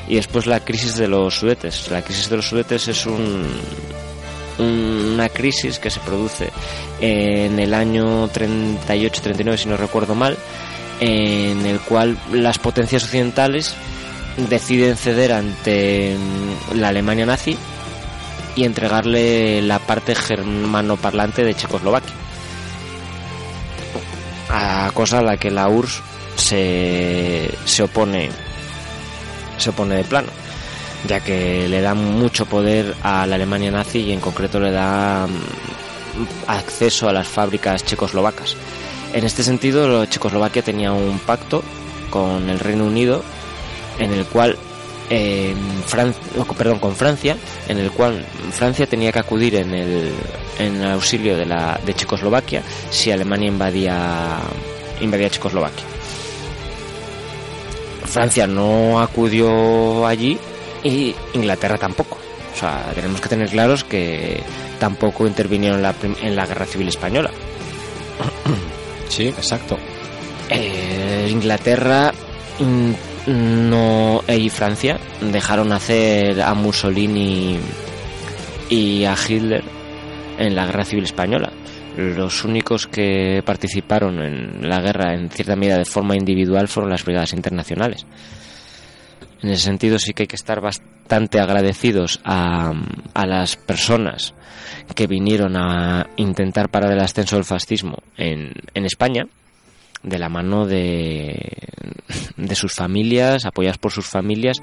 y 0.07 0.15
después 0.15 0.45
la 0.45 0.60
crisis 0.61 0.95
de 0.95 1.07
los 1.07 1.40
Sudetes. 1.40 1.90
La 1.91 2.02
crisis 2.03 2.30
de 2.30 2.38
los 2.38 2.48
Sudetes 2.48 2.88
es 2.88 3.06
un, 3.07 3.44
una 4.60 5.28
crisis 5.30 5.80
que 5.80 5.90
se 5.90 5.99
produce 6.02 6.49
en 7.02 7.60
el 7.60 7.74
año 7.74 8.30
38-39, 8.30 9.57
si 9.57 9.68
no 9.68 9.76
recuerdo 9.76 10.15
mal, 10.15 10.38
en 10.99 11.65
el 11.65 11.80
cual 11.80 12.18
las 12.32 12.60
potencias 12.60 13.03
occidentales 13.03 13.76
deciden 14.49 14.98
ceder 14.98 15.34
ante 15.34 16.15
mm, 16.15 16.80
la 16.80 16.90
Alemania 16.90 17.26
nazi 17.26 17.57
y 18.56 18.64
entregarle 18.64 19.61
la 19.61 19.80
parte 19.80 20.15
germanoparlante 20.15 21.44
de 21.44 21.53
Checoslovaquia. 21.53 22.14
A 24.49 24.91
cosa 24.94 25.19
a 25.19 25.22
la 25.22 25.38
que 25.38 25.52
la 25.52 25.68
URSS 25.68 26.02
se, 26.36 27.49
se 27.65 27.84
opone 27.84 28.30
se 29.57 29.72
opone 29.72 29.95
de 29.95 30.03
plano, 30.03 30.30
ya 31.07 31.19
que 31.19 31.68
le 31.68 31.82
da 31.82 31.94
mucho 31.95 32.45
poder 32.45 32.95
a 33.03 33.26
la 33.26 33.36
Alemania 33.36 33.72
nazi 33.72 33.99
y 33.99 34.11
en 34.11 34.19
concreto 34.19 34.60
le 34.60 34.72
da 34.72 35.28
mm, 35.28 36.49
acceso 36.49 37.10
a 37.10 37.14
las 37.14 37.28
fábricas 37.28 37.84
checoslovacas. 37.84 38.56
En 39.14 39.24
este 39.24 39.44
sentido, 39.44 40.06
Checoslovaquia 40.06 40.62
tenía 40.62 40.92
un 40.92 41.20
pacto 41.20 41.64
con 42.10 42.50
el 42.50 42.60
Reino 42.60 42.86
Unido 42.86 43.24
en 44.00 44.12
el 44.14 44.26
cual 44.26 44.58
eh, 45.10 45.56
perdón, 46.58 46.80
con 46.80 46.96
Francia, 46.96 47.38
en 47.68 47.78
el 47.78 47.92
cual 47.92 48.26
Francia 48.52 48.86
tenía 48.86 49.12
que 49.12 49.20
acudir 49.20 49.56
en 49.56 49.74
el, 49.74 50.12
en 50.60 50.82
el 50.82 50.92
auxilio 50.92 51.38
de, 51.38 51.46
la, 51.46 51.80
de 51.86 51.94
Checoslovaquia 51.94 52.62
si 52.90 53.12
Alemania 53.12 53.48
invadía, 53.48 54.38
invadía 55.02 55.30
Checoslovaquia. 55.30 55.86
Francia 58.06 58.48
no 58.48 59.00
acudió 59.00 60.06
allí 60.06 60.38
y 60.84 61.16
Inglaterra 61.34 61.78
tampoco. 61.78 62.18
O 62.54 62.60
sea, 62.60 62.92
tenemos 62.96 63.22
que 63.22 63.30
tener 63.30 63.50
claros 63.50 63.84
que 63.84 64.42
tampoco 64.80 65.28
intervinieron 65.28 65.78
en 65.78 65.84
la, 65.84 65.96
en 66.22 66.36
la 66.36 66.46
Guerra 66.46 66.66
Civil 66.66 66.88
Española. 66.88 67.30
Sí, 69.10 69.28
exacto. 69.28 69.78
Eh, 70.50 71.28
Inglaterra 71.30 72.14
mm, 72.60 72.92
no 73.70 74.24
y 74.28 74.50
Francia 74.50 75.00
dejaron 75.20 75.72
hacer 75.74 76.42
a 76.42 76.54
Mussolini 76.54 77.58
y 78.70 79.04
a 79.04 79.16
Hitler 79.16 79.64
en 80.38 80.56
la 80.56 80.66
guerra 80.66 80.86
civil 80.86 81.04
española. 81.04 81.52
Los 81.98 82.44
únicos 82.46 82.86
que 82.86 83.42
participaron 83.44 84.22
en 84.22 84.70
la 84.70 84.80
guerra 84.80 85.16
en 85.16 85.32
cierta 85.32 85.56
medida 85.56 85.80
de 85.80 85.86
forma 85.86 86.16
individual 86.16 86.68
fueron 86.68 86.92
las 86.92 87.04
brigadas 87.04 87.34
internacionales. 87.34 88.06
En 89.41 89.49
ese 89.49 89.64
sentido 89.64 89.99
sí 89.99 90.14
que 90.14 90.23
hay 90.23 90.27
que 90.27 90.35
estar 90.35 90.61
bastante 90.61 91.39
agradecidos 91.39 92.19
a, 92.23 92.73
las 93.26 93.55
personas 93.55 94.34
que 94.95 95.07
vinieron 95.07 95.55
a 95.55 96.07
intentar 96.18 96.69
parar 96.69 96.91
el 96.91 96.99
ascenso 96.99 97.35
del 97.35 97.45
fascismo 97.45 97.97
en, 98.18 98.53
en 98.73 98.85
España, 98.85 99.27
de 100.03 100.19
la 100.19 100.30
mano 100.30 100.65
de 100.65 101.35
sus 102.53 102.73
familias, 102.73 103.45
apoyadas 103.45 103.77
por 103.77 103.91
sus 103.91 104.07
familias 104.07 104.61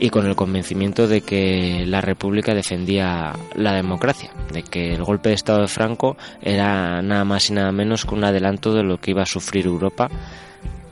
y 0.00 0.10
con 0.10 0.26
el 0.26 0.36
convencimiento 0.36 1.08
de 1.08 1.22
que 1.22 1.84
la 1.86 2.00
República 2.00 2.54
defendía 2.54 3.32
la 3.56 3.72
democracia, 3.72 4.30
de 4.52 4.62
que 4.62 4.94
el 4.94 5.02
golpe 5.02 5.30
de 5.30 5.34
Estado 5.34 5.62
de 5.62 5.68
Franco 5.68 6.16
era 6.40 7.02
nada 7.02 7.24
más 7.24 7.50
y 7.50 7.54
nada 7.54 7.72
menos 7.72 8.04
que 8.04 8.14
un 8.14 8.24
adelanto 8.24 8.72
de 8.72 8.84
lo 8.84 8.98
que 8.98 9.10
iba 9.10 9.22
a 9.22 9.26
sufrir 9.26 9.66
Europa 9.66 10.08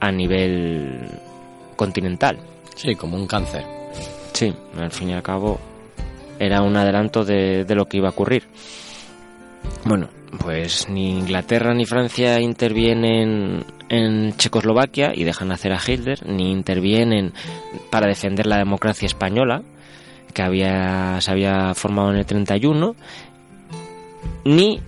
a 0.00 0.10
nivel 0.10 1.08
continental. 1.76 2.38
Sí, 2.76 2.94
como 2.94 3.16
un 3.16 3.26
cáncer. 3.26 3.64
Sí, 4.32 4.54
al 4.78 4.92
fin 4.92 5.10
y 5.10 5.14
al 5.14 5.22
cabo 5.22 5.58
era 6.38 6.62
un 6.62 6.76
adelanto 6.76 7.24
de, 7.24 7.64
de 7.64 7.74
lo 7.74 7.86
que 7.86 7.96
iba 7.96 8.08
a 8.08 8.12
ocurrir. 8.12 8.44
Bueno, 9.84 10.08
pues 10.38 10.88
ni 10.88 11.10
Inglaterra 11.10 11.74
ni 11.74 11.86
Francia 11.86 12.40
intervienen 12.40 13.64
en 13.88 14.36
Checoslovaquia 14.36 15.12
y 15.14 15.24
dejan 15.24 15.52
hacer 15.52 15.72
a 15.72 15.80
Hitler, 15.84 16.26
ni 16.26 16.50
intervienen 16.50 17.32
para 17.90 18.06
defender 18.06 18.46
la 18.46 18.58
democracia 18.58 19.06
española, 19.06 19.62
que 20.34 20.42
había, 20.42 21.20
se 21.20 21.30
había 21.30 21.74
formado 21.74 22.10
en 22.10 22.16
el 22.16 22.26
31, 22.26 22.94
ni 24.44 24.80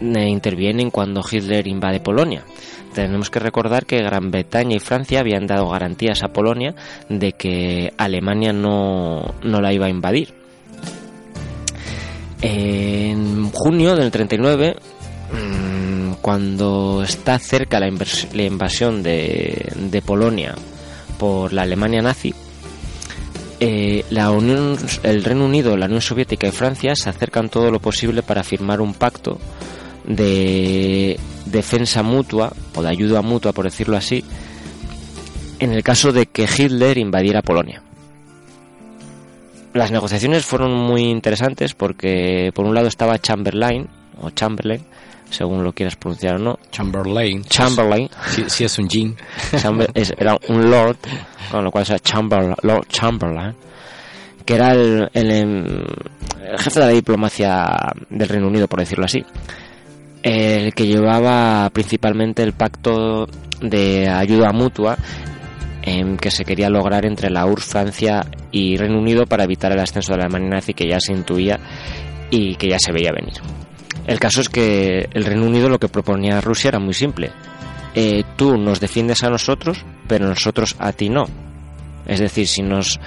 eh, 0.00 0.28
intervienen 0.28 0.90
cuando 0.90 1.22
Hitler 1.28 1.66
invade 1.66 2.00
Polonia. 2.00 2.44
Tenemos 2.94 3.28
que 3.28 3.40
recordar 3.40 3.86
que 3.86 4.02
Gran 4.02 4.30
Bretaña 4.30 4.76
y 4.76 4.80
Francia 4.80 5.20
habían 5.20 5.46
dado 5.46 5.68
garantías 5.68 6.22
a 6.22 6.28
Polonia 6.28 6.74
de 7.08 7.32
que 7.32 7.92
Alemania 7.98 8.52
no, 8.52 9.34
no 9.42 9.60
la 9.60 9.72
iba 9.72 9.86
a 9.86 9.90
invadir. 9.90 10.32
En 12.40 13.50
junio 13.50 13.96
del 13.96 14.10
39, 14.10 14.76
mm, 15.32 16.12
cuando 16.22 17.02
está 17.02 17.38
cerca 17.38 17.80
la, 17.80 17.90
la 18.32 18.42
invasión 18.42 19.02
de, 19.02 19.72
de 19.76 20.02
Polonia 20.02 20.54
por 21.18 21.52
la 21.52 21.62
Alemania 21.62 22.00
nazi, 22.00 22.32
eh, 23.60 24.04
la 24.10 24.30
Unión, 24.30 24.76
el 25.02 25.24
Reino 25.24 25.46
Unido, 25.46 25.76
la 25.76 25.86
Unión 25.86 26.00
Soviética 26.00 26.46
y 26.46 26.52
Francia 26.52 26.94
se 26.94 27.08
acercan 27.08 27.48
todo 27.48 27.70
lo 27.70 27.80
posible 27.80 28.22
para 28.22 28.44
firmar 28.44 28.80
un 28.80 28.94
pacto 28.94 29.38
de 30.04 31.18
defensa 31.46 32.02
mutua 32.02 32.52
o 32.74 32.82
de 32.82 32.88
ayuda 32.88 33.22
mutua, 33.22 33.52
por 33.52 33.64
decirlo 33.64 33.96
así, 33.96 34.24
en 35.60 35.72
el 35.72 35.82
caso 35.82 36.12
de 36.12 36.26
que 36.26 36.44
Hitler 36.44 36.98
invadiera 36.98 37.42
Polonia. 37.42 37.82
Las 39.72 39.90
negociaciones 39.90 40.44
fueron 40.46 40.72
muy 40.72 41.02
interesantes 41.02 41.74
porque 41.74 42.52
por 42.54 42.64
un 42.64 42.74
lado 42.74 42.86
estaba 42.86 43.18
Chamberlain 43.18 43.88
o 44.20 44.30
Chamberlain, 44.30 44.80
según 45.30 45.64
lo 45.64 45.72
quieras 45.72 45.96
pronunciar 45.96 46.36
o 46.36 46.38
no, 46.38 46.58
Chamberlain. 46.70 47.42
Chamberlain, 47.44 48.08
Sí, 48.30 48.44
sí 48.46 48.64
es 48.64 48.78
un 48.78 48.88
jean. 48.88 49.16
Era 50.16 50.38
un 50.48 50.70
lord, 50.70 50.96
con 51.50 51.64
lo 51.64 51.70
cual 51.72 51.84
era 51.88 51.98
Chamber- 51.98 52.54
Lord 52.62 52.86
Chamberlain, 52.88 53.54
que 54.46 54.54
era 54.54 54.72
el, 54.74 55.08
el, 55.12 55.30
em, 55.32 55.64
el 55.66 56.58
jefe 56.58 56.78
de 56.80 56.86
la 56.86 56.92
diplomacia 56.92 57.92
del 58.10 58.28
Reino 58.28 58.46
Unido, 58.46 58.68
por 58.68 58.78
decirlo 58.78 59.06
así, 59.06 59.24
el 60.24 60.72
que 60.72 60.86
llevaba 60.86 61.68
principalmente 61.70 62.42
el 62.42 62.54
pacto 62.54 63.28
de 63.60 64.08
ayuda 64.08 64.52
mutua 64.52 64.96
em, 65.82 66.16
que 66.16 66.30
se 66.30 66.46
quería 66.46 66.70
lograr 66.70 67.04
entre 67.04 67.28
la 67.28 67.44
URSS, 67.44 67.66
Francia 67.66 68.26
y 68.50 68.78
Reino 68.78 68.98
Unido 68.98 69.26
para 69.26 69.44
evitar 69.44 69.70
el 69.72 69.80
ascenso 69.80 70.12
de 70.12 70.18
la 70.18 70.24
Alemania 70.24 70.56
nazi 70.56 70.72
que 70.72 70.88
ya 70.88 70.98
se 70.98 71.12
intuía 71.12 71.60
y 72.30 72.56
que 72.56 72.68
ya 72.68 72.78
se 72.78 72.90
veía 72.90 73.12
venir. 73.12 73.34
El 74.06 74.18
caso 74.18 74.40
es 74.40 74.48
que 74.48 75.10
el 75.12 75.24
Reino 75.24 75.44
Unido 75.44 75.68
lo 75.68 75.78
que 75.78 75.88
proponía 75.88 76.40
Rusia 76.40 76.68
era 76.68 76.78
muy 76.78 76.94
simple. 76.94 77.30
Eh, 77.94 78.24
tú 78.36 78.56
nos 78.56 78.80
defiendes 78.80 79.22
a 79.24 79.30
nosotros, 79.30 79.84
pero 80.08 80.26
nosotros 80.26 80.74
a 80.78 80.92
ti 80.92 81.10
no. 81.10 81.26
Es 82.06 82.20
decir, 82.20 82.48
si 82.48 82.62
nos 82.62 82.98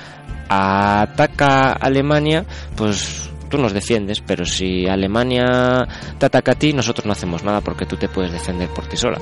ataca 0.50 1.72
Alemania, 1.72 2.46
pues 2.76 3.32
tú 3.48 3.58
nos 3.58 3.74
defiendes, 3.74 4.22
pero 4.22 4.46
si 4.46 4.88
Alemania 4.88 5.88
te 6.18 6.26
ataca 6.26 6.54
a 6.54 6.56
ti, 6.56 6.74
nosotros 6.74 7.06
no 7.06 7.12
hacemos 7.12 7.44
nada 7.44 7.62
porque 7.62 7.86
tú 7.86 7.98
te 7.98 8.10
puedes 8.10 8.32
defender 8.32 8.70
por 8.70 8.86
ti 8.88 8.98
sola. 8.98 9.20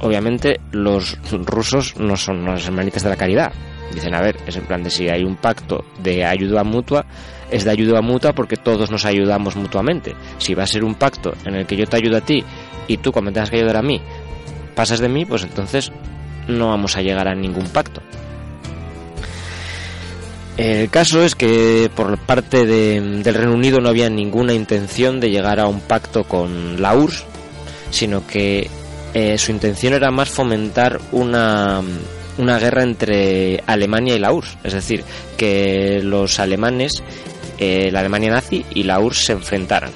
Obviamente 0.00 0.60
los 0.72 1.16
rusos 1.32 1.96
no 1.98 2.16
son 2.16 2.44
los 2.44 2.66
hermanitas 2.66 3.02
de 3.02 3.08
la 3.10 3.16
caridad. 3.16 3.52
Dicen, 3.92 4.14
a 4.14 4.20
ver, 4.20 4.36
es 4.46 4.56
en 4.56 4.66
plan 4.66 4.82
de 4.82 4.90
si 4.90 5.08
hay 5.08 5.22
un 5.22 5.36
pacto 5.36 5.84
de 6.02 6.24
ayuda 6.24 6.64
mutua, 6.64 7.06
es 7.50 7.64
de 7.64 7.70
ayuda 7.70 8.02
mutua 8.02 8.32
porque 8.32 8.56
todos 8.56 8.90
nos 8.90 9.04
ayudamos 9.04 9.56
mutuamente. 9.56 10.14
Si 10.38 10.54
va 10.54 10.64
a 10.64 10.66
ser 10.66 10.84
un 10.84 10.96
pacto 10.96 11.32
en 11.44 11.54
el 11.54 11.66
que 11.66 11.76
yo 11.76 11.86
te 11.86 11.96
ayudo 11.96 12.16
a 12.16 12.20
ti 12.20 12.44
y 12.88 12.96
tú 12.96 13.12
cuando 13.12 13.32
tengas 13.32 13.50
que 13.50 13.56
ayudar 13.56 13.76
a 13.76 13.82
mí 13.82 14.00
pasas 14.74 15.00
de 15.00 15.08
mí, 15.08 15.24
pues 15.24 15.44
entonces 15.44 15.92
no 16.48 16.68
vamos 16.68 16.96
a 16.96 17.02
llegar 17.02 17.28
a 17.28 17.34
ningún 17.34 17.68
pacto. 17.68 18.02
El 20.56 20.88
caso 20.88 21.22
es 21.24 21.34
que 21.34 21.90
por 21.94 22.16
parte 22.18 22.64
de- 22.64 23.00
del 23.22 23.34
Reino 23.34 23.54
Unido 23.54 23.80
no 23.80 23.88
había 23.88 24.08
ninguna 24.08 24.52
intención 24.54 25.18
de 25.18 25.30
llegar 25.30 25.58
a 25.58 25.66
un 25.66 25.80
pacto 25.80 26.24
con 26.24 26.80
la 26.80 26.94
URSS, 26.94 27.24
sino 27.90 28.26
que 28.26 28.70
eh, 29.14 29.36
su 29.38 29.50
intención 29.50 29.94
era 29.94 30.10
más 30.10 30.28
fomentar 30.28 31.00
una, 31.12 31.80
una 32.38 32.58
guerra 32.58 32.82
entre 32.84 33.62
Alemania 33.66 34.14
y 34.14 34.18
la 34.20 34.32
URSS. 34.32 34.56
Es 34.64 34.72
decir, 34.74 35.04
que 35.36 36.00
los 36.02 36.38
alemanes, 36.38 37.02
eh, 37.58 37.90
la 37.92 38.00
Alemania 38.00 38.30
nazi 38.32 38.64
y 38.74 38.84
la 38.84 39.00
URSS 39.00 39.24
se 39.26 39.32
enfrentaran. 39.32 39.90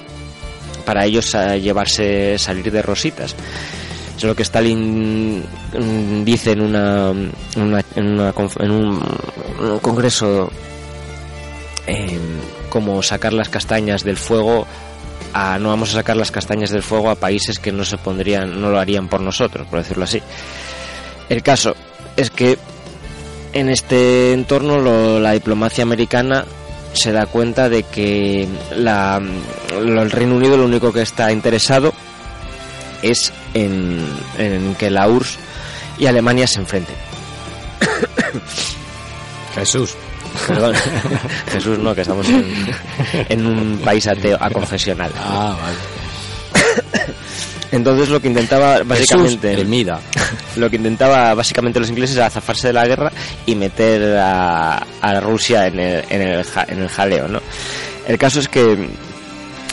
Para 0.85 1.05
ellos 1.05 1.35
a 1.35 1.57
llevarse, 1.57 2.37
salir 2.39 2.73
de 2.73 2.83
rositas. 2.83 3.35
Lo 4.23 4.35
que 4.35 4.43
Stalin 4.43 5.39
mm, 5.41 6.25
dice 6.25 6.53
en, 6.53 6.61
una, 6.63 7.11
en, 7.11 7.33
una- 7.63 7.85
en 7.95 8.07
una 8.07 8.35
en 8.59 8.71
un, 8.71 9.01
congreso 9.81 10.51
eh, 11.87 12.19
como 12.69 13.03
sacar 13.03 13.33
las 13.33 13.49
castañas 13.49 14.03
del 14.05 14.17
fuego 14.17 14.67
a 15.33 15.59
no 15.59 15.69
vamos 15.69 15.91
a 15.91 15.95
sacar 15.95 16.17
las 16.17 16.31
castañas 16.31 16.71
del 16.71 16.83
fuego 16.83 17.11
a 17.11 17.15
países 17.15 17.59
que 17.59 17.71
no 17.73 17.85
se 17.85 17.99
pondrían 17.99 18.61
no 18.61 18.71
lo 18.71 18.79
harían 18.79 19.09
por 19.09 19.21
nosotros 19.21 19.67
por 19.69 19.79
decirlo 19.81 20.05
así. 20.05 20.21
El 21.29 21.43
caso 21.43 21.75
es 22.17 22.31
que 22.31 22.59
en 23.53 23.69
este 23.69 24.33
entorno 24.33 24.79
lo- 24.79 25.21
la 25.21 25.33
diplomacia 25.33 25.83
americana 25.83 26.45
se 26.93 27.13
da 27.13 27.27
cuenta 27.27 27.69
de 27.69 27.83
que 27.85 28.49
la, 28.75 29.21
el 29.73 30.11
Reino 30.11 30.35
Unido 30.37 30.57
lo 30.57 30.65
único 30.65 30.93
que 30.93 31.03
está 31.03 31.31
interesado 31.31 31.93
es 33.03 33.33
en, 33.55 34.07
en 34.39 34.75
que 34.75 34.91
la 34.91 35.09
URSS 35.09 35.39
y 35.99 36.07
Alemania 36.07 36.47
se 36.47 36.61
enfrenten. 36.61 36.97
Jesús. 39.55 39.95
Perdón, 40.47 40.75
Jesús 41.53 41.79
no, 41.79 41.95
que 41.95 42.03
estamos 42.03 42.29
en, 42.29 42.67
en 43.29 43.47
un 43.47 43.79
país 43.79 44.07
ateo, 44.07 44.37
aconfesional. 44.41 45.11
Ah, 45.17 45.57
vale. 45.61 45.77
Entonces 47.71 48.09
lo 48.09 48.21
que 48.21 48.29
intentaba 48.29 48.83
básicamente 48.83 49.55
Jesús, 49.55 49.87
lo 50.57 50.71
que 50.71 50.77
intentaba 50.77 51.35
básicamente 51.35 51.79
los 51.79 51.91
ingleses 51.91 52.17
era 52.17 52.31
zafarse 52.31 52.69
de 52.69 52.73
la 52.73 52.87
guerra 52.87 53.13
y 53.45 53.55
meter 53.55 54.17
a, 54.17 54.87
a 55.01 55.21
Rusia 55.21 55.67
en 55.67 55.79
el, 55.79 56.05
en, 56.09 56.23
el, 56.23 56.47
en 56.69 56.79
el 56.79 56.89
jaleo, 56.89 57.29
¿no? 57.29 57.43
El 58.07 58.17
caso 58.17 58.41
es 58.41 58.49
que 58.49 58.89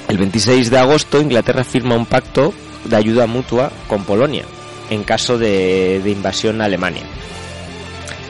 el 0.08 0.18
26 0.18 0.70
de 0.70 0.78
agosto 0.78 1.22
Inglaterra 1.22 1.64
firma 1.64 1.96
un 1.96 2.06
pacto 2.06 2.54
de 2.86 2.96
ayuda 2.96 3.28
mutua 3.28 3.72
con 3.88 4.04
Polonia 4.06 4.46
en 4.90 5.04
caso 5.04 5.38
de, 5.38 6.00
de 6.04 6.12
invasión 6.12 6.62
a 6.62 6.66
Alemania. 6.66 7.04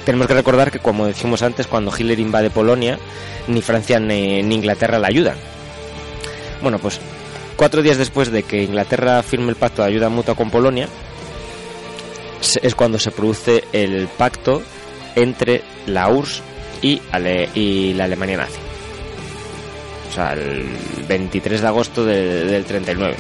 Tenemos 0.06 0.28
que 0.28 0.34
recordar 0.36 0.72
que, 0.72 0.80
como 0.80 1.08
dijimos 1.08 1.42
antes, 1.42 1.68
cuando 1.68 1.92
Hitler 1.96 2.20
invade 2.20 2.50
Polonia, 2.50 2.98
ni 3.48 3.62
Francia 3.62 4.00
ni, 4.00 4.42
ni 4.44 4.56
Inglaterra 4.56 5.00
la 5.00 5.08
ayudan. 5.08 5.36
Bueno, 6.62 6.80
pues 6.80 7.00
cuatro 7.56 7.82
días 7.82 7.98
después 7.98 8.32
de 8.32 8.44
que 8.44 8.64
Inglaterra 8.64 9.22
firme 9.24 9.50
el 9.50 9.56
pacto 9.56 9.82
de 9.82 9.90
ayuda 9.90 10.10
mutua 10.10 10.36
con 10.36 10.50
Polonia, 10.52 10.88
es 12.62 12.76
cuando 12.76 13.00
se 13.00 13.12
produce 13.12 13.64
el 13.74 14.08
pacto 14.08 14.62
entre 15.16 15.64
la 15.88 16.08
URSS 16.10 16.42
y 16.84 17.94
la 17.96 18.04
Alemania 18.04 18.38
nazi. 18.38 18.60
O 20.12 20.14
sea, 20.14 20.34
el 20.34 20.66
23 21.08 21.62
de 21.62 21.68
agosto 21.68 22.06
de- 22.06 22.46
del 22.46 22.64
39. 22.64 23.16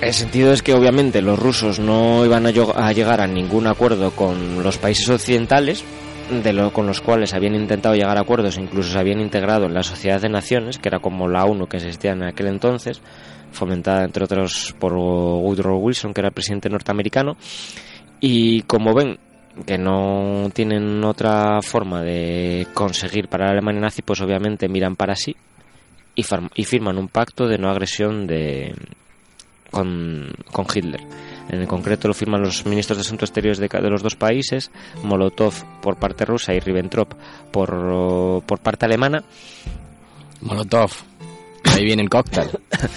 El 0.00 0.12
sentido 0.12 0.52
es 0.52 0.62
que 0.62 0.74
obviamente 0.74 1.22
los 1.22 1.38
rusos 1.38 1.78
no 1.78 2.24
iban 2.24 2.46
a, 2.46 2.92
llegar 2.92 3.20
a 3.20 3.26
ningún 3.26 3.66
acuerdo 3.66 4.10
con 4.10 4.62
los 4.62 4.76
países 4.76 5.08
occidentales, 5.08 5.84
de 6.30 6.52
lo, 6.52 6.70
con 6.72 6.86
los 6.86 7.00
cuales 7.00 7.32
habían 7.32 7.54
intentado 7.54 7.94
llegar 7.94 8.18
a 8.18 8.20
acuerdos, 8.20 8.58
incluso 8.58 8.92
se 8.92 8.98
habían 8.98 9.20
integrado 9.20 9.64
en 9.64 9.74
la 9.74 9.82
Sociedad 9.82 10.20
de 10.20 10.28
Naciones, 10.28 10.78
que 10.78 10.88
era 10.88 10.98
como 10.98 11.28
la 11.28 11.44
ONU 11.44 11.66
que 11.66 11.78
existía 11.78 12.12
en 12.12 12.24
aquel 12.24 12.48
entonces, 12.48 13.00
fomentada 13.52 14.04
entre 14.04 14.24
otros 14.24 14.74
por 14.78 14.92
Woodrow 14.92 15.78
Wilson, 15.78 16.12
que 16.12 16.20
era 16.20 16.28
el 16.28 16.34
presidente 16.34 16.68
norteamericano, 16.68 17.36
y 18.20 18.62
como 18.62 18.94
ven 18.94 19.18
que 19.64 19.78
no 19.78 20.50
tienen 20.52 21.02
otra 21.04 21.62
forma 21.62 22.02
de 22.02 22.66
conseguir 22.74 23.28
para 23.28 23.46
la 23.46 23.52
Alemania 23.52 23.80
nazi, 23.80 24.02
pues 24.02 24.20
obviamente 24.20 24.68
miran 24.68 24.94
para 24.94 25.16
sí 25.16 25.34
y, 26.14 26.24
y 26.54 26.64
firman 26.64 26.98
un 26.98 27.08
pacto 27.08 27.48
de 27.48 27.56
no 27.56 27.70
agresión 27.70 28.26
de, 28.26 28.74
con, 29.70 30.32
con 30.52 30.66
Hitler. 30.72 31.02
En 31.48 31.60
el 31.60 31.68
concreto 31.68 32.08
lo 32.08 32.14
firman 32.14 32.42
los 32.42 32.66
ministros 32.66 32.98
de 32.98 33.02
Asuntos 33.02 33.28
Exteriores 33.28 33.58
de, 33.58 33.68
de 33.68 33.90
los 33.90 34.02
dos 34.02 34.16
países, 34.16 34.70
Molotov 35.02 35.54
por 35.80 35.96
parte 35.96 36.24
rusa 36.24 36.54
y 36.54 36.60
Ribbentrop 36.60 37.14
por, 37.52 38.42
por 38.44 38.58
parte 38.58 38.86
alemana. 38.86 39.22
Molotov. 40.40 40.90
Ahí 41.64 41.84
viene 41.84 42.02
el 42.02 42.10
cóctel. 42.10 42.48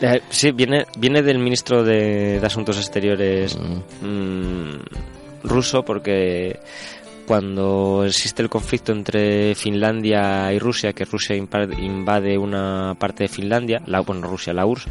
Eh, 0.00 0.22
sí, 0.30 0.52
viene, 0.52 0.86
viene 0.96 1.22
del 1.22 1.40
ministro 1.40 1.82
de, 1.82 2.38
de 2.38 2.46
Asuntos 2.46 2.78
Exteriores 2.78 3.58
mm, 4.00 4.74
ruso 5.42 5.84
porque 5.84 6.60
cuando 7.28 8.04
existe 8.06 8.40
el 8.42 8.48
conflicto 8.48 8.92
entre 8.92 9.54
Finlandia 9.54 10.50
y 10.50 10.58
Rusia, 10.58 10.94
que 10.94 11.04
Rusia 11.04 11.36
invade 11.36 12.38
una 12.38 12.96
parte 12.98 13.24
de 13.24 13.28
Finlandia, 13.28 13.82
la, 13.86 14.00
bueno, 14.00 14.26
Rusia, 14.26 14.54
la 14.54 14.64
URSS, 14.64 14.86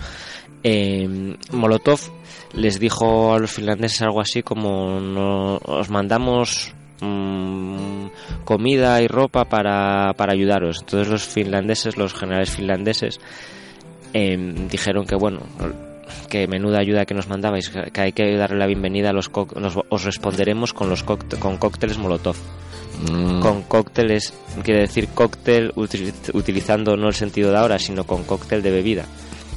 eh, 0.63 1.35
Molotov 1.51 1.99
les 2.53 2.79
dijo 2.79 3.33
a 3.33 3.39
los 3.39 3.51
finlandeses 3.51 4.01
algo 4.01 4.21
así 4.21 4.41
como 4.43 4.99
no, 4.99 5.57
os 5.57 5.89
mandamos 5.89 6.73
mm, 7.01 8.07
comida 8.45 9.01
y 9.01 9.07
ropa 9.07 9.45
para, 9.45 10.13
para 10.15 10.33
ayudaros. 10.33 10.79
Entonces 10.81 11.07
los 11.09 11.23
finlandeses, 11.25 11.97
los 11.97 12.13
generales 12.13 12.49
finlandeses, 12.51 13.19
eh, 14.13 14.37
dijeron 14.69 15.05
que 15.05 15.15
bueno 15.15 15.41
que 16.29 16.47
menuda 16.47 16.79
ayuda 16.79 17.05
que 17.05 17.13
nos 17.13 17.27
mandabais 17.27 17.69
que 17.69 18.01
hay 18.01 18.11
que 18.13 18.35
darle 18.37 18.57
la 18.57 18.65
bienvenida 18.65 19.09
a 19.09 19.13
los 19.13 19.29
nos- 19.55 19.77
os 19.89 20.03
responderemos 20.05 20.73
con 20.73 20.89
los 20.89 21.03
con 21.03 21.57
cócteles 21.57 21.97
molotov 21.97 22.35
Mm. 23.11 23.41
con 23.41 23.61
cócteles 23.61 24.33
quiere 24.63 24.79
decir 24.81 25.07
cóctel 25.13 25.71
util- 25.75 26.13
utilizando 26.33 26.97
no 26.97 27.09
el 27.09 27.13
sentido 27.13 27.51
de 27.51 27.57
ahora 27.57 27.77
sino 27.77 28.05
con 28.05 28.23
cóctel 28.23 28.63
de 28.63 28.71
bebida 28.71 29.05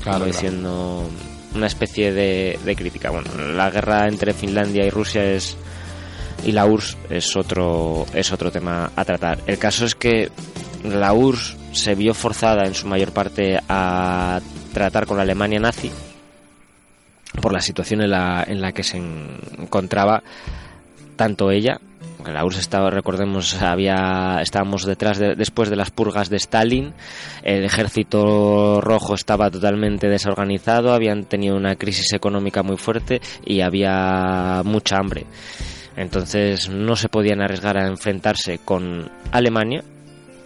Claro, 0.02 0.27
claro. 0.27 1.09
una 1.55 1.66
especie 1.66 2.12
de, 2.12 2.59
de 2.64 2.77
crítica 2.77 3.10
bueno 3.10 3.31
la 3.55 3.70
guerra 3.70 4.09
entre 4.09 4.32
Finlandia 4.32 4.85
y 4.86 4.90
Rusia 4.90 5.24
es 5.24 5.56
y 6.44 6.52
la 6.52 6.64
URSS 6.64 6.97
es 7.10 7.36
otro 7.36 8.06
es 8.14 8.32
otro 8.32 8.51
tema 8.51 8.90
a 8.97 9.05
tratar 9.05 9.40
el 9.47 9.59
caso 9.59 9.85
es 9.85 9.94
que 9.94 10.31
la 10.85 11.12
URSS 11.12 11.56
se 11.72 11.94
vio 11.94 12.14
forzada 12.14 12.66
en 12.66 12.74
su 12.74 12.86
mayor 12.86 13.12
parte 13.12 13.59
a 13.68 14.40
tratar 14.72 15.06
con 15.06 15.16
la 15.16 15.22
Alemania 15.22 15.60
nazi 15.60 15.90
por 17.40 17.52
la 17.52 17.60
situación 17.60 18.02
en 18.02 18.10
la, 18.10 18.44
en 18.47 18.60
la 18.60 18.72
que 18.72 18.82
se 18.82 18.97
encontraba 18.97 20.22
tanto 21.16 21.51
ella 21.51 21.81
la 22.28 22.44
URSS 22.44 22.59
estaba 22.60 22.90
recordemos 22.90 23.60
había 23.62 24.38
estábamos 24.42 24.84
detrás 24.84 25.18
de, 25.18 25.34
después 25.34 25.70
de 25.70 25.76
las 25.76 25.90
purgas 25.90 26.30
de 26.30 26.36
Stalin 26.36 26.92
el 27.42 27.64
ejército 27.64 28.80
rojo 28.80 29.14
estaba 29.14 29.51
totalmente 29.51 30.09
desorganizado 30.09 30.92
habían 30.92 31.24
tenido 31.24 31.56
una 31.56 31.76
crisis 31.76 32.12
económica 32.12 32.62
muy 32.62 32.76
fuerte 32.76 33.20
y 33.44 33.60
había 33.60 34.62
mucha 34.64 34.97
hambre 34.98 35.26
entonces 35.97 36.68
no 36.68 36.97
se 36.97 37.09
podían 37.09 37.42
arriesgar 37.42 37.78
a 37.78 37.86
enfrentarse 37.86 38.59
con 38.59 39.10
Alemania 39.32 39.82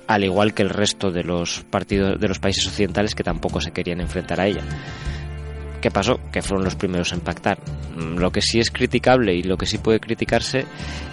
al 0.06 0.24
igual 0.24 0.54
que 0.54 0.62
el 0.62 0.70
resto 0.70 1.10
de 1.10 1.24
los 1.24 1.64
partidos 1.70 2.20
de 2.20 2.28
los 2.28 2.38
países 2.38 2.66
occidentales 2.66 3.14
que 3.14 3.24
tampoco 3.24 3.60
se 3.60 3.72
querían 3.72 4.00
enfrentar 4.00 4.40
a 4.40 4.46
ella. 4.46 4.62
¿Qué 5.84 5.90
pasó? 5.90 6.18
Que 6.32 6.40
fueron 6.40 6.64
los 6.64 6.76
primeros 6.76 7.12
en 7.12 7.20
pactar. 7.20 7.58
Mm, 7.94 8.16
Lo 8.16 8.30
que 8.30 8.40
sí 8.40 8.58
es 8.58 8.70
criticable 8.70 9.34
y 9.34 9.42
lo 9.42 9.58
que 9.58 9.66
sí 9.66 9.76
puede 9.76 10.00
criticarse 10.00 10.64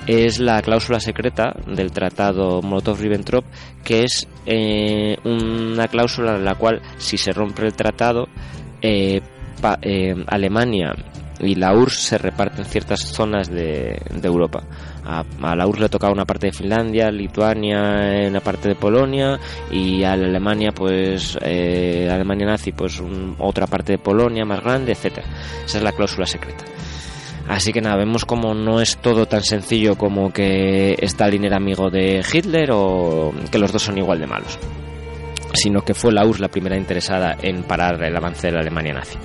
es 0.07 0.39
la 0.39 0.61
cláusula 0.61 1.01
secreta 1.01 1.53
del 1.67 1.91
tratado 1.91 2.61
Molotov-Ribbentrop, 2.61 3.43
que 3.83 4.03
es 4.05 4.29
eh, 4.45 5.17
una 5.25 5.89
cláusula 5.89 6.37
en 6.37 6.45
la 6.45 6.55
cual 6.55 6.81
si 6.97 7.17
se 7.17 7.33
rompe 7.33 7.65
el 7.65 7.73
tratado, 7.73 8.29
eh, 8.81 9.19
pa- 9.61 9.77
eh, 9.81 10.15
Alemania 10.27 10.93
y 11.41 11.55
la 11.55 11.73
URSS 11.75 11.99
se 12.07 12.17
reparten 12.17 12.63
ciertas 12.63 13.01
zonas 13.01 13.49
de, 13.49 13.99
de 14.09 14.27
Europa. 14.27 14.63
A, 15.03 15.23
la 15.55 15.65
URSS 15.67 15.79
le 15.81 15.89
tocaba 15.89 16.13
una 16.13 16.25
parte 16.25 16.47
de 16.47 16.53
Finlandia, 16.53 17.09
Lituania, 17.11 18.27
una 18.27 18.39
parte 18.39 18.69
de 18.69 18.75
Polonia 18.75 19.39
y 19.71 20.03
a 20.03 20.15
la 20.15 20.27
Alemania, 20.27 20.71
pues, 20.71 21.37
eh, 21.41 22.05
la 22.07 22.15
Alemania 22.15 22.45
nazi, 22.45 22.71
pues, 22.71 22.99
un- 22.99 23.35
otra 23.39 23.65
parte 23.67 23.93
de 23.93 23.97
Polonia 23.97 24.45
más 24.45 24.61
grande, 24.63 24.91
etcétera. 24.91 25.27
Esa 25.65 25.77
es 25.79 25.83
la 25.83 25.91
cláusula 25.91 26.25
secreta. 26.25 26.63
Así 27.49 27.73
que 27.73 27.81
nada, 27.81 27.97
vemos 27.97 28.23
como 28.25 28.53
no 28.53 28.79
es 28.79 28.97
todo 28.97 29.25
tan 29.25 29.43
sencillo 29.43 29.97
como 29.97 30.31
que 30.31 30.95
Stalin 31.01 31.45
era 31.45 31.57
amigo 31.57 31.89
de 31.89 32.23
Hitler 32.31 32.69
o 32.71 33.33
que 33.51 33.57
los 33.57 33.71
dos 33.71 33.81
son 33.81 33.97
igual 33.97 34.19
de 34.19 34.27
malos, 34.27 34.59
sino 35.53 35.81
que 35.81 35.93
fue 35.95 36.13
la 36.13 36.23
URSS 36.25 36.39
la 36.39 36.47
primera 36.47 36.77
interesada 36.77 37.35
en 37.41 37.63
parar 37.63 38.01
el 38.03 38.15
avance 38.15 38.47
de 38.47 38.53
la 38.53 38.59
Alemania 38.59 38.93
nazi. 38.93 39.17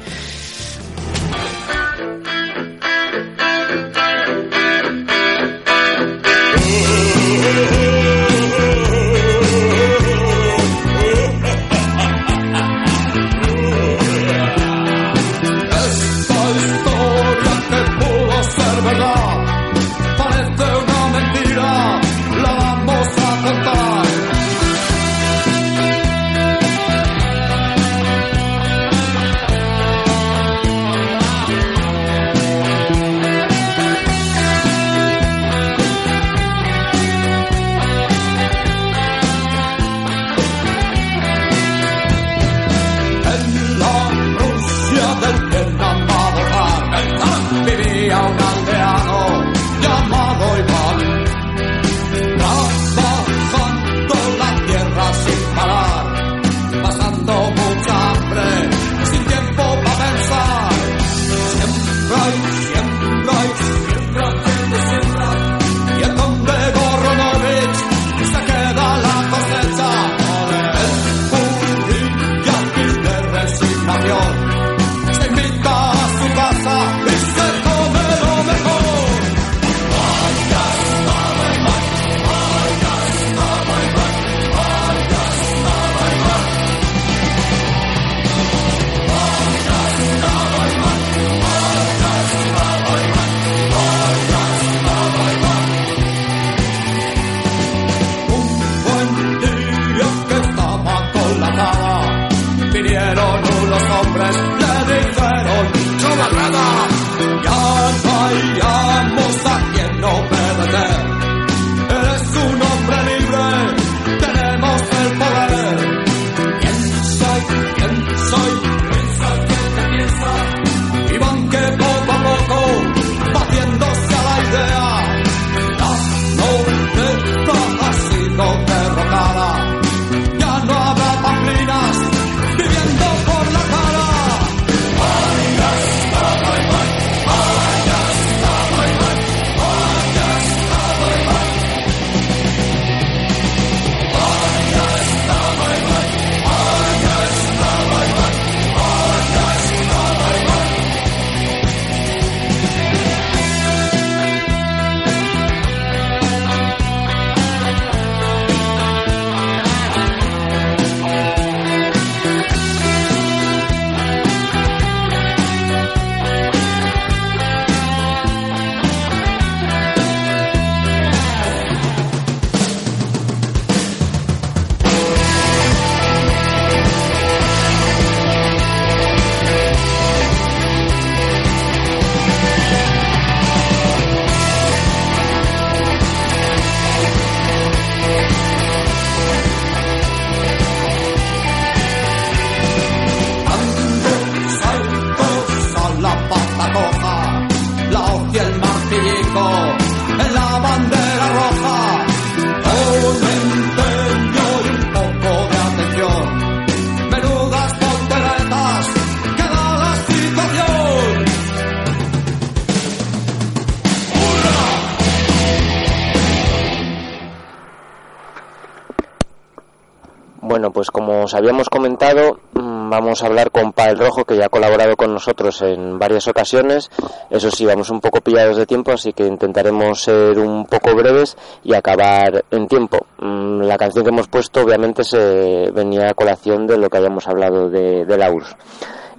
Habíamos 221.36 221.68
comentado, 221.68 222.38
mm, 222.54 222.90
vamos 222.90 223.22
a 223.22 223.26
hablar 223.26 223.50
con 223.50 223.72
Pael 223.72 223.98
Rojo, 223.98 224.24
que 224.24 224.36
ya 224.36 224.46
ha 224.46 224.48
colaborado 224.48 224.96
con 224.96 225.12
nosotros 225.12 225.60
en 225.62 225.98
varias 225.98 226.26
ocasiones. 226.28 226.90
Eso 227.30 227.50
sí, 227.50 227.64
vamos 227.66 227.90
un 227.90 228.00
poco 228.00 228.20
pillados 228.20 228.56
de 228.56 228.66
tiempo, 228.66 228.92
así 228.92 229.12
que 229.12 229.24
intentaremos 229.26 230.02
ser 230.02 230.38
un 230.38 230.66
poco 230.66 230.94
breves 230.94 231.36
y 231.64 231.74
acabar 231.74 232.44
en 232.50 232.66
tiempo. 232.68 233.06
Mm, 233.18 233.62
La 233.62 233.76
canción 233.76 234.04
que 234.04 234.10
hemos 234.10 234.28
puesto, 234.28 234.60
obviamente, 234.62 235.04
se 235.04 235.70
venía 235.72 236.10
a 236.10 236.14
colación 236.14 236.66
de 236.66 236.78
lo 236.78 236.88
que 236.88 236.96
habíamos 236.98 237.26
hablado 237.28 237.68
de, 237.68 238.04
de 238.04 238.16
la 238.18 238.30
URSS. 238.30 238.56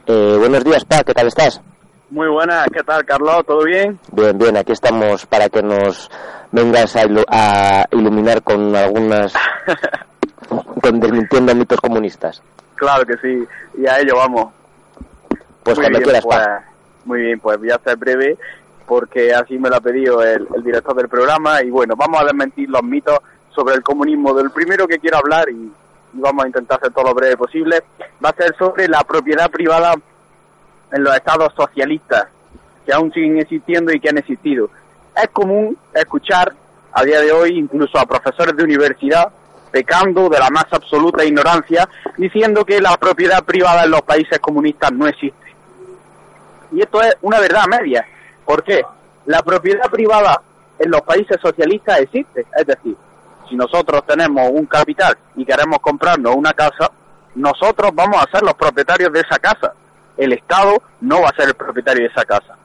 Eh, 0.07 0.35
buenos 0.39 0.63
días, 0.63 0.85
Pa, 0.85 1.03
¿qué 1.03 1.13
tal 1.13 1.27
estás? 1.27 1.61
Muy 2.09 2.29
buenas, 2.29 2.65
¿qué 2.73 2.81
tal, 2.83 3.03
Carlos? 3.03 3.43
¿Todo 3.45 3.65
bien? 3.65 3.99
Bien, 4.13 4.37
bien, 4.37 4.55
aquí 4.55 4.71
estamos 4.71 5.25
para 5.25 5.49
que 5.49 5.61
nos 5.61 6.09
vengas 6.53 6.95
a, 6.95 7.03
ilu- 7.03 7.25
a 7.27 7.85
iluminar 7.91 8.41
con 8.43 8.73
algunas 8.73 9.33
con 10.81 10.99
desmintiendo 10.99 11.55
mitos 11.55 11.79
comunistas. 11.79 12.41
Claro 12.75 13.05
que 13.05 13.17
sí, 13.17 13.47
y 13.77 13.87
a 13.87 13.99
ello 13.99 14.17
vamos. 14.17 14.53
Pues 15.63 15.77
Muy 15.77 15.85
cuando 15.85 15.99
bien, 15.99 16.03
quieras, 16.03 16.23
pues. 16.23 16.47
Muy 17.05 17.21
bien, 17.21 17.39
pues 17.39 17.57
voy 17.57 17.71
a 17.71 17.79
ser 17.79 17.97
breve 17.97 18.37
porque 18.85 19.33
así 19.33 19.57
me 19.57 19.69
lo 19.69 19.75
ha 19.75 19.81
pedido 19.81 20.23
el, 20.23 20.47
el 20.55 20.63
director 20.63 20.95
del 20.95 21.09
programa 21.09 21.61
y 21.61 21.69
bueno, 21.69 21.95
vamos 21.95 22.21
a 22.21 22.25
desmentir 22.25 22.69
los 22.69 22.83
mitos 22.83 23.19
sobre 23.53 23.75
el 23.75 23.83
comunismo. 23.83 24.33
Del 24.33 24.51
primero 24.51 24.87
que 24.87 24.99
quiero 24.99 25.17
hablar 25.17 25.49
y, 25.49 25.71
y 26.13 26.19
vamos 26.19 26.45
a 26.45 26.47
intentar 26.47 26.79
hacer 26.79 26.93
todo 26.93 27.05
lo 27.05 27.13
breve 27.13 27.35
posible, 27.35 27.83
va 28.23 28.29
a 28.29 28.35
ser 28.35 28.55
sobre 28.57 28.87
la 28.87 29.03
propiedad 29.03 29.49
privada 29.49 29.93
en 30.91 31.03
los 31.03 31.15
estados 31.15 31.53
socialistas 31.55 32.27
que 32.85 32.93
aún 32.93 33.11
siguen 33.11 33.39
existiendo 33.39 33.91
y 33.91 33.99
que 33.99 34.09
han 34.09 34.17
existido. 34.17 34.69
Es 35.21 35.27
común 35.29 35.77
escuchar 35.93 36.53
a 36.93 37.03
día 37.03 37.19
de 37.19 37.31
hoy 37.31 37.57
incluso 37.57 37.99
a 37.99 38.05
profesores 38.05 38.55
de 38.55 38.63
universidad 38.63 39.29
pecando 39.71 40.29
de 40.29 40.39
la 40.39 40.49
más 40.49 40.65
absoluta 40.71 41.23
ignorancia 41.23 41.87
diciendo 42.17 42.65
que 42.65 42.81
la 42.81 42.95
propiedad 42.97 43.43
privada 43.43 43.83
en 43.83 43.91
los 43.91 44.01
países 44.01 44.39
comunistas 44.39 44.91
no 44.91 45.07
existe. 45.07 45.55
Y 46.71 46.81
esto 46.81 47.01
es 47.01 47.15
una 47.21 47.39
verdad 47.39 47.65
media. 47.67 48.05
¿Por 48.45 48.63
qué? 48.63 48.83
La 49.25 49.41
propiedad 49.41 49.89
privada 49.89 50.41
en 50.79 50.91
los 50.91 51.01
países 51.01 51.37
socialistas 51.41 51.99
existe. 51.99 52.45
Es 52.55 52.65
decir, 52.65 52.95
si 53.49 53.55
nosotros 53.55 54.05
tenemos 54.05 54.49
un 54.51 54.65
capital 54.65 55.17
y 55.35 55.45
queremos 55.45 55.79
comprarnos 55.79 56.35
una 56.35 56.53
casa, 56.53 56.91
nosotros 57.35 57.91
vamos 57.93 58.17
a 58.21 58.29
ser 58.31 58.43
los 58.43 58.55
propietarios 58.55 59.11
de 59.11 59.21
esa 59.21 59.39
casa. 59.39 59.73
El 60.17 60.33
Estado 60.33 60.81
no 61.01 61.21
va 61.21 61.29
a 61.29 61.35
ser 61.35 61.49
el 61.49 61.55
propietario 61.55 62.03
de 62.03 62.09
esa 62.09 62.25
casa. 62.25 62.55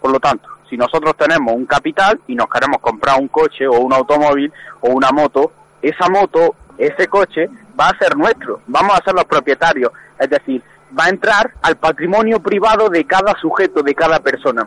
Por 0.00 0.10
lo 0.10 0.20
tanto, 0.20 0.48
si 0.68 0.76
nosotros 0.76 1.16
tenemos 1.16 1.54
un 1.54 1.66
capital 1.66 2.20
y 2.26 2.34
nos 2.34 2.48
queremos 2.48 2.80
comprar 2.80 3.20
un 3.20 3.28
coche 3.28 3.66
o 3.66 3.78
un 3.80 3.92
automóvil 3.92 4.52
o 4.80 4.90
una 4.90 5.10
moto, 5.10 5.52
esa 5.82 6.08
moto, 6.08 6.54
ese 6.78 7.08
coche 7.08 7.48
va 7.78 7.88
a 7.88 7.98
ser 7.98 8.16
nuestro, 8.16 8.60
vamos 8.66 8.98
a 8.98 9.04
ser 9.04 9.14
los 9.14 9.24
propietarios, 9.24 9.92
es 10.18 10.30
decir, 10.30 10.62
va 10.98 11.04
a 11.04 11.08
entrar 11.08 11.52
al 11.62 11.76
patrimonio 11.76 12.40
privado 12.40 12.88
de 12.88 13.04
cada 13.04 13.34
sujeto, 13.40 13.82
de 13.82 13.94
cada 13.94 14.20
persona. 14.20 14.66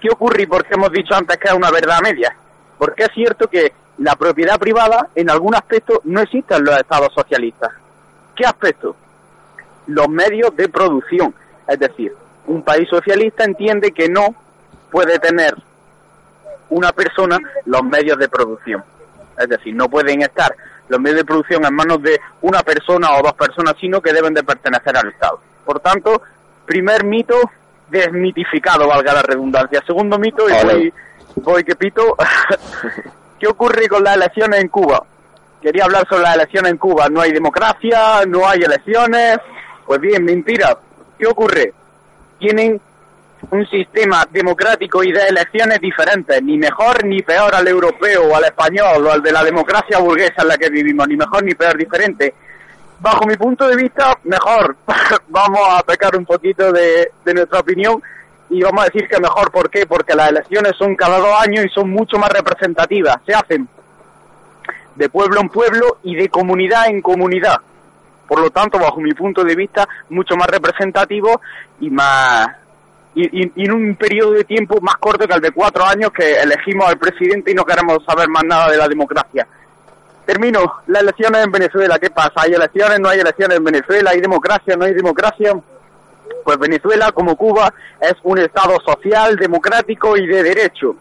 ¿Qué 0.00 0.08
ocurre 0.10 0.42
y 0.42 0.46
por 0.46 0.64
qué 0.64 0.74
hemos 0.74 0.92
dicho 0.92 1.14
antes 1.14 1.36
que 1.36 1.48
es 1.48 1.54
una 1.54 1.70
verdad 1.70 2.00
media? 2.02 2.34
Porque 2.78 3.04
es 3.04 3.10
cierto 3.12 3.48
que 3.48 3.72
la 3.98 4.16
propiedad 4.16 4.58
privada 4.58 5.08
en 5.14 5.28
algún 5.30 5.54
aspecto 5.54 6.00
no 6.04 6.20
existe 6.20 6.54
en 6.54 6.64
los 6.64 6.78
estados 6.78 7.12
socialistas. 7.12 7.70
¿Qué 8.34 8.46
aspecto? 8.46 8.96
Los 9.86 10.08
medios 10.08 10.56
de 10.56 10.68
producción. 10.68 11.34
Es 11.68 11.78
decir, 11.78 12.14
un 12.46 12.62
país 12.62 12.88
socialista 12.88 13.44
entiende 13.44 13.92
que 13.92 14.08
no 14.08 14.34
puede 14.90 15.18
tener 15.18 15.54
una 16.70 16.92
persona 16.92 17.38
los 17.66 17.82
medios 17.82 18.18
de 18.18 18.28
producción. 18.28 18.82
Es 19.40 19.48
decir, 19.48 19.74
no 19.74 19.88
pueden 19.88 20.22
estar 20.22 20.54
los 20.88 21.00
medios 21.00 21.18
de 21.20 21.24
producción 21.24 21.64
en 21.64 21.74
manos 21.74 22.02
de 22.02 22.20
una 22.42 22.62
persona 22.62 23.12
o 23.12 23.22
dos 23.22 23.32
personas, 23.34 23.74
sino 23.80 24.00
que 24.00 24.12
deben 24.12 24.34
de 24.34 24.42
pertenecer 24.42 24.96
al 24.96 25.08
Estado. 25.08 25.40
Por 25.64 25.80
tanto, 25.80 26.20
primer 26.66 27.04
mito 27.04 27.36
desmitificado, 27.88 28.88
valga 28.88 29.14
la 29.14 29.22
redundancia. 29.22 29.82
Segundo 29.86 30.18
mito, 30.18 30.48
y 30.48 30.52
voy, 30.64 30.94
voy 31.36 31.64
que 31.64 31.76
pito, 31.76 32.16
¿qué 33.38 33.46
ocurre 33.46 33.88
con 33.88 34.02
las 34.02 34.16
elecciones 34.16 34.60
en 34.60 34.68
Cuba? 34.68 35.04
Quería 35.62 35.84
hablar 35.84 36.06
sobre 36.08 36.22
las 36.22 36.34
elecciones 36.36 36.72
en 36.72 36.78
Cuba. 36.78 37.08
No 37.08 37.20
hay 37.20 37.32
democracia, 37.32 38.24
no 38.26 38.48
hay 38.48 38.60
elecciones. 38.62 39.38
Pues 39.86 40.00
bien, 40.00 40.24
mentira. 40.24 40.76
¿Qué 41.18 41.26
ocurre? 41.26 41.74
Tienen 42.38 42.80
un 43.50 43.66
sistema 43.66 44.26
democrático 44.30 45.02
y 45.02 45.12
de 45.12 45.26
elecciones 45.28 45.80
diferentes, 45.80 46.42
ni 46.42 46.58
mejor 46.58 47.04
ni 47.04 47.22
peor 47.22 47.54
al 47.54 47.66
europeo 47.66 48.28
o 48.28 48.36
al 48.36 48.44
español 48.44 49.06
o 49.06 49.12
al 49.12 49.22
de 49.22 49.32
la 49.32 49.42
democracia 49.42 49.98
burguesa 49.98 50.42
en 50.42 50.48
la 50.48 50.58
que 50.58 50.70
vivimos, 50.70 51.08
ni 51.08 51.16
mejor 51.16 51.42
ni 51.42 51.54
peor, 51.54 51.76
diferente. 51.76 52.34
Bajo 53.00 53.26
mi 53.26 53.36
punto 53.36 53.66
de 53.66 53.76
vista, 53.76 54.18
mejor. 54.24 54.76
vamos 55.28 55.60
a 55.70 55.82
pecar 55.82 56.16
un 56.16 56.26
poquito 56.26 56.70
de, 56.70 57.10
de 57.24 57.34
nuestra 57.34 57.60
opinión 57.60 58.02
y 58.50 58.62
vamos 58.62 58.82
a 58.82 58.84
decir 58.86 59.08
que 59.08 59.18
mejor. 59.18 59.50
¿Por 59.50 59.70
qué? 59.70 59.86
Porque 59.86 60.14
las 60.14 60.28
elecciones 60.28 60.72
son 60.76 60.94
cada 60.94 61.18
dos 61.18 61.34
años 61.40 61.64
y 61.64 61.68
son 61.70 61.90
mucho 61.90 62.18
más 62.18 62.30
representativas. 62.30 63.16
Se 63.26 63.32
hacen 63.32 63.68
de 64.96 65.08
pueblo 65.08 65.40
en 65.40 65.48
pueblo 65.48 65.98
y 66.02 66.14
de 66.14 66.28
comunidad 66.28 66.88
en 66.88 67.00
comunidad. 67.00 67.56
Por 68.28 68.40
lo 68.40 68.50
tanto, 68.50 68.78
bajo 68.78 69.00
mi 69.00 69.12
punto 69.12 69.42
de 69.42 69.56
vista, 69.56 69.88
mucho 70.10 70.36
más 70.36 70.46
representativo 70.46 71.40
y 71.80 71.90
más 71.90 72.46
y, 73.14 73.42
y- 73.44 73.64
en 73.64 73.72
un 73.72 73.96
periodo 73.96 74.32
de 74.32 74.44
tiempo 74.44 74.80
más 74.80 74.96
corto 74.96 75.26
que 75.26 75.34
el 75.34 75.40
de 75.40 75.50
cuatro 75.50 75.84
años 75.84 76.10
que 76.12 76.40
elegimos 76.40 76.88
al 76.88 76.98
presidente 76.98 77.50
y 77.50 77.54
no 77.54 77.64
queremos 77.64 78.04
saber 78.04 78.28
más 78.28 78.44
nada 78.44 78.70
de 78.70 78.76
la 78.76 78.88
democracia. 78.88 79.46
Termino. 80.26 80.60
Las 80.86 81.02
elecciones 81.02 81.44
en 81.44 81.50
Venezuela, 81.50 81.98
¿qué 81.98 82.10
pasa? 82.10 82.32
¿Hay 82.36 82.52
elecciones? 82.52 83.00
¿No 83.00 83.08
hay 83.08 83.18
elecciones 83.20 83.56
en 83.56 83.64
Venezuela? 83.64 84.10
¿Hay 84.10 84.20
democracia? 84.20 84.76
¿No 84.76 84.84
hay 84.84 84.94
democracia? 84.94 85.54
Pues 86.44 86.58
Venezuela, 86.58 87.10
como 87.12 87.36
Cuba, 87.36 87.72
es 88.00 88.14
un 88.22 88.38
Estado 88.38 88.76
social, 88.86 89.36
democrático 89.36 90.16
y 90.16 90.26
de 90.26 90.42
derecho. 90.44 90.94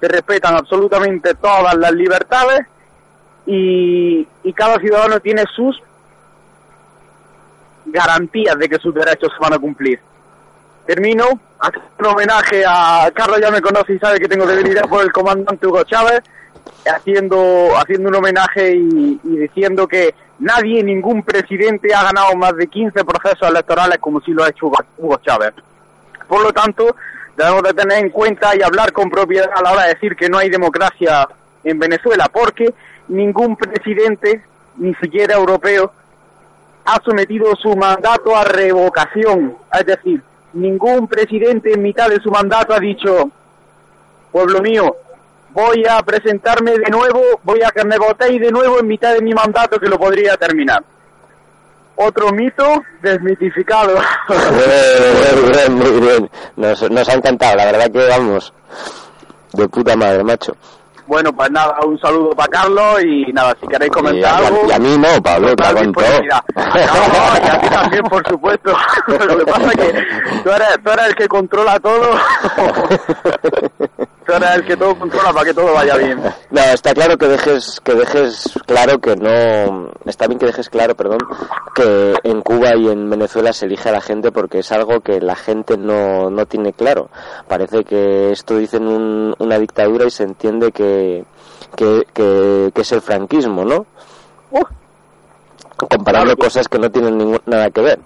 Se 0.00 0.06
respetan 0.08 0.54
absolutamente 0.54 1.34
todas 1.34 1.74
las 1.74 1.92
libertades 1.92 2.60
y, 3.46 4.26
y 4.44 4.52
cada 4.52 4.78
ciudadano 4.78 5.18
tiene 5.20 5.44
sus 5.54 5.76
garantías 7.86 8.56
de 8.58 8.68
que 8.68 8.78
sus 8.78 8.94
derechos 8.94 9.30
se 9.32 9.38
van 9.42 9.54
a 9.54 9.58
cumplir. 9.58 9.98
Termino 10.90 11.38
haciendo 11.60 11.88
un 12.00 12.06
homenaje 12.06 12.64
a 12.66 13.08
Carlos, 13.14 13.38
ya 13.40 13.52
me 13.52 13.60
conoce 13.60 13.92
y 13.92 13.98
sabe 14.00 14.18
que 14.18 14.26
tengo 14.26 14.44
debilidad 14.44 14.88
por 14.88 15.04
el 15.04 15.12
comandante 15.12 15.64
Hugo 15.64 15.84
Chávez, 15.84 16.20
haciendo, 16.84 17.68
haciendo 17.76 18.08
un 18.08 18.16
homenaje 18.16 18.74
y, 18.74 19.20
y 19.22 19.36
diciendo 19.36 19.86
que 19.86 20.12
nadie, 20.40 20.82
ningún 20.82 21.22
presidente 21.22 21.94
ha 21.94 22.02
ganado 22.02 22.34
más 22.34 22.56
de 22.56 22.66
15 22.66 23.04
procesos 23.04 23.48
electorales 23.48 23.98
como 24.00 24.20
si 24.20 24.32
lo 24.32 24.42
ha 24.42 24.48
hecho 24.48 24.72
Hugo 24.98 25.16
Chávez. 25.24 25.52
Por 26.26 26.42
lo 26.42 26.52
tanto, 26.52 26.96
debemos 27.36 27.62
de 27.62 27.74
tener 27.74 27.98
en 27.98 28.10
cuenta 28.10 28.56
y 28.56 28.62
hablar 28.62 28.92
con 28.92 29.10
propiedad 29.10 29.48
a 29.54 29.62
la 29.62 29.70
hora 29.70 29.82
de 29.84 29.94
decir 29.94 30.16
que 30.16 30.28
no 30.28 30.38
hay 30.38 30.50
democracia 30.50 31.28
en 31.62 31.78
Venezuela, 31.78 32.28
porque 32.32 32.74
ningún 33.06 33.54
presidente, 33.54 34.42
ni 34.78 34.92
siquiera 34.96 35.36
europeo, 35.36 35.92
ha 36.84 37.00
sometido 37.04 37.54
su 37.54 37.76
mandato 37.76 38.34
a 38.34 38.42
revocación. 38.42 39.56
Es 39.72 39.86
decir, 39.86 40.20
ningún 40.52 41.06
presidente 41.06 41.72
en 41.72 41.82
mitad 41.82 42.08
de 42.08 42.20
su 42.20 42.30
mandato 42.30 42.74
ha 42.74 42.80
dicho, 42.80 43.30
pueblo 44.32 44.60
mío, 44.60 44.96
voy 45.50 45.84
a 45.88 46.02
presentarme 46.02 46.72
de 46.72 46.90
nuevo, 46.90 47.22
voy 47.42 47.62
a 47.62 47.70
que 47.70 47.84
me 47.84 47.98
votéis 47.98 48.40
de 48.40 48.50
nuevo 48.50 48.78
en 48.80 48.86
mitad 48.86 49.14
de 49.14 49.22
mi 49.22 49.32
mandato 49.32 49.78
que 49.78 49.88
lo 49.88 49.98
podría 49.98 50.36
terminar. 50.36 50.82
Otro 51.96 52.30
mito 52.30 52.82
desmitificado. 53.02 53.94
Muy 54.28 55.50
bien, 55.50 55.74
muy 55.74 56.00
bien. 56.00 56.30
Nos, 56.56 56.90
nos 56.90 57.08
ha 57.10 57.12
encantado, 57.12 57.56
la 57.56 57.66
verdad 57.66 57.90
que 57.90 58.08
vamos. 58.08 58.54
De 59.52 59.68
puta 59.68 59.96
madre, 59.96 60.24
macho. 60.24 60.56
Bueno, 61.10 61.32
pues 61.32 61.50
nada, 61.50 61.76
un 61.84 61.98
saludo 61.98 62.30
para 62.30 62.46
Carlos 62.48 63.02
y 63.02 63.32
nada, 63.32 63.56
si 63.60 63.66
queréis 63.66 63.90
Y 63.90 63.92
comentar 63.92 64.32
a, 64.32 64.46
algo. 64.46 64.62
y 64.68 64.70
a 64.70 64.78
mí 64.78 64.96
no, 64.96 65.20
Pablo, 65.20 65.56
te. 65.56 65.64
No, 65.74 65.92
y 66.22 67.48
a 67.48 67.60
ti 67.60 67.68
también, 67.72 68.04
por 68.04 68.24
supuesto. 68.28 68.72
Lo 69.08 69.38
que 69.38 69.44
pasa 69.44 69.72
es 69.72 69.76
que 69.76 70.06
tú 70.44 70.50
eres, 70.50 70.68
tú 70.84 70.90
eres 70.90 71.06
el 71.08 71.14
que 71.16 71.26
controla 71.26 71.80
todo. 71.80 72.10
el 74.36 74.64
que 74.64 74.76
todo 74.76 74.98
controla 74.98 75.32
para 75.32 75.44
que 75.44 75.54
todo 75.54 75.72
vaya 75.74 75.96
bien. 75.96 76.20
No, 76.50 76.60
está 76.62 76.92
claro 76.94 77.16
que 77.16 77.28
dejes, 77.28 77.80
que 77.84 77.94
dejes 77.94 78.58
claro 78.66 78.98
que 78.98 79.14
no, 79.14 79.90
está 80.04 80.26
bien 80.26 80.38
que 80.40 80.46
dejes 80.46 80.68
claro, 80.68 80.96
perdón, 80.96 81.18
que 81.76 82.14
en 82.24 82.42
Cuba 82.42 82.74
y 82.74 82.88
en 82.88 83.08
Venezuela 83.08 83.52
se 83.52 83.66
elige 83.66 83.88
a 83.88 83.92
la 83.92 84.00
gente 84.00 84.32
porque 84.32 84.58
es 84.58 84.72
algo 84.72 85.00
que 85.00 85.20
la 85.20 85.36
gente 85.36 85.76
no, 85.76 86.28
no 86.28 86.46
tiene 86.46 86.72
claro. 86.72 87.08
Parece 87.46 87.84
que 87.84 88.32
esto 88.32 88.56
dicen 88.56 88.86
un, 88.88 89.34
una 89.38 89.58
dictadura 89.60 90.06
y 90.06 90.10
se 90.10 90.24
entiende 90.24 90.72
que, 90.72 91.24
que, 91.76 92.04
que, 92.12 92.72
que 92.74 92.80
es 92.80 92.92
el 92.92 93.00
franquismo, 93.00 93.64
¿no? 93.64 93.86
Comparando 95.76 96.36
cosas 96.36 96.68
que 96.68 96.78
no 96.78 96.90
tienen 96.90 97.16
ningún- 97.16 97.42
nada 97.46 97.70
que 97.70 97.80
ver. 97.80 97.98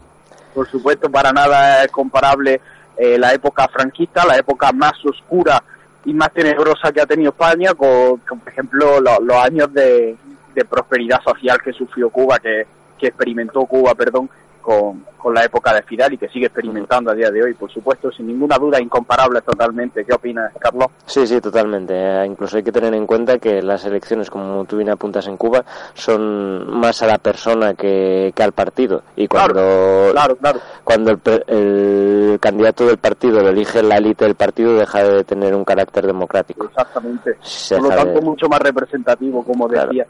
Por 0.54 0.70
supuesto, 0.70 1.10
para 1.10 1.32
nada 1.32 1.82
es 1.84 1.90
comparable 1.90 2.60
eh, 2.96 3.18
la 3.18 3.32
época 3.32 3.66
franquista, 3.68 4.24
la 4.26 4.36
época 4.36 4.70
más 4.72 4.92
oscura 5.04 5.62
y 6.04 6.12
más 6.14 6.32
tenebrosa 6.32 6.92
que 6.92 7.00
ha 7.00 7.06
tenido 7.06 7.30
España, 7.30 7.74
con, 7.74 8.18
por 8.20 8.48
ejemplo, 8.48 9.00
lo- 9.00 9.20
los 9.20 9.36
años 9.36 9.72
de, 9.72 10.16
de 10.54 10.64
prosperidad 10.64 11.20
social 11.22 11.58
que 11.62 11.72
sufrió 11.72 12.10
Cuba, 12.10 12.38
que, 12.38 12.66
que 12.98 13.06
experimentó 13.08 13.64
Cuba, 13.66 13.94
perdón, 13.94 14.28
con, 14.60 15.04
con 15.24 15.32
la 15.32 15.42
época 15.42 15.72
de 15.72 15.82
Fidel 15.84 16.12
y 16.12 16.18
que 16.18 16.28
sigue 16.28 16.46
experimentando 16.46 17.10
a 17.10 17.14
día 17.14 17.30
de 17.30 17.42
hoy, 17.42 17.54
por 17.54 17.72
supuesto, 17.72 18.12
sin 18.12 18.26
ninguna 18.26 18.58
duda, 18.58 18.78
incomparable 18.78 19.40
totalmente. 19.40 20.04
¿Qué 20.04 20.12
opinas, 20.14 20.52
Carlos? 20.58 20.88
Sí, 21.06 21.26
sí, 21.26 21.40
totalmente. 21.40 21.94
Eh, 21.96 22.26
incluso 22.26 22.58
hay 22.58 22.62
que 22.62 22.70
tener 22.72 22.92
en 22.92 23.06
cuenta 23.06 23.38
que 23.38 23.62
las 23.62 23.86
elecciones, 23.86 24.28
como 24.28 24.66
tú 24.66 24.76
bien 24.76 24.90
apuntas 24.90 25.26
en 25.26 25.38
Cuba, 25.38 25.64
son 25.94 26.78
más 26.78 27.02
a 27.02 27.06
la 27.06 27.16
persona 27.16 27.72
que, 27.72 28.32
que 28.36 28.42
al 28.42 28.52
partido. 28.52 29.02
Y 29.16 29.26
cuando, 29.26 30.10
claro, 30.12 30.36
claro. 30.36 30.60
cuando 30.84 31.12
el, 31.12 31.20
el 31.46 32.38
candidato 32.38 32.86
del 32.86 32.98
partido 32.98 33.40
lo 33.40 33.48
elige 33.48 33.82
la 33.82 33.96
élite 33.96 34.26
del 34.26 34.34
partido, 34.34 34.74
deja 34.76 35.02
de 35.04 35.24
tener 35.24 35.54
un 35.54 35.64
carácter 35.64 36.06
democrático. 36.06 36.66
Exactamente. 36.66 37.38
Se 37.40 37.76
Por 37.76 37.84
lo 37.84 37.96
tanto, 37.96 38.20
de- 38.20 38.20
mucho 38.20 38.46
más 38.48 38.60
representativo, 38.60 39.42
como 39.42 39.66
Claro. 39.68 39.88
decía. 39.88 40.06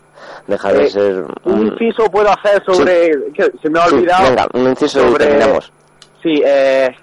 Deja 0.49 0.73
de 0.73 0.85
Eh, 0.87 0.91
ser 0.91 1.25
Un 1.45 1.67
inciso 1.69 2.05
puedo 2.11 2.29
hacer 2.31 2.63
sobre... 2.65 3.11
que 3.33 3.53
se 3.63 3.71
me 3.71 3.79
ha 3.79 3.87
Sí, 3.89 3.95
olvidado. 3.95 4.25
venga, 4.29 4.47
un 4.55 4.69
inciso 4.71 5.04
sobre- 5.09 5.27
terminamos. 5.27 5.73
Sí, 6.23 6.43
eh, 6.45 6.95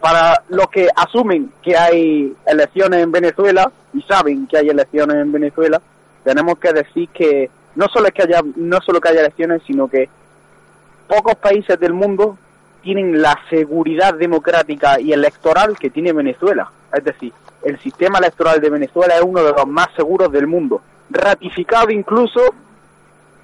para 0.00 0.42
los 0.48 0.68
que 0.68 0.88
asumen 0.94 1.52
que 1.62 1.76
hay 1.76 2.34
elecciones 2.46 3.02
en 3.02 3.12
Venezuela 3.12 3.70
y 3.92 4.02
saben 4.02 4.46
que 4.46 4.58
hay 4.58 4.68
elecciones 4.68 5.16
en 5.16 5.32
Venezuela, 5.32 5.80
tenemos 6.22 6.58
que 6.58 6.72
decir 6.72 7.08
que 7.10 7.50
no 7.74 7.86
solo 7.88 8.08
es 8.08 8.14
que 8.14 8.22
haya 8.22 8.40
no 8.56 8.80
solo 8.80 9.00
que 9.00 9.08
haya 9.08 9.20
elecciones, 9.20 9.62
sino 9.66 9.88
que 9.88 10.08
pocos 11.08 11.34
países 11.36 11.78
del 11.78 11.92
mundo 11.92 12.38
tienen 12.82 13.20
la 13.20 13.38
seguridad 13.50 14.14
democrática 14.14 15.00
y 15.00 15.12
electoral 15.12 15.78
que 15.78 15.90
tiene 15.90 16.12
Venezuela. 16.12 16.70
Es 16.92 17.02
decir, 17.04 17.32
el 17.62 17.78
sistema 17.80 18.18
electoral 18.18 18.60
de 18.60 18.70
Venezuela 18.70 19.16
es 19.16 19.22
uno 19.22 19.42
de 19.42 19.52
los 19.52 19.66
más 19.66 19.88
seguros 19.96 20.30
del 20.30 20.46
mundo, 20.46 20.82
ratificado 21.10 21.90
incluso 21.90 22.40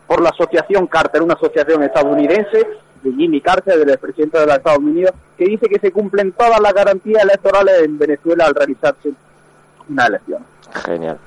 por 0.06 0.20
la 0.20 0.30
asociación 0.30 0.86
Carter, 0.86 1.22
una 1.22 1.34
asociación 1.34 1.82
estadounidense 1.82 2.66
de 3.02 3.12
Jimmy 3.12 3.40
Carter, 3.40 3.84
del 3.84 3.98
presidente 3.98 4.38
de 4.38 4.46
los 4.46 4.56
Estados 4.56 4.78
Unidos, 4.78 5.12
que 5.36 5.44
dice 5.44 5.66
que 5.68 5.78
se 5.80 5.92
cumplen 5.92 6.32
todas 6.32 6.60
las 6.60 6.72
garantías 6.72 7.22
electorales 7.22 7.82
en 7.82 7.98
Venezuela 7.98 8.46
al 8.46 8.54
realizarse 8.54 9.10
una 9.88 10.06
elección. 10.06 10.44
Genial. 10.84 11.18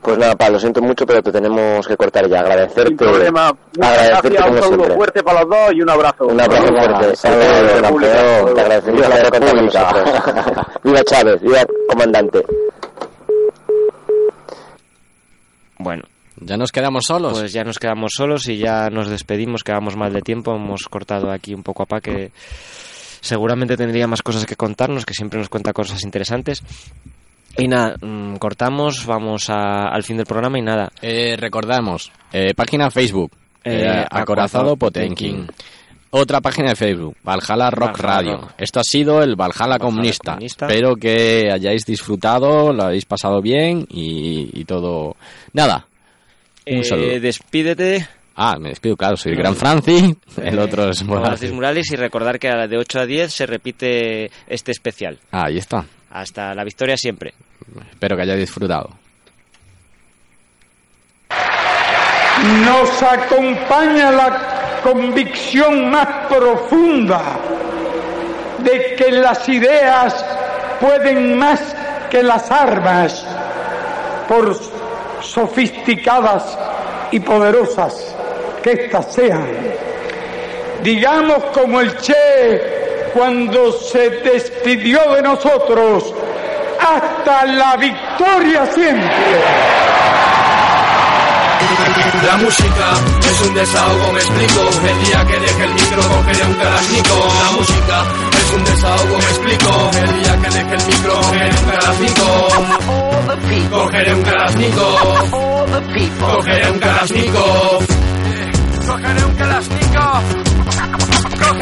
Pues 0.00 0.18
nada, 0.18 0.36
Pablo, 0.36 0.54
lo 0.54 0.60
siento 0.60 0.80
mucho, 0.82 1.04
pero 1.06 1.22
te 1.22 1.32
tenemos 1.32 1.86
que 1.88 1.96
cortar 1.96 2.28
ya. 2.28 2.40
Agradecerte. 2.40 2.88
Sin 2.88 2.96
problema. 2.96 3.52
Muchas 3.76 3.90
agradecerte 3.90 4.28
gracias, 4.28 4.50
un 4.50 4.58
saludo 4.58 4.76
siempre. 4.76 4.96
fuerte 4.96 5.22
para 5.22 5.40
los 5.40 5.50
dos 5.50 5.72
y 5.72 5.82
un 5.82 5.90
abrazo. 5.90 6.26
Un 6.26 6.40
abrazo 6.40 6.66
fuerte. 6.66 7.16
Saludos, 7.16 7.80
campeón, 7.80 8.54
te 8.54 8.60
agradecemos 8.60 9.00
Viva 9.00 9.08
por 9.08 9.08
la 9.08 9.14
haber 9.14 9.30
contado 9.30 9.56
con 9.56 9.64
nosotros. 9.64 10.66
viva 10.84 11.04
Chávez, 11.04 11.40
viva 11.40 11.66
comandante. 11.88 12.46
Bueno. 15.78 16.02
¿Ya 16.40 16.56
nos 16.56 16.72
quedamos 16.72 17.04
solos? 17.06 17.38
Pues 17.38 17.52
ya 17.52 17.64
nos 17.64 17.78
quedamos 17.78 18.12
solos 18.16 18.48
y 18.48 18.58
ya 18.58 18.90
nos 18.90 19.08
despedimos, 19.08 19.62
quedamos 19.62 19.96
mal 19.96 20.12
de 20.12 20.20
tiempo, 20.22 20.54
hemos 20.54 20.88
cortado 20.88 21.30
aquí 21.30 21.54
un 21.54 21.62
poco 21.62 21.84
a 21.84 21.86
pa 21.86 22.00
que 22.00 22.32
seguramente 23.20 23.76
tendría 23.76 24.06
más 24.06 24.22
cosas 24.22 24.44
que 24.46 24.56
contarnos, 24.56 25.06
que 25.06 25.14
siempre 25.14 25.38
nos 25.38 25.48
cuenta 25.48 25.72
cosas 25.72 26.02
interesantes. 26.04 26.62
Y 27.56 27.68
nada, 27.68 27.94
mm, 28.00 28.36
cortamos, 28.36 29.06
vamos 29.06 29.48
a- 29.48 29.88
al 29.88 30.02
fin 30.02 30.16
del 30.16 30.26
programa 30.26 30.58
y 30.58 30.62
nada. 30.62 30.90
Eh, 31.00 31.36
recordamos, 31.38 32.10
eh, 32.32 32.52
página 32.54 32.90
Facebook, 32.90 33.30
Eh, 33.66 33.80
eh, 33.80 33.86
Acorazado 33.88 34.20
Acorazado 34.20 34.76
Potenkin. 34.76 35.46
Otra 36.10 36.40
página 36.42 36.68
de 36.70 36.76
Facebook, 36.76 37.16
Valhalla 37.24 37.70
Rock 37.70 37.98
Valhalla 37.98 38.14
Radio. 38.20 38.36
Rock. 38.36 38.50
Esto 38.58 38.80
ha 38.80 38.84
sido 38.84 39.22
el 39.22 39.36
Valhalla, 39.36 39.78
comunista. 39.78 40.32
Comunista. 40.32 40.66
Espero 40.66 40.96
que 40.96 41.48
hayáis 41.50 41.86
disfrutado, 41.86 42.72
lo 42.74 42.84
habéis 42.84 43.06
pasado 43.06 43.40
bien 43.40 43.86
y, 43.88 44.50
y 44.52 44.64
todo. 44.66 45.16
Nada. 45.54 45.86
Un 46.66 46.78
Eh, 46.78 46.84
saludo. 46.84 47.20
despídete. 47.20 48.06
Ah, 48.36 48.56
me 48.58 48.70
despido, 48.70 48.96
claro, 48.96 49.16
soy 49.16 49.32
el 49.32 49.38
Gran 49.38 49.54
Franci, 49.54 50.16
el 50.42 50.58
otro 50.58 50.90
es 50.90 50.98
Francis 50.98 51.06
Morales. 51.06 51.52
Morales 51.52 51.92
y 51.92 51.96
recordar 51.96 52.38
que 52.38 52.48
a 52.48 52.56
la 52.56 52.66
de 52.66 52.76
8 52.78 53.00
a 53.00 53.06
10 53.06 53.32
se 53.32 53.46
repite 53.46 54.30
este 54.48 54.72
especial. 54.72 55.18
Ah, 55.30 55.44
ahí 55.46 55.58
está. 55.58 55.84
Hasta 56.10 56.54
la 56.54 56.64
victoria 56.64 56.96
siempre. 56.96 57.34
Espero 57.90 58.16
que 58.16 58.22
hayáis 58.22 58.40
disfrutado. 58.40 58.90
nos 62.64 63.02
acompaña 63.02 64.10
la 64.10 64.80
convicción 64.82 65.90
más 65.90 66.26
profunda 66.28 67.22
de 68.58 68.94
que 68.96 69.10
las 69.12 69.48
ideas 69.48 70.24
pueden 70.80 71.38
más 71.38 71.60
que 72.10 72.22
las 72.22 72.50
armas, 72.50 73.24
por 74.28 74.54
sofisticadas 75.24 76.58
y 77.10 77.20
poderosas 77.20 78.14
que 78.62 78.72
éstas 78.72 79.12
sean. 79.12 79.46
Digamos 80.82 81.44
como 81.52 81.80
el 81.80 81.96
Che 81.98 83.10
cuando 83.14 83.72
se 83.72 84.10
despidió 84.10 85.14
de 85.14 85.22
nosotros, 85.22 86.12
hasta 86.80 87.46
la 87.46 87.76
victoria 87.76 88.66
siempre. 88.66 89.10
La 92.26 92.36
música 92.36 92.92
es 93.20 93.40
un 93.42 93.54
desahogo, 93.54 94.12
me 94.12 94.20
explico. 94.20 94.60
El 94.88 95.04
día 95.04 95.24
que 95.26 95.40
deje 95.40 95.64
el 95.64 95.74
micro 95.74 96.02
cogeré 96.02 96.44
un 96.46 96.54
kalashnikov. 96.54 97.28
La 97.44 97.50
música 97.56 98.04
es 98.32 98.52
un 98.52 98.64
desahogo, 98.64 99.18
me 99.18 99.24
explico. 99.24 99.90
El 99.98 100.22
día 100.22 100.36
que 100.42 100.50
deje 100.50 100.74
el 100.74 100.86
micro 100.86 101.14
cogeré 101.14 101.50
un 101.50 101.70
kalashnikov. 101.70 103.13
Cogeré 103.24 104.12
un 104.12 104.22
kalashnikov. 104.22 105.30
Cogeré 106.20 106.66
un 106.68 106.78
kalashnikov. 106.78 107.86
Cogeré 108.86 109.22
un 109.22 109.34
kalashnikov. 109.38 111.13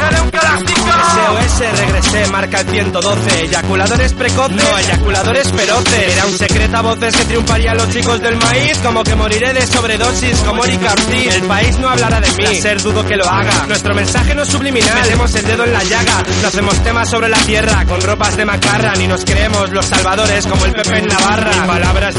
Cogeré 0.03 0.21
un 0.21 0.29
kalashnikov. 0.31 0.83
SOS, 1.13 1.79
regresé, 1.79 2.27
marca 2.31 2.59
el 2.59 2.67
112. 2.67 3.41
Eyaculadores 3.43 4.13
precoces, 4.13 4.57
no, 4.57 4.77
eyaculadores 4.79 5.51
feroces. 5.51 6.13
Era 6.13 6.25
un 6.25 6.37
secreto 6.37 6.77
a 6.77 6.81
voces 6.81 7.15
que 7.15 7.25
triunfarían 7.25 7.77
los 7.77 7.89
chicos 7.89 8.21
del 8.21 8.35
maíz. 8.37 8.77
Como 8.79 9.03
que 9.03 9.15
moriré 9.15 9.53
de 9.53 9.65
sobredosis 9.65 10.37
como 10.39 10.63
Rick 10.63 10.81
Ortiz. 10.83 11.35
El 11.35 11.43
país 11.43 11.77
no 11.79 11.89
hablará 11.89 12.19
de 12.19 12.31
mí, 12.33 12.55
ser 12.61 12.81
dudo 12.81 13.05
que 13.05 13.15
lo 13.15 13.25
haga. 13.29 13.65
Nuestro 13.67 13.93
mensaje 13.93 14.35
no 14.35 14.43
es 14.43 14.49
subliminal, 14.49 15.01
metemos 15.01 15.33
el 15.35 15.45
dedo 15.45 15.63
en 15.63 15.73
la 15.73 15.83
llaga. 15.83 16.23
No 16.41 16.47
hacemos 16.47 16.75
temas 16.83 17.09
sobre 17.09 17.29
la 17.29 17.37
tierra 17.37 17.85
con 17.85 18.01
ropas 18.01 18.35
de 18.35 18.45
macarra. 18.45 18.93
Ni 18.95 19.07
nos 19.07 19.23
creemos 19.23 19.71
los 19.71 19.85
salvadores 19.85 20.45
como 20.47 20.65
el 20.65 20.73
Pepe 20.73 20.97
en 20.97 21.07
Navarra. 21.07 21.51
Mis 21.51 21.67
palabras 21.67 22.11